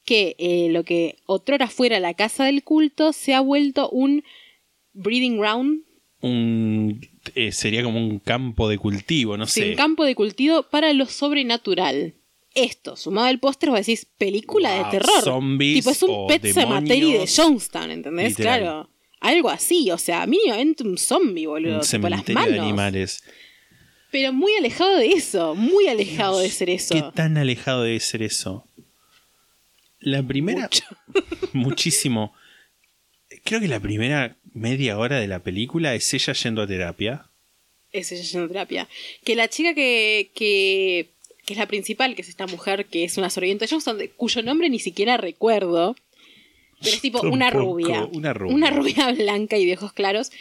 que 0.05 0.35
eh, 0.39 0.67
lo 0.71 0.83
que 0.83 1.17
otrora 1.25 1.67
fuera 1.67 1.99
la 1.99 2.13
casa 2.15 2.45
del 2.45 2.63
culto 2.63 3.13
se 3.13 3.33
ha 3.33 3.39
vuelto 3.41 3.89
un 3.89 4.23
breeding 4.93 5.37
ground, 5.37 5.83
Un, 6.21 7.01
eh, 7.35 7.51
sería 7.51 7.81
como 7.83 7.99
un 7.99 8.19
campo 8.19 8.67
de 8.67 8.77
cultivo, 8.77 9.37
no 9.37 9.47
sí, 9.47 9.61
sé. 9.61 9.69
un 9.71 9.75
campo 9.75 10.03
de 10.05 10.15
cultivo 10.15 10.63
para 10.63 10.91
lo 10.93 11.05
sobrenatural. 11.05 12.15
Esto, 12.53 12.97
sumado 12.97 13.27
al 13.27 13.39
póster, 13.39 13.69
vos 13.69 13.79
decís, 13.79 14.05
película 14.17 14.75
Wow, 14.75 14.83
de 14.85 14.91
terror. 14.91 15.21
zombies 15.23 15.75
tipo, 15.79 15.91
es 15.91 16.03
un 16.03 16.27
Pet 16.27 16.45
Cemetery 16.45 17.13
de. 17.13 17.25
Jonestown, 17.27 17.91
¿entendés? 17.91 18.29
Literal. 18.31 18.59
Claro. 18.59 18.89
Algo 19.21 19.49
así, 19.49 19.89
o 19.91 19.97
sea, 19.97 20.25
mínimamente 20.27 20.83
un 20.83 20.97
zombie, 20.97 21.45
boludo. 21.47 21.75
un 21.75 21.81
tipo 21.81 22.09
las 22.09 22.27
manos. 22.29 22.51
de 22.53 22.59
animales. 22.59 23.23
Pero 24.11 24.33
muy 24.33 24.51
alejado 24.57 24.97
de 24.97 25.07
eso, 25.07 25.55
muy 25.55 25.87
alejado 25.87 26.39
de 26.39 26.49
ser 26.49 26.69
eso. 26.69 26.93
¿Qué 26.93 27.03
tan 27.15 27.37
alejado 27.37 27.83
debe 27.83 27.99
ser 28.01 28.23
eso? 28.23 28.67
La 29.99 30.21
primera. 30.23 30.63
Mucho. 30.63 30.83
muchísimo. 31.53 32.33
Creo 33.43 33.59
que 33.61 33.67
la 33.67 33.79
primera 33.79 34.35
media 34.53 34.97
hora 34.97 35.19
de 35.19 35.27
la 35.27 35.39
película 35.39 35.95
es 35.95 36.13
ella 36.13 36.33
yendo 36.33 36.61
a 36.61 36.67
terapia. 36.67 37.25
Es 37.91 38.11
ella 38.11 38.23
yendo 38.23 38.45
a 38.45 38.47
terapia. 38.49 38.89
Que 39.23 39.35
la 39.35 39.47
chica 39.47 39.73
que, 39.73 40.31
que, 40.33 41.09
que 41.45 41.53
es 41.53 41.57
la 41.59 41.67
principal, 41.67 42.15
que 42.15 42.21
es 42.23 42.29
esta 42.29 42.47
mujer 42.47 42.87
que 42.87 43.03
es 43.03 43.17
una 43.17 43.29
sobreviviente 43.29 43.67
de 43.67 43.93
de- 43.93 44.09
cuyo 44.09 44.41
nombre 44.41 44.69
ni 44.69 44.79
siquiera 44.79 45.17
recuerdo. 45.17 45.95
Pero 46.81 46.95
es 46.95 47.01
tipo 47.01 47.21
una 47.21 47.49
Tampoco, 47.51 47.73
rubia. 47.73 48.05
una 48.11 48.33
rubia. 48.33 48.55
Una 48.55 48.69
rubia 48.71 49.11
blanca 49.11 49.57
y 49.57 49.65
de 49.65 49.73
ojos 49.73 49.93
claros. 49.93 50.31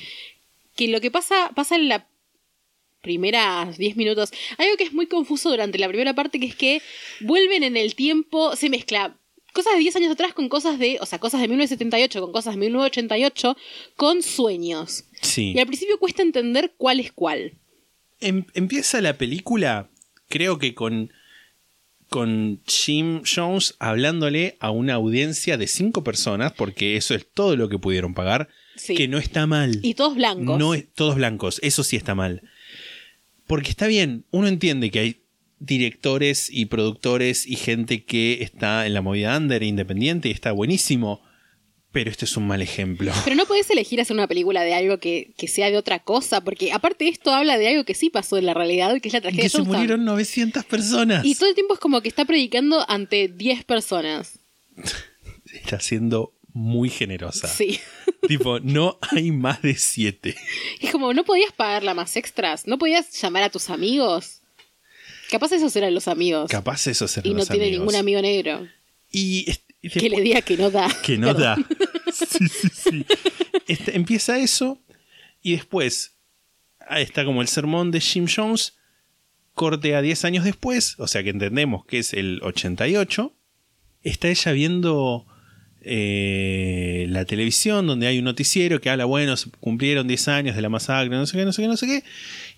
Que 0.76 0.88
lo 0.88 1.01
que 1.01 1.11
pasa, 1.11 1.51
pasa 1.55 1.76
en 1.76 1.88
la 1.88 2.07
primeras 3.01 3.78
10 3.78 3.97
minutos. 3.97 4.30
Algo 4.59 4.76
que 4.76 4.84
es 4.84 4.93
muy 4.93 5.07
confuso 5.07 5.51
durante 5.51 5.78
la 5.78 5.88
primera 5.88 6.14
parte, 6.14 6.38
que 6.38 6.47
es 6.47 6.55
que 6.55 6.82
vuelven 7.20 7.62
en 7.62 7.76
el 7.76 7.95
tiempo, 7.95 8.55
se 8.57 8.68
mezcla 8.68 9.16
cosas 9.53 9.72
de 9.74 9.80
10 9.80 9.97
años 9.97 10.12
atrás 10.12 10.32
con 10.34 10.49
cosas 10.49 10.78
de, 10.78 10.99
o 11.01 11.07
sea, 11.07 11.18
cosas 11.18 11.41
de 11.41 11.49
1978 11.49 12.20
con 12.20 12.32
cosas 12.32 12.55
de 12.55 12.61
1988 12.61 13.57
con 13.97 14.22
sueños. 14.22 15.05
Sí. 15.22 15.53
Y 15.55 15.59
al 15.59 15.66
principio 15.66 15.99
cuesta 15.99 16.22
entender 16.22 16.74
cuál 16.76 17.01
es 17.01 17.11
cuál. 17.12 17.55
Em- 18.20 18.45
empieza 18.55 19.01
la 19.01 19.16
película, 19.16 19.88
creo 20.28 20.59
que 20.59 20.74
con, 20.74 21.11
con 22.11 22.61
Jim 22.67 23.23
Jones 23.25 23.77
hablándole 23.79 24.57
a 24.61 24.71
una 24.73 24.95
audiencia 24.95 25.57
de 25.57 25.67
cinco 25.69 26.05
personas, 26.05 26.53
porque 26.53 26.97
eso 26.97 27.15
es 27.15 27.27
todo 27.33 27.57
lo 27.57 27.69
que 27.71 27.79
pudieron 27.79 28.13
pagar, 28.15 28.49
Sí. 28.77 28.95
que 28.97 29.09
no 29.09 29.17
está 29.19 29.47
mal. 29.47 29.79
Y 29.83 29.95
todos 29.95 30.17
blancos. 30.17 30.59
No 30.59 30.75
es, 30.75 30.93
todos 30.93 31.15
blancos, 31.15 31.61
eso 31.63 31.85
sí 31.85 31.97
está 31.97 32.15
mal. 32.15 32.43
Porque 33.47 33.71
está 33.71 33.87
bien, 33.87 34.25
uno 34.31 34.49
entiende 34.49 34.91
que 34.91 34.99
hay 34.99 35.23
directores 35.61 36.49
y 36.51 36.67
productores 36.67 37.47
y 37.47 37.55
gente 37.57 38.05
que 38.05 38.43
está 38.43 38.87
en 38.87 38.95
la 38.95 39.03
movida 39.03 39.37
under, 39.37 39.63
independiente, 39.63 40.29
y 40.29 40.33
está 40.33 40.53
buenísimo. 40.53 41.23
Pero 41.93 42.11
este 42.11 42.24
es 42.24 42.36
un 42.36 42.47
mal 42.47 42.62
ejemplo. 42.62 43.12
Pero 43.24 43.34
no 43.34 43.47
podés 43.47 43.68
elegir 43.70 44.01
hacer 44.01 44.14
una 44.14 44.28
película 44.28 44.62
de 44.62 44.74
algo 44.74 44.99
que, 44.99 45.32
que 45.36 45.49
sea 45.49 45.70
de 45.70 45.76
otra 45.76 45.99
cosa, 45.99 46.41
porque 46.41 46.72
aparte 46.72 47.09
esto 47.09 47.32
habla 47.32 47.59
de 47.59 47.68
algo 47.68 47.84
que 47.84 47.95
sí 47.95 48.11
pasó 48.11 48.38
en 48.38 48.47
la 48.47 48.55
realidad 48.55 48.95
y 48.95 49.01
que 49.01 49.09
es 49.09 49.14
la 49.14 49.20
tragedia 49.20 49.43
que 49.43 49.59
de 49.59 49.64
se 49.64 49.68
murieron 49.68 50.05
900 50.05 50.64
personas. 50.64 51.24
Y 51.24 51.34
todo 51.34 51.49
el 51.49 51.55
tiempo 51.55 51.74
es 51.74 51.80
como 51.80 52.01
que 52.01 52.09
está 52.09 52.24
predicando 52.24 52.84
ante 52.88 53.28
10 53.28 53.64
personas. 53.64 54.38
Está 55.53 55.80
siendo 55.80 56.32
muy 56.53 56.91
generosa. 56.91 57.49
Sí. 57.49 57.80
Tipo, 58.28 58.61
no 58.61 58.99
hay 59.11 59.32
más 59.32 59.62
de 59.62 59.74
7. 59.74 60.36
Es 60.80 60.93
como, 60.93 61.12
¿no 61.12 61.24
podías 61.24 61.53
pagarla 61.53 61.95
más 61.95 62.16
extras? 62.16 62.66
¿No 62.66 62.78
podías 62.78 63.11
llamar 63.20 63.43
a 63.43 63.51
tus 63.51 63.70
amigos? 63.70 64.41
Capaz 65.30 65.53
esos 65.53 65.74
eran 65.76 65.95
los 65.95 66.07
amigos. 66.07 66.51
Capaz 66.51 66.86
eso 66.86 67.09
se 67.09 67.20
y 67.24 67.34
no 67.34 67.47
tiene 67.47 67.70
ningún 67.70 67.95
amigo 67.95 68.20
negro. 68.20 68.68
Y, 69.12 69.47
Que 69.83 70.11
le 70.11 70.20
diga 70.20 70.43
que 70.43 70.57
no 70.57 70.70
da. 70.70 70.89
que 71.03 71.16
no 71.16 71.28
Perdón. 71.28 71.43
da. 71.43 71.76
Sí, 72.12 72.49
sí, 72.49 72.68
sí. 72.74 73.07
Este, 73.68 73.97
empieza 73.97 74.37
eso 74.39 74.81
y 75.43 75.53
después 75.53 76.16
ahí 76.91 77.05
está 77.05 77.24
como 77.24 77.41
el 77.41 77.49
sermón 77.49 77.91
de 77.93 78.01
Jim 78.01 78.26
Jones, 78.28 78.74
corte 79.55 79.95
a 79.95 80.03
10 80.03 80.24
años 80.24 80.45
después, 80.45 80.97
o 80.99 81.07
sea 81.07 81.22
que 81.22 81.31
entendemos 81.31 81.87
que 81.87 81.99
es 81.99 82.12
el 82.12 82.41
88, 82.43 83.33
está 84.03 84.28
ella 84.28 84.53
viendo 84.53 85.26
eh, 85.83 87.07
la 87.09 87.24
televisión 87.24 87.87
donde 87.87 88.09
hay 88.09 88.18
un 88.18 88.24
noticiero 88.24 88.81
que 88.81 88.91
habla, 88.91 89.05
bueno, 89.05 89.37
se 89.37 89.51
cumplieron 89.61 90.09
10 90.09 90.28
años 90.28 90.57
de 90.57 90.62
la 90.62 90.68
masacre, 90.68 91.11
no 91.11 91.26
sé 91.26 91.39
qué, 91.39 91.45
no 91.45 91.53
sé 91.53 91.62
qué, 91.62 91.68
no 91.68 91.76
sé 91.76 91.87
qué, 91.87 92.05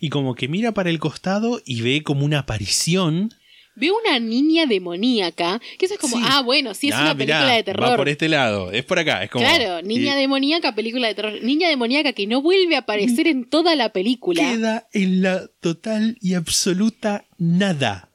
y 0.00 0.08
como 0.08 0.34
que 0.34 0.48
mira 0.48 0.72
para 0.72 0.90
el 0.90 0.98
costado 0.98 1.60
y 1.64 1.82
ve 1.82 2.02
como 2.02 2.24
una 2.24 2.40
aparición 2.40 3.34
ve 3.74 3.90
una 3.90 4.18
niña 4.18 4.66
demoníaca, 4.66 5.60
que 5.78 5.86
eso 5.86 5.94
es 5.94 6.00
como, 6.00 6.16
Sí. 6.18 6.22
ah, 6.28 6.42
bueno, 6.42 6.74
sí 6.74 6.88
es 6.88 6.94
Ah, 6.94 7.02
una 7.02 7.14
mirá, 7.14 7.16
película 7.38 7.52
de 7.52 7.58
Va 7.58 7.64
terror. 7.64 7.96
por 7.96 8.08
este 8.08 8.28
lado, 8.28 8.70
es 8.72 8.84
por 8.84 8.98
acá, 8.98 9.22
es 9.24 9.30
como. 9.30 9.44
Claro, 9.44 9.82
niña 9.82 10.14
y 10.16 10.20
demoníaca, 10.20 10.74
película 10.74 11.08
de 11.08 11.14
terror. 11.14 11.34
Niña 11.42 11.68
demoníaca 11.68 12.12
que 12.12 12.26
no 12.26 12.42
vuelve 12.42 12.76
a 12.76 12.80
aparecer 12.80 13.26
en 13.28 13.48
toda 13.48 13.74
la 13.76 13.90
película. 13.92 14.42
Queda 14.42 14.88
en 14.92 15.22
la 15.22 15.46
total 15.60 16.16
y 16.20 16.34
absoluta 16.34 17.24
nada. 17.38 18.08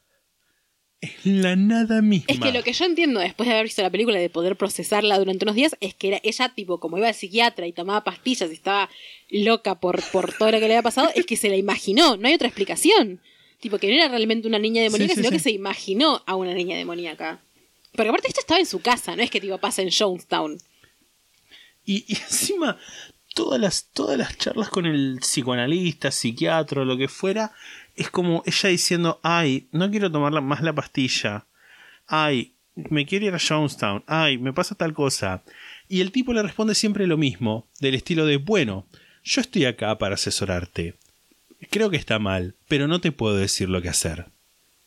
En 1.24 1.43
la 1.43 1.55
nada 1.55 2.01
misma. 2.01 2.26
Es 2.28 2.39
que 2.39 2.51
lo 2.51 2.64
que 2.64 2.74
yo 2.74 2.84
entiendo 2.86 3.20
después 3.20 3.47
de 3.47 3.53
haber 3.53 3.66
visto 3.66 3.84
la 3.84 3.91
película 3.91 4.18
y 4.18 4.22
de 4.24 4.30
poder 4.32 4.55
procesarla 4.55 5.20
durante 5.20 5.45
unos 5.45 5.55
días 5.55 5.76
es 5.80 5.93
que 5.93 6.08
era 6.08 6.20
ella, 6.24 6.49
tipo, 6.55 6.80
como 6.80 6.97
iba 6.97 7.08
al 7.08 7.14
psiquiatra 7.14 7.68
y 7.68 7.72
tomaba 7.72 8.03
pastillas 8.03 8.49
y 8.49 8.53
estaba 8.53 8.89
loca 9.30 9.80
por, 9.80 10.01
por 10.12 10.34
todo 10.34 10.49
lo 10.51 10.60
que 10.60 10.68
le 10.68 10.74
había 10.74 10.82
pasado, 10.82 11.10
es 11.14 11.28
que 11.28 11.36
se 11.38 11.49
la 11.49 11.55
imaginó, 11.55 12.18
no 12.18 12.28
hay 12.28 12.34
otra 12.34 12.47
explicación. 12.47 13.22
Tipo, 13.60 13.80
que 13.80 13.88
no 13.88 13.93
era 13.93 14.08
realmente 14.08 14.47
una 14.47 14.60
niña 14.60 14.82
demoníaca, 14.84 15.14
Sí, 15.14 15.16
sí, 15.16 15.24
sino 15.24 15.32
que 15.32 15.39
se 15.39 15.51
imaginó 15.51 16.22
a 16.26 16.36
una 16.36 16.53
niña 16.53 16.78
demoníaca. 16.78 17.41
Porque 17.93 18.10
aparte 18.10 18.28
esto 18.28 18.41
estaba 18.41 18.60
en 18.60 18.66
su 18.66 18.80
casa, 18.80 19.16
no 19.16 19.24
es 19.24 19.32
que 19.32 19.41
tipo 19.41 19.58
pasa 19.58 19.82
en 19.82 19.89
Jonestown. 19.91 20.60
Y, 21.84 22.05
y 22.08 22.16
encima, 22.18 22.78
todas 23.34 23.60
las, 23.60 23.89
todas 23.93 24.18
las 24.18 24.38
charlas 24.38 24.70
con 24.70 24.86
el 24.86 25.18
psicoanalista, 25.22 26.12
psiquiatra, 26.12 26.86
lo 26.86 26.97
que 26.97 27.08
fuera, 27.08 27.53
es 27.95 28.12
como 28.12 28.43
ella 28.45 28.70
diciendo, 28.70 29.20
ay, 29.24 29.68
no 29.72 29.89
quiero 29.89 30.12
tomar 30.12 30.39
más 30.41 30.62
la 30.62 30.74
pastilla. 30.74 31.47
Ay, 32.05 32.53
me 32.76 33.05
quiero 33.05 33.26
ir 33.26 33.34
a 33.34 33.39
Jonestown. 33.39 34.03
Ay, 34.05 34.38
me 34.38 34.53
pasa 34.53 34.76
tal 34.76 34.93
cosa. 34.93 35.43
Y 35.88 36.01
el 36.01 36.12
tipo 36.12 36.34
le 36.34 36.43
responde 36.43 36.76
siempre 36.76 37.08
lo 37.08 37.18
mismo, 37.18 37.68
del 37.80 37.95
estilo 37.95 38.26
de, 38.26 38.38
bueno, 38.38 38.86
yo 39.24 39.41
estoy 39.41 39.66
acá 39.66 39.97
para 39.97 40.16
asesorarte. 40.16 40.95
Creo 41.70 41.89
que 41.89 41.97
está 41.97 42.20
mal, 42.20 42.55
pero 42.68 42.88
no 42.88 43.01
te 43.01 43.12
puedo 43.12 43.36
decir 43.36 43.70
lo 43.70 43.82
que 43.82 43.89
hacer. 43.89 44.26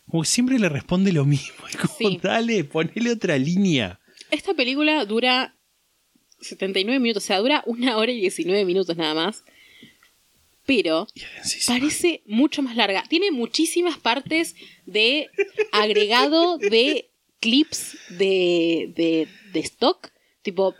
Como 0.08 0.22
que 0.22 0.28
siempre 0.28 0.58
le 0.58 0.68
responde 0.68 1.12
lo 1.12 1.24
mismo. 1.24 1.54
Es 1.68 1.76
como, 1.76 1.94
Sí. 1.96 2.18
dale, 2.22 2.64
ponele 2.64 3.12
otra 3.12 3.36
línea. 3.38 4.00
Esta 4.30 4.54
película 4.54 5.04
dura 5.04 5.56
79 6.40 6.98
minutos, 7.00 7.24
o 7.24 7.26
sea, 7.26 7.38
dura 7.38 7.62
una 7.66 7.96
hora 7.96 8.12
y 8.12 8.20
19 8.20 8.64
minutos 8.64 8.96
nada 8.96 9.14
más. 9.14 9.44
Pero 10.66 11.08
parece 11.66 12.22
mucho 12.26 12.62
más 12.62 12.76
larga. 12.76 13.02
Tiene 13.08 13.30
muchísimas 13.32 13.98
partes 13.98 14.54
de 14.86 15.28
agregado 15.72 16.58
de 16.58 17.10
clips 17.40 17.96
de, 18.10 18.92
de, 18.94 19.26
de 19.52 19.60
stock. 19.60 20.10
Tipo, 20.42 20.74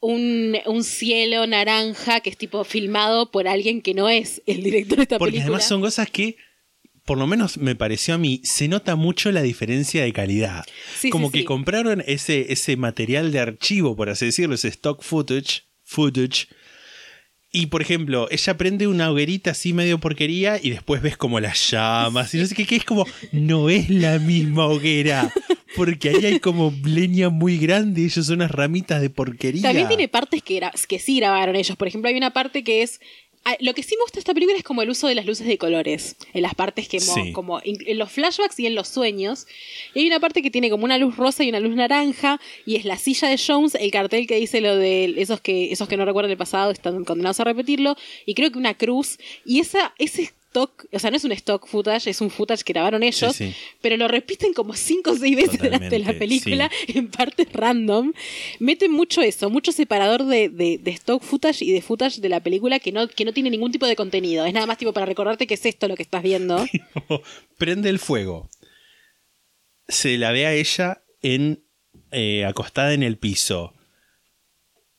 un, 0.00 0.56
un 0.66 0.84
cielo 0.84 1.46
naranja 1.46 2.20
que 2.20 2.30
es 2.30 2.36
tipo 2.36 2.62
filmado 2.64 3.30
por 3.30 3.48
alguien 3.48 3.82
que 3.82 3.94
no 3.94 4.08
es 4.08 4.42
el 4.46 4.62
director 4.62 4.96
de 4.98 5.02
esta 5.02 5.18
Porque 5.18 5.32
película. 5.32 5.56
además 5.56 5.68
son 5.68 5.80
cosas 5.80 6.08
que, 6.10 6.36
por 7.04 7.18
lo 7.18 7.26
menos 7.26 7.58
me 7.58 7.74
pareció 7.74 8.14
a 8.14 8.18
mí, 8.18 8.40
se 8.44 8.68
nota 8.68 8.94
mucho 8.96 9.32
la 9.32 9.42
diferencia 9.42 10.02
de 10.04 10.12
calidad. 10.12 10.64
Sí, 10.98 11.10
Como 11.10 11.28
sí, 11.28 11.32
que 11.32 11.38
sí. 11.40 11.44
compraron 11.44 12.02
ese, 12.06 12.52
ese 12.52 12.76
material 12.76 13.32
de 13.32 13.40
archivo, 13.40 13.96
por 13.96 14.08
así 14.10 14.26
decirlo, 14.26 14.54
ese 14.54 14.68
stock 14.68 15.02
footage, 15.02 15.64
footage. 15.84 16.48
Y 17.50 17.66
por 17.66 17.80
ejemplo, 17.80 18.28
ella 18.30 18.56
prende 18.58 18.86
una 18.86 19.10
hoguerita 19.10 19.52
así 19.52 19.72
medio 19.72 19.98
porquería 19.98 20.58
y 20.62 20.70
después 20.70 21.00
ves 21.00 21.16
como 21.16 21.40
las 21.40 21.70
llamas 21.70 22.34
y 22.34 22.38
no 22.38 22.46
sé 22.46 22.54
qué, 22.54 22.66
que 22.66 22.76
es 22.76 22.84
como, 22.84 23.06
no 23.32 23.70
es 23.70 23.88
la 23.88 24.18
misma 24.18 24.66
hoguera. 24.66 25.32
Porque 25.74 26.10
ahí 26.10 26.24
hay 26.26 26.40
como 26.40 26.74
leña 26.84 27.30
muy 27.30 27.56
grande 27.58 28.02
y 28.02 28.04
ellos 28.04 28.26
son 28.26 28.36
unas 28.36 28.50
ramitas 28.50 29.00
de 29.00 29.10
porquería. 29.10 29.62
También 29.62 29.88
tiene 29.88 30.08
partes 30.08 30.42
que, 30.42 30.60
que 30.88 30.98
sí 30.98 31.20
grabaron 31.20 31.56
ellos. 31.56 31.76
Por 31.76 31.88
ejemplo, 31.88 32.08
hay 32.08 32.16
una 32.16 32.32
parte 32.32 32.64
que 32.64 32.82
es. 32.82 33.00
Ah, 33.44 33.56
Lo 33.60 33.74
que 33.74 33.82
sí 33.82 33.96
me 33.96 34.02
gusta 34.02 34.16
de 34.16 34.20
esta 34.20 34.34
película 34.34 34.56
es 34.56 34.64
como 34.64 34.82
el 34.82 34.90
uso 34.90 35.08
de 35.08 35.14
las 35.14 35.26
luces 35.26 35.46
de 35.46 35.58
colores. 35.58 36.16
En 36.32 36.42
las 36.42 36.54
partes 36.54 36.88
que. 36.88 37.00
Sí. 37.00 37.32
como 37.32 37.60
en 37.62 37.98
los 37.98 38.10
flashbacks 38.12 38.58
y 38.60 38.66
en 38.66 38.74
los 38.74 38.88
sueños. 38.88 39.46
Y 39.94 40.00
hay 40.00 40.06
una 40.06 40.20
parte 40.20 40.42
que 40.42 40.50
tiene 40.50 40.70
como 40.70 40.84
una 40.84 40.98
luz 40.98 41.16
rosa 41.16 41.44
y 41.44 41.48
una 41.48 41.60
luz 41.60 41.74
naranja. 41.74 42.40
Y 42.66 42.76
es 42.76 42.84
la 42.84 42.96
silla 42.96 43.28
de 43.28 43.38
Jones, 43.38 43.74
el 43.74 43.90
cartel 43.90 44.26
que 44.26 44.36
dice 44.36 44.60
lo 44.60 44.76
de 44.76 45.14
esos 45.18 45.40
que, 45.40 45.72
esos 45.72 45.88
que 45.88 45.96
no 45.96 46.04
recuerdan 46.04 46.30
el 46.30 46.36
pasado 46.36 46.70
están 46.70 47.04
condenados 47.04 47.40
a 47.40 47.44
repetirlo. 47.44 47.96
Y 48.26 48.34
creo 48.34 48.50
que 48.50 48.58
una 48.58 48.74
cruz. 48.74 49.18
Y 49.44 49.60
esa, 49.60 49.94
ese 49.98 50.32
stock, 50.48 50.86
o 50.92 50.98
sea, 50.98 51.10
no 51.10 51.16
es 51.16 51.24
un 51.24 51.32
stock 51.32 51.66
footage, 51.66 52.08
es 52.10 52.20
un 52.20 52.30
footage 52.30 52.64
que 52.64 52.72
grabaron 52.72 53.02
ellos. 53.02 53.36
sí. 53.36 53.54
Pero 53.80 53.96
lo 53.96 54.08
repiten 54.08 54.52
como 54.54 54.74
cinco 54.74 55.12
o 55.12 55.16
seis 55.16 55.36
veces 55.36 55.58
durante 55.60 55.98
la 55.98 56.06
Totalmente, 56.06 56.14
película 56.14 56.70
en 56.88 57.10
partes 57.10 57.52
random. 57.52 58.12
Meten 58.58 58.90
mucho 58.92 59.20
eso, 59.22 59.50
mucho 59.50 59.72
separador 59.72 60.24
de, 60.24 60.48
de- 60.48 60.78
de 60.78 60.90
stock 60.92 61.22
footage 61.22 61.62
y 61.64 61.72
de 61.72 61.82
footage 61.82 62.20
de 62.20 62.28
la 62.28 62.40
película 62.40 62.78
que 62.80 62.92
no, 62.92 63.06
que 63.08 63.24
no 63.24 63.32
tiene 63.32 63.50
ningún 63.50 63.70
tipo 63.72 63.86
de 63.86 63.94
contenido. 63.96 64.44
Es 64.46 64.52
nada 64.54 64.66
más 64.66 64.78
tipo 64.78 64.92
para 64.92 65.06
recordarte 65.06 65.46
que 65.46 65.54
es 65.54 65.64
esto 65.66 65.86
lo 65.88 65.96
que 65.96 66.02
estás 66.02 66.22
viendo. 66.22 66.64
prende 67.58 67.88
el 67.90 67.98
fuego. 67.98 68.48
Se 69.88 70.18
la 70.18 70.32
ve 70.32 70.46
a 70.46 70.52
ella 70.54 71.02
en 71.22 71.62
eh, 72.10 72.44
acostada 72.44 72.92
en 72.94 73.02
el 73.02 73.18
piso. 73.18 73.74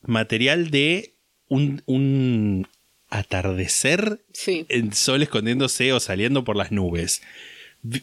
Material 0.02 0.70
de 0.70 1.16
un, 1.48 1.82
un 1.86 2.66
atardecer 3.10 4.22
Sí. 4.32 4.66
en 4.68 4.92
sol 4.94 5.22
escondiéndose 5.22 5.92
o 5.92 6.00
saliendo 6.00 6.44
por 6.44 6.56
las 6.56 6.72
nubes. 6.72 7.22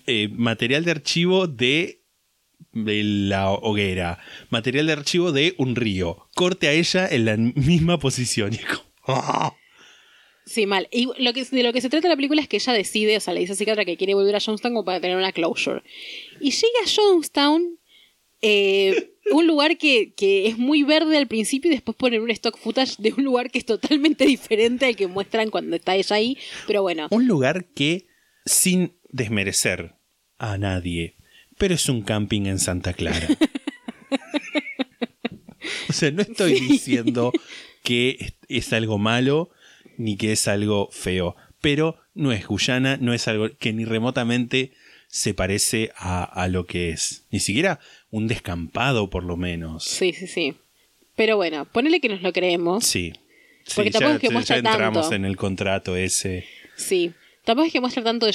Eh, 0.05 0.29
material 0.33 0.83
de 0.85 0.91
archivo 0.91 1.47
de, 1.47 2.01
de 2.73 3.03
la 3.03 3.51
hoguera. 3.51 4.19
Material 4.49 4.87
de 4.87 4.93
archivo 4.93 5.31
de 5.31 5.53
un 5.57 5.75
río. 5.75 6.27
Corte 6.35 6.67
a 6.67 6.73
ella 6.73 7.07
en 7.09 7.25
la 7.25 7.37
misma 7.37 7.99
posición. 7.99 8.53
Y 8.55 8.57
como, 8.59 8.83
¡ah! 9.07 9.55
Sí, 10.45 10.65
mal. 10.65 10.87
Y 10.91 11.09
lo 11.21 11.33
que, 11.33 11.43
de 11.43 11.63
lo 11.63 11.73
que 11.73 11.81
se 11.81 11.89
trata 11.89 12.07
la 12.07 12.15
película 12.15 12.41
es 12.41 12.47
que 12.47 12.55
ella 12.57 12.71
decide, 12.73 13.17
o 13.17 13.19
sea, 13.19 13.33
le 13.33 13.41
dice 13.41 13.51
a 13.53 13.55
psiquiatra 13.55 13.83
que 13.85 13.97
quiere 13.97 14.13
volver 14.13 14.35
a 14.35 14.39
Jonestown 14.39 14.73
como 14.73 14.85
para 14.85 15.01
tener 15.01 15.17
una 15.17 15.33
closure. 15.33 15.81
Y 16.39 16.51
llega 16.51 16.79
a 16.85 16.89
Jonestown, 16.89 17.77
eh, 18.41 19.13
un 19.31 19.47
lugar 19.47 19.77
que, 19.77 20.13
que 20.13 20.47
es 20.47 20.57
muy 20.57 20.83
verde 20.83 21.17
al 21.17 21.27
principio 21.27 21.71
y 21.71 21.75
después 21.75 21.97
ponen 21.97 22.21
un 22.21 22.31
stock 22.31 22.57
footage 22.57 22.95
de 22.99 23.13
un 23.13 23.23
lugar 23.23 23.51
que 23.51 23.59
es 23.59 23.65
totalmente 23.65 24.25
diferente 24.25 24.85
al 24.85 24.95
que 24.95 25.07
muestran 25.07 25.49
cuando 25.49 25.75
está 25.75 25.95
ella 25.95 26.15
ahí. 26.15 26.37
Pero 26.65 26.81
bueno, 26.81 27.07
Un 27.11 27.27
lugar 27.27 27.65
que, 27.65 28.07
sin 28.45 28.93
desmerecer 29.09 29.95
a 30.37 30.57
nadie, 30.57 31.15
pero 31.57 31.75
es 31.75 31.89
un 31.89 32.01
camping 32.01 32.45
en 32.45 32.59
Santa 32.59 32.93
Clara. 32.93 33.27
o 35.89 35.93
sea, 35.93 36.11
no 36.11 36.21
estoy 36.21 36.59
diciendo 36.59 37.31
que 37.83 38.17
es, 38.19 38.33
es 38.47 38.73
algo 38.73 38.97
malo 38.97 39.49
ni 39.97 40.15
que 40.15 40.31
es 40.31 40.47
algo 40.47 40.89
feo, 40.91 41.35
pero 41.59 41.99
no 42.13 42.31
es 42.31 42.45
Guyana, 42.45 42.97
no 42.97 43.13
es 43.13 43.27
algo 43.27 43.49
que 43.57 43.73
ni 43.73 43.83
remotamente 43.83 44.73
se 45.07 45.33
parece 45.33 45.91
a, 45.95 46.23
a 46.23 46.47
lo 46.47 46.65
que 46.65 46.89
es. 46.89 47.25
Ni 47.31 47.39
siquiera 47.39 47.79
un 48.11 48.27
descampado, 48.27 49.09
por 49.09 49.23
lo 49.23 49.37
menos. 49.37 49.83
sí, 49.83 50.13
sí, 50.13 50.27
sí. 50.27 50.55
Pero 51.15 51.35
bueno, 51.35 51.65
ponele 51.65 51.99
que 51.99 52.09
nos 52.09 52.21
lo 52.21 52.31
creemos. 52.31 52.85
Sí. 52.85 53.13
Sí, 53.63 53.73
Porque 53.75 53.91
tampoco 53.91 54.11
ya, 54.11 54.15
es 54.15 54.21
que 54.21 54.27
ya 54.27 54.33
muestra 54.33 54.57
entramos 54.57 55.01
tanto. 55.01 55.15
en 55.15 55.25
el 55.25 55.35
contrato 55.35 55.95
ese. 55.97 56.45
Sí. 56.77 57.11
Tampoco 57.43 57.65
es 57.67 57.73
que 57.73 57.81
muestra 57.81 58.03
tanto 58.03 58.25
de 58.25 58.33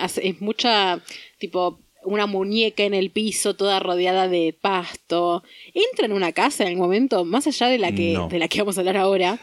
hace- 0.00 0.26
es 0.28 0.40
mucha, 0.40 1.00
tipo, 1.38 1.78
una 2.04 2.26
muñeca 2.26 2.82
en 2.82 2.94
el 2.94 3.10
piso, 3.10 3.54
toda 3.54 3.78
rodeada 3.78 4.26
de 4.28 4.56
pasto. 4.60 5.44
Entra 5.72 6.06
en 6.06 6.12
una 6.12 6.32
casa 6.32 6.64
en 6.64 6.70
el 6.70 6.76
momento, 6.76 7.24
más 7.24 7.46
allá 7.46 7.68
de 7.68 7.78
la 7.78 7.92
que, 7.92 8.14
No. 8.14 8.28
de 8.28 8.38
la 8.40 8.48
que 8.48 8.58
vamos 8.58 8.76
a 8.76 8.80
hablar 8.80 8.96
ahora, 8.96 9.38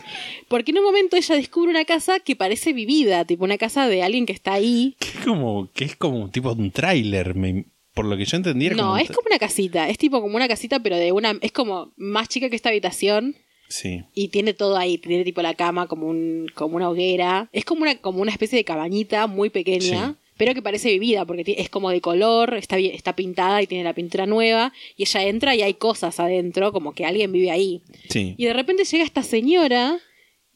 porque 0.50 0.72
en 0.72 0.80
un 0.80 0.84
momento 0.84 1.16
ella 1.16 1.36
descubre 1.36 1.70
una 1.72 1.86
casa 1.86 2.20
que 2.20 2.36
parece 2.36 2.74
vivida, 2.74 3.24
tipo 3.24 3.46
una 3.46 3.58
casa 3.58 3.88
de 3.88 4.04
alguien 4.04 4.26
que 4.26 4.34
está 4.34 4.54
ahí. 4.54 4.96
Que 5.00 5.08
es 5.20 5.26
como, 5.26 5.70
que 5.74 5.86
es 5.86 5.96
como 5.96 6.30
tipo 6.32 6.52
un 6.52 6.72
tráiler, 6.72 7.34
me- 7.36 7.66
por 8.00 8.06
lo 8.10 8.16
que 8.18 8.24
yo 8.26 8.38
entendí. 8.38 8.68
era 8.68 8.76
No, 8.78 8.98
es 8.98 9.08
como 9.10 9.28
una 9.28 9.38
casita, 9.40 9.90
es 9.90 9.98
tipo 9.98 10.22
como 10.22 10.36
una 10.38 10.48
casita, 10.48 10.80
pero 10.80 10.96
de 10.96 11.12
una, 11.12 11.38
es 11.42 11.52
como 11.52 11.92
más 11.98 12.30
chica 12.30 12.50
que 12.50 12.56
esta 12.56 12.70
habitación. 12.70 13.36
Sí. 13.68 14.04
Y 14.16 14.30
tiene 14.30 14.54
todo 14.54 14.78
ahí, 14.78 14.98
tiene 14.98 15.24
tipo 15.26 15.42
la 15.42 15.54
cama 15.54 15.88
como 15.88 16.08
un, 16.08 16.48
como 16.56 16.78
una 16.78 16.90
hoguera. 16.90 17.50
Es 17.52 17.66
como 17.66 17.82
una, 17.82 17.96
como 17.98 18.22
una 18.22 18.32
especie 18.32 18.58
de 18.58 18.64
cabañita 18.64 19.28
muy 19.28 19.50
pequeña, 19.50 20.12
Sí. 20.12 20.16
pero 20.38 20.54
que 20.54 20.62
parece 20.62 20.90
vivida, 20.92 21.26
porque 21.26 21.56
es 21.58 21.70
como 21.70 21.90
de 21.92 22.00
color, 22.00 22.54
está, 22.56 22.78
está 22.80 23.16
pintada 23.18 23.62
y 23.62 23.68
tiene 23.68 23.84
la 23.84 23.94
pintura 23.94 24.26
nueva. 24.26 24.72
Y 24.96 25.04
ella 25.04 25.24
entra 25.28 25.56
y 25.56 25.62
hay 25.62 25.74
cosas 25.74 26.20
adentro, 26.22 26.72
como 26.72 26.94
que 26.94 27.06
alguien 27.06 27.32
vive 27.34 27.52
ahí. 27.52 27.82
Sí. 28.10 28.34
Y 28.38 28.46
de 28.46 28.54
repente 28.54 28.86
llega 28.86 29.04
esta 29.04 29.24
señora, 29.24 30.00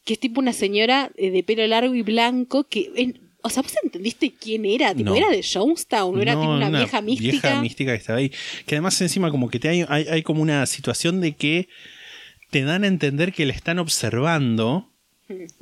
que 0.06 0.14
es 0.14 0.20
tipo 0.20 0.40
una 0.40 0.54
señora 0.54 1.12
eh, 1.18 1.30
de 1.30 1.44
pelo 1.44 1.68
largo 1.68 1.94
y 1.94 2.02
blanco, 2.04 2.64
que... 2.64 3.14
o 3.44 3.50
sea, 3.50 3.62
¿vos 3.62 3.74
entendiste 3.84 4.34
quién 4.40 4.66
era? 4.66 4.96
Tipo, 4.96 5.12
No. 5.12 5.16
¿Era 5.16 5.30
de 5.30 5.44
Jonestown? 5.44 6.16
¿No 6.16 6.22
era 6.22 6.34
tipo 6.34 6.50
una, 6.50 6.70
vieja 6.70 7.02
mística? 7.02 7.32
Vieja 7.32 7.62
mística 7.62 7.92
que 7.92 7.98
estaba 7.98 8.20
ahí. 8.20 8.32
Que 8.66 8.76
además 8.76 9.00
encima 9.02 9.30
como 9.30 9.50
que 9.50 9.60
te 9.60 9.70
hay, 9.70 9.86
hay, 9.88 10.08
hay 10.08 10.24
como 10.24 10.42
una 10.42 10.66
situación 10.66 11.20
de 11.20 11.34
que 11.34 11.68
te 12.50 12.64
dan 12.64 12.84
a 12.84 12.88
entender 12.88 13.34
que 13.34 13.46
le 13.46 13.54
están 13.54 13.80
observando 13.80 14.90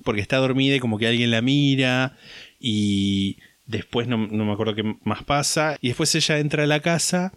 porque 0.04 0.22
está 0.22 0.38
dormida 0.38 0.76
y 0.76 0.80
como 0.80 0.98
que 0.98 1.08
alguien 1.08 1.32
la 1.32 1.42
mira 1.42 2.18
y 2.60 3.38
después 3.66 4.08
no, 4.08 4.18
no 4.18 4.46
me 4.46 4.52
acuerdo 4.52 4.76
qué 4.76 4.84
más 5.04 5.24
pasa 5.24 5.78
y 5.82 5.90
después 5.90 6.14
ella 6.16 6.40
entra 6.40 6.64
a 6.64 6.68
la 6.68 6.80
casa 6.80 7.34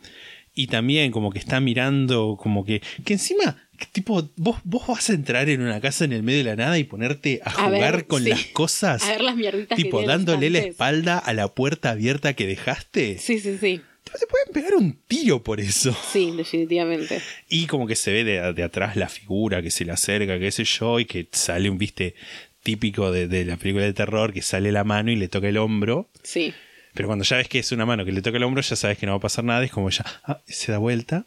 y 0.55 0.69
también 0.69 1.13
como 1.13 1.31
que 1.31 1.39
está 1.39 1.61
mirando 1.61 2.37
como 2.41 2.65
que 2.65 2.83
que 3.05 3.13
encima 3.15 3.64
tipo 3.93 4.31
vos 4.37 4.59
vos 4.65 4.87
vas 4.87 5.11
a 5.11 5.15
entrar 5.15 5.49
en 5.49 5.61
una 5.63 5.81
casa 5.81 6.05
en 6.05 6.13
el 6.13 6.23
medio 6.23 6.39
de 6.39 6.45
la 6.45 6.57
nada 6.57 6.79
y 6.79 6.85
ponerte 6.85 7.41
a 7.45 7.51
A 7.51 7.53
jugar 7.67 7.97
ver, 7.97 8.07
con 8.07 8.23
sí. 8.23 8.31
las 8.31 8.45
cosas 8.47 9.03
A 9.03 9.09
ver 9.11 9.21
las 9.23 9.37
mierditas 9.37 9.77
tipo 9.77 10.03
dándole 10.03 10.51
la 10.51 10.59
espalda 10.61 11.19
a 11.19 11.33
la 11.33 11.49
puerta 11.49 11.91
abierta 11.91 12.35
que 12.35 12.47
dejaste 12.47 13.19
Sí, 13.19 13.39
sí, 13.41 13.59
sí. 13.59 13.81
te 14.05 14.27
pueden 14.27 14.53
pegar 14.53 14.75
un 14.75 14.99
tiro 15.09 15.43
por 15.43 15.61
eso. 15.61 15.97
Sí, 16.13 16.31
definitivamente. 16.37 17.21
Y 17.49 17.67
como 17.67 17.87
que 17.87 17.97
se 17.97 18.13
ve 18.13 18.23
de, 18.25 18.53
de 18.53 18.63
atrás 18.63 18.97
la 18.97 19.09
figura 19.09 19.61
que 19.63 19.71
se 19.71 19.85
le 19.85 19.93
acerca, 19.93 20.39
qué 20.39 20.51
sé 20.53 20.65
yo, 20.65 21.01
y 21.01 21.05
que 21.05 21.27
sale 21.33 21.69
un 21.71 21.79
viste 21.79 22.15
típico 22.63 23.11
de, 23.11 23.27
de 23.29 23.45
la 23.45 23.57
película 23.57 23.85
de 23.85 23.93
terror, 23.93 24.33
que 24.33 24.41
sale 24.43 24.71
la 24.73 24.85
mano 24.85 25.11
y 25.11 25.17
le 25.17 25.29
toca 25.29 25.49
el 25.49 25.57
hombro. 25.59 26.09
Sí. 26.23 26.55
Pero 26.95 27.09
cuando 27.09 27.25
ya 27.25 27.37
ves 27.39 27.49
que 27.49 27.59
es 27.59 27.73
una 27.73 27.85
mano 27.85 28.05
que 28.05 28.13
le 28.13 28.23
toca 28.23 28.37
el 28.37 28.45
hombro, 28.45 28.63
ya 28.63 28.77
sabes 28.77 28.97
que 28.99 29.05
no 29.07 29.13
va 29.13 29.19
a 29.19 29.21
pasar 29.21 29.45
nada. 29.45 29.65
Es 29.65 29.73
como 29.73 29.91
ya 29.91 30.05
ah, 30.25 30.41
se 30.47 30.71
da 30.73 30.79
vuelta. 30.79 31.27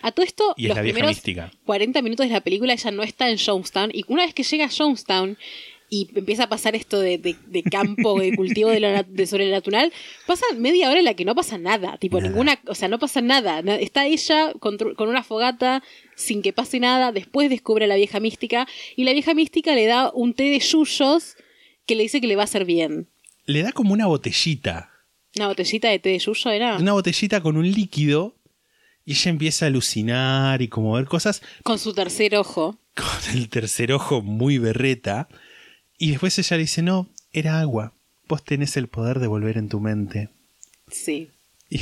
A 0.00 0.10
todo 0.12 0.24
esto, 0.24 0.54
Y 0.56 0.64
es 0.64 0.68
los 0.70 0.76
la 0.76 0.82
vieja 0.82 0.94
primeros 0.96 1.16
mística. 1.16 1.52
40 1.66 2.00
minutos 2.02 2.26
de 2.26 2.32
la 2.32 2.40
película 2.40 2.72
ella 2.72 2.90
no 2.90 3.02
está 3.02 3.28
en 3.28 3.36
Jonestown. 3.38 3.90
Y 3.92 4.04
una 4.08 4.24
vez 4.24 4.32
que 4.34 4.42
llega 4.42 4.64
a 4.64 4.70
Jonestown 4.70 5.36
y 5.90 6.08
empieza 6.14 6.44
a 6.44 6.48
pasar 6.48 6.74
esto 6.74 6.98
de, 6.98 7.18
de- 7.18 7.36
de 7.46 7.62
campo, 7.62 8.18
de 8.18 8.34
cultivo 8.34 8.70
de, 8.70 8.80
lo 8.80 8.88
de 9.02 9.26
sobrenatural, 9.26 9.92
pasa 10.26 10.46
media 10.56 10.88
hora 10.88 11.00
en 11.00 11.04
la 11.04 11.12
que 11.12 11.26
no 11.26 11.34
pasa 11.34 11.58
nada. 11.58 11.98
Tipo, 11.98 12.16
Nada. 12.16 12.30
ninguna. 12.30 12.58
O 12.66 12.74
sea, 12.74 12.88
no 12.88 12.98
pasa 12.98 13.20
nada. 13.20 13.60
Na- 13.60 13.76
Está 13.76 14.06
ella 14.06 14.54
con, 14.60 14.78
con 14.78 15.10
una 15.10 15.22
fogata 15.22 15.82
sin 16.16 16.40
que 16.40 16.54
pase 16.54 16.80
nada. 16.80 17.12
Después 17.12 17.50
descubre 17.50 17.84
a 17.84 17.88
la 17.88 17.96
vieja 17.96 18.18
mística. 18.20 18.66
Y 18.96 19.04
la 19.04 19.12
vieja 19.12 19.34
mística 19.34 19.74
le 19.74 19.84
da 19.84 20.10
un 20.14 20.32
té 20.32 20.44
de 20.44 20.58
yuyos 20.60 21.36
que 21.84 21.96
le 21.96 22.04
dice 22.04 22.22
que 22.22 22.26
le 22.28 22.36
va 22.36 22.42
a 22.42 22.44
hacer 22.44 22.64
bien. 22.64 23.08
Le 23.44 23.62
da 23.62 23.72
como 23.72 23.92
una 23.92 24.06
botellita. 24.06 24.88
Una 25.36 25.48
botellita 25.48 25.88
de 25.88 25.98
té 25.98 26.10
de 26.10 26.18
yuyo 26.18 26.50
era. 26.50 26.76
Una 26.76 26.92
botellita 26.92 27.40
con 27.40 27.56
un 27.56 27.70
líquido. 27.70 28.36
Y 29.04 29.12
ella 29.12 29.30
empieza 29.30 29.64
a 29.64 29.68
alucinar 29.68 30.62
y 30.62 30.68
como 30.68 30.92
ver 30.92 31.06
cosas 31.06 31.42
Con 31.64 31.78
su 31.80 31.92
tercer 31.92 32.36
ojo. 32.36 32.78
con 32.94 33.34
el 33.36 33.48
tercer 33.48 33.92
ojo 33.92 34.22
muy 34.22 34.58
berreta. 34.58 35.28
Y 35.98 36.10
después 36.10 36.38
ella 36.38 36.56
le 36.56 36.62
dice, 36.62 36.82
no, 36.82 37.08
era 37.32 37.58
agua. 37.60 37.94
Vos 38.28 38.44
tenés 38.44 38.76
el 38.76 38.88
poder 38.88 39.18
de 39.18 39.26
volver 39.26 39.56
en 39.56 39.68
tu 39.68 39.80
mente. 39.80 40.28
Sí. 40.88 41.30
Y 41.68 41.80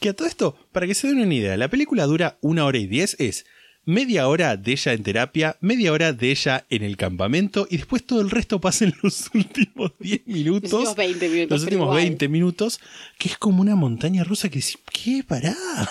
que 0.00 0.10
a 0.10 0.12
todo 0.14 0.28
esto, 0.28 0.56
para 0.70 0.86
que 0.86 0.94
se 0.94 1.08
den 1.08 1.20
una 1.20 1.34
idea, 1.34 1.56
la 1.56 1.68
película 1.68 2.04
dura 2.06 2.38
una 2.40 2.64
hora 2.66 2.78
y 2.78 2.86
diez, 2.86 3.16
es 3.18 3.46
media 3.88 4.28
hora 4.28 4.58
de 4.58 4.72
ella 4.72 4.92
en 4.92 5.02
terapia, 5.02 5.56
media 5.62 5.92
hora 5.94 6.12
de 6.12 6.30
ella 6.30 6.66
en 6.68 6.82
el 6.82 6.98
campamento 6.98 7.66
y 7.70 7.78
después 7.78 8.04
todo 8.04 8.20
el 8.20 8.28
resto 8.28 8.60
pasa 8.60 8.84
en 8.84 8.92
los 9.02 9.30
últimos 9.34 9.92
10 9.98 10.26
minutos. 10.26 10.72
últimos 10.74 10.94
20 10.94 11.28
minutos, 11.30 11.50
Los 11.50 11.62
últimos 11.62 11.84
igual. 11.86 11.96
20 11.96 12.28
minutos, 12.28 12.80
que 13.18 13.28
es 13.30 13.38
como 13.38 13.62
una 13.62 13.76
montaña 13.76 14.24
rusa 14.24 14.50
que 14.50 14.56
dice, 14.56 14.78
¿qué? 14.92 15.24
Pará. 15.26 15.56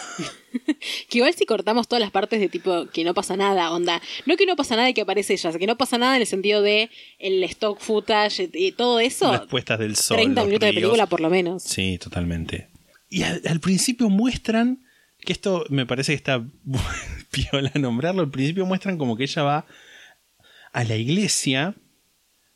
Que 1.09 1.19
igual 1.19 1.35
si 1.35 1.45
cortamos 1.45 1.87
todas 1.87 2.01
las 2.01 2.09
partes 2.09 2.39
de 2.39 2.49
tipo 2.49 2.87
que 2.87 3.03
no 3.03 3.13
pasa 3.13 3.37
nada, 3.37 3.71
onda. 3.71 4.01
No 4.25 4.37
que 4.37 4.45
no 4.47 4.55
pasa 4.55 4.75
nada 4.75 4.89
y 4.89 4.93
que 4.95 5.01
aparece 5.01 5.33
ella, 5.33 5.51
que 5.53 5.67
no 5.67 5.77
pasa 5.77 5.99
nada 5.99 6.15
en 6.15 6.21
el 6.21 6.27
sentido 6.27 6.61
de 6.63 6.89
el 7.19 7.43
stock 7.43 7.79
footage 7.79 8.49
y 8.53 8.71
todo 8.71 8.99
eso. 8.99 9.31
Las 9.31 9.45
puestas 9.45 9.77
del 9.77 9.95
sol. 9.95 10.17
30 10.17 10.41
los 10.41 10.47
minutos 10.47 10.67
de 10.67 10.73
película 10.73 11.05
por 11.05 11.19
lo 11.19 11.29
menos. 11.29 11.61
Sí, 11.63 11.99
totalmente. 11.99 12.69
Y 13.09 13.21
al, 13.23 13.41
al 13.45 13.59
principio 13.59 14.09
muestran, 14.09 14.83
que 15.27 15.33
esto 15.33 15.65
me 15.69 15.85
parece 15.85 16.13
que 16.13 16.15
está 16.15 16.43
piola 17.31 17.69
nombrarlo, 17.75 18.21
al 18.21 18.31
principio 18.31 18.65
muestran 18.65 18.97
como 18.97 19.17
que 19.17 19.23
ella 19.23 19.43
va 19.43 19.65
a 20.71 20.83
la 20.85 20.95
iglesia, 20.95 21.75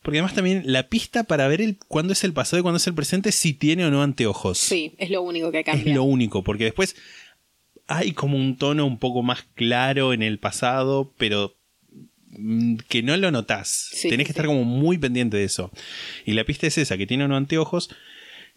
porque 0.02 0.19
además 0.19 0.34
también 0.34 0.64
la 0.65 0.88
pista 0.88 1.26
para 1.26 1.48
ver 1.49 1.61
el, 1.61 1.77
cuándo 1.88 2.14
es 2.14 2.23
el 2.23 2.31
pasado 2.31 2.60
y 2.60 2.61
cuándo 2.64 2.77
es 2.77 2.88
el 2.88 2.93
presente, 2.93 3.34
si 3.34 3.53
tiene 3.53 3.85
o 3.85 3.91
no 3.91 4.02
anteojos. 4.02 4.57
Sí, 4.57 4.95
es 4.98 5.10
lo 5.10 5.22
único 5.22 5.52
que 5.52 5.60
es 5.60 5.65
cambia. 5.65 5.93
lo 5.93 6.03
único, 6.03 6.43
porque 6.43 6.64
después 6.64 6.95
hay 7.88 8.14
como 8.14 8.38
un 8.38 8.57
tono 8.57 8.85
un 8.85 8.99
poco 8.99 9.22
más 9.22 9.43
claro 9.53 10.14
en 10.14 10.23
el 10.23 10.39
pasado, 10.39 11.14
pero 11.18 11.57
mm, 12.30 12.77
que 12.88 13.03
no 13.03 13.18
lo 13.18 13.31
notás. 13.31 13.89
Sí, 13.91 14.07
Tenés 14.10 14.27
que 14.27 14.34
sí. 14.34 14.38
estar 14.38 14.45
como 14.45 14.64
muy 14.64 14.98
pendiente 14.98 15.35
de 15.35 15.43
eso. 15.43 15.72
Y 16.26 16.31
la 16.34 16.45
pista 16.45 16.68
es 16.68 16.77
esa, 16.77 16.98
que 16.98 17.06
tiene 17.06 17.26
unos 17.26 17.35
anteojos. 17.38 17.89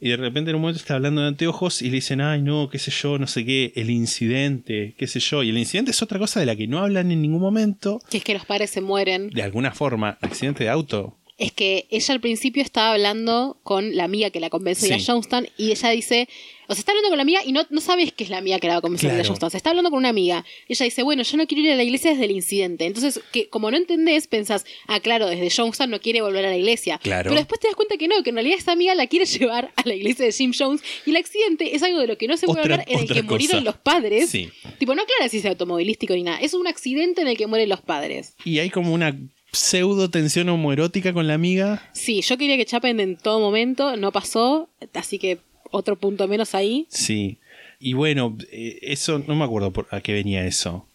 Y 0.00 0.10
de 0.10 0.16
repente 0.16 0.50
en 0.50 0.56
un 0.56 0.62
momento 0.62 0.80
está 0.80 0.94
hablando 0.94 1.22
de 1.22 1.28
anteojos 1.28 1.82
y 1.82 1.86
le 1.86 1.96
dicen, 1.96 2.20
ay 2.20 2.42
no, 2.42 2.68
qué 2.68 2.78
sé 2.78 2.90
yo, 2.90 3.18
no 3.18 3.26
sé 3.26 3.44
qué, 3.44 3.72
el 3.76 3.90
incidente, 3.90 4.94
qué 4.98 5.06
sé 5.06 5.20
yo. 5.20 5.42
Y 5.42 5.50
el 5.50 5.58
incidente 5.58 5.92
es 5.92 6.02
otra 6.02 6.18
cosa 6.18 6.40
de 6.40 6.46
la 6.46 6.56
que 6.56 6.66
no 6.66 6.80
hablan 6.80 7.10
en 7.10 7.22
ningún 7.22 7.40
momento. 7.40 8.00
Que 8.10 8.18
es 8.18 8.24
que 8.24 8.34
los 8.34 8.44
padres 8.44 8.70
se 8.70 8.80
mueren. 8.80 9.30
De 9.30 9.42
alguna 9.42 9.72
forma, 9.72 10.18
accidente 10.20 10.64
de 10.64 10.70
auto. 10.70 11.16
Es 11.36 11.50
que 11.50 11.86
ella 11.90 12.14
al 12.14 12.20
principio 12.20 12.62
estaba 12.62 12.92
hablando 12.92 13.58
con 13.64 13.96
la 13.96 14.04
amiga 14.04 14.30
que 14.30 14.38
la 14.38 14.50
convence 14.50 14.86
de 14.86 14.94
ir 14.94 15.00
a 15.00 15.04
Jonestown 15.04 15.48
y 15.56 15.72
ella 15.72 15.90
dice, 15.90 16.28
o 16.68 16.74
sea, 16.74 16.78
está 16.80 16.92
hablando 16.92 17.08
con 17.08 17.16
la 17.18 17.22
amiga 17.22 17.40
y 17.44 17.50
no, 17.50 17.66
no 17.70 17.80
sabes 17.80 18.12
que 18.12 18.22
es 18.22 18.30
la 18.30 18.38
amiga 18.38 18.60
que 18.60 18.68
la 18.68 18.74
va 18.74 18.78
a 18.78 18.82
convencer 18.82 19.10
de 19.10 19.16
ir 19.16 19.20
a 19.20 19.22
Claro. 19.24 19.28
Jonestown. 19.30 19.50
Se 19.50 19.56
está 19.56 19.70
hablando 19.70 19.90
con 19.90 19.98
una 19.98 20.10
amiga. 20.10 20.44
Ella 20.68 20.84
dice, 20.84 21.02
bueno, 21.02 21.24
yo 21.24 21.36
no 21.36 21.48
quiero 21.48 21.64
ir 21.64 21.72
a 21.72 21.74
la 21.74 21.82
iglesia 21.82 22.12
desde 22.12 22.26
el 22.26 22.30
incidente. 22.30 22.86
Entonces, 22.86 23.20
que 23.32 23.48
como 23.48 23.68
no 23.72 23.76
entendés, 23.76 24.28
pensás, 24.28 24.64
ah, 24.86 25.00
claro, 25.00 25.26
desde 25.26 25.50
Jonestown 25.50 25.90
no 25.90 26.00
quiere 26.00 26.22
volver 26.22 26.44
a 26.46 26.50
la 26.50 26.56
iglesia. 26.56 27.00
Claro. 27.02 27.30
Pero 27.30 27.40
después 27.40 27.60
te 27.60 27.66
das 27.66 27.74
cuenta 27.74 27.96
que 27.96 28.06
no, 28.06 28.22
que 28.22 28.30
en 28.30 28.36
realidad 28.36 28.56
esta 28.56 28.70
amiga 28.70 28.94
la 28.94 29.08
quiere 29.08 29.24
llevar 29.26 29.72
a 29.74 29.82
la 29.88 29.94
iglesia 29.96 30.24
de 30.26 30.30
Jim 30.30 30.52
Jones 30.56 30.82
y 31.04 31.10
el 31.10 31.16
accidente 31.16 31.74
es 31.74 31.82
algo 31.82 31.98
de 31.98 32.06
lo 32.06 32.16
que 32.16 32.28
no 32.28 32.36
se 32.36 32.46
puede 32.46 32.60
Otra- 32.60 32.74
hablar 32.74 32.86
en 32.88 33.00
el 33.00 33.08
que 33.12 33.22
murieron 33.24 33.64
los 33.64 33.76
padres. 33.76 34.30
Sí. 34.30 34.50
Tipo, 34.78 34.94
no 34.94 35.02
aclara 35.02 35.28
si 35.28 35.38
es 35.38 35.46
automovilístico 35.46 36.14
ni 36.14 36.22
nada. 36.22 36.38
Es 36.38 36.54
un 36.54 36.68
accidente 36.68 37.22
en 37.22 37.26
el 37.28 37.36
que 37.36 37.48
mueren 37.48 37.68
los 37.68 37.80
padres. 37.80 38.36
Y 38.44 38.60
hay 38.60 38.70
como 38.70 38.94
una 38.94 39.18
pseudo 39.54 40.10
tensión 40.10 40.48
homoerótica 40.48 41.12
con 41.12 41.26
la 41.26 41.34
amiga. 41.34 41.88
Sí, 41.92 42.20
yo 42.22 42.36
quería 42.36 42.56
que 42.56 42.66
chapen 42.66 43.00
en 43.00 43.16
todo 43.16 43.40
momento, 43.40 43.96
no 43.96 44.12
pasó, 44.12 44.68
así 44.92 45.18
que 45.18 45.38
otro 45.70 45.96
punto 45.96 46.28
menos 46.28 46.54
ahí. 46.54 46.86
Sí. 46.90 47.38
Y 47.80 47.92
bueno, 47.94 48.36
eh, 48.52 48.78
eso 48.82 49.22
no 49.26 49.34
me 49.34 49.44
acuerdo 49.44 49.72
por, 49.72 49.86
a 49.90 50.00
qué 50.00 50.12
venía 50.12 50.46
eso. 50.46 50.86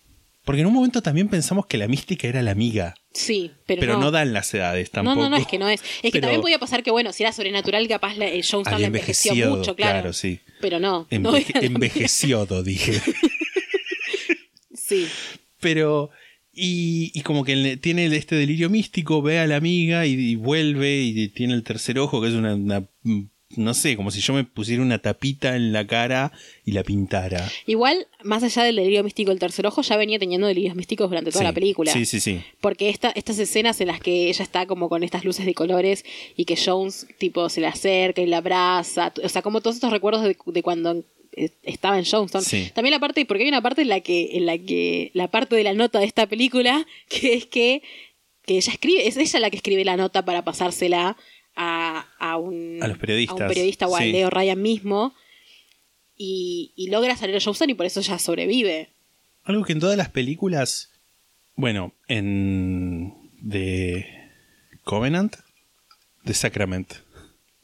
Porque 0.45 0.61
en 0.61 0.68
un 0.68 0.73
momento 0.73 1.02
también 1.03 1.27
pensamos 1.27 1.68
que 1.68 1.77
la 1.77 1.88
mística 1.88 2.27
era 2.27 2.41
la 2.41 2.52
amiga. 2.52 2.95
Sí, 3.14 3.52
pero, 3.68 3.81
Pero, 3.81 3.94
no. 3.94 3.99
no. 4.06 4.11
dan 4.11 4.34
las 4.34 4.52
edades 4.53 4.90
no, 4.90 5.03
tampoco. 5.03 5.22
no, 5.22 5.30
no, 5.30 5.38
es 5.38 5.45
que 5.45 5.60
no 5.60 5.68
es. 5.69 5.81
Es 5.81 6.02
que 6.02 6.11
Pero 6.14 6.22
también 6.23 6.41
podía 6.41 6.57
pasar 6.57 6.81
que, 6.81 6.90
bueno, 6.91 7.11
si 7.14 7.22
era 7.23 7.31
sobrenatural, 7.34 7.88
capaz 7.88 8.15
la, 8.18 8.26
el 8.26 8.41
Jonestown 8.44 8.68
había 8.76 8.80
la 8.80 8.88
envejeció 8.88 9.34
mucho, 9.49 9.76
claro. 9.76 9.94
claro, 9.99 10.14
sí. 10.14 10.40
Pero 10.61 10.80
no. 10.80 11.07
no 11.11 11.34
Enveje- 11.34 11.64
envejecido, 11.64 12.64
dije. 12.64 12.99
Sí, 14.73 15.07
Pero. 15.60 16.10
Y, 16.60 17.11
y 17.14 17.22
como 17.22 17.44
que 17.45 17.77
tiene 17.77 18.06
este 18.15 18.36
delirio 18.36 18.69
místico, 18.69 19.22
ve 19.22 19.40
a 19.40 19.48
la 19.48 19.56
amiga 19.56 20.06
y, 20.06 20.14
y 20.14 20.36
vuelve 20.36 21.02
y 21.02 21.27
tiene 21.30 21.53
el 21.53 21.64
tercer 21.64 21.98
ojo, 21.99 22.22
que 22.22 22.27
es 22.27 22.34
una, 22.34 22.56
una- 22.56 22.86
No 23.56 23.73
sé, 23.73 23.95
como 23.95 24.11
si 24.11 24.22
yo 24.22 24.34
me 24.34 24.44
pusiera 24.44 24.84
una 24.84 24.99
tapita 24.99 25.56
en 25.56 25.73
la 25.73 25.88
cara 25.88 26.31
y 26.65 26.72
la 26.73 26.84
pintara. 26.84 27.49
igual, 27.65 28.06
más 28.23 28.44
allá 28.44 28.64
del 28.64 28.76
delirio 28.76 29.03
místico 29.03 29.31
del 29.31 29.40
tercer 29.40 29.65
ojo, 29.65 29.81
ya 29.81 29.98
venía 29.98 30.19
teniendo 30.19 30.45
delirios 30.45 30.76
místicos 30.76 31.10
durante 31.10 31.31
toda 31.31 31.41
Sí. 31.41 31.48
la 31.48 31.53
película. 31.53 31.91
Sí, 31.91 32.06
sí, 32.06 32.19
sí. 32.19 32.41
Porque 32.61 32.90
esta, 32.90 33.10
estas 33.10 33.40
escenas 33.40 33.81
en 33.81 33.88
las 33.88 34.02
que 34.02 34.30
ella 34.30 34.44
está 34.44 34.68
como 34.68 34.88
con 34.88 35.02
estas 35.03 35.26
luces 35.26 35.48
de 35.48 35.56
colores 35.56 36.06
y 36.38 36.45
que 36.45 36.56
Jones 36.64 37.07
tipo 37.18 37.49
se 37.49 37.61
le 37.61 37.68
acerca 37.68 38.22
y 38.22 38.27
la 38.27 38.38
abraza, 38.38 39.14
o 39.23 39.30
sea, 39.30 39.41
como 39.41 39.61
todos 39.61 39.77
estos 39.77 39.91
recuerdos 39.91 40.23
de, 40.23 40.38
de 40.45 40.61
cuando 40.61 41.03
estaba 41.34 41.97
en 41.97 42.06
Jonestown. 42.06 42.43
Sí. 42.43 42.72
También 42.73 42.91
la 42.91 42.99
parte, 42.99 43.26
porque 43.26 43.43
hay 43.43 43.49
una 43.49 43.61
parte 43.61 43.81
en 43.81 43.89
la 43.89 44.01
que, 44.01 44.38
en 44.38 44.45
la 44.45 44.57
que, 44.57 45.11
la 45.14 45.30
parte 45.30 45.56
de 45.56 45.64
la 45.64 45.73
nota 45.73 45.99
de 45.99 46.06
esta 46.06 46.27
película, 46.27 46.85
que 47.10 47.34
es 47.34 47.45
que, 47.45 47.81
que 48.45 48.57
ella 48.57 48.73
escribe, 48.73 49.07
es 49.07 49.18
ella 49.18 49.39
la 49.39 49.49
que 49.49 49.57
escribe 49.57 49.85
la 49.85 49.97
nota 49.97 50.26
para 50.26 50.43
pasársela 50.43 51.18
a, 51.56 52.07
a 52.19 52.38
un, 52.38 52.80
A 52.81 52.88
los 52.88 52.97
periodistas, 52.97 53.41
a 53.41 53.43
un 53.43 53.49
periodista 53.49 53.88
o 53.88 53.95
a 53.95 53.99
sí. 53.99 54.11
Leo 54.11 54.30
Ryan 54.30 54.61
mismo. 54.61 55.14
Y, 56.22 56.73
y 56.76 56.89
logra 56.89 57.15
salir 57.15 57.35
a 57.38 57.39
Jonestown 57.39 57.69
y 57.69 57.76
por 57.76 57.85
eso 57.85 58.01
ella 58.01 58.19
sobrevive. 58.19 58.89
Algo 59.43 59.64
que 59.64 59.73
en 59.73 59.80
todas 59.80 59.97
las 59.97 60.10
películas. 60.10 60.91
Bueno, 61.56 61.93
en. 62.07 63.14
de. 63.41 64.06
Covenant. 64.84 65.35
De 66.23 66.34
Sacrament. 66.34 66.93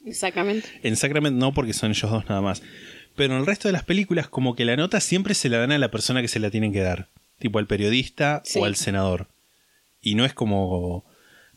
Exactamente. 0.06 0.68
En 0.82 0.96
Sacrament 0.96 1.36
no, 1.36 1.52
porque 1.52 1.72
son 1.72 1.90
ellos 1.90 2.10
dos 2.10 2.28
nada 2.28 2.40
más. 2.40 2.62
Pero 3.16 3.34
en 3.34 3.40
el 3.40 3.46
resto 3.46 3.68
de 3.68 3.72
las 3.72 3.82
películas, 3.84 4.28
como 4.28 4.54
que 4.54 4.64
la 4.64 4.76
nota 4.76 5.00
siempre 5.00 5.34
se 5.34 5.48
la 5.48 5.58
dan 5.58 5.72
a 5.72 5.78
la 5.78 5.90
persona 5.90 6.22
que 6.22 6.28
se 6.28 6.38
la 6.38 6.50
tienen 6.50 6.72
que 6.72 6.80
dar. 6.80 7.08
Tipo 7.38 7.58
al 7.58 7.66
periodista 7.66 8.42
Sí. 8.44 8.58
o 8.60 8.64
al 8.64 8.76
senador. 8.76 9.28
Y 10.00 10.14
no 10.14 10.24
es 10.24 10.32
como. 10.34 11.04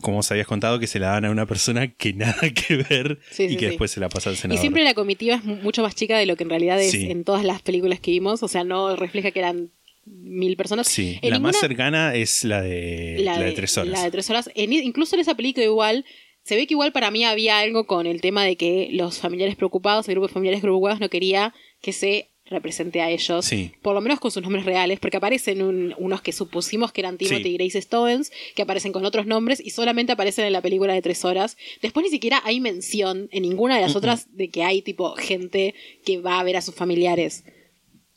Como 0.00 0.20
os 0.20 0.30
habías 0.30 0.46
contado, 0.46 0.78
que 0.78 0.86
se 0.86 0.98
la 0.98 1.08
dan 1.10 1.26
a 1.26 1.30
una 1.30 1.44
persona 1.44 1.88
que 1.88 2.12
nada 2.14 2.34
que 2.54 2.76
ver 2.88 3.18
Sí, 3.30 3.42
y 3.44 3.48
sí, 3.50 3.56
que 3.58 3.66
después 3.66 3.90
se 3.90 4.00
la 4.00 4.08
pasa 4.08 4.30
al 4.30 4.36
Y 4.36 4.38
senador. 4.38 4.60
siempre 4.60 4.82
la 4.82 4.94
comitiva 4.94 5.34
es 5.36 5.44
mu- 5.44 5.56
mucho 5.56 5.82
más 5.82 5.94
chica 5.94 6.16
de 6.16 6.24
lo 6.24 6.36
que 6.36 6.44
en 6.44 6.48
realidad 6.50 6.80
es 6.80 6.94
en 6.94 7.22
todas 7.22 7.44
las 7.44 7.60
películas 7.60 8.00
que 8.00 8.10
vimos. 8.10 8.42
O 8.42 8.48
sea, 8.48 8.64
no 8.64 8.96
refleja 8.96 9.30
que 9.30 9.40
eran 9.40 9.70
mil 10.06 10.56
personas. 10.56 10.88
Sí, 10.88 11.18
En 11.20 11.30
la 11.30 11.38
más 11.38 11.58
cercana 11.60 12.14
es 12.14 12.44
la 12.44 12.62
de, 12.62 13.18
la 13.20 13.38
de, 13.38 13.52
tres 13.52 13.76
horas. 13.76 13.90
La 13.92 14.02
de 14.04 14.10
tres 14.10 14.30
horas. 14.30 14.50
En- 14.54 14.72
incluso 14.72 15.16
en 15.16 15.20
esa 15.20 15.34
película 15.34 15.66
igual, 15.66 16.06
se 16.44 16.56
ve 16.56 16.66
que 16.66 16.74
igual 16.74 16.92
para 16.92 17.10
mí 17.10 17.24
había 17.24 17.58
algo 17.58 17.86
con 17.86 18.06
el 18.06 18.20
tema 18.20 18.44
de 18.44 18.56
que 18.56 18.88
los 18.92 19.18
familiares 19.18 19.56
preocupados, 19.56 20.08
el 20.08 20.14
grupo 20.14 20.28
de 20.28 20.32
familiares 20.34 20.60
preocupados 20.60 21.00
no 21.00 21.08
quería 21.08 21.54
que 21.80 21.92
se 21.92 22.28
represente 22.46 23.00
a 23.00 23.08
ellos, 23.10 23.44
Sí. 23.44 23.70
por 23.80 23.94
lo 23.94 24.00
menos 24.00 24.18
con 24.18 24.32
sus 24.32 24.42
nombres 24.42 24.64
reales, 24.64 24.98
porque 24.98 25.18
aparecen 25.18 25.62
un- 25.62 25.94
unos 25.98 26.20
que 26.20 26.32
supusimos 26.32 26.90
que 26.90 27.00
eran 27.02 27.16
Timothy 27.16 27.42
Sí. 27.44 27.48
y 27.50 27.56
Grace 27.56 27.80
Stevens, 27.82 28.32
que 28.56 28.62
aparecen 28.62 28.90
con 28.90 29.04
otros 29.04 29.24
nombres 29.26 29.62
y 29.64 29.70
solamente 29.70 30.10
aparecen 30.12 30.44
en 30.46 30.52
la 30.52 30.60
película 30.60 30.92
de 30.92 31.00
tres 31.00 31.24
horas. 31.24 31.56
Después 31.80 32.02
ni 32.04 32.10
siquiera 32.10 32.40
hay 32.44 32.58
mención 32.58 33.28
en 33.30 33.42
ninguna 33.42 33.76
de 33.76 33.82
las 33.82 33.94
otras 33.94 34.36
de 34.36 34.48
que 34.48 34.64
hay 34.64 34.82
tipo 34.82 35.14
gente 35.14 35.74
que 36.04 36.18
va 36.18 36.40
a 36.40 36.42
ver 36.42 36.56
a 36.56 36.60
sus 36.62 36.74
familiares. 36.74 37.44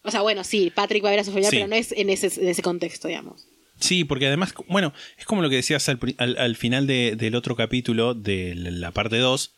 O 0.03 0.09
sea, 0.09 0.21
bueno, 0.23 0.43
sí, 0.43 0.71
Patrick 0.73 1.03
va 1.05 1.09
a 1.09 1.11
ver 1.11 1.19
a 1.19 1.23
su 1.25 1.29
familiar, 1.31 1.51
Sí. 1.51 1.57
pero 1.57 1.67
no 1.67 1.75
es 1.75 1.91
en 1.91 2.09
ese, 2.09 2.27
en 2.41 2.47
ese 2.47 2.61
contexto, 2.63 3.07
digamos. 3.07 3.45
Sí, 3.79 4.03
porque 4.03 4.27
además, 4.27 4.53
bueno, 4.69 4.93
es 5.17 5.25
como 5.25 5.41
lo 5.41 5.49
que 5.49 5.57
decías 5.57 5.87
al, 5.89 5.97
pri- 5.99 6.15
al- 6.17 6.37
al 6.37 6.55
final 6.55 6.87
de- 6.87 7.15
del 7.17 7.35
otro 7.35 7.55
capítulo, 7.55 8.13
de 8.13 8.53
la 8.55 8.91
parte 8.91 9.17
2, 9.17 9.55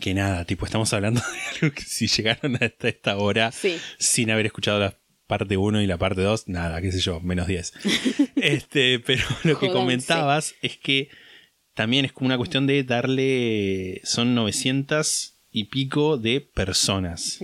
Que 0.00 0.14
nada, 0.14 0.44
tipo, 0.44 0.64
estamos 0.64 0.92
hablando 0.92 1.20
de 1.60 1.66
algo 1.66 1.74
que 1.74 1.82
si 1.82 2.06
llegaron 2.06 2.54
hasta 2.62 2.88
esta 2.88 3.16
hora 3.16 3.50
Sí. 3.52 3.76
sin 3.98 4.30
haber 4.30 4.46
escuchado 4.46 4.78
la 4.78 4.96
parte 5.26 5.56
1 5.56 5.82
y 5.82 5.86
la 5.86 5.98
parte 5.98 6.22
2, 6.22 6.48
nada, 6.48 6.80
qué 6.80 6.90
sé 6.92 7.00
yo, 7.00 7.20
menos 7.20 7.46
10. 7.48 7.72
este, 8.36 8.98
pero 9.00 9.24
lo 9.44 9.58
que 9.58 9.70
comentabas 9.70 10.54
es 10.62 10.76
que 10.78 11.08
también 11.74 12.04
es 12.04 12.12
como 12.12 12.26
una 12.26 12.36
cuestión 12.38 12.66
de 12.66 12.82
darle. 12.84 14.00
Son 14.04 14.34
900 14.34 15.34
y 15.50 15.64
pico 15.64 16.16
de 16.16 16.40
personas. 16.40 17.38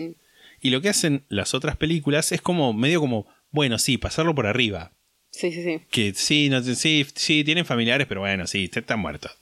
Y 0.61 0.71
lo 0.71 0.81
que 0.81 0.89
hacen 0.89 1.25
las 1.29 1.55
otras 1.55 1.77
películas 1.77 2.33
es 2.33 2.41
como 2.41 2.73
medio 2.73 3.01
como, 3.01 3.27
bueno, 3.51 3.79
sí, 3.79 3.99
pasarlo 3.99 4.35
por 4.35 4.47
arriba. 4.47 4.93
Sí, 5.35 5.51
sí, 5.51 5.65
sí. 5.65 5.81
Que 5.91 6.15
sí, 6.15 6.49
no, 6.49 6.63
sí, 6.63 7.05
sí, 7.13 7.43
tienen 7.43 7.67
familiares, 7.67 8.07
pero 8.07 8.21
bueno, 8.21 8.47
sí, 8.47 8.71
están 8.73 9.01
muertos. 9.01 9.33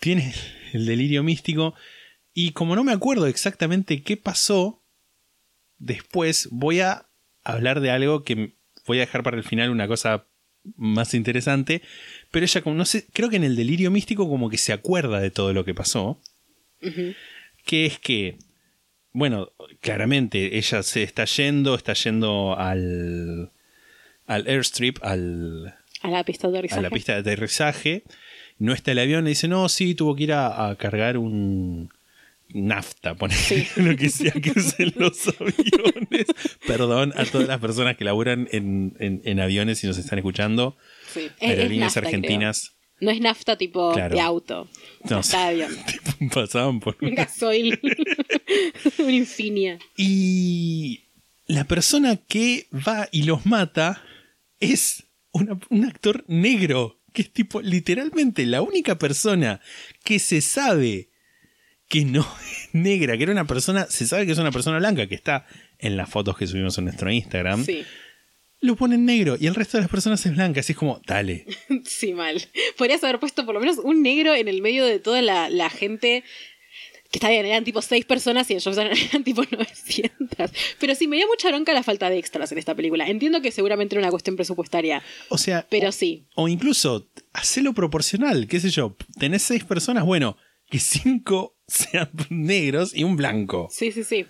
Tiene 0.00 0.32
el 0.72 0.86
delirio 0.86 1.22
místico. 1.22 1.74
Y 2.32 2.52
como 2.52 2.74
no 2.74 2.84
me 2.84 2.92
acuerdo 2.92 3.26
exactamente 3.26 4.02
qué 4.02 4.16
pasó, 4.16 4.82
después 5.76 6.48
voy 6.50 6.80
a 6.80 7.06
hablar 7.42 7.80
de 7.80 7.90
algo 7.90 8.24
que 8.24 8.54
voy 8.86 8.96
a 8.96 9.02
dejar 9.02 9.22
para 9.22 9.36
el 9.36 9.44
final 9.44 9.68
una 9.68 9.86
cosa 9.86 10.24
más 10.74 11.12
interesante. 11.12 11.82
Pero 12.30 12.46
ella, 12.46 12.62
como 12.62 12.76
no 12.76 12.86
sé, 12.86 13.06
creo 13.12 13.28
que 13.28 13.36
en 13.36 13.44
el 13.44 13.56
delirio 13.56 13.90
místico 13.90 14.26
como 14.26 14.48
que 14.48 14.56
se 14.56 14.72
acuerda 14.72 15.20
de 15.20 15.30
todo 15.30 15.52
lo 15.52 15.66
que 15.66 15.74
pasó. 15.74 16.18
Que 17.66 17.84
es 17.84 17.98
que, 17.98 18.38
bueno, 19.12 19.52
claramente 19.80 20.56
ella 20.56 20.82
se 20.82 21.02
está 21.02 21.26
yendo, 21.26 21.74
está 21.74 21.92
yendo 21.92 22.58
al, 22.58 23.50
al 24.26 24.46
airstrip, 24.46 24.98
al, 25.02 25.74
A 26.02 26.08
la 26.10 26.24
pista 26.24 26.48
de 26.48 26.56
a 26.56 26.58
aterrizaje. 26.60 26.82
la 26.82 26.90
pista 26.90 27.12
de 27.14 27.18
aterrizaje. 27.20 28.02
No 28.58 28.72
está 28.72 28.92
el 28.92 28.98
avión, 29.00 29.24
le 29.24 29.30
dice, 29.30 29.48
no, 29.48 29.68
sí, 29.68 29.94
tuvo 29.94 30.14
que 30.14 30.22
ir 30.24 30.32
a, 30.32 30.68
a 30.68 30.76
cargar 30.76 31.18
un 31.18 31.90
nafta, 32.48 33.14
pone 33.16 33.34
lo 33.76 33.96
que 33.96 34.08
sea 34.10 34.30
que 34.32 34.50
usen 34.54 34.92
los 34.96 35.26
aviones. 35.40 36.26
Perdón 36.66 37.12
a 37.16 37.24
todas 37.24 37.48
las 37.48 37.58
personas 37.60 37.96
que 37.96 38.04
laburan 38.04 38.48
en, 38.52 38.94
en- 39.00 39.22
en 39.24 39.40
aviones 39.40 39.82
y 39.82 39.86
nos 39.88 39.98
están 39.98 40.18
escuchando. 40.18 40.76
Sí. 41.12 41.20
Es- 41.20 41.32
es 41.40 41.48
Aerolíneas 41.50 41.96
nafta, 41.96 42.00
argentinas 42.08 42.60
creo. 42.68 42.74
No 43.00 43.10
es 43.10 43.20
nafta 43.20 43.56
tipo 43.58 43.92
Claro. 43.92 44.14
de 44.14 44.20
auto. 44.20 44.68
No, 45.10 45.16
Nafta 45.16 45.48
de 45.50 45.64
avión. 45.64 45.76
tipo, 45.86 46.40
pasaban 46.40 46.78
por 46.78 46.96
Un 47.00 47.14
gasoil. 47.16 47.78
Un 48.98 49.10
Infinia. 49.10 49.78
Y 49.96 51.02
la 51.46 51.64
persona 51.64 52.16
que 52.16 52.68
va 52.72 53.08
y 53.10 53.24
los 53.24 53.44
mata 53.46 54.00
es 54.72 55.04
una- 55.32 55.58
un 55.70 55.84
actor 55.84 56.24
negro, 56.28 57.00
que 57.12 57.22
es 57.22 57.32
tipo 57.32 57.60
literalmente 57.60 58.46
la 58.46 58.62
única 58.62 58.98
persona 58.98 59.60
que 60.04 60.18
se 60.18 60.40
sabe 60.40 61.10
que 61.88 62.04
no 62.04 62.20
es 62.42 62.68
negra, 62.72 63.16
que 63.16 63.22
era 63.24 63.32
una 63.32 63.46
persona, 63.46 63.86
se 63.88 64.06
sabe 64.06 64.26
que 64.26 64.32
es 64.32 64.38
una 64.38 64.50
persona 64.52 64.78
blanca, 64.78 65.06
que 65.06 65.14
está 65.14 65.46
en 65.78 65.96
las 65.96 66.08
fotos 66.08 66.36
que 66.36 66.46
subimos 66.46 66.76
en 66.78 66.84
nuestro 66.84 67.10
Instagram, 67.10 67.64
Sí. 67.64 67.84
lo 68.60 68.74
ponen 68.76 69.04
negro 69.04 69.36
y 69.38 69.46
el 69.46 69.54
resto 69.54 69.76
de 69.76 69.82
las 69.82 69.90
personas 69.90 70.24
es 70.24 70.34
blanca, 70.34 70.60
así 70.60 70.72
es 70.72 70.78
como, 70.78 71.00
dale. 71.06 71.46
Sí, 71.84 72.14
mal. 72.14 72.40
Podrías 72.78 73.04
haber 73.04 73.20
puesto 73.20 73.44
por 73.44 73.54
lo 73.54 73.60
menos 73.60 73.78
un 73.78 74.02
negro 74.02 74.34
en 74.34 74.48
el 74.48 74.62
medio 74.62 74.84
de 74.86 74.98
toda 74.98 75.20
la, 75.22 75.50
la 75.50 75.68
gente. 75.70 76.24
Que 77.14 77.18
está 77.18 77.30
bien, 77.30 77.46
eran 77.46 77.62
tipo 77.62 77.80
seis 77.80 78.04
personas 78.04 78.50
y 78.50 78.54
ellos 78.54 78.76
eran 79.12 79.22
tipo 79.22 79.44
900. 79.48 80.50
Pero 80.80 80.96
sí, 80.96 81.06
me 81.06 81.16
dio 81.16 81.28
mucha 81.28 81.46
bronca 81.48 81.72
la 81.72 81.84
falta 81.84 82.10
de 82.10 82.18
extras 82.18 82.50
en 82.50 82.58
esta 82.58 82.74
película. 82.74 83.06
Entiendo 83.06 83.40
que 83.40 83.52
seguramente 83.52 83.94
era 83.94 84.00
una 84.02 84.10
cuestión 84.10 84.34
presupuestaria, 84.34 85.00
O 85.28 85.38
sea, 85.38 85.64
pero 85.70 85.92
sí. 85.92 86.24
O 86.34 86.48
incluso, 86.48 87.08
hacelo 87.32 87.72
proporcional, 87.72 88.48
qué 88.48 88.58
sé 88.58 88.70
yo. 88.70 88.96
Tenés 89.16 89.42
seis 89.42 89.62
personas, 89.62 90.04
bueno, 90.04 90.36
que 90.68 90.80
cinco 90.80 91.56
sean 91.68 92.10
negros 92.30 92.92
y 92.92 93.04
un 93.04 93.14
blanco. 93.14 93.68
Sí, 93.70 93.92
sí, 93.92 94.02
sí. 94.02 94.26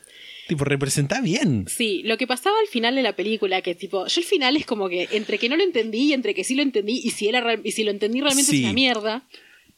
Tipo, 0.47 0.67
representa 0.67 1.23
bien. 1.23 1.65
Sí, 1.67 2.03
lo 2.05 2.19
que 2.19 2.27
pasaba 2.27 2.55
al 2.61 2.69
final 2.69 2.97
de 2.97 3.03
la 3.03 3.17
película, 3.17 3.63
que 3.63 3.75
tipo, 3.75 4.07
yo 4.07 4.21
el 4.21 4.27
final 4.27 4.59
es 4.59 4.67
como 4.67 4.91
que 4.91 5.09
entre 5.13 5.39
que 5.39 5.49
no 5.49 5.57
lo 5.57 5.63
entendí 5.65 6.11
y 6.11 6.13
entre 6.13 6.35
que 6.35 6.45
sí 6.45 6.55
lo 6.55 6.61
entendí 6.61 7.01
y 7.03 7.13
si, 7.13 7.29
era 7.29 7.59
y 7.65 7.73
si 7.73 7.83
lo 7.83 7.91
entendí 7.91 8.21
realmente 8.21 8.51
Sí. 8.51 8.59
es 8.59 8.65
una 8.65 8.75
mierda. 8.75 9.27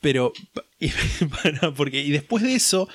Pero, 0.06 0.32
y, 0.78 0.88
para- 1.26 1.74
porque, 1.74 2.00
y 2.00 2.12
después 2.12 2.44
de 2.44 2.54
eso, 2.54 2.88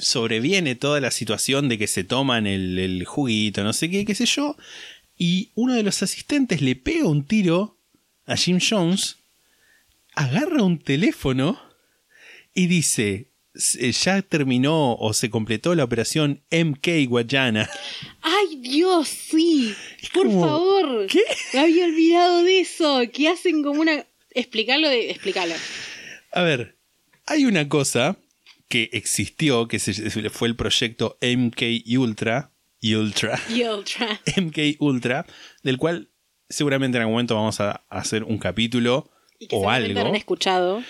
sobreviene 0.00 0.74
toda 0.74 1.00
la 1.00 1.12
situación 1.12 1.68
de 1.68 1.78
que 1.78 1.86
se 1.86 2.02
toman 2.02 2.48
el, 2.48 2.76
el 2.80 3.04
juguito, 3.04 3.62
no 3.62 3.72
sé 3.72 3.88
qué, 3.88 4.04
qué 4.04 4.16
sé 4.16 4.26
yo. 4.26 4.56
Y 5.16 5.50
uno 5.54 5.74
de 5.74 5.84
los 5.84 6.02
asistentes 6.02 6.60
le 6.62 6.74
pega 6.74 7.06
un 7.06 7.24
tiro 7.24 7.78
a 8.26 8.36
Jim 8.36 8.58
Jones, 8.60 9.18
agarra 10.16 10.64
un 10.64 10.80
teléfono 10.80 11.56
y 12.52 12.66
dice: 12.66 13.28
"Se- 13.54 13.92
Ya 13.92 14.20
terminó 14.22 14.94
o 14.96 15.12
se 15.12 15.30
completó 15.30 15.72
la 15.76 15.84
operación 15.84 16.42
MK 16.50 16.88
Guayana. 17.06 17.70
¡Ay, 18.22 18.56
Dios, 18.56 19.06
sí! 19.06 19.72
Es 20.02 20.10
Por 20.10 20.26
como, 20.26 20.40
favor. 20.40 21.06
¿qué? 21.06 21.22
Me 21.52 21.60
había 21.60 21.84
olvidado 21.84 22.42
de 22.42 22.58
eso. 22.58 23.02
Que 23.12 23.28
hacen 23.28 23.62
como 23.62 23.80
una. 23.82 24.04
Explicarlo 24.34 24.88
de. 24.88 25.10
Explicarlo. 25.12 25.54
A 26.36 26.42
ver, 26.42 26.76
hay 27.26 27.44
una 27.46 27.68
cosa 27.68 28.16
que 28.68 28.90
existió, 28.92 29.68
que 29.68 29.78
se- 29.78 30.28
fue 30.30 30.48
el 30.48 30.56
proyecto 30.56 31.18
MK 31.22 31.62
Ultra, 31.98 32.50
Ultra, 32.82 33.40
Y 33.48 33.62
Ultra. 33.64 34.20
MK 34.36 34.58
Ultra, 34.80 35.24
del 35.62 35.78
cual 35.78 36.10
seguramente 36.48 36.98
en 36.98 37.02
algún 37.02 37.14
momento 37.14 37.34
vamos 37.34 37.60
a 37.60 37.84
hacer 37.88 38.22
un 38.24 38.38
capítulo 38.38 39.10
Y 39.38 39.48
que 39.48 39.56
o 39.56 39.70
algo, 39.70 39.98
habrán 39.98 40.14
escuchado. 40.14 40.82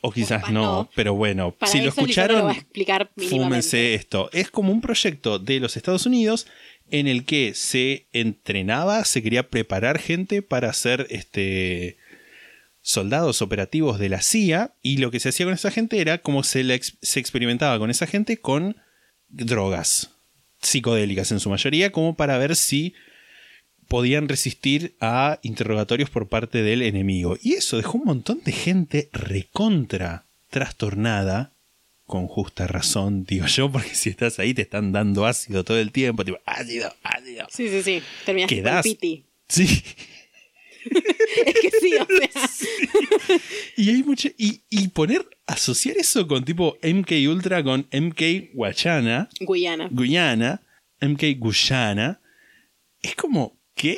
o 0.00 0.10
quizás 0.12 0.50
no, 0.50 0.62
no. 0.62 0.90
pero 0.94 1.14
bueno, 1.14 1.52
Para 1.52 1.70
si 1.70 1.80
lo 1.80 1.88
escucharon, 1.90 2.46
lo 2.46 2.50
explicar 2.50 3.10
fúmense 3.16 3.94
esto. 3.94 4.30
Es 4.32 4.50
como 4.50 4.72
un 4.72 4.80
proyecto 4.80 5.38
de 5.38 5.60
los 5.60 5.76
Estados 5.76 6.06
Unidos 6.06 6.46
en 6.90 7.06
el 7.06 7.24
que 7.26 7.52
se 7.54 8.06
entrenaba, 8.14 9.04
se 9.04 9.22
quería 9.22 9.50
preparar 9.50 9.98
gente 9.98 10.40
para 10.42 10.72
ser 10.72 11.06
este 11.10 11.98
soldados 12.88 13.42
operativos 13.42 13.98
de 13.98 14.08
la 14.08 14.22
CIA 14.22 14.72
y 14.80 14.96
lo 14.96 15.10
que 15.10 15.20
se 15.20 15.28
hacía 15.28 15.44
con 15.44 15.52
esa 15.52 15.70
gente 15.70 16.00
era 16.00 16.18
como 16.22 16.42
se, 16.42 16.64
la 16.64 16.74
ex- 16.74 16.96
se 17.02 17.20
experimentaba 17.20 17.78
con 17.78 17.90
esa 17.90 18.06
gente 18.06 18.38
con 18.38 18.76
drogas 19.28 20.10
psicodélicas 20.62 21.30
en 21.30 21.38
su 21.38 21.50
mayoría 21.50 21.92
como 21.92 22.16
para 22.16 22.38
ver 22.38 22.56
si 22.56 22.94
podían 23.88 24.26
resistir 24.26 24.94
a 25.00 25.38
interrogatorios 25.42 26.08
por 26.08 26.28
parte 26.28 26.62
del 26.62 26.80
enemigo. 26.80 27.36
Y 27.42 27.54
eso 27.54 27.76
dejó 27.76 27.98
un 27.98 28.04
montón 28.06 28.40
de 28.42 28.52
gente 28.52 29.10
recontra 29.12 30.24
trastornada, 30.48 31.52
con 32.06 32.26
justa 32.26 32.66
razón, 32.66 33.24
digo 33.24 33.44
yo, 33.46 33.70
porque 33.70 33.94
si 33.94 34.08
estás 34.08 34.38
ahí 34.38 34.54
te 34.54 34.62
están 34.62 34.92
dando 34.92 35.26
ácido 35.26 35.62
todo 35.62 35.78
el 35.78 35.92
tiempo, 35.92 36.24
tipo, 36.24 36.38
ácido, 36.46 36.90
ácido. 37.02 37.46
Sí, 37.50 37.68
sí, 37.68 37.82
sí. 37.82 38.02
Terminaste 38.24 38.62
con 38.62 38.82
Piti. 38.82 39.24
Sí. 39.46 39.82
Es 41.46 41.54
que 41.60 41.70
sí, 41.70 41.94
o 41.94 42.06
sea. 42.06 43.38
Y 43.76 43.90
hay 43.90 44.02
mucho. 44.02 44.28
Y, 44.36 44.62
y 44.70 44.88
poner, 44.88 45.28
asociar 45.46 45.96
eso 45.98 46.26
con 46.26 46.44
tipo 46.44 46.78
MK 46.82 47.10
Ultra 47.28 47.62
con 47.62 47.86
MK 47.92 48.52
Guayana, 48.54 49.28
Guyana. 49.40 49.88
Guyana, 49.90 50.62
MK 51.00 51.38
Guyana, 51.38 52.20
es 53.02 53.14
como, 53.14 53.58
¿qué? 53.74 53.96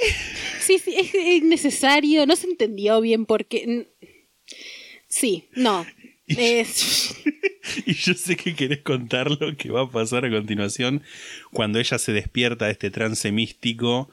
Sí, 0.61 0.79
sí, 0.79 0.95
es 0.97 1.15
es 1.15 1.43
necesario. 1.43 2.27
No 2.27 2.37
se 2.37 2.49
entendió 2.49 3.01
bien 3.01 3.27
porque. 3.27 3.89
Sí, 5.09 5.49
no. 5.55 5.87
Es... 6.27 7.15
Y 7.87 7.95
yo 7.95 8.15
sé 8.15 8.37
que 8.37 8.55
querés 8.55 8.81
contar 8.81 9.31
lo 9.31 9.57
que 9.57 9.71
va 9.71 9.83
a 9.83 9.91
pasar 9.91 10.25
a 10.25 10.31
continuación 10.31 11.03
cuando 11.53 11.79
ella 11.79 11.99
se 11.99 12.13
despierta 12.13 12.67
de 12.67 12.73
este 12.73 12.91
trance 12.91 13.31
místico 13.31 14.11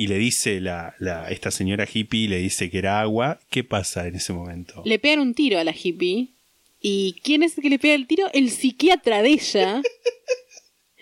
y 0.00 0.06
le 0.06 0.16
dice 0.18 0.60
la, 0.60 0.94
la- 1.00 1.28
esta 1.30 1.50
señora 1.50 1.86
hippie, 1.92 2.28
le 2.28 2.38
dice 2.38 2.70
que 2.70 2.78
era 2.78 3.00
agua. 3.00 3.40
¿Qué 3.50 3.64
pasa 3.64 4.06
en 4.06 4.14
ese 4.14 4.32
momento? 4.32 4.82
Le 4.84 4.98
pegan 4.98 5.18
un 5.20 5.34
tiro 5.34 5.58
a 5.58 5.64
la 5.64 5.74
hippie. 5.74 6.28
¿Y 6.80 7.16
quién 7.24 7.42
es 7.42 7.56
el 7.58 7.62
que 7.62 7.70
le 7.70 7.78
pega 7.80 7.94
el 7.94 8.06
tiro? 8.06 8.28
El 8.32 8.50
psiquiatra 8.50 9.22
de 9.22 9.30
ella. 9.30 9.82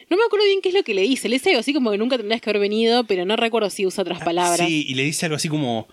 No 0.09 0.17
me 0.17 0.23
acuerdo 0.25 0.47
bien 0.47 0.61
qué 0.63 0.69
es 0.71 0.75
lo 0.75 0.85
que 0.85 0.95
le 0.95 1.03
dice. 1.03 1.29
Le 1.29 1.35
dice 1.37 1.51
algo 1.51 1.61
así 1.61 1.75
como 1.75 1.91
que 1.91 1.99
nunca 1.99 2.17
tendrías 2.17 2.41
que 2.41 2.49
haber 2.51 2.61
venido, 2.61 3.05
pero 3.05 3.25
no 3.25 3.37
recuerdo 3.37 3.69
si 3.71 3.85
usa 3.85 4.03
otras 4.03 4.23
palabras. 4.23 4.61
Ah, 4.61 4.67
Sí, 4.67 4.87
y 4.89 4.95
le 4.95 5.03
dice 5.03 5.27
algo 5.27 5.37
así 5.37 5.49
como, 5.49 5.89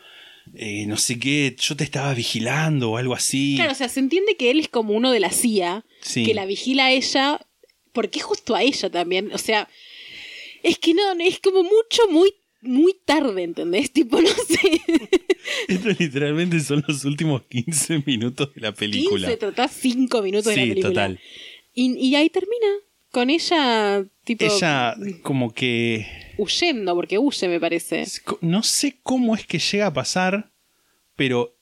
eh, 0.55 0.85
no 0.85 0.97
sé 0.97 1.17
qué, 1.19 1.55
yo 1.59 1.75
te 1.75 1.83
estaba 1.83 2.13
vigilando 2.13 2.91
o 2.91 2.97
algo 2.97 3.13
así. 3.15 3.55
Claro, 3.55 3.71
o 3.71 3.75
sea, 3.75 3.89
se 3.89 3.99
entiende 3.99 4.35
que 4.37 4.51
él 4.51 4.59
es 4.59 4.67
como 4.69 4.93
uno 4.93 5.11
de 5.11 5.19
la 5.19 5.31
CIA, 5.31 5.83
Sí. 6.01 6.23
que 6.25 6.33
la 6.35 6.45
vigila 6.45 6.85
a 6.85 6.91
ella, 6.91 7.41
porque 7.91 8.19
justo 8.19 8.55
a 8.55 8.61
ella 8.63 8.89
también. 8.89 9.31
O 9.33 9.37
sea, 9.39 9.67
es 10.61 10.77
que 10.77 10.93
no, 10.93 11.01
es 11.19 11.39
como 11.39 11.63
mucho, 11.63 12.07
muy, 12.11 12.33
muy 12.63 12.95
tarde, 13.05 13.43
¿entendés? 13.43 13.91
Tipo, 13.93 14.21
no 14.21 14.29
sé. 14.29 14.81
Esto 15.67 15.89
literalmente 15.97 16.59
son 16.59 16.83
los 16.87 17.05
últimos 17.05 17.43
15 17.43 18.03
minutos 18.05 18.53
de 18.53 18.61
la 18.61 18.71
película. 18.71 19.27
15, 19.27 19.37
tratás 19.37 19.71
5 19.71 20.21
minutos 20.21 20.45
de 20.45 20.55
la 20.57 20.63
sí, 20.63 20.69
película. 20.69 20.89
total. 20.89 21.19
Y, 21.73 21.97
y 21.97 22.15
ahí 22.15 22.29
termina, 22.29 22.67
con 23.11 23.29
ella, 23.29 24.05
tipo, 24.23 24.45
Ella 24.45 24.95
como 25.21 25.53
que... 25.53 26.07
huyendo, 26.37 26.95
porque 26.95 27.17
huye, 27.17 27.47
me 27.47 27.59
parece. 27.59 28.05
No 28.41 28.63
sé 28.63 28.99
cómo 29.03 29.35
es 29.35 29.45
que 29.45 29.59
llega 29.59 29.87
a 29.87 29.93
pasar, 29.93 30.51
pero 31.15 31.55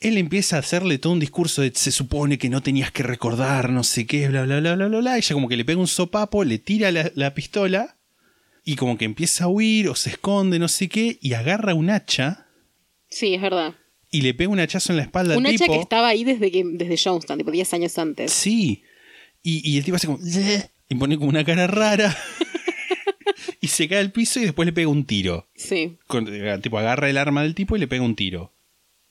él 0.00 0.18
empieza 0.18 0.56
a 0.56 0.60
hacerle 0.60 0.98
todo 0.98 1.12
un 1.12 1.20
discurso 1.20 1.62
de 1.62 1.72
se 1.74 1.90
supone 1.90 2.38
que 2.38 2.50
no 2.50 2.62
tenías 2.62 2.92
que 2.92 3.02
recordar, 3.02 3.70
no 3.70 3.84
sé 3.84 4.06
qué, 4.06 4.28
bla, 4.28 4.44
bla, 4.44 4.60
bla, 4.60 4.74
bla, 4.76 4.88
bla, 4.88 4.98
bla. 4.98 5.18
Ella 5.18 5.34
como 5.34 5.48
que 5.48 5.56
le 5.56 5.64
pega 5.64 5.80
un 5.80 5.86
sopapo, 5.86 6.44
le 6.44 6.58
tira 6.58 6.90
la, 6.92 7.10
la 7.14 7.34
pistola 7.34 7.96
y 8.64 8.76
como 8.76 8.96
que 8.98 9.04
empieza 9.04 9.44
a 9.44 9.48
huir 9.48 9.88
o 9.88 9.94
se 9.94 10.10
esconde, 10.10 10.58
no 10.58 10.68
sé 10.68 10.88
qué, 10.88 11.18
y 11.20 11.34
agarra 11.34 11.74
un 11.74 11.90
hacha 11.90 12.46
Sí, 13.10 13.34
es 13.34 13.40
verdad. 13.42 13.74
y 14.10 14.22
le 14.22 14.34
pega 14.34 14.50
un 14.50 14.58
hachazo 14.60 14.92
en 14.92 14.96
la 14.96 15.02
espalda 15.04 15.36
Un 15.36 15.46
al 15.46 15.54
hacha 15.54 15.64
tipo. 15.64 15.74
que 15.74 15.80
estaba 15.80 16.08
ahí 16.08 16.24
desde, 16.24 16.50
que, 16.50 16.62
desde 16.64 16.96
Jonestown, 16.96 17.38
tipo 17.38 17.50
10 17.50 17.74
años 17.74 17.98
antes. 17.98 18.32
Sí. 18.32 18.82
Y, 19.42 19.68
y 19.70 19.76
el 19.78 19.84
tipo 19.84 19.96
hace 19.96 20.06
como... 20.06 20.18
Y 20.88 20.94
pone 20.96 21.16
como 21.16 21.28
una 21.28 21.44
cara 21.44 21.66
rara. 21.66 22.16
y 23.60 23.68
se 23.68 23.88
cae 23.88 23.98
al 23.98 24.12
piso 24.12 24.40
y 24.40 24.44
después 24.44 24.66
le 24.66 24.72
pega 24.72 24.88
un 24.88 25.04
tiro. 25.04 25.48
Sí. 25.54 25.96
Con- 26.06 26.28
eh, 26.32 26.58
tipo 26.62 26.78
agarra 26.78 27.08
el 27.08 27.16
arma 27.18 27.42
del 27.42 27.54
tipo 27.54 27.76
y 27.76 27.80
le 27.80 27.88
pega 27.88 28.02
un 28.04 28.16
tiro. 28.16 28.52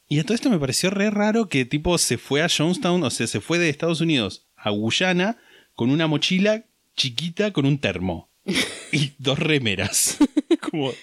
Y 0.07 0.19
a 0.19 0.23
todo 0.23 0.35
esto 0.35 0.49
me 0.49 0.59
pareció 0.59 0.89
re 0.89 1.09
raro 1.09 1.47
que 1.49 1.65
tipo 1.65 1.97
se 1.97 2.17
fue 2.17 2.41
a 2.43 2.49
Jonestown, 2.49 3.03
o 3.03 3.09
sea, 3.09 3.25
se 3.27 3.41
fue 3.41 3.57
de 3.57 3.69
Estados 3.69 4.01
Unidos 4.01 4.47
a 4.55 4.69
Guyana 4.69 5.37
con 5.73 5.89
una 5.89 6.07
mochila 6.07 6.65
chiquita 6.95 7.51
con 7.51 7.65
un 7.65 7.77
termo. 7.79 8.29
y 8.91 9.11
dos 9.17 9.39
remeras. 9.39 10.17
Como, 10.61 10.93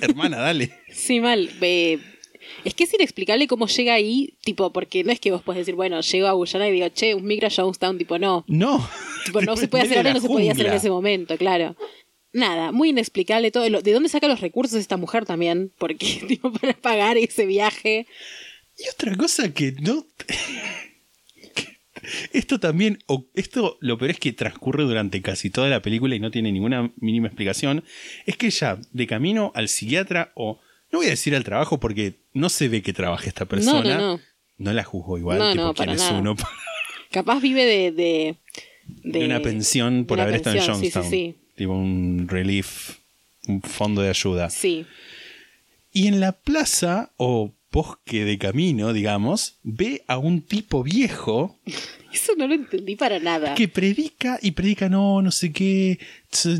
hermana, 0.00 0.38
dale. 0.38 0.72
Sí, 0.90 1.20
mal. 1.20 1.50
Eh, 1.60 1.98
es 2.64 2.74
que 2.74 2.84
es 2.84 2.94
inexplicable 2.94 3.46
cómo 3.46 3.66
llega 3.66 3.94
ahí, 3.94 4.36
tipo, 4.42 4.72
porque 4.72 5.04
no 5.04 5.12
es 5.12 5.20
que 5.20 5.30
vos 5.30 5.42
puedes 5.42 5.60
decir, 5.60 5.74
bueno, 5.74 6.00
llego 6.00 6.26
a 6.26 6.32
Guyana 6.32 6.68
y 6.68 6.72
digo, 6.72 6.88
che, 6.88 7.14
un 7.14 7.24
micro 7.24 7.48
a 7.48 7.50
Jonestown, 7.50 7.98
tipo, 7.98 8.18
no. 8.18 8.44
No. 8.48 8.88
Tipo, 9.24 9.40
no 9.42 9.56
se 9.56 9.68
puede 9.68 9.84
hacer 9.84 9.98
ahora, 9.98 10.14
no 10.14 10.20
se 10.20 10.28
podía 10.28 10.52
hacer 10.52 10.66
en 10.66 10.74
ese 10.74 10.90
momento, 10.90 11.36
claro. 11.36 11.76
Nada, 12.32 12.72
muy 12.72 12.88
inexplicable 12.88 13.52
todo. 13.52 13.62
¿De 13.80 13.92
dónde 13.92 14.08
saca 14.08 14.26
los 14.26 14.40
recursos 14.40 14.78
esta 14.78 14.96
mujer 14.96 15.24
también? 15.24 15.72
Porque, 15.78 16.22
tipo, 16.28 16.52
para 16.52 16.74
pagar 16.74 17.16
ese 17.16 17.46
viaje. 17.46 18.06
Y 18.76 18.88
otra 18.88 19.16
cosa 19.16 19.54
que 19.54 19.72
no. 19.80 20.04
esto 22.32 22.58
también. 22.60 22.98
Esto 23.34 23.76
lo 23.80 23.98
peor 23.98 24.10
es 24.12 24.18
que 24.18 24.32
transcurre 24.32 24.84
durante 24.84 25.20
casi 25.22 25.50
toda 25.50 25.68
la 25.68 25.82
película 25.82 26.14
y 26.14 26.20
no 26.20 26.30
tiene 26.30 26.52
ninguna 26.52 26.90
mínima 26.96 27.26
explicación. 27.28 27.84
Es 28.26 28.36
que 28.36 28.50
ya, 28.50 28.78
de 28.92 29.06
camino 29.06 29.52
al 29.54 29.68
psiquiatra, 29.68 30.32
o. 30.34 30.60
No 30.92 30.98
voy 30.98 31.08
a 31.08 31.10
decir 31.10 31.34
al 31.34 31.42
trabajo 31.42 31.80
porque 31.80 32.14
no 32.34 32.48
se 32.48 32.68
ve 32.68 32.80
que 32.82 32.92
trabaja 32.92 33.26
esta 33.26 33.46
persona. 33.46 33.98
no, 33.98 34.16
no. 34.16 34.20
No 34.56 34.72
la 34.72 34.84
juzgo 34.84 35.18
igual, 35.18 35.38
No, 35.40 35.50
tipo, 35.50 35.64
no, 35.64 35.74
quién 35.74 35.86
para 35.86 35.92
es 35.96 36.00
nada. 36.02 36.18
uno 36.20 36.36
Capaz 37.10 37.40
vive 37.40 37.64
de. 37.64 37.90
de, 37.90 38.36
de 39.02 39.24
una 39.24 39.40
pensión 39.40 40.04
por 40.04 40.16
una 40.18 40.22
haber 40.24 40.36
estado 40.36 40.56
en 40.56 40.64
pensión, 40.80 41.04
sí, 41.04 41.10
sí. 41.10 41.34
Tipo 41.56 41.72
un 41.72 42.26
relief, 42.28 42.98
un 43.48 43.60
fondo 43.62 44.02
de 44.02 44.10
ayuda. 44.10 44.50
Sí, 44.50 44.86
Y 45.92 46.06
en 46.06 46.20
la 46.20 46.32
plaza, 46.32 47.10
o 47.16 47.52
bosque 47.74 48.24
de 48.24 48.38
camino, 48.38 48.92
digamos, 48.92 49.58
ve 49.64 50.02
a 50.06 50.16
un 50.18 50.40
tipo 50.42 50.82
viejo 50.84 51.58
Eso 52.12 52.32
no 52.38 52.46
lo 52.46 52.54
entendí 52.54 52.94
para 52.94 53.18
nada. 53.18 53.54
que 53.56 53.66
predica 53.66 54.38
y 54.40 54.52
predica, 54.52 54.88
no, 54.88 55.20
no 55.20 55.30
sé 55.32 55.50
qué, 55.52 55.98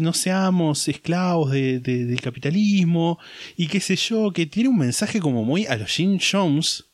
no 0.01 0.13
seamos 0.13 0.89
esclavos 0.89 1.53
de- 1.53 1.79
de- 1.79 2.05
del 2.07 2.21
capitalismo 2.21 3.19
y 3.57 3.69
qué 3.69 3.79
sé 3.81 3.95
yo, 3.95 4.33
que 4.33 4.47
tiene 4.47 4.69
un 4.69 4.79
mensaje 4.79 5.21
como 5.21 5.45
muy 5.45 5.67
a 5.67 5.77
los 5.77 5.91
Jim 5.91 6.19
Jones, 6.21 6.87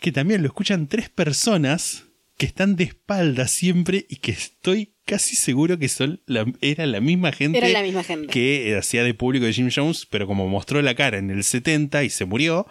que 0.00 0.10
también 0.12 0.42
lo 0.42 0.48
escuchan 0.48 0.88
tres 0.88 1.08
personas 1.08 2.06
que 2.36 2.46
están 2.46 2.74
de 2.74 2.84
espaldas 2.84 3.50
siempre 3.52 4.06
y 4.08 4.16
que 4.16 4.32
estoy 4.32 4.94
casi 5.04 5.36
seguro 5.36 5.78
que 5.78 5.88
son 5.88 6.20
la, 6.26 6.46
era 6.62 6.86
la 6.86 7.00
misma 7.00 7.32
gente 7.32 7.58
Era 7.58 7.68
la 7.68 7.82
misma 7.82 8.02
gente. 8.02 8.28
que 8.28 8.76
hacía 8.76 9.04
de 9.04 9.12
público 9.14 9.44
de 9.44 9.52
Jim 9.52 9.68
Jones, 9.74 10.06
pero 10.10 10.26
como 10.26 10.48
mostró 10.48 10.80
la 10.82 10.94
cara 10.94 11.18
en 11.18 11.30
el 11.30 11.44
70 11.44 12.02
y 12.02 12.10
se 12.10 12.24
murió, 12.24 12.66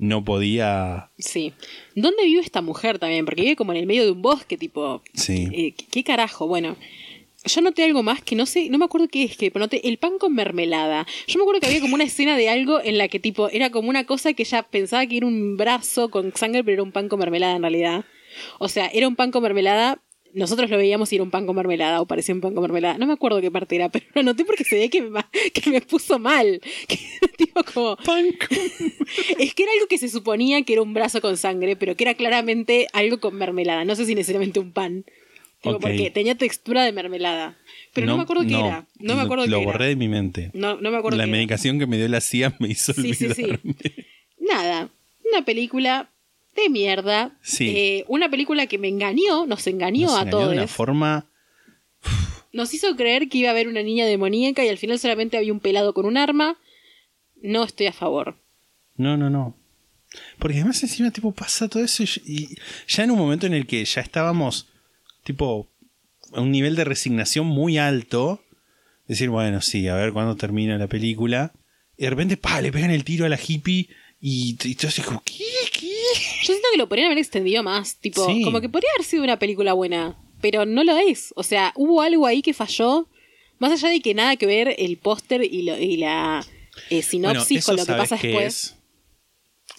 no 0.00 0.24
podía... 0.24 1.10
Sí. 1.18 1.52
¿Dónde 1.94 2.24
vive 2.24 2.40
esta 2.40 2.62
mujer 2.62 2.98
también? 2.98 3.24
Porque 3.24 3.42
vive 3.42 3.56
como 3.56 3.72
en 3.72 3.78
el 3.78 3.86
medio 3.86 4.04
de 4.04 4.10
un 4.10 4.22
bosque, 4.22 4.56
tipo. 4.56 5.02
Sí. 5.14 5.48
eh, 5.52 5.72
¿qué- 5.76 5.84
¿Qué 5.90 6.04
carajo? 6.04 6.46
Bueno. 6.48 6.76
Yo 7.42 7.62
noté 7.62 7.84
algo 7.84 8.02
más 8.02 8.20
que 8.20 8.36
no 8.36 8.44
sé, 8.44 8.68
no 8.68 8.76
me 8.76 8.84
acuerdo 8.84 9.08
qué 9.08 9.22
es, 9.24 9.34
que 9.34 9.50
noté 9.54 9.88
el 9.88 9.96
pan 9.96 10.18
con 10.18 10.34
mermelada. 10.34 11.06
Yo 11.26 11.38
me 11.38 11.44
acuerdo 11.44 11.60
que 11.60 11.68
había 11.68 11.80
como 11.80 11.94
una 11.94 12.04
escena 12.04 12.36
de 12.36 12.50
algo 12.50 12.82
en 12.82 12.98
la 12.98 13.08
que 13.08 13.18
tipo 13.18 13.48
era 13.48 13.70
como 13.70 13.88
una 13.88 14.04
cosa 14.04 14.34
que 14.34 14.42
ella 14.42 14.62
pensaba 14.62 15.06
que 15.06 15.16
era 15.16 15.26
un 15.26 15.56
brazo 15.56 16.10
con 16.10 16.36
sangre, 16.36 16.62
pero 16.62 16.74
era 16.74 16.82
un 16.82 16.92
pan 16.92 17.08
con 17.08 17.18
mermelada 17.18 17.56
en 17.56 17.62
realidad. 17.62 18.04
O 18.58 18.68
sea, 18.68 18.88
era 18.92 19.08
un 19.08 19.16
pan 19.16 19.30
con 19.30 19.42
mermelada, 19.42 20.02
nosotros 20.34 20.70
lo 20.70 20.76
veíamos 20.76 21.12
y 21.12 21.16
era 21.16 21.24
un 21.24 21.30
pan 21.30 21.46
con 21.46 21.56
mermelada 21.56 22.00
o 22.00 22.06
parecía 22.06 22.34
un 22.34 22.40
pan 22.40 22.54
con 22.54 22.62
mermelada. 22.62 22.98
No 22.98 23.06
me 23.06 23.12
acuerdo 23.14 23.40
qué 23.40 23.50
parte 23.50 23.76
era, 23.76 23.88
pero 23.88 24.06
lo 24.14 24.22
noté 24.22 24.44
porque 24.44 24.64
se 24.64 24.76
veía 24.76 24.88
que 24.88 25.02
me, 25.02 25.20
que 25.52 25.70
me 25.70 25.80
puso 25.80 26.18
mal. 26.18 26.60
Que 26.88 26.98
tipo 27.36 27.62
como... 27.64 27.96
Es 29.38 29.54
que 29.54 29.62
era 29.62 29.72
algo 29.72 29.86
que 29.88 29.98
se 29.98 30.08
suponía 30.08 30.62
que 30.62 30.72
era 30.74 30.82
un 30.82 30.94
brazo 30.94 31.20
con 31.20 31.36
sangre, 31.36 31.76
pero 31.76 31.96
que 31.96 32.04
era 32.04 32.14
claramente 32.14 32.86
algo 32.92 33.20
con 33.20 33.34
mermelada. 33.36 33.84
No 33.84 33.94
sé 33.94 34.04
si 34.06 34.14
necesariamente 34.14 34.60
un 34.60 34.72
pan. 34.72 35.04
Tipo. 35.62 35.78
Porque 35.78 36.10
tenía 36.10 36.34
textura 36.36 36.84
de 36.84 36.92
mermelada. 36.92 37.58
Pero 37.92 38.06
no, 38.06 38.16
me 38.16 38.22
acuerdo 38.22 38.44
qué 38.44 38.50
no, 38.52 38.66
era. 38.66 38.86
No 38.98 39.14
me 39.14 39.22
acuerdo 39.22 39.46
Lo 39.46 39.58
qué 39.58 39.64
borré 39.64 39.84
era. 39.84 39.88
de 39.88 39.96
mi 39.96 40.08
mente. 40.08 40.50
No, 40.54 40.80
no 40.80 40.90
me 40.90 40.96
acuerdo 40.96 41.18
La 41.18 41.24
qué 41.24 41.30
era. 41.30 41.36
medicación 41.36 41.78
que 41.78 41.86
me 41.86 41.98
dio 41.98 42.08
la 42.08 42.20
CIA 42.22 42.56
me 42.60 42.68
hizo 42.68 42.92
Sí, 42.94 43.12
sí, 43.14 43.28
sí. 43.34 43.46
Nada. 44.38 44.88
Una 45.30 45.44
película 45.44 46.10
de 46.62 46.68
mierda. 46.70 47.38
Sí. 47.42 47.68
Eh, 47.68 48.04
una 48.08 48.30
película 48.30 48.66
que 48.66 48.78
me 48.78 48.88
engañó, 48.88 49.46
nos 49.46 49.66
engañó 49.66 50.06
Nos 50.06 50.16
a 50.16 50.20
engañó 50.22 50.30
todos. 50.30 50.50
de 50.50 50.56
una 50.56 50.66
forma... 50.68 51.26
Nos 52.52 52.74
hizo 52.74 52.96
creer 52.96 53.28
que 53.28 53.38
iba 53.38 53.48
a 53.48 53.52
haber 53.52 53.68
una 53.68 53.82
niña 53.82 54.06
demoníaca 54.06 54.64
y 54.64 54.68
al 54.68 54.78
final 54.78 54.98
solamente 54.98 55.36
había 55.36 55.52
un 55.52 55.60
pelado 55.60 55.94
con 55.94 56.04
un 56.04 56.16
arma. 56.16 56.58
No 57.42 57.62
estoy 57.62 57.86
a 57.86 57.92
favor. 57.92 58.36
No, 58.96 59.16
no, 59.16 59.30
no. 59.30 59.56
Porque 60.40 60.56
además 60.56 60.82
encima 60.82 61.12
tipo 61.12 61.30
pasa 61.32 61.68
todo 61.68 61.84
eso 61.84 62.02
y, 62.02 62.08
y 62.26 62.48
ya 62.88 63.04
en 63.04 63.12
un 63.12 63.18
momento 63.18 63.46
en 63.46 63.54
el 63.54 63.66
que 63.68 63.84
ya 63.84 64.00
estábamos 64.00 64.66
tipo 65.22 65.68
a 66.32 66.40
un 66.40 66.50
nivel 66.50 66.74
de 66.74 66.84
resignación 66.84 67.46
muy 67.46 67.78
alto, 67.78 68.42
decir, 69.06 69.28
bueno, 69.28 69.60
sí, 69.60 69.86
a 69.86 69.94
ver 69.94 70.12
cuándo 70.12 70.36
termina 70.36 70.78
la 70.78 70.86
película, 70.88 71.52
y 71.96 72.04
de 72.04 72.10
repente, 72.10 72.36
pa, 72.36 72.60
le 72.60 72.72
pegan 72.72 72.90
el 72.90 73.04
tiro 73.04 73.26
a 73.26 73.28
la 73.28 73.38
hippie 73.38 73.88
y, 74.20 74.56
y 74.64 74.74
todo 74.74 74.88
así 74.88 75.02
como, 75.02 75.22
¿qué? 75.24 75.44
¿Qué? 75.72 75.89
Yo 76.42 76.46
siento 76.46 76.68
que 76.72 76.78
lo 76.78 76.88
podrían 76.88 77.06
haber 77.06 77.18
extendido 77.18 77.62
más. 77.62 77.96
Tipo, 77.96 78.26
Sí. 78.26 78.42
como 78.42 78.60
que 78.60 78.68
podría 78.68 78.90
haber 78.96 79.04
sido 79.06 79.22
una 79.24 79.38
película 79.38 79.72
buena. 79.72 80.16
Pero 80.40 80.64
no 80.66 80.84
lo 80.84 80.96
es. 80.96 81.32
O 81.36 81.42
sea, 81.42 81.72
hubo 81.76 82.00
algo 82.02 82.26
ahí 82.26 82.40
que 82.42 82.54
falló. 82.54 83.06
Más 83.58 83.72
allá 83.72 83.90
de 83.90 84.00
que 84.00 84.14
nada 84.14 84.36
que 84.36 84.46
ver 84.46 84.74
el 84.78 84.96
póster 84.96 85.42
y, 85.44 85.62
lo- 85.62 85.76
y 85.78 85.98
la 85.98 86.44
eh, 86.88 87.02
sinopsis 87.02 87.66
Bueno, 87.66 87.66
con 87.66 87.76
lo 87.76 87.82
que 87.82 87.86
¿sabes 87.86 88.08
pasa 88.10 88.22
después. 88.26 88.46
es? 88.46 88.76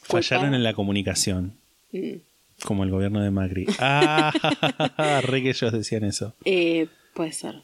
Fallaron 0.03 0.53
en 0.53 0.63
la 0.63 0.73
comunicación, 0.73 1.57
Mm. 1.91 2.17
como 2.63 2.83
el 2.83 2.91
gobierno 2.91 3.21
de 3.23 3.31
Macri. 3.31 3.65
Ah, 3.79 5.21
re 5.23 5.41
que 5.41 5.49
ellos 5.49 5.71
decían 5.71 6.03
eso. 6.03 6.35
Eh, 6.45 6.87
puede 7.13 7.31
ser. 7.33 7.63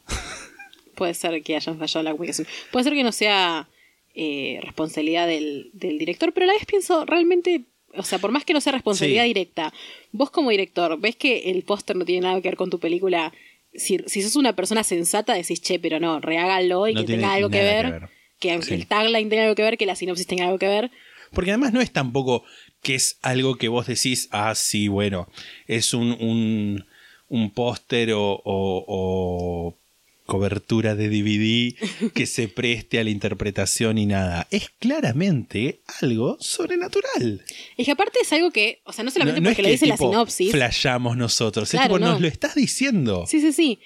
puede 0.96 1.14
ser 1.14 1.42
que 1.44 1.56
hayan 1.56 1.78
fallado 1.78 2.00
en 2.00 2.06
la 2.06 2.12
comunicación. 2.12 2.48
Puede 2.72 2.84
ser 2.86 2.94
que 2.94 3.04
no 3.04 3.12
sea 3.12 3.68
eh, 4.16 4.60
responsabilidad 4.64 5.28
del, 5.28 5.70
del 5.74 6.00
director, 6.00 6.34
pero 6.34 6.46
a 6.46 6.48
la 6.48 6.54
vez 6.54 6.66
pienso, 6.66 7.06
realmente, 7.06 7.66
o 7.98 8.04
sea, 8.04 8.20
por 8.20 8.32
más 8.32 8.46
que 8.46 8.54
no 8.54 8.62
sea 8.62 8.74
responsabilidad 8.74 9.24
Sí. 9.24 9.28
directa, 9.30 9.74
vos 10.12 10.30
como 10.32 10.50
director, 10.52 11.00
ves 11.00 11.16
que 11.16 11.52
el 11.52 11.64
póster 11.64 11.96
no 11.96 12.06
tiene 12.06 12.22
nada 12.28 12.42
que 12.42 12.50
ver 12.50 12.58
con 12.58 12.70
tu 12.70 12.80
película. 12.80 13.34
Si, 13.74 14.00
si 14.08 14.22
sos 14.22 14.36
una 14.36 14.56
persona 14.56 14.84
sensata, 14.84 15.34
decís, 15.34 15.62
che, 15.62 15.80
pero 15.80 16.00
no, 16.00 16.20
rehágalo 16.20 16.88
y 16.88 16.94
No 16.94 17.02
que 17.02 17.08
tenga 17.14 17.34
algo 17.34 17.50
que 17.50 17.62
ver. 17.62 17.86
que 17.86 17.92
ver. 17.92 18.10
Que 18.40 18.62
Sí. 18.62 18.74
el 18.76 18.88
tagline 18.88 19.30
tenga 19.30 19.44
algo 19.44 19.56
que 19.56 19.64
ver, 19.64 19.78
que 19.78 19.86
la 19.86 19.96
sinopsis 19.96 20.28
tenga 20.28 20.46
algo 20.46 20.60
que 20.60 20.68
ver. 20.68 20.92
Porque 21.32 21.52
además 21.52 21.74
no 21.74 21.82
es 21.82 21.92
tampoco 21.92 22.44
que 22.82 22.96
es 22.96 23.18
algo 23.22 23.56
que 23.56 23.68
vos 23.68 23.88
decís, 23.88 24.30
ah, 24.32 24.54
sí, 24.56 24.88
bueno, 24.88 25.28
es 25.68 25.94
un, 25.94 26.12
un, 26.22 26.86
un 27.28 27.52
póster 27.52 28.14
o, 28.14 28.22
o- 28.46 28.86
o 28.88 29.78
cobertura 30.28 30.94
de 30.96 31.10
DVD 31.10 32.12
que 32.14 32.28
se 32.28 32.48
preste 32.48 33.00
a 33.00 33.04
la 33.04 33.10
interpretación 33.10 33.98
y 33.98 34.06
nada. 34.06 34.48
Es 34.52 34.70
claramente 34.78 35.80
algo 36.02 36.38
sobrenatural. 36.40 37.44
Es 37.76 37.86
que 37.86 37.92
aparte 37.92 38.20
es 38.22 38.32
algo 38.32 38.52
que, 38.52 38.82
o 38.84 38.94
sea, 38.94 39.04
no 39.04 39.10
solamente 39.10 39.42
no, 39.42 39.46
no 39.46 39.50
porque 39.50 39.64
lo 39.64 39.70
dice 39.70 39.88
la 39.88 39.98
sinopsis. 39.98 40.52
Flashamos 40.52 41.18
nosotros. 41.18 41.72
Claro, 41.72 41.84
es 41.84 41.88
tipo, 41.88 42.00
no. 42.00 42.12
nos 42.12 42.22
lo 42.22 42.28
estás 42.28 42.54
diciendo. 42.54 43.26
Sí, 43.28 43.42
sí, 43.42 43.52
sí. 43.52 43.80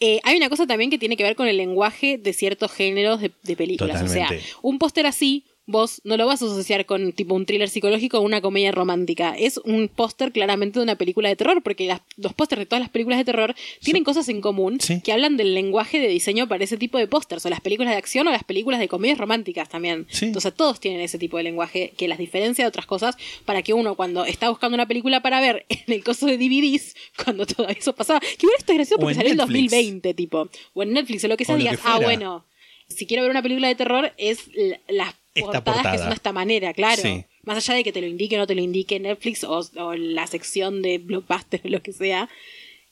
Eh, 0.00 0.18
hay 0.24 0.36
una 0.36 0.48
cosa 0.48 0.66
también 0.66 0.90
que 0.90 0.98
tiene 0.98 1.16
que 1.16 1.22
ver 1.22 1.36
con 1.36 1.46
el 1.46 1.56
lenguaje 1.56 2.18
de 2.18 2.32
ciertos 2.32 2.72
géneros 2.72 3.20
de, 3.20 3.30
de 3.44 3.54
películas. 3.56 4.02
O 4.02 4.08
sea, 4.08 4.28
un 4.60 4.80
póster 4.80 5.06
así, 5.06 5.44
vos 5.66 6.00
no 6.04 6.16
lo 6.16 6.26
vas 6.26 6.42
a 6.42 6.46
asociar 6.46 6.86
con 6.86 7.12
tipo 7.12 7.34
un 7.34 7.46
thriller 7.46 7.68
psicológico 7.68 8.18
o 8.18 8.22
una 8.22 8.40
comedia 8.40 8.72
romántica. 8.72 9.34
Es 9.38 9.58
un 9.58 9.88
póster 9.88 10.32
claramente 10.32 10.78
de 10.78 10.82
una 10.82 10.96
película 10.96 11.28
de 11.28 11.36
terror, 11.36 11.62
porque 11.62 11.86
las- 11.86 12.00
los 12.16 12.34
pósters 12.34 12.60
de 12.60 12.66
todas 12.66 12.80
las 12.80 12.90
películas 12.90 13.18
de 13.18 13.24
terror 13.24 13.54
tienen 13.82 14.02
cosas 14.04 14.28
en 14.28 14.40
común 14.40 14.80
Sí. 14.80 15.00
que 15.02 15.12
hablan 15.12 15.36
del 15.36 15.54
lenguaje 15.54 16.00
de 16.00 16.08
diseño 16.08 16.48
para 16.48 16.64
ese 16.64 16.76
tipo 16.76 16.98
de 16.98 17.06
pósters, 17.06 17.46
o 17.46 17.50
las 17.50 17.60
películas 17.60 17.92
de 17.92 17.98
acción 17.98 18.26
o 18.26 18.30
las 18.32 18.44
películas 18.44 18.80
de 18.80 18.88
comedias 18.88 19.18
románticas 19.18 19.68
también. 19.68 20.06
Sí. 20.10 20.26
Entonces 20.26 20.52
todos 20.54 20.80
tienen 20.80 21.00
ese 21.00 21.18
tipo 21.18 21.36
de 21.36 21.44
lenguaje 21.44 21.92
que 21.96 22.08
las 22.08 22.18
diferencia 22.18 22.64
de 22.64 22.68
otras 22.68 22.86
cosas 22.86 23.16
para 23.44 23.62
que 23.62 23.72
uno 23.72 23.94
cuando 23.94 24.24
está 24.24 24.48
buscando 24.50 24.74
una 24.74 24.86
película 24.88 25.22
para 25.22 25.40
ver 25.40 25.64
en 25.68 25.92
el 25.94 26.02
coso 26.02 26.26
de 26.26 26.38
DVDs, 26.38 26.94
cuando 27.22 27.46
todo 27.46 27.68
eso 27.68 27.94
pasaba, 27.94 28.20
que 28.20 28.26
igual 28.42 28.56
esto 28.58 28.72
es 28.72 28.76
gracioso 28.78 29.00
porque 29.00 29.12
en 29.12 29.16
salió 29.18 29.30
en 29.32 29.36
Netflix. 29.38 29.70
2020, 29.70 30.14
tipo, 30.14 30.48
o 30.74 30.82
en 30.82 30.92
Netflix 30.92 31.24
o 31.24 31.28
lo 31.28 31.36
que 31.36 31.44
sea, 31.44 31.54
O 31.54 31.58
digas, 31.58 31.76
que 31.76 31.82
ah, 31.86 31.98
bueno, 32.00 32.44
si 32.88 33.06
quiero 33.06 33.22
ver 33.22 33.30
una 33.30 33.42
película 33.42 33.68
de 33.68 33.74
terror 33.74 34.12
es 34.18 34.40
las 34.88 35.14
Esta 35.34 35.64
portadas 35.64 35.92
que 35.92 35.98
son 35.98 36.08
de 36.10 36.14
esta 36.14 36.32
manera, 36.32 36.72
claro. 36.74 37.00
Sí. 37.02 37.24
Más 37.44 37.56
allá 37.56 37.74
de 37.76 37.84
que 37.84 37.92
te 37.92 38.00
lo 38.00 38.06
indique 38.06 38.36
o 38.36 38.38
no 38.38 38.46
te 38.46 38.54
lo 38.54 38.60
indique 38.60 39.00
Netflix 39.00 39.44
o, 39.44 39.60
o 39.76 39.94
la 39.94 40.26
sección 40.26 40.82
de 40.82 40.98
blockbuster 40.98 41.60
o 41.64 41.68
lo 41.70 41.82
que 41.82 41.92
sea. 41.92 42.28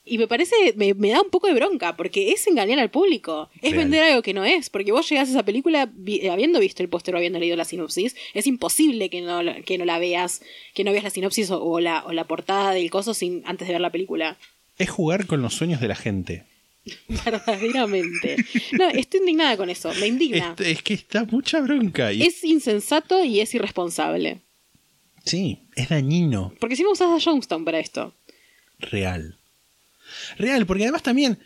Y 0.03 0.17
me 0.17 0.27
parece, 0.27 0.55
me, 0.77 0.95
me 0.95 1.11
da 1.11 1.21
un 1.21 1.29
poco 1.29 1.45
de 1.45 1.53
bronca, 1.53 1.95
porque 1.95 2.31
es 2.31 2.47
engañar 2.47 2.79
al 2.79 2.89
público. 2.89 3.51
Es 3.61 3.73
Real. 3.73 3.83
vender 3.83 4.01
algo 4.01 4.23
que 4.23 4.33
no 4.33 4.43
es. 4.43 4.71
Porque 4.71 4.91
vos 4.91 5.07
llegás 5.07 5.27
a 5.29 5.31
esa 5.31 5.45
película 5.45 5.87
vi- 5.93 6.27
habiendo 6.27 6.59
visto 6.59 6.81
el 6.81 6.89
póster 6.89 7.13
o 7.13 7.17
habiendo 7.19 7.37
leído 7.37 7.55
la 7.55 7.65
sinopsis. 7.65 8.15
Es 8.33 8.47
imposible 8.47 9.11
que 9.11 9.21
no, 9.21 9.43
la- 9.43 9.61
que 9.61 9.77
no 9.77 9.85
la 9.85 9.99
veas, 9.99 10.41
que 10.73 10.83
no 10.83 10.91
veas 10.91 11.03
la 11.03 11.11
sinopsis 11.11 11.51
o, 11.51 11.63
o 11.63 11.79
la, 11.79 12.03
o 12.07 12.13
la 12.13 12.23
portada 12.23 12.71
del 12.73 12.89
coso 12.89 13.13
sin, 13.13 13.43
antes 13.45 13.67
de 13.67 13.75
ver 13.75 13.81
la 13.81 13.91
película. 13.91 14.37
Es 14.79 14.89
jugar 14.89 15.27
con 15.27 15.43
los 15.43 15.53
sueños 15.53 15.79
de 15.79 15.87
la 15.87 15.95
gente. 15.95 16.45
Verdaderamente. 17.07 18.37
No, 18.73 18.89
estoy 18.89 19.19
indignada 19.19 19.57
con 19.57 19.69
eso. 19.69 19.93
Me 19.99 20.07
indigna. 20.07 20.55
Es, 20.57 20.67
es 20.67 20.83
que 20.83 20.93
está 20.95 21.25
mucha 21.25 21.61
bronca. 21.61 22.11
Y, 22.11 22.23
Es 22.23 22.43
insensato 22.43 23.23
y 23.23 23.39
es 23.39 23.53
irresponsable. 23.53 24.41
Sí, 25.23 25.59
es 25.75 25.89
dañino. 25.89 26.53
Porque 26.59 26.75
si 26.75 26.83
me 26.83 26.89
usas 26.89 27.09
a 27.09 27.23
Jonestown 27.23 27.63
para 27.63 27.79
esto. 27.79 28.15
Real. 28.79 29.37
Real, 30.37 30.65
porque 30.65 30.83
además 30.83 31.03
también, 31.03 31.39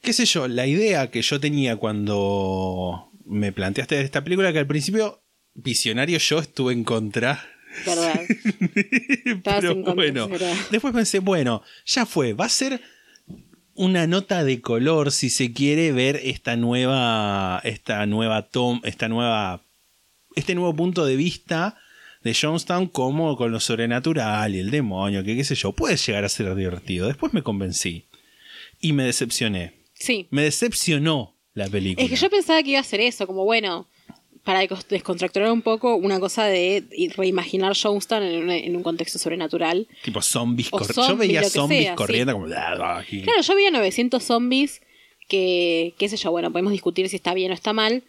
qué 0.00 0.12
sé 0.12 0.24
yo, 0.24 0.48
la 0.48 0.66
idea 0.66 1.10
que 1.10 1.22
yo 1.22 1.40
tenía 1.40 1.76
cuando 1.76 3.10
me 3.24 3.52
planteaste 3.52 4.00
esta 4.00 4.22
película, 4.22 4.52
que 4.52 4.60
al 4.60 4.66
principio, 4.66 5.22
visionario 5.54 6.18
yo 6.18 6.38
estuve 6.38 6.72
en 6.72 6.84
contra. 6.84 7.44
¿Verdad? 7.84 8.20
Pero 9.44 9.74
bueno, 9.94 10.28
después 10.70 10.94
pensé, 10.94 11.18
bueno, 11.18 11.62
ya 11.84 12.06
fue, 12.06 12.32
va 12.32 12.44
a 12.44 12.50
ser 12.50 12.80
una 13.74 14.06
nota 14.06 14.44
de 14.44 14.60
color 14.60 15.12
si 15.12 15.30
se 15.30 15.52
quiere 15.52 15.92
ver 15.92 16.20
esta 16.22 16.56
nueva, 16.56 17.60
esta 17.64 18.06
nueva 18.06 18.42
tom, 18.42 18.80
esta 18.84 19.08
nueva, 19.08 19.62
este 20.36 20.54
nuevo 20.54 20.74
punto 20.74 21.04
de 21.04 21.16
vista 21.16 21.78
de 22.22 22.34
Jonestown 22.34 22.86
como 22.86 23.36
con 23.36 23.52
lo 23.52 23.60
sobrenatural 23.60 24.54
y 24.54 24.58
el 24.58 24.70
demonio, 24.70 25.22
que 25.22 25.36
qué 25.36 25.44
sé 25.44 25.54
yo, 25.54 25.72
puede 25.72 25.96
llegar 25.96 26.24
a 26.24 26.28
ser 26.28 26.54
divertido. 26.54 27.06
Después 27.06 27.34
me 27.34 27.42
convencí 27.42 28.06
y 28.80 28.92
me 28.92 29.04
decepcioné. 29.04 29.74
Sí. 29.94 30.26
Me 30.30 30.42
decepcionó 30.42 31.34
la 31.52 31.68
película. 31.68 32.04
Es 32.04 32.10
que 32.10 32.16
yo 32.16 32.30
pensaba 32.30 32.62
que 32.62 32.70
iba 32.70 32.80
a 32.80 32.84
ser 32.84 33.00
eso, 33.00 33.26
como 33.26 33.44
bueno, 33.44 33.88
para 34.44 34.60
descontracturar 34.90 35.50
un 35.50 35.62
poco, 35.62 35.96
una 35.96 36.20
cosa 36.20 36.44
de 36.46 36.84
reimaginar 37.16 37.74
Jonestown 37.76 38.22
en, 38.22 38.42
un- 38.44 38.50
en 38.50 38.76
un 38.76 38.82
contexto 38.82 39.18
sobrenatural. 39.18 39.88
tipo 40.02 40.20
zombies, 40.22 40.68
cor- 40.70 40.86
yo 40.94 41.16
veía 41.16 41.42
zombies 41.44 41.82
sea, 41.84 41.92
sí. 41.92 41.96
corriendo 41.96 42.34
como 42.34 42.46
"Ah, 42.54 42.98
ah", 42.98 43.04
y- 43.10 43.22
Claro, 43.22 43.40
yo 43.40 43.54
veía 43.56 43.70
900 43.70 44.22
zombies 44.22 44.82
que, 45.28 45.94
qué 45.98 46.08
sé 46.08 46.16
yo, 46.18 46.30
bueno, 46.30 46.52
podemos 46.52 46.72
discutir 46.72 47.08
si 47.08 47.16
está 47.16 47.32
bien 47.32 47.50
o 47.50 47.54
está 47.54 47.72
mal, 47.72 48.02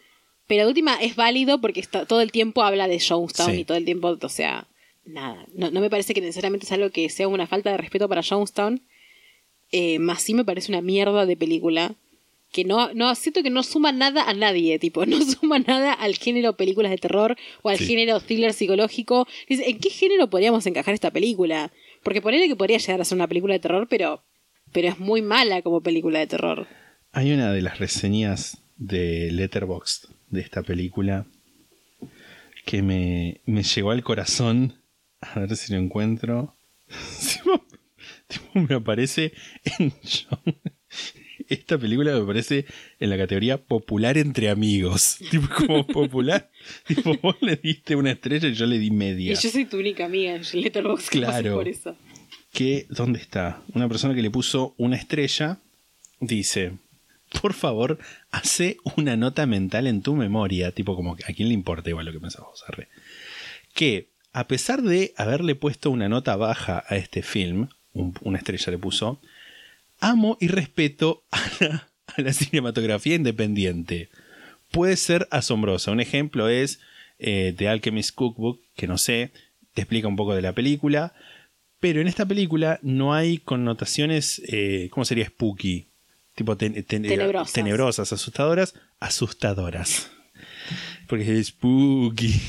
pero 0.46 0.62
de 0.64 0.68
última 0.68 0.94
es 0.96 1.16
válido 1.16 1.60
porque 1.60 1.80
está, 1.80 2.04
todo 2.04 2.20
el 2.20 2.30
tiempo 2.30 2.62
habla 2.62 2.86
de 2.86 3.00
Jonestown 3.00 3.52
Sí. 3.52 3.60
y 3.60 3.64
todo 3.64 3.78
el 3.78 3.84
tiempo, 3.86 4.16
o 4.20 4.28
sea, 4.28 4.66
nada, 5.06 5.46
no, 5.54 5.70
no 5.70 5.80
me 5.80 5.88
parece 5.88 6.12
que 6.12 6.20
necesariamente 6.20 6.66
es 6.66 6.72
algo 6.72 6.90
que 6.90 7.08
sea 7.08 7.28
una 7.28 7.46
falta 7.46 7.70
de 7.70 7.78
respeto 7.78 8.08
para 8.08 8.22
Jonestown, 8.22 8.82
eh, 9.72 9.98
más 9.98 10.22
sí 10.22 10.34
me 10.34 10.44
parece 10.44 10.70
una 10.70 10.82
mierda 10.82 11.24
de 11.26 11.36
película. 11.36 11.94
Que 12.56 12.64
no, 12.64 12.94
no, 12.94 13.14
siento 13.14 13.42
que 13.42 13.50
no 13.50 13.62
suma 13.62 13.92
nada 13.92 14.26
a 14.26 14.32
nadie, 14.32 14.78
tipo, 14.78 15.04
no 15.12 15.20
suma 15.20 15.58
nada 15.58 15.92
al 15.92 16.14
género 16.16 16.56
películas 16.56 16.90
de 16.90 16.96
terror 16.96 17.36
o 17.60 17.68
al 17.68 17.76
Sí. 17.76 17.86
género 17.86 18.18
thriller 18.20 18.54
psicológico. 18.54 19.26
Dice, 19.46 19.68
¿en 19.68 19.78
qué 19.78 19.90
género 19.90 20.30
podríamos 20.30 20.66
encajar 20.66 20.94
esta 20.94 21.10
película? 21.10 21.70
Porque 22.02 22.22
ponerle 22.22 22.48
que 22.48 22.56
podría 22.56 22.78
llegar 22.78 22.98
a 23.00 23.04
ser 23.04 23.16
una 23.16 23.28
película 23.28 23.52
de 23.52 23.60
terror, 23.60 23.88
pero, 23.90 24.22
pero 24.72 24.88
es 24.88 24.98
muy 24.98 25.20
mala 25.20 25.60
como 25.60 25.82
película 25.82 26.18
de 26.18 26.26
terror. 26.28 26.66
Hay 27.12 27.30
una 27.32 27.52
de 27.52 27.60
las 27.60 27.78
reseñas 27.78 28.56
de 28.78 29.30
Letterboxd 29.32 30.08
de 30.30 30.40
esta 30.40 30.62
película 30.62 31.26
que 32.64 32.80
me, 32.82 33.42
me 33.44 33.62
llegó 33.64 33.90
al 33.90 34.02
corazón. 34.02 34.80
A 35.20 35.40
ver 35.40 35.54
si 35.56 35.72
lo 35.74 35.78
encuentro. 35.78 36.56
Tipo, 38.28 38.60
me 38.60 38.74
aparece 38.76 39.32
en 39.78 39.92
John- 40.02 40.60
Esta 41.48 41.78
película 41.78 42.12
me 42.12 42.22
aparece 42.22 42.66
en 43.00 43.10
la 43.10 43.16
categoría 43.16 43.58
popular 43.58 44.18
entre 44.18 44.48
amigos. 44.50 45.16
Tipo, 45.30 45.48
como 45.54 45.86
popular. 45.86 46.50
tipo, 46.86 47.16
vos 47.22 47.36
le 47.40 47.56
diste 47.56 47.94
una 47.96 48.12
estrella 48.12 48.48
y 48.48 48.54
yo 48.54 48.66
le 48.66 48.78
di 48.78 48.90
media. 48.90 49.32
Y 49.32 49.36
yo 49.36 49.50
soy 49.50 49.64
tu 49.64 49.78
única 49.78 50.04
amiga 50.06 50.34
en 50.34 50.42
Letterboxd, 50.62 51.08
Claro. 51.10 51.54
por 51.54 51.68
eso. 51.68 51.96
que, 52.52 52.86
¿dónde 52.88 53.18
está? 53.20 53.62
Una 53.74 53.88
persona 53.88 54.14
que 54.14 54.22
le 54.22 54.30
puso 54.30 54.74
una 54.78 54.96
estrella 54.96 55.58
dice, 56.20 56.72
por 57.42 57.52
favor, 57.52 57.98
hace 58.30 58.78
una 58.96 59.16
nota 59.16 59.44
mental 59.46 59.86
en 59.86 60.00
tu 60.02 60.14
memoria, 60.16 60.72
tipo 60.72 60.96
como 60.96 61.12
a 61.14 61.32
quién 61.34 61.48
le 61.48 61.54
importa 61.54 61.90
igual 61.90 62.06
lo 62.06 62.12
que 62.12 62.20
pensás 62.20 62.42
vos, 62.42 62.64
arre. 62.66 62.88
Que 63.74 64.08
a 64.32 64.46
pesar 64.48 64.82
de 64.82 65.12
haberle 65.16 65.54
puesto 65.54 65.90
una 65.90 66.08
nota 66.08 66.34
baja 66.36 66.82
a 66.88 66.96
este 66.96 67.22
film, 67.22 67.68
un- 67.92 68.14
una 68.22 68.38
estrella 68.38 68.70
le 68.72 68.78
puso, 68.78 69.20
amo 70.00 70.36
y 70.40 70.48
respeto 70.48 71.24
a 71.30 71.40
la, 71.60 71.88
a 72.16 72.20
la 72.22 72.32
cinematografía 72.32 73.14
independiente. 73.14 74.08
Puede 74.70 74.96
ser 74.96 75.28
asombrosa. 75.30 75.90
Un 75.92 76.00
ejemplo 76.00 76.48
es 76.48 76.80
eh, 77.18 77.54
The 77.56 77.68
Alchemist 77.68 78.14
Cookbook, 78.14 78.60
que 78.74 78.86
no 78.86 78.98
sé, 78.98 79.32
te 79.74 79.82
explica 79.82 80.08
un 80.08 80.16
poco 80.16 80.34
de 80.34 80.42
la 80.42 80.52
película. 80.52 81.14
Pero 81.78 82.00
en 82.00 82.08
esta 82.08 82.24
película 82.26 82.78
no 82.82 83.14
hay 83.14 83.38
connotaciones, 83.38 84.40
eh, 84.48 84.88
¿cómo 84.90 85.04
sería 85.04 85.26
spooky? 85.26 85.86
Tipo 86.34 86.56
ten- 86.56 86.74
ten- 86.84 87.02
Tenebrosas. 87.02 87.52
tenebrosas, 87.52 88.12
asustadoras, 88.12 88.74
asustadoras. 89.00 90.10
Porque 91.06 91.38
es 91.38 91.48
spooky. 91.48 92.28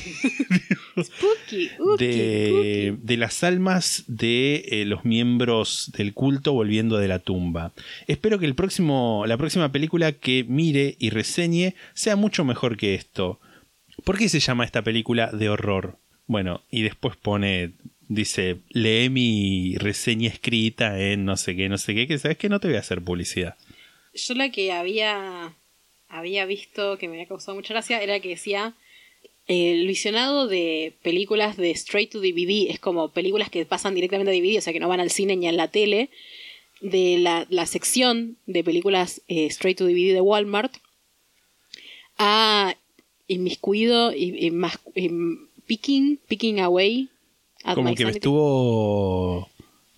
Spooky, 0.98 1.69
uki, 1.80 2.06
de, 2.06 2.98
de 2.99 3.18
las 3.18 3.44
almas 3.44 4.03
de 4.07 4.65
eh, 4.69 4.85
los 4.85 5.06
miembros 5.06 5.91
del 5.95 6.14
culto 6.14 6.53
volviendo 6.53 6.98
de 6.98 7.07
la 7.07 7.19
tumba. 7.19 7.72
Espero 8.07 8.39
que 8.39 8.48
el 8.48 8.56
próximo, 8.56 9.23
la 9.27 9.38
próxima 9.38 9.72
película 9.72 10.14
que 10.14 10.44
mire 10.48 10.95
y 10.98 11.11
reseñe 11.11 11.76
sea 11.94 12.15
mucho 12.15 12.44
mejor 12.45 12.77
que 12.77 12.95
esto. 12.95 13.39
¿Por 14.03 14.18
qué 14.18 14.30
se 14.30 14.39
llama 14.39 14.65
esta 14.65 14.81
película 14.81 15.31
de 15.31 15.49
horror? 15.49 15.99
Bueno, 16.27 16.64
y 16.69 16.81
después 16.84 17.15
pone, 17.15 17.73
dice, 18.07 18.57
lee 18.69 19.10
mi 19.10 19.76
reseña 19.77 20.30
escrita 20.30 20.99
en 20.99 21.26
no 21.26 21.38
sé 21.38 21.56
qué, 21.56 21.69
no 21.69 21.77
sé 21.77 21.95
qué, 21.95 22.07
que 22.07 22.19
sabes 22.19 22.38
que 22.38 22.49
no 22.49 22.60
te 22.60 22.68
voy 22.68 22.77
a 22.77 22.81
hacer 22.81 23.02
publicidad. 23.02 23.56
Yo 24.14 24.34
la 24.34 24.49
que 24.49 24.72
había, 24.72 25.53
había 26.10 26.46
visto 26.46 26.98
que 26.98 27.08
me 27.08 27.16
había 27.16 27.28
causado 27.28 27.56
mucha 27.56 27.74
gracia 27.74 28.02
era 28.02 28.20
que 28.20 28.30
decía 28.30 28.76
eh, 29.48 29.74
el 29.74 29.88
visionado 29.88 30.48
de 30.48 30.94
películas 31.02 31.58
de 31.58 31.72
straight 31.72 32.12
to 32.12 32.20
DVD 32.20 32.70
es 32.70 32.80
como 32.80 33.10
películas 33.10 33.50
que 33.50 33.66
pasan 33.66 33.96
directamente 33.96 34.32
a 34.32 34.36
DVD, 34.36 34.58
o 34.58 34.62
sea 34.62 34.74
que 34.74 34.80
no 34.80 34.90
van 34.90 35.00
al 35.00 35.12
cine 35.12 35.36
ni 35.36 35.48
a 35.48 35.52
la 35.52 35.70
tele, 35.70 36.10
de 36.82 37.18
la, 37.18 37.48
la 37.50 37.66
sección 37.66 38.38
de 38.46 38.64
películas 38.64 39.22
eh, 39.28 39.46
straight 39.48 39.78
to 39.78 39.86
DVD 39.86 40.14
de 40.14 40.22
Walmart 40.22 40.74
ha 42.18 42.76
inmiscuido 43.28 44.14
y, 44.14 44.48
y 44.48 44.52
y 44.96 45.12
picking, 45.66 46.20
picking 46.28 46.60
away 46.60 47.10
at 47.64 47.76
Como 47.76 47.90
my 47.90 47.96
que 47.96 48.06
me 48.06 48.12
estuvo... 48.12 49.50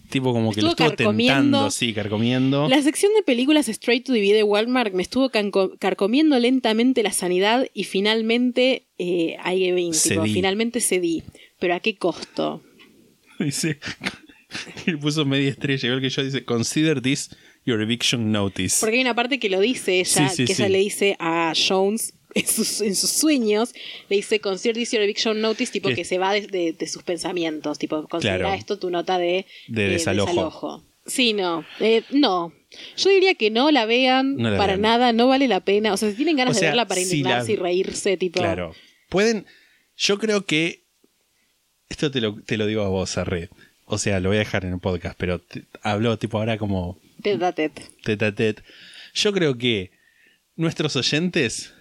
Tipo 0.09 0.33
como 0.33 0.51
que 0.51 0.61
lo 0.61 0.69
Estuvo 0.69 0.91
tentando, 0.93 1.69
sí, 1.69 1.93
carcomiendo. 1.93 2.67
La 2.67 2.81
sección 2.81 3.13
de 3.15 3.21
películas 3.21 3.69
Straight 3.69 4.05
to 4.05 4.11
DVD 4.11 4.33
de 4.33 4.43
Walmart 4.43 4.93
me 4.93 5.03
estuvo 5.03 5.29
carcomiendo 5.29 6.39
lentamente 6.39 7.03
la 7.03 7.11
sanidad 7.11 7.67
y 7.75 7.83
finalmente 7.83 8.87
eh, 8.97 9.37
ahí 9.43 9.71
tipo, 9.71 9.93
Cedí. 9.93 10.33
finalmente 10.33 10.81
cedí. 10.81 11.23
Pero 11.59 11.75
¿a 11.75 11.79
qué 11.79 11.95
costo? 11.95 12.63
Dice, 13.39 13.79
y 14.87 14.95
puso 14.95 15.25
media 15.25 15.49
estrella, 15.49 15.87
igual 15.87 16.01
que 16.01 16.09
yo, 16.09 16.23
dice, 16.23 16.43
consider 16.43 17.01
this 17.01 17.29
your 17.65 17.81
eviction 17.81 18.31
notice. 18.31 18.77
Porque 18.79 18.95
hay 18.95 19.01
una 19.01 19.15
parte 19.15 19.39
que 19.39 19.49
lo 19.49 19.59
dice 19.59 19.99
ella, 19.99 20.29
Sí, 20.29 20.35
sí, 20.35 20.45
que 20.45 20.53
ella 20.53 20.69
le 20.69 20.79
dice 20.79 21.15
a 21.19 21.53
Jones 21.55 22.13
en 22.39 22.47
sus, 22.47 22.81
en 22.81 22.95
sus 22.95 23.09
sueños, 23.09 23.73
le 24.09 24.17
dice 24.17 24.39
consider 24.39 24.75
this 24.75 24.91
your 24.91 25.01
eviction 25.01 25.41
notice, 25.41 25.71
tipo 25.71 25.89
Que- 25.89 25.95
que 25.95 26.05
se 26.05 26.17
va 26.17 26.33
de, 26.33 26.47
de- 26.47 26.73
de 26.73 26.87
sus 26.87 27.03
pensamientos, 27.03 27.77
tipo 27.79 28.07
considera 28.07 28.37
Claro. 28.39 28.53
esto 28.55 28.77
tu 28.79 28.89
nota 28.89 29.17
de, 29.17 29.45
De 29.67 29.85
eh, 29.85 29.89
desalojo. 29.89 30.83
Sí, 31.05 31.33
no, 31.33 31.65
eh, 31.79 32.03
no. 32.11 32.53
Yo 32.97 33.09
diría 33.09 33.33
que 33.33 33.49
no 33.49 33.71
la 33.71 33.85
vean 33.85 34.35
No 34.37 34.51
la 34.51 34.57
para 34.57 34.73
vean. 34.73 34.81
nada, 34.81 35.11
no 35.13 35.27
vale 35.27 35.47
la 35.47 35.59
pena. 35.61 35.91
O 35.93 35.97
sea, 35.97 36.09
si 36.11 36.15
tienen 36.15 36.35
ganas 36.37 36.57
O 36.57 36.59
de 36.59 36.67
verla 36.67 36.87
para 36.87 37.01
si 37.01 37.05
indignarse 37.07 37.47
la- 37.47 37.53
y 37.53 37.55
reírse, 37.55 38.17
tipo. 38.17 38.39
Claro. 38.39 38.75
Pueden. 39.09 39.45
Yo 39.97 40.19
creo 40.19 40.45
que. 40.45 40.83
Esto 41.89 42.11
te 42.11 42.21
lo, 42.21 42.35
te 42.43 42.57
lo 42.57 42.67
digo 42.67 42.83
a 42.83 42.89
vos, 42.89 43.17
Arre. 43.17 43.49
O 43.85 43.97
sea, 43.97 44.19
lo 44.19 44.29
voy 44.29 44.35
a 44.35 44.39
dejar 44.39 44.65
en 44.65 44.73
el 44.73 44.79
podcast, 44.79 45.17
pero 45.17 45.39
te- 45.39 45.63
hablo 45.81 46.17
tipo 46.19 46.37
ahora 46.37 46.59
como 46.59 46.99
a 47.41 47.51
tete. 48.31 48.63
Yo 49.15 49.33
creo 49.33 49.57
que 49.57 49.89
nuestros 50.55 50.95
oyentes 50.95 51.73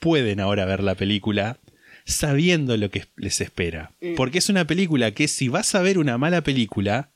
pueden 0.00 0.40
ahora 0.40 0.64
ver 0.64 0.82
la 0.82 0.96
película 0.96 1.58
sabiendo 2.04 2.76
lo 2.76 2.90
que 2.90 3.04
les 3.16 3.40
espera. 3.40 3.92
Mm. 4.00 4.14
Porque 4.16 4.38
es 4.38 4.48
una 4.48 4.66
película 4.66 5.12
que 5.12 5.28
si 5.28 5.48
vas 5.48 5.74
a 5.74 5.82
ver 5.82 5.98
una 5.98 6.18
mala 6.18 6.42
película, 6.42 7.12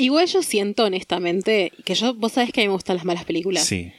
Igual 0.00 0.28
yo 0.28 0.44
siento 0.44 0.84
honestamente 0.84 1.72
que 1.84 1.96
yo, 1.96 2.14
vos 2.14 2.30
sabés 2.30 2.52
que 2.52 2.60
a 2.60 2.62
mí 2.62 2.68
me 2.68 2.74
gustan 2.74 2.94
las 2.94 3.04
malas 3.04 3.24
películas. 3.24 3.64
sí. 3.64 3.90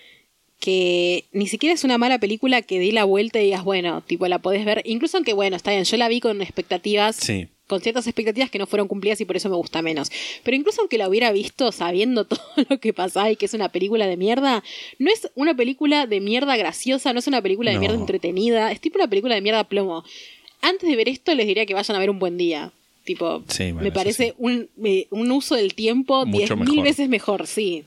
que 0.61 1.25
ni 1.33 1.47
siquiera 1.47 1.73
es 1.73 1.83
una 1.83 1.97
mala 1.97 2.19
película 2.19 2.61
que 2.61 2.79
dé 2.79 2.91
la 2.93 3.03
vuelta 3.03 3.39
y 3.41 3.45
digas, 3.45 3.65
bueno, 3.65 4.01
tipo 4.01 4.25
la 4.27 4.39
podés 4.39 4.63
ver, 4.65 4.81
incluso 4.85 5.17
aunque 5.17 5.33
bueno, 5.33 5.57
está 5.57 5.71
bien, 5.71 5.83
yo 5.83 5.97
la 5.97 6.07
vi 6.07 6.21
con 6.21 6.41
expectativas, 6.41 7.17
Sí. 7.17 7.47
Con 7.69 7.79
ciertas 7.81 8.07
expectativas 8.07 8.49
que 8.49 8.57
no 8.59 8.65
fueron 8.67 8.87
cumplidas 8.89 9.21
y 9.21 9.25
por 9.25 9.37
eso 9.37 9.47
me 9.47 9.55
gusta 9.55 9.81
menos. 9.81 10.11
Pero 10.43 10.57
incluso 10.57 10.81
aunque 10.81 10.97
la 10.97 11.07
hubiera 11.07 11.31
visto 11.31 11.71
sabiendo 11.71 12.25
todo 12.25 12.41
lo 12.67 12.79
que 12.79 12.91
pasaba 12.93 13.31
y 13.31 13.35
que 13.37 13.45
es 13.45 13.53
una 13.53 13.69
película 13.69 14.07
de 14.07 14.17
mierda, 14.17 14.63
no 14.97 15.09
es 15.11 15.29
una 15.35 15.55
película 15.55 16.07
de 16.07 16.19
mierda 16.19 16.57
graciosa, 16.57 17.13
no 17.13 17.19
es 17.19 17.27
una 17.27 17.41
película 17.41 17.69
de 17.71 17.75
No. 17.75 17.81
mierda 17.81 17.95
entretenida, 17.97 18.71
es 18.71 18.81
tipo 18.81 18.97
una 18.97 19.07
película 19.07 19.35
de 19.35 19.41
mierda 19.41 19.63
plomo. 19.65 20.03
Antes 20.61 20.89
de 20.89 20.95
ver 20.97 21.07
esto 21.07 21.33
les 21.35 21.47
diría 21.47 21.65
que 21.65 21.73
vayan 21.75 21.95
a 21.95 21.99
ver 21.99 22.09
un 22.09 22.19
buen 22.19 22.37
día. 22.37 22.73
Tipo, 23.05 23.43
Sí, 23.47 23.65
bueno, 23.71 23.81
me 23.81 23.91
parece 23.91 24.29
sí. 24.29 24.33
un, 24.37 24.69
un 25.11 25.31
uso 25.31 25.55
del 25.55 25.73
tiempo 25.73 26.25
Mucho 26.25 26.55
diez 26.55 26.69
mil 26.69 26.81
veces 26.83 27.07
mejor, 27.07 27.47
sí. 27.47 27.85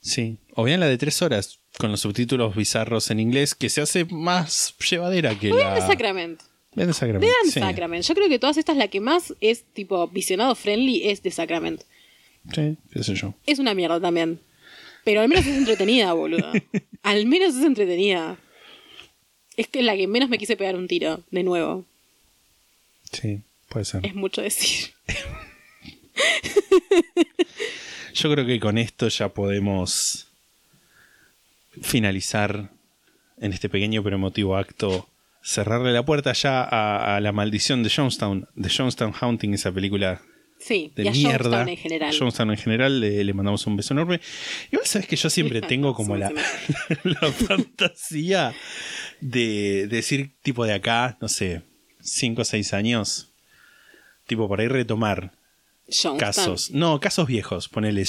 Sí. 0.00 0.36
O 0.54 0.64
bien 0.64 0.80
la 0.80 0.86
de 0.86 0.98
tres 0.98 1.22
horas, 1.22 1.58
con 1.78 1.90
los 1.90 2.00
subtítulos 2.00 2.54
bizarros 2.56 3.10
en 3.10 3.20
inglés, 3.20 3.54
que 3.54 3.68
se 3.68 3.80
hace 3.80 4.04
más 4.06 4.74
llevadera 4.90 5.38
que 5.38 5.52
Vean 5.52 5.74
la. 5.74 5.80
The 5.80 5.86
Sacrament. 5.92 6.40
Vean 6.78 6.88
The 6.88 6.94
Sacrament. 6.94 7.22
Vean 7.22 7.52
sí. 7.52 7.60
Sacrament. 7.60 8.04
Yo 8.04 8.14
creo 8.14 8.28
que 8.28 8.38
todas 8.38 8.56
estas, 8.56 8.76
la 8.76 8.88
que 8.88 9.00
más 9.00 9.34
es 9.40 9.64
tipo 9.72 10.06
visionado 10.08 10.54
friendly 10.54 11.08
es 11.08 11.20
The 11.20 11.30
Sacrament. 11.30 11.82
Sí, 12.54 12.76
qué 12.92 13.02
sé 13.02 13.14
yo. 13.14 13.34
Es 13.46 13.58
una 13.58 13.74
mierda 13.74 14.00
también. 14.00 14.40
Pero 15.04 15.20
al 15.20 15.28
menos 15.28 15.46
es 15.46 15.56
entretenida, 15.56 16.12
boludo. 16.12 16.52
Al 17.02 17.26
menos 17.26 17.56
es 17.56 17.64
entretenida. 17.64 18.36
Es 19.56 19.68
que 19.68 19.80
es 19.80 19.84
la 19.84 19.96
que 19.96 20.06
menos 20.06 20.28
me 20.28 20.38
quise 20.38 20.56
pegar 20.56 20.76
un 20.76 20.86
tiro, 20.86 21.22
de 21.30 21.42
nuevo. 21.42 21.84
Sí, 23.12 23.40
puede 23.68 23.84
ser. 23.84 24.04
Es 24.04 24.14
mucho 24.14 24.42
decir. 24.42 24.90
Yo 28.14 28.32
creo 28.32 28.46
que 28.46 28.60
con 28.60 28.78
esto 28.78 29.08
ya 29.08 29.28
podemos 29.28 30.26
finalizar 31.80 32.70
en 33.40 33.52
este 33.52 33.68
pequeño 33.68 34.02
pero 34.02 34.16
emotivo 34.16 34.56
acto, 34.56 35.08
cerrarle 35.48 35.92
la 35.92 36.04
puerta 36.04 36.34
ya 36.34 36.62
a, 36.62 37.16
a 37.16 37.20
la 37.20 37.32
maldición 37.32 37.82
de 37.82 37.88
Jonestown, 37.88 38.46
de 38.54 38.68
Jonestown 38.68 39.14
Haunting, 39.18 39.54
esa 39.54 39.72
película 39.72 40.20
Sí, 40.60 40.92
de 40.94 41.04
y 41.04 41.08
a 41.08 41.10
mierda. 41.12 41.38
Jonestown 41.38 41.68
en 41.70 41.76
general. 41.78 42.14
Jonestown 42.18 42.50
en 42.50 42.56
general, 42.58 43.00
le, 43.00 43.24
le 43.24 43.32
mandamos 43.32 43.66
un 43.66 43.76
beso 43.76 43.94
enorme. 43.94 44.20
Igual 44.70 44.86
sabes 44.86 45.08
que 45.08 45.16
yo 45.16 45.30
siempre 45.30 45.62
tengo 45.72 45.94
como 45.94 46.16
la, 46.18 46.30
la 47.02 47.32
fantasía 47.32 48.52
de, 49.22 49.86
de 49.86 49.96
decir 49.96 50.32
tipo 50.42 50.66
de 50.66 50.74
acá, 50.74 51.16
no 51.22 51.28
sé, 51.28 51.62
5 52.02 52.42
o 52.42 52.44
6 52.44 52.74
años, 52.74 53.32
tipo 54.26 54.48
por 54.48 54.60
ahí 54.60 54.68
retomar 54.68 55.32
casos. 56.18 56.72
No, 56.72 57.00
casos 57.00 57.26
viejos, 57.26 57.70
ponele 57.70 58.04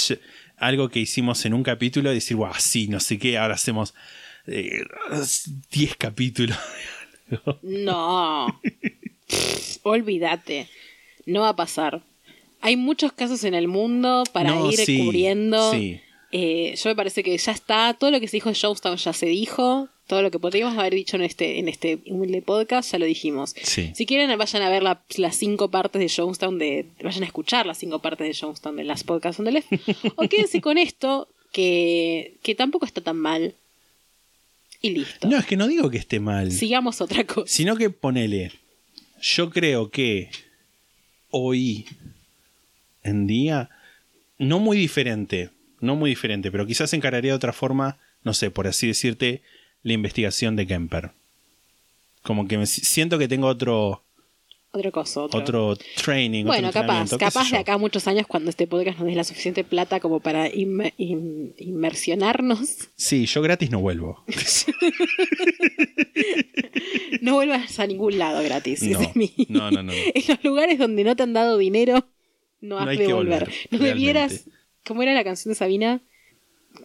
algo 0.58 0.90
que 0.90 1.00
hicimos 1.00 1.46
en 1.46 1.54
un 1.54 1.64
capítulo 1.64 2.12
y 2.12 2.16
decir, 2.16 2.36
guau, 2.36 2.54
sí, 2.58 2.90
no 2.90 3.00
sé 3.00 3.18
qué, 3.18 3.38
ahora 3.38 3.54
hacemos 3.54 3.94
eh, 4.46 4.84
10 5.72 5.96
capítulos. 5.96 6.58
No. 7.62 8.60
Pff, 9.28 9.78
olvídate. 9.86 10.68
No 11.26 11.42
va 11.42 11.50
a 11.50 11.56
pasar. 11.56 12.02
Hay 12.62 12.76
muchos 12.76 13.14
casos 13.14 13.44
en 13.44 13.54
el 13.54 13.68
mundo 13.68 14.24
para 14.34 14.52
No, 14.56 14.70
ir 14.72 14.78
sí, 14.78 15.06
cubriendo. 15.06 15.72
sí. 15.72 16.00
Eh, 16.32 16.76
yo 16.76 16.90
me 16.90 16.96
parece 16.96 17.24
que 17.24 17.36
ya 17.38 17.52
está. 17.52 17.96
Todo 17.98 18.12
lo 18.12 18.20
que 18.20 18.28
se 18.28 18.38
dijo 18.38 18.50
de 18.50 18.56
Jonestown 18.60 18.98
ya 18.98 19.14
se 19.14 19.26
dijo. 19.28 19.88
Todo 20.08 20.22
lo 20.24 20.32
que 20.32 20.40
podríamos 20.40 20.76
haber 20.78 20.94
dicho 20.96 21.16
en 21.18 21.22
este, 21.24 21.60
en 21.60 21.68
este 21.68 22.00
humilde 22.08 22.42
podcast 22.42 22.92
ya 22.92 22.98
lo 23.00 23.06
dijimos. 23.06 23.56
Sí. 23.62 23.92
Si 23.94 24.06
quieren, 24.08 24.36
vayan 24.38 24.62
a 24.64 24.70
ver 24.70 24.82
la- 24.84 25.04
las 25.18 25.36
cinco 25.36 25.70
partes 25.70 26.00
de 26.02 26.10
Jonestown, 26.10 26.58
de, 26.58 26.88
vayan 27.04 27.22
a 27.24 27.28
escuchar 27.28 27.66
las 27.68 27.78
cinco 27.78 28.00
partes 28.00 28.28
de 28.28 28.34
Jonestown 28.40 28.76
de 28.76 28.84
las 28.84 29.04
podcasts 29.04 29.38
donde 29.38 29.52
les. 29.52 29.66
o 30.16 30.28
quédense 30.28 30.62
con 30.62 30.78
esto, 30.80 31.28
que, 31.52 32.34
que 32.44 32.56
tampoco 32.56 32.86
está 32.88 33.02
tan 33.02 33.18
mal. 33.18 33.54
Y 34.82 34.92
listo. 34.92 35.28
No, 35.28 35.38
es 35.38 35.46
que 35.46 35.58
no 35.58 35.68
digo 35.68 35.90
que 35.90 35.98
esté 35.98 36.20
mal. 36.20 36.52
Sigamos 36.52 37.02
otra 37.02 37.26
cosa. 37.26 37.48
Sino 37.54 37.76
que 37.76 37.90
ponele. 37.90 38.52
Yo 39.22 39.50
creo 39.50 39.90
que 39.92 40.30
hoy 41.32 41.86
en 43.04 43.28
día, 43.28 43.70
no 44.38 44.60
muy 44.60 44.78
diferente, 44.78 45.50
no 45.82 45.96
muy 45.96 46.10
diferente, 46.12 46.52
pero 46.52 46.66
quizás 46.66 46.94
encararía 46.94 47.32
de 47.32 47.36
otra 47.36 47.54
forma, 47.54 47.98
no 48.24 48.34
sé, 48.34 48.52
por 48.52 48.68
así 48.68 48.88
decirte, 48.88 49.42
la 49.84 49.94
investigación 49.94 50.56
de 50.56 50.68
Kemper. 50.68 51.12
Como 52.22 52.48
que 52.48 52.58
me 52.58 52.66
si- 52.66 52.82
siento 52.82 53.18
que 53.18 53.28
tengo 53.28 53.48
otro, 53.48 54.04
Otro 54.72 54.92
cosa. 54.92 55.22
Otro. 55.24 55.40
otro 55.40 55.76
training. 56.04 56.46
bueno, 56.46 56.68
otro 56.70 56.82
capaz. 56.82 57.10
Capaz 57.18 57.50
de 57.50 57.58
acá 57.58 57.74
a 57.74 57.78
muchos 57.80 58.08
años, 58.08 58.28
cuando 58.28 58.52
este 58.52 58.68
podcast 58.68 59.00
nos 59.00 59.08
dé 59.08 59.16
la 59.16 59.24
suficiente 59.24 59.64
plata 59.64 60.00
como 60.00 60.20
para 60.20 60.48
inme- 60.52 60.94
in- 60.98 61.56
inmersionarnos, 61.58 62.90
Sí, 62.96 63.26
yo 63.26 63.42
gratis 63.42 63.72
no 63.72 63.80
vuelvo. 63.80 64.24
no 67.22 67.34
vuelvas 67.36 67.80
a 67.80 67.88
ningún 67.88 68.18
lado 68.18 68.44
gratis. 68.44 68.82
No, 68.84 69.00
ese 69.00 69.04
es 69.10 69.16
mi- 69.16 69.34
no, 69.50 69.72
no, 69.72 69.82
no, 69.82 69.84
no. 69.84 69.94
en 70.14 70.24
los 70.28 70.44
lugares 70.44 70.80
donde 70.80 71.04
no 71.04 71.16
te 71.16 71.24
han 71.24 71.34
dado 71.34 71.58
dinero, 71.58 72.06
no 72.62 72.78
has 72.78 72.88
hay 72.88 72.98
de 72.98 73.08
que 73.08 73.14
volver. 73.14 73.40
volver, 73.46 73.56
no 73.72 73.80
debieras. 73.80 74.46
¿Cómo 74.86 75.04
era 75.04 75.14
la 75.14 75.24
canción 75.24 75.52
de 75.52 75.56
Sabina? 75.56 76.02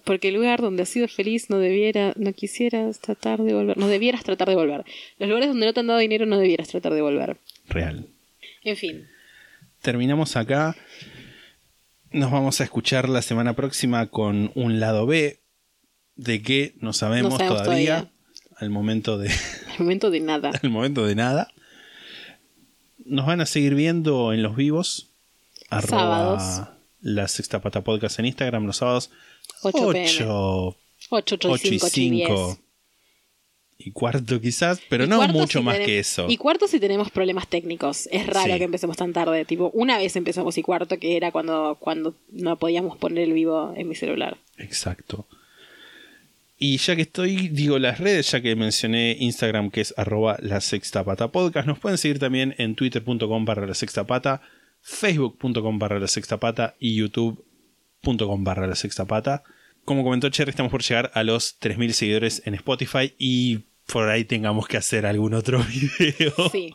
Porque 0.04 0.28
el 0.28 0.34
lugar 0.34 0.60
donde 0.60 0.82
has 0.82 0.88
sido 0.88 1.08
feliz 1.08 1.50
no 1.50 1.58
debiera, 1.58 2.12
no 2.16 2.32
quisieras 2.32 3.00
tratar 3.00 3.42
de 3.42 3.54
volver, 3.54 3.76
no 3.76 3.86
debieras 3.88 4.24
tratar 4.24 4.48
de 4.48 4.56
volver. 4.56 4.84
Los 5.18 5.28
lugares 5.28 5.48
donde 5.48 5.66
no 5.66 5.72
te 5.74 5.80
han 5.80 5.86
dado 5.86 5.98
dinero 6.00 6.26
no 6.26 6.38
debieras 6.38 6.68
tratar 6.68 6.94
de 6.94 7.02
volver. 7.02 7.36
Real. 7.68 8.06
En 8.62 8.76
fin, 8.76 9.08
terminamos 9.80 10.36
acá. 10.36 10.76
Nos 12.10 12.30
vamos 12.30 12.60
a 12.60 12.64
escuchar 12.64 13.08
la 13.08 13.22
semana 13.22 13.54
próxima 13.54 14.06
con 14.06 14.52
un 14.54 14.80
lado 14.80 15.06
B. 15.06 15.40
De 16.16 16.42
que 16.42 16.74
no 16.78 16.92
sabemos, 16.92 17.32
No 17.32 17.38
sabemos 17.38 17.62
todavía, 17.64 17.96
todavía. 17.96 18.12
Al 18.58 18.70
momento 18.70 19.18
de. 19.18 19.30
al 19.72 19.78
momento 19.80 20.10
de 20.10 20.20
nada. 20.20 20.52
al 20.62 20.70
momento 20.70 21.06
de 21.06 21.14
nada. 21.16 21.52
Nos 23.04 23.26
van 23.26 23.40
a 23.40 23.46
seguir 23.46 23.74
viendo 23.74 24.32
en 24.32 24.42
los 24.42 24.54
vivos. 24.54 25.10
Sábados. 25.70 26.42
Arroba 26.42 26.74
la 27.04 27.28
sexta 27.28 27.60
pata 27.60 27.84
podcast 27.84 28.18
en 28.18 28.26
Instagram 28.26 28.64
los 28.64 28.78
sábados. 28.78 29.10
8 29.62 29.92
pm. 29.92 30.06
8, 30.06 30.76
8, 31.10 31.34
8 31.34 31.50
8 31.50 31.68
y 31.68 31.74
y 31.74 31.78
5, 31.78 31.86
8 31.86 32.00
y 32.00 32.10
10. 32.10 32.28
5. 32.28 32.58
Y 33.76 33.90
cuarto 33.90 34.40
quizás, 34.40 34.80
pero 34.88 35.04
Y 35.04 35.08
no 35.08 35.26
mucho 35.28 35.58
si 35.58 35.64
más 35.64 35.78
que 35.78 35.98
eso. 35.98 36.26
Y 36.28 36.36
cuarto 36.36 36.68
si 36.68 36.78
tenemos 36.80 37.10
problemas 37.10 37.48
técnicos. 37.48 38.08
Es 38.12 38.26
raro 38.26 38.52
Sí. 38.52 38.58
que 38.58 38.64
empecemos 38.64 38.96
tan 38.96 39.12
tarde. 39.12 39.44
Tipo, 39.44 39.70
una 39.74 39.98
vez 39.98 40.14
empezamos 40.16 40.56
y 40.58 40.62
cuarto, 40.62 40.98
que 40.98 41.16
era 41.16 41.32
cuando, 41.32 41.76
cuando 41.80 42.14
no 42.30 42.56
podíamos 42.58 42.96
poner 42.98 43.24
el 43.24 43.32
vivo 43.32 43.74
en 43.76 43.88
mi 43.88 43.94
celular. 43.94 44.38
Exacto. 44.58 45.26
Y 46.56 46.76
ya 46.78 46.94
que 46.94 47.02
estoy, 47.02 47.48
digo 47.48 47.78
las 47.80 47.98
redes, 47.98 48.30
ya 48.30 48.40
que 48.40 48.54
mencioné 48.54 49.16
Instagram 49.18 49.70
que 49.70 49.80
es 49.80 49.92
arroba 49.96 50.36
la 50.40 50.60
sexta 50.60 51.04
pata 51.04 51.28
podcast, 51.32 51.66
nos 51.66 51.80
pueden 51.80 51.98
seguir 51.98 52.20
también 52.20 52.54
en 52.58 52.76
twitter.com 52.76 53.44
barra 53.44 53.66
la 53.66 53.74
sexta 53.74 54.04
pata, 54.06 54.40
facebook.com 54.80 55.78
barra 55.80 55.98
la 55.98 56.06
sexta 56.08 56.38
pata 56.38 56.76
y 56.78 56.94
youtube.com 56.94 58.44
barra 58.44 58.66
la 58.68 58.76
sexta 58.76 59.04
pata. 59.04 59.42
Como 59.84 60.02
comentó 60.04 60.28
Cherry, 60.30 60.50
estamos 60.50 60.70
por 60.70 60.82
llegar 60.82 61.10
a 61.14 61.22
los 61.22 61.58
3.000 61.60 61.90
seguidores 61.92 62.42
en 62.46 62.54
Spotify 62.54 63.14
y 63.18 63.60
por 63.86 64.08
ahí 64.08 64.24
tengamos 64.24 64.66
que 64.66 64.76
hacer 64.76 65.04
algún 65.06 65.34
otro 65.34 65.62
video. 65.98 66.32
Sí. 66.50 66.74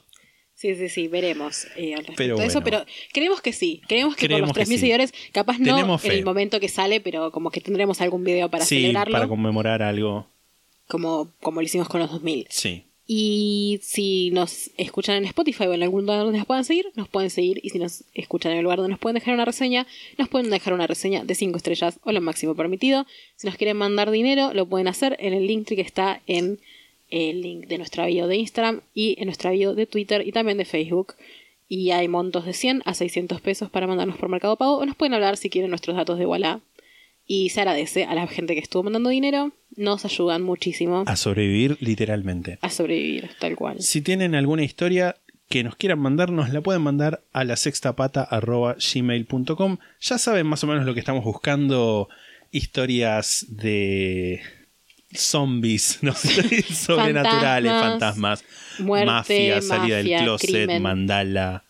Sí, 0.54 0.76
sí, 0.76 0.90
sí, 0.90 1.08
veremos 1.08 1.68
eh, 1.78 1.94
al 1.94 2.00
respecto 2.00 2.16
Pero 2.18 2.38
de 2.38 2.46
eso, 2.46 2.62
pero 2.62 2.86
creemos 3.14 3.40
que 3.42 3.54
sí. 3.54 3.82
Creemos 3.88 4.18
que 4.18 4.28
Creemos 4.28 4.52
que 4.52 4.60
los 4.60 4.68
3.000 4.68 4.72
sí. 4.74 4.78
seguidores, 4.80 5.14
capaz 5.32 5.58
no 5.58 5.74
Tenemos 5.76 6.04
en 6.04 6.12
fe. 6.12 6.18
el 6.18 6.26
momento 6.26 6.60
que 6.60 6.68
sale, 6.68 7.00
pero 7.00 7.32
como 7.32 7.50
que 7.50 7.62
tendremos 7.62 8.02
algún 8.02 8.26
video 8.26 8.50
para 8.50 8.66
sí, 8.66 8.76
celebrarlo, 8.82 9.14
para 9.14 9.28
conmemorar 9.30 9.82
algo. 9.82 10.28
como, 10.88 11.32
como 11.40 11.62
lo 11.62 11.66
hicimos 11.66 11.88
con 11.88 12.02
los 12.02 12.12
2000. 12.12 12.48
Sí. 12.50 12.84
Y 13.12 13.80
si 13.82 14.30
nos 14.30 14.70
escuchan 14.78 15.16
en 15.16 15.26
Spotify 15.26 15.64
o 15.64 15.74
en 15.74 15.82
algún 15.82 16.02
lugar 16.02 16.20
donde 16.20 16.38
nos 16.38 16.46
puedan 16.46 16.64
seguir, 16.64 16.92
nos 16.94 17.10
pueden 17.10 17.32
seguir. 17.32 17.60
Y 17.64 17.72
si 17.72 17.80
nos 17.80 18.04
escuchan 18.14 18.52
en 18.52 18.60
el 18.60 18.64
lugar 18.64 18.78
donde 18.78 18.92
nos 18.92 19.00
pueden 19.00 19.16
dejar 19.16 19.34
una 19.34 19.46
reseña, 19.46 19.88
nos 20.20 20.30
pueden 20.30 20.52
dejar 20.52 20.76
una 20.76 20.86
reseña 20.86 21.24
de 21.24 21.34
5 21.34 21.58
estrellas 21.58 22.00
o 22.04 22.12
lo 22.12 22.22
máximo 22.22 22.54
permitido. 22.54 23.08
Si 23.36 23.48
nos 23.48 23.56
quieren 23.56 23.78
mandar 23.78 24.12
dinero, 24.12 24.54
lo 24.54 24.68
pueden 24.68 24.88
hacer 24.88 25.18
en 25.20 25.34
el 25.34 25.48
link 25.48 25.70
que 25.70 25.82
está 25.82 26.22
en 26.28 26.60
el 27.10 27.42
link 27.42 27.66
de 27.66 27.80
nuestra 27.80 28.06
bio 28.06 28.28
de 28.28 28.38
Instagram 28.38 28.82
y 28.94 29.16
en 29.18 29.26
nuestra 29.26 29.50
bio 29.50 29.74
de 29.74 29.88
Twitter 29.88 30.28
y 30.28 30.32
también 30.32 30.60
de 30.60 30.66
Facebook. 30.66 31.16
Y 31.68 31.90
hay 31.90 32.08
montos 32.08 32.46
de 32.46 32.54
100 32.54 32.84
a 32.86 32.94
600 32.94 33.42
pesos 33.42 33.72
para 33.72 33.88
mandarnos 33.88 34.18
por 34.18 34.30
Mercado 34.30 34.56
Pago. 34.56 34.78
O 34.78 34.86
nos 34.86 34.96
pueden 34.96 35.16
hablar 35.16 35.36
si 35.36 35.50
quieren 35.50 35.72
nuestros 35.72 35.98
datos 35.98 36.20
de 36.20 36.28
Walla. 36.28 36.60
Y 37.32 37.50
se 37.50 37.62
agradece 37.62 38.06
a 38.06 38.16
la 38.16 38.26
gente 38.28 38.56
que 38.56 38.60
estuvo 38.60 38.82
mandando 38.82 39.12
dinero. 39.12 39.52
Nos 39.76 40.04
ayudan 40.04 40.42
muchísimo 40.42 41.04
A 41.06 41.16
sobrevivir 41.16 41.78
literalmente. 41.80 42.58
a 42.62 42.72
sobrevivir, 42.72 43.30
tal 43.40 43.56
cual. 43.56 43.80
Si 43.82 44.02
tienen 44.02 44.34
alguna 44.34 44.64
historia 44.64 45.16
que 45.48 45.64
nos 45.64 45.76
quieran 45.76 46.00
mandar, 46.00 46.32
nos 46.32 46.52
la 46.52 46.62
pueden 46.62 46.82
mandar 46.82 47.22
a 47.32 47.44
la 47.44 47.56
sextapata.gmail.com. 47.56 49.78
Ya 50.02 50.18
saben 50.18 50.48
más 50.48 50.64
o 50.64 50.68
menos 50.68 50.86
lo 50.86 50.96
que 50.96 51.00
estamos 51.02 51.24
buscando. 51.24 52.10
Historias 52.52 53.46
de 53.50 54.42
zombies, 55.14 56.00
¿no? 56.02 56.14
sobrenaturales, 56.16 57.72
fantasmas, 57.72 58.44
muerte, 58.80 59.06
mafia, 59.06 59.62
salida 59.62 59.98
mafia, 59.98 60.18
del 60.18 60.24
closet, 60.24 60.50
crimen. 60.50 60.82
mandala, 60.82 61.64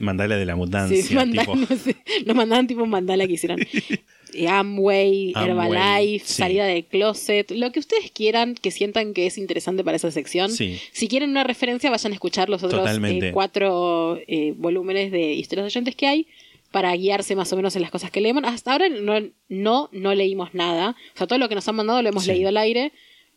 mandala 0.00 0.36
de 0.36 0.44
la 0.44 0.54
mutancia. 0.54 1.02
Sí, 1.02 1.14
mandan- 1.14 1.46
tipo- 1.46 1.56
no 1.56 1.66
sé, 1.78 1.96
nos 2.26 2.36
mandaban 2.36 2.66
tipo 2.66 2.84
mandala 2.84 3.26
que 3.26 3.32
hicieran. 3.34 3.58
Amway, 4.48 5.32
Herbalife, 5.34 6.24
sí. 6.26 6.34
salida 6.34 6.64
de 6.66 6.84
closet, 6.84 7.50
lo 7.50 7.72
que 7.72 7.80
ustedes 7.80 8.10
quieran 8.10 8.54
que 8.54 8.70
sientan 8.70 9.14
que 9.14 9.26
es 9.26 9.38
interesante 9.38 9.84
para 9.84 9.96
esa 9.96 10.10
sección. 10.10 10.50
Sí. 10.50 10.78
Si 10.92 11.08
quieren 11.08 11.30
una 11.30 11.44
referencia, 11.44 11.90
vayan 11.90 12.12
a 12.12 12.14
escuchar 12.14 12.48
los 12.48 12.62
otros 12.62 12.88
eh, 13.02 13.30
cuatro 13.32 14.18
eh, 14.26 14.54
volúmenes 14.56 15.10
de 15.12 15.32
historias 15.34 15.64
de 15.64 15.68
oyentes 15.68 15.96
que 15.96 16.06
hay 16.06 16.26
para 16.70 16.94
guiarse 16.94 17.34
más 17.34 17.52
o 17.52 17.56
menos 17.56 17.74
en 17.76 17.82
las 17.82 17.90
cosas 17.90 18.10
que 18.10 18.20
leemos. 18.20 18.42
Hasta 18.44 18.72
ahora 18.72 18.88
no, 18.88 19.14
no, 19.48 19.88
no 19.92 20.14
leímos 20.14 20.52
nada. 20.54 20.96
O 21.14 21.18
sea, 21.18 21.26
todo 21.26 21.38
lo 21.38 21.48
que 21.48 21.54
nos 21.54 21.66
han 21.68 21.76
mandado 21.76 22.02
lo 22.02 22.08
hemos 22.10 22.24
Sí. 22.24 22.32
leído 22.32 22.48
al 22.50 22.56
aire. 22.58 22.92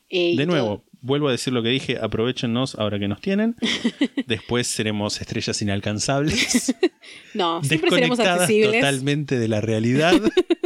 eh, 0.09 0.35
De 0.35 0.45
nuevo, 0.45 0.67
todo- 0.67 0.83
vuelvo 0.99 1.29
a 1.29 1.31
decir 1.31 1.53
lo 1.53 1.63
que 1.63 1.69
dije, 1.69 1.97
aprovechenos 2.01 2.75
ahora 2.75 2.99
que 2.99 3.07
nos 3.07 3.21
tienen. 3.21 3.55
Después 4.27 4.67
seremos 4.67 5.21
estrellas 5.21 5.61
inalcanzables, 5.61 6.75
No, 7.33 7.63
siempre 7.63 7.89
seremos 7.91 8.19
accesibles. 8.19 8.73
totalmente 8.81 9.39
de 9.39 9.47
la 9.47 9.61
realidad. 9.61 10.13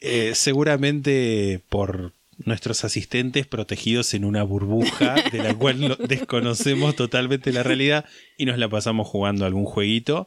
Eh, 0.00 0.32
seguramente 0.34 1.60
por 1.68 2.12
nuestros 2.44 2.84
asistentes 2.84 3.46
protegidos 3.46 4.14
en 4.14 4.24
una 4.24 4.42
burbuja 4.42 5.14
de 5.30 5.38
la 5.38 5.54
cual 5.54 5.80
no- 5.80 5.96
desconocemos 6.08 6.96
totalmente 6.96 7.52
la 7.52 7.62
realidad 7.62 8.06
y 8.38 8.46
nos 8.46 8.56
la 8.56 8.68
pasamos 8.68 9.06
jugando 9.08 9.44
algún 9.44 9.66
jueguito 9.66 10.26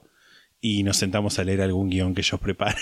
y 0.62 0.84
nos 0.84 0.98
sentamos 0.98 1.40
a 1.40 1.44
leer 1.44 1.62
algún 1.62 1.90
guion 1.90 2.14
que 2.14 2.22
ellos 2.22 2.40
preparan. 2.40 2.78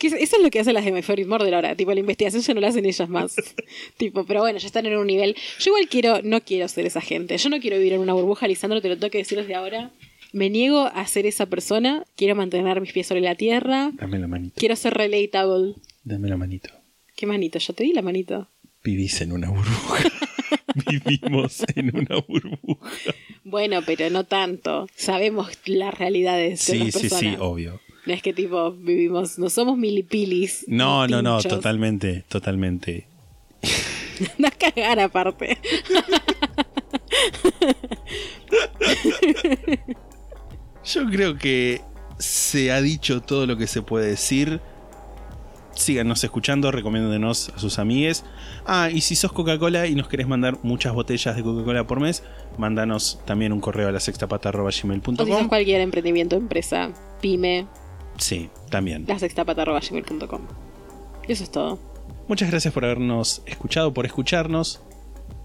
Eso 0.00 0.16
es 0.16 0.42
lo 0.42 0.50
que 0.50 0.60
hacen 0.60 0.74
las 0.74 0.84
de 0.84 0.92
My 0.92 1.02
Favorite 1.02 1.28
Murder 1.28 1.54
ahora. 1.54 1.74
Tipo, 1.74 1.92
la 1.92 2.00
investigación 2.00 2.40
ya 2.42 2.54
no 2.54 2.60
la 2.60 2.68
hacen 2.68 2.86
ellas 2.86 3.08
más. 3.08 3.34
tipo, 3.96 4.24
pero 4.24 4.40
bueno, 4.40 4.58
ya 4.58 4.66
están 4.66 4.86
en 4.86 4.96
un 4.96 5.06
nivel. 5.08 5.34
Yo 5.58 5.70
igual 5.72 5.88
quiero, 5.88 6.20
no 6.22 6.40
quiero 6.40 6.68
ser 6.68 6.86
esa 6.86 7.00
gente. 7.00 7.36
Yo 7.36 7.50
no 7.50 7.58
quiero 7.60 7.76
vivir 7.78 7.94
en 7.94 8.00
una 8.00 8.12
burbuja, 8.14 8.46
Lisandro, 8.46 8.80
te 8.80 8.88
lo 8.88 8.96
tengo 8.96 9.10
que 9.10 9.18
decir 9.18 9.36
desde 9.38 9.54
ahora. 9.56 9.90
Me 10.32 10.48
niego 10.50 10.82
a 10.94 11.06
ser 11.06 11.26
esa 11.26 11.46
persona. 11.46 12.04
Quiero 12.16 12.36
mantener 12.36 12.80
mis 12.80 12.92
pies 12.92 13.06
sobre 13.08 13.20
la 13.22 13.34
tierra. 13.34 13.90
Dame 13.94 14.18
la 14.20 14.28
manito. 14.28 14.54
Quiero 14.56 14.76
ser 14.76 14.94
relatable. 14.94 15.74
Dame 16.08 16.30
la 16.30 16.38
manito. 16.38 16.70
¿Qué 17.14 17.26
manito? 17.26 17.58
Yo 17.58 17.74
te 17.74 17.84
di 17.84 17.92
la 17.92 18.00
manito. 18.00 18.48
Vivís 18.82 19.20
en 19.20 19.32
una 19.32 19.50
burbuja. 19.50 20.04
Vivimos 20.90 21.62
en 21.74 21.94
una 21.94 22.16
burbuja. 22.26 22.90
Bueno, 23.44 23.80
pero 23.84 24.08
no 24.08 24.24
tanto. 24.24 24.86
Sabemos 24.96 25.50
las 25.66 25.92
realidades 25.92 26.66
de 26.66 26.72
Sí, 26.72 26.78
otras 26.78 26.94
sí, 26.94 27.00
sí, 27.00 27.08
personas. 27.10 27.40
obvio. 27.40 27.80
No 28.06 28.14
es 28.14 28.22
que 28.22 28.32
tipo 28.32 28.72
vivimos, 28.72 29.38
no 29.38 29.50
somos 29.50 29.76
milipilis. 29.76 30.64
No, 30.66 31.06
no, 31.06 31.20
no, 31.20 31.42
totalmente, 31.42 32.24
totalmente. 32.26 33.06
A 34.46 34.50
cagar 34.50 34.98
aparte. 35.00 35.58
Yo 40.84 41.04
creo 41.10 41.36
que 41.36 41.82
se 42.18 42.72
ha 42.72 42.80
dicho 42.80 43.20
todo 43.20 43.44
lo 43.46 43.58
que 43.58 43.66
se 43.66 43.82
puede 43.82 44.06
decir. 44.08 44.60
Síganos 45.78 46.24
escuchando, 46.24 46.72
recomiéndenos 46.72 47.50
a 47.54 47.58
sus 47.60 47.78
amigues. 47.78 48.24
Ah, 48.66 48.90
y 48.92 49.00
si 49.00 49.14
sos 49.14 49.30
Coca-Cola 49.32 49.86
y 49.86 49.94
nos 49.94 50.08
querés 50.08 50.26
mandar 50.26 50.58
muchas 50.64 50.92
botellas 50.92 51.36
de 51.36 51.42
Coca-Cola 51.44 51.86
por 51.86 52.00
mes, 52.00 52.24
mándanos 52.58 53.20
también 53.26 53.52
un 53.52 53.60
correo 53.60 53.86
a 53.88 53.92
la 53.92 53.98
O 53.98 54.00
si 54.00 54.06
sos 54.06 54.18
sextapata.gmail.com. 54.18 55.48
cualquier 55.48 55.80
emprendimiento, 55.80 56.34
empresa, 56.34 56.90
pyme, 57.20 57.66
Sí, 58.16 58.50
también. 58.70 59.04
lasextapata.gmail.com. 59.06 60.40
Y 61.28 61.32
eso 61.32 61.44
es 61.44 61.50
todo. 61.52 61.78
Muchas 62.26 62.50
gracias 62.50 62.74
por 62.74 62.84
habernos 62.84 63.42
escuchado, 63.46 63.94
por 63.94 64.04
escucharnos, 64.04 64.80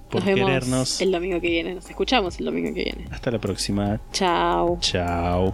por 0.09 0.21
Nos 0.21 0.25
vemos 0.25 0.47
querernos. 0.49 1.01
el 1.01 1.11
domingo 1.11 1.39
que 1.39 1.49
viene. 1.49 1.75
Nos 1.75 1.87
escuchamos 1.87 2.39
el 2.39 2.45
domingo 2.45 2.73
que 2.73 2.85
viene. 2.85 3.05
Hasta 3.11 3.29
la 3.29 3.37
próxima. 3.39 3.99
Chao. 4.11 4.79
Chao. 4.81 5.53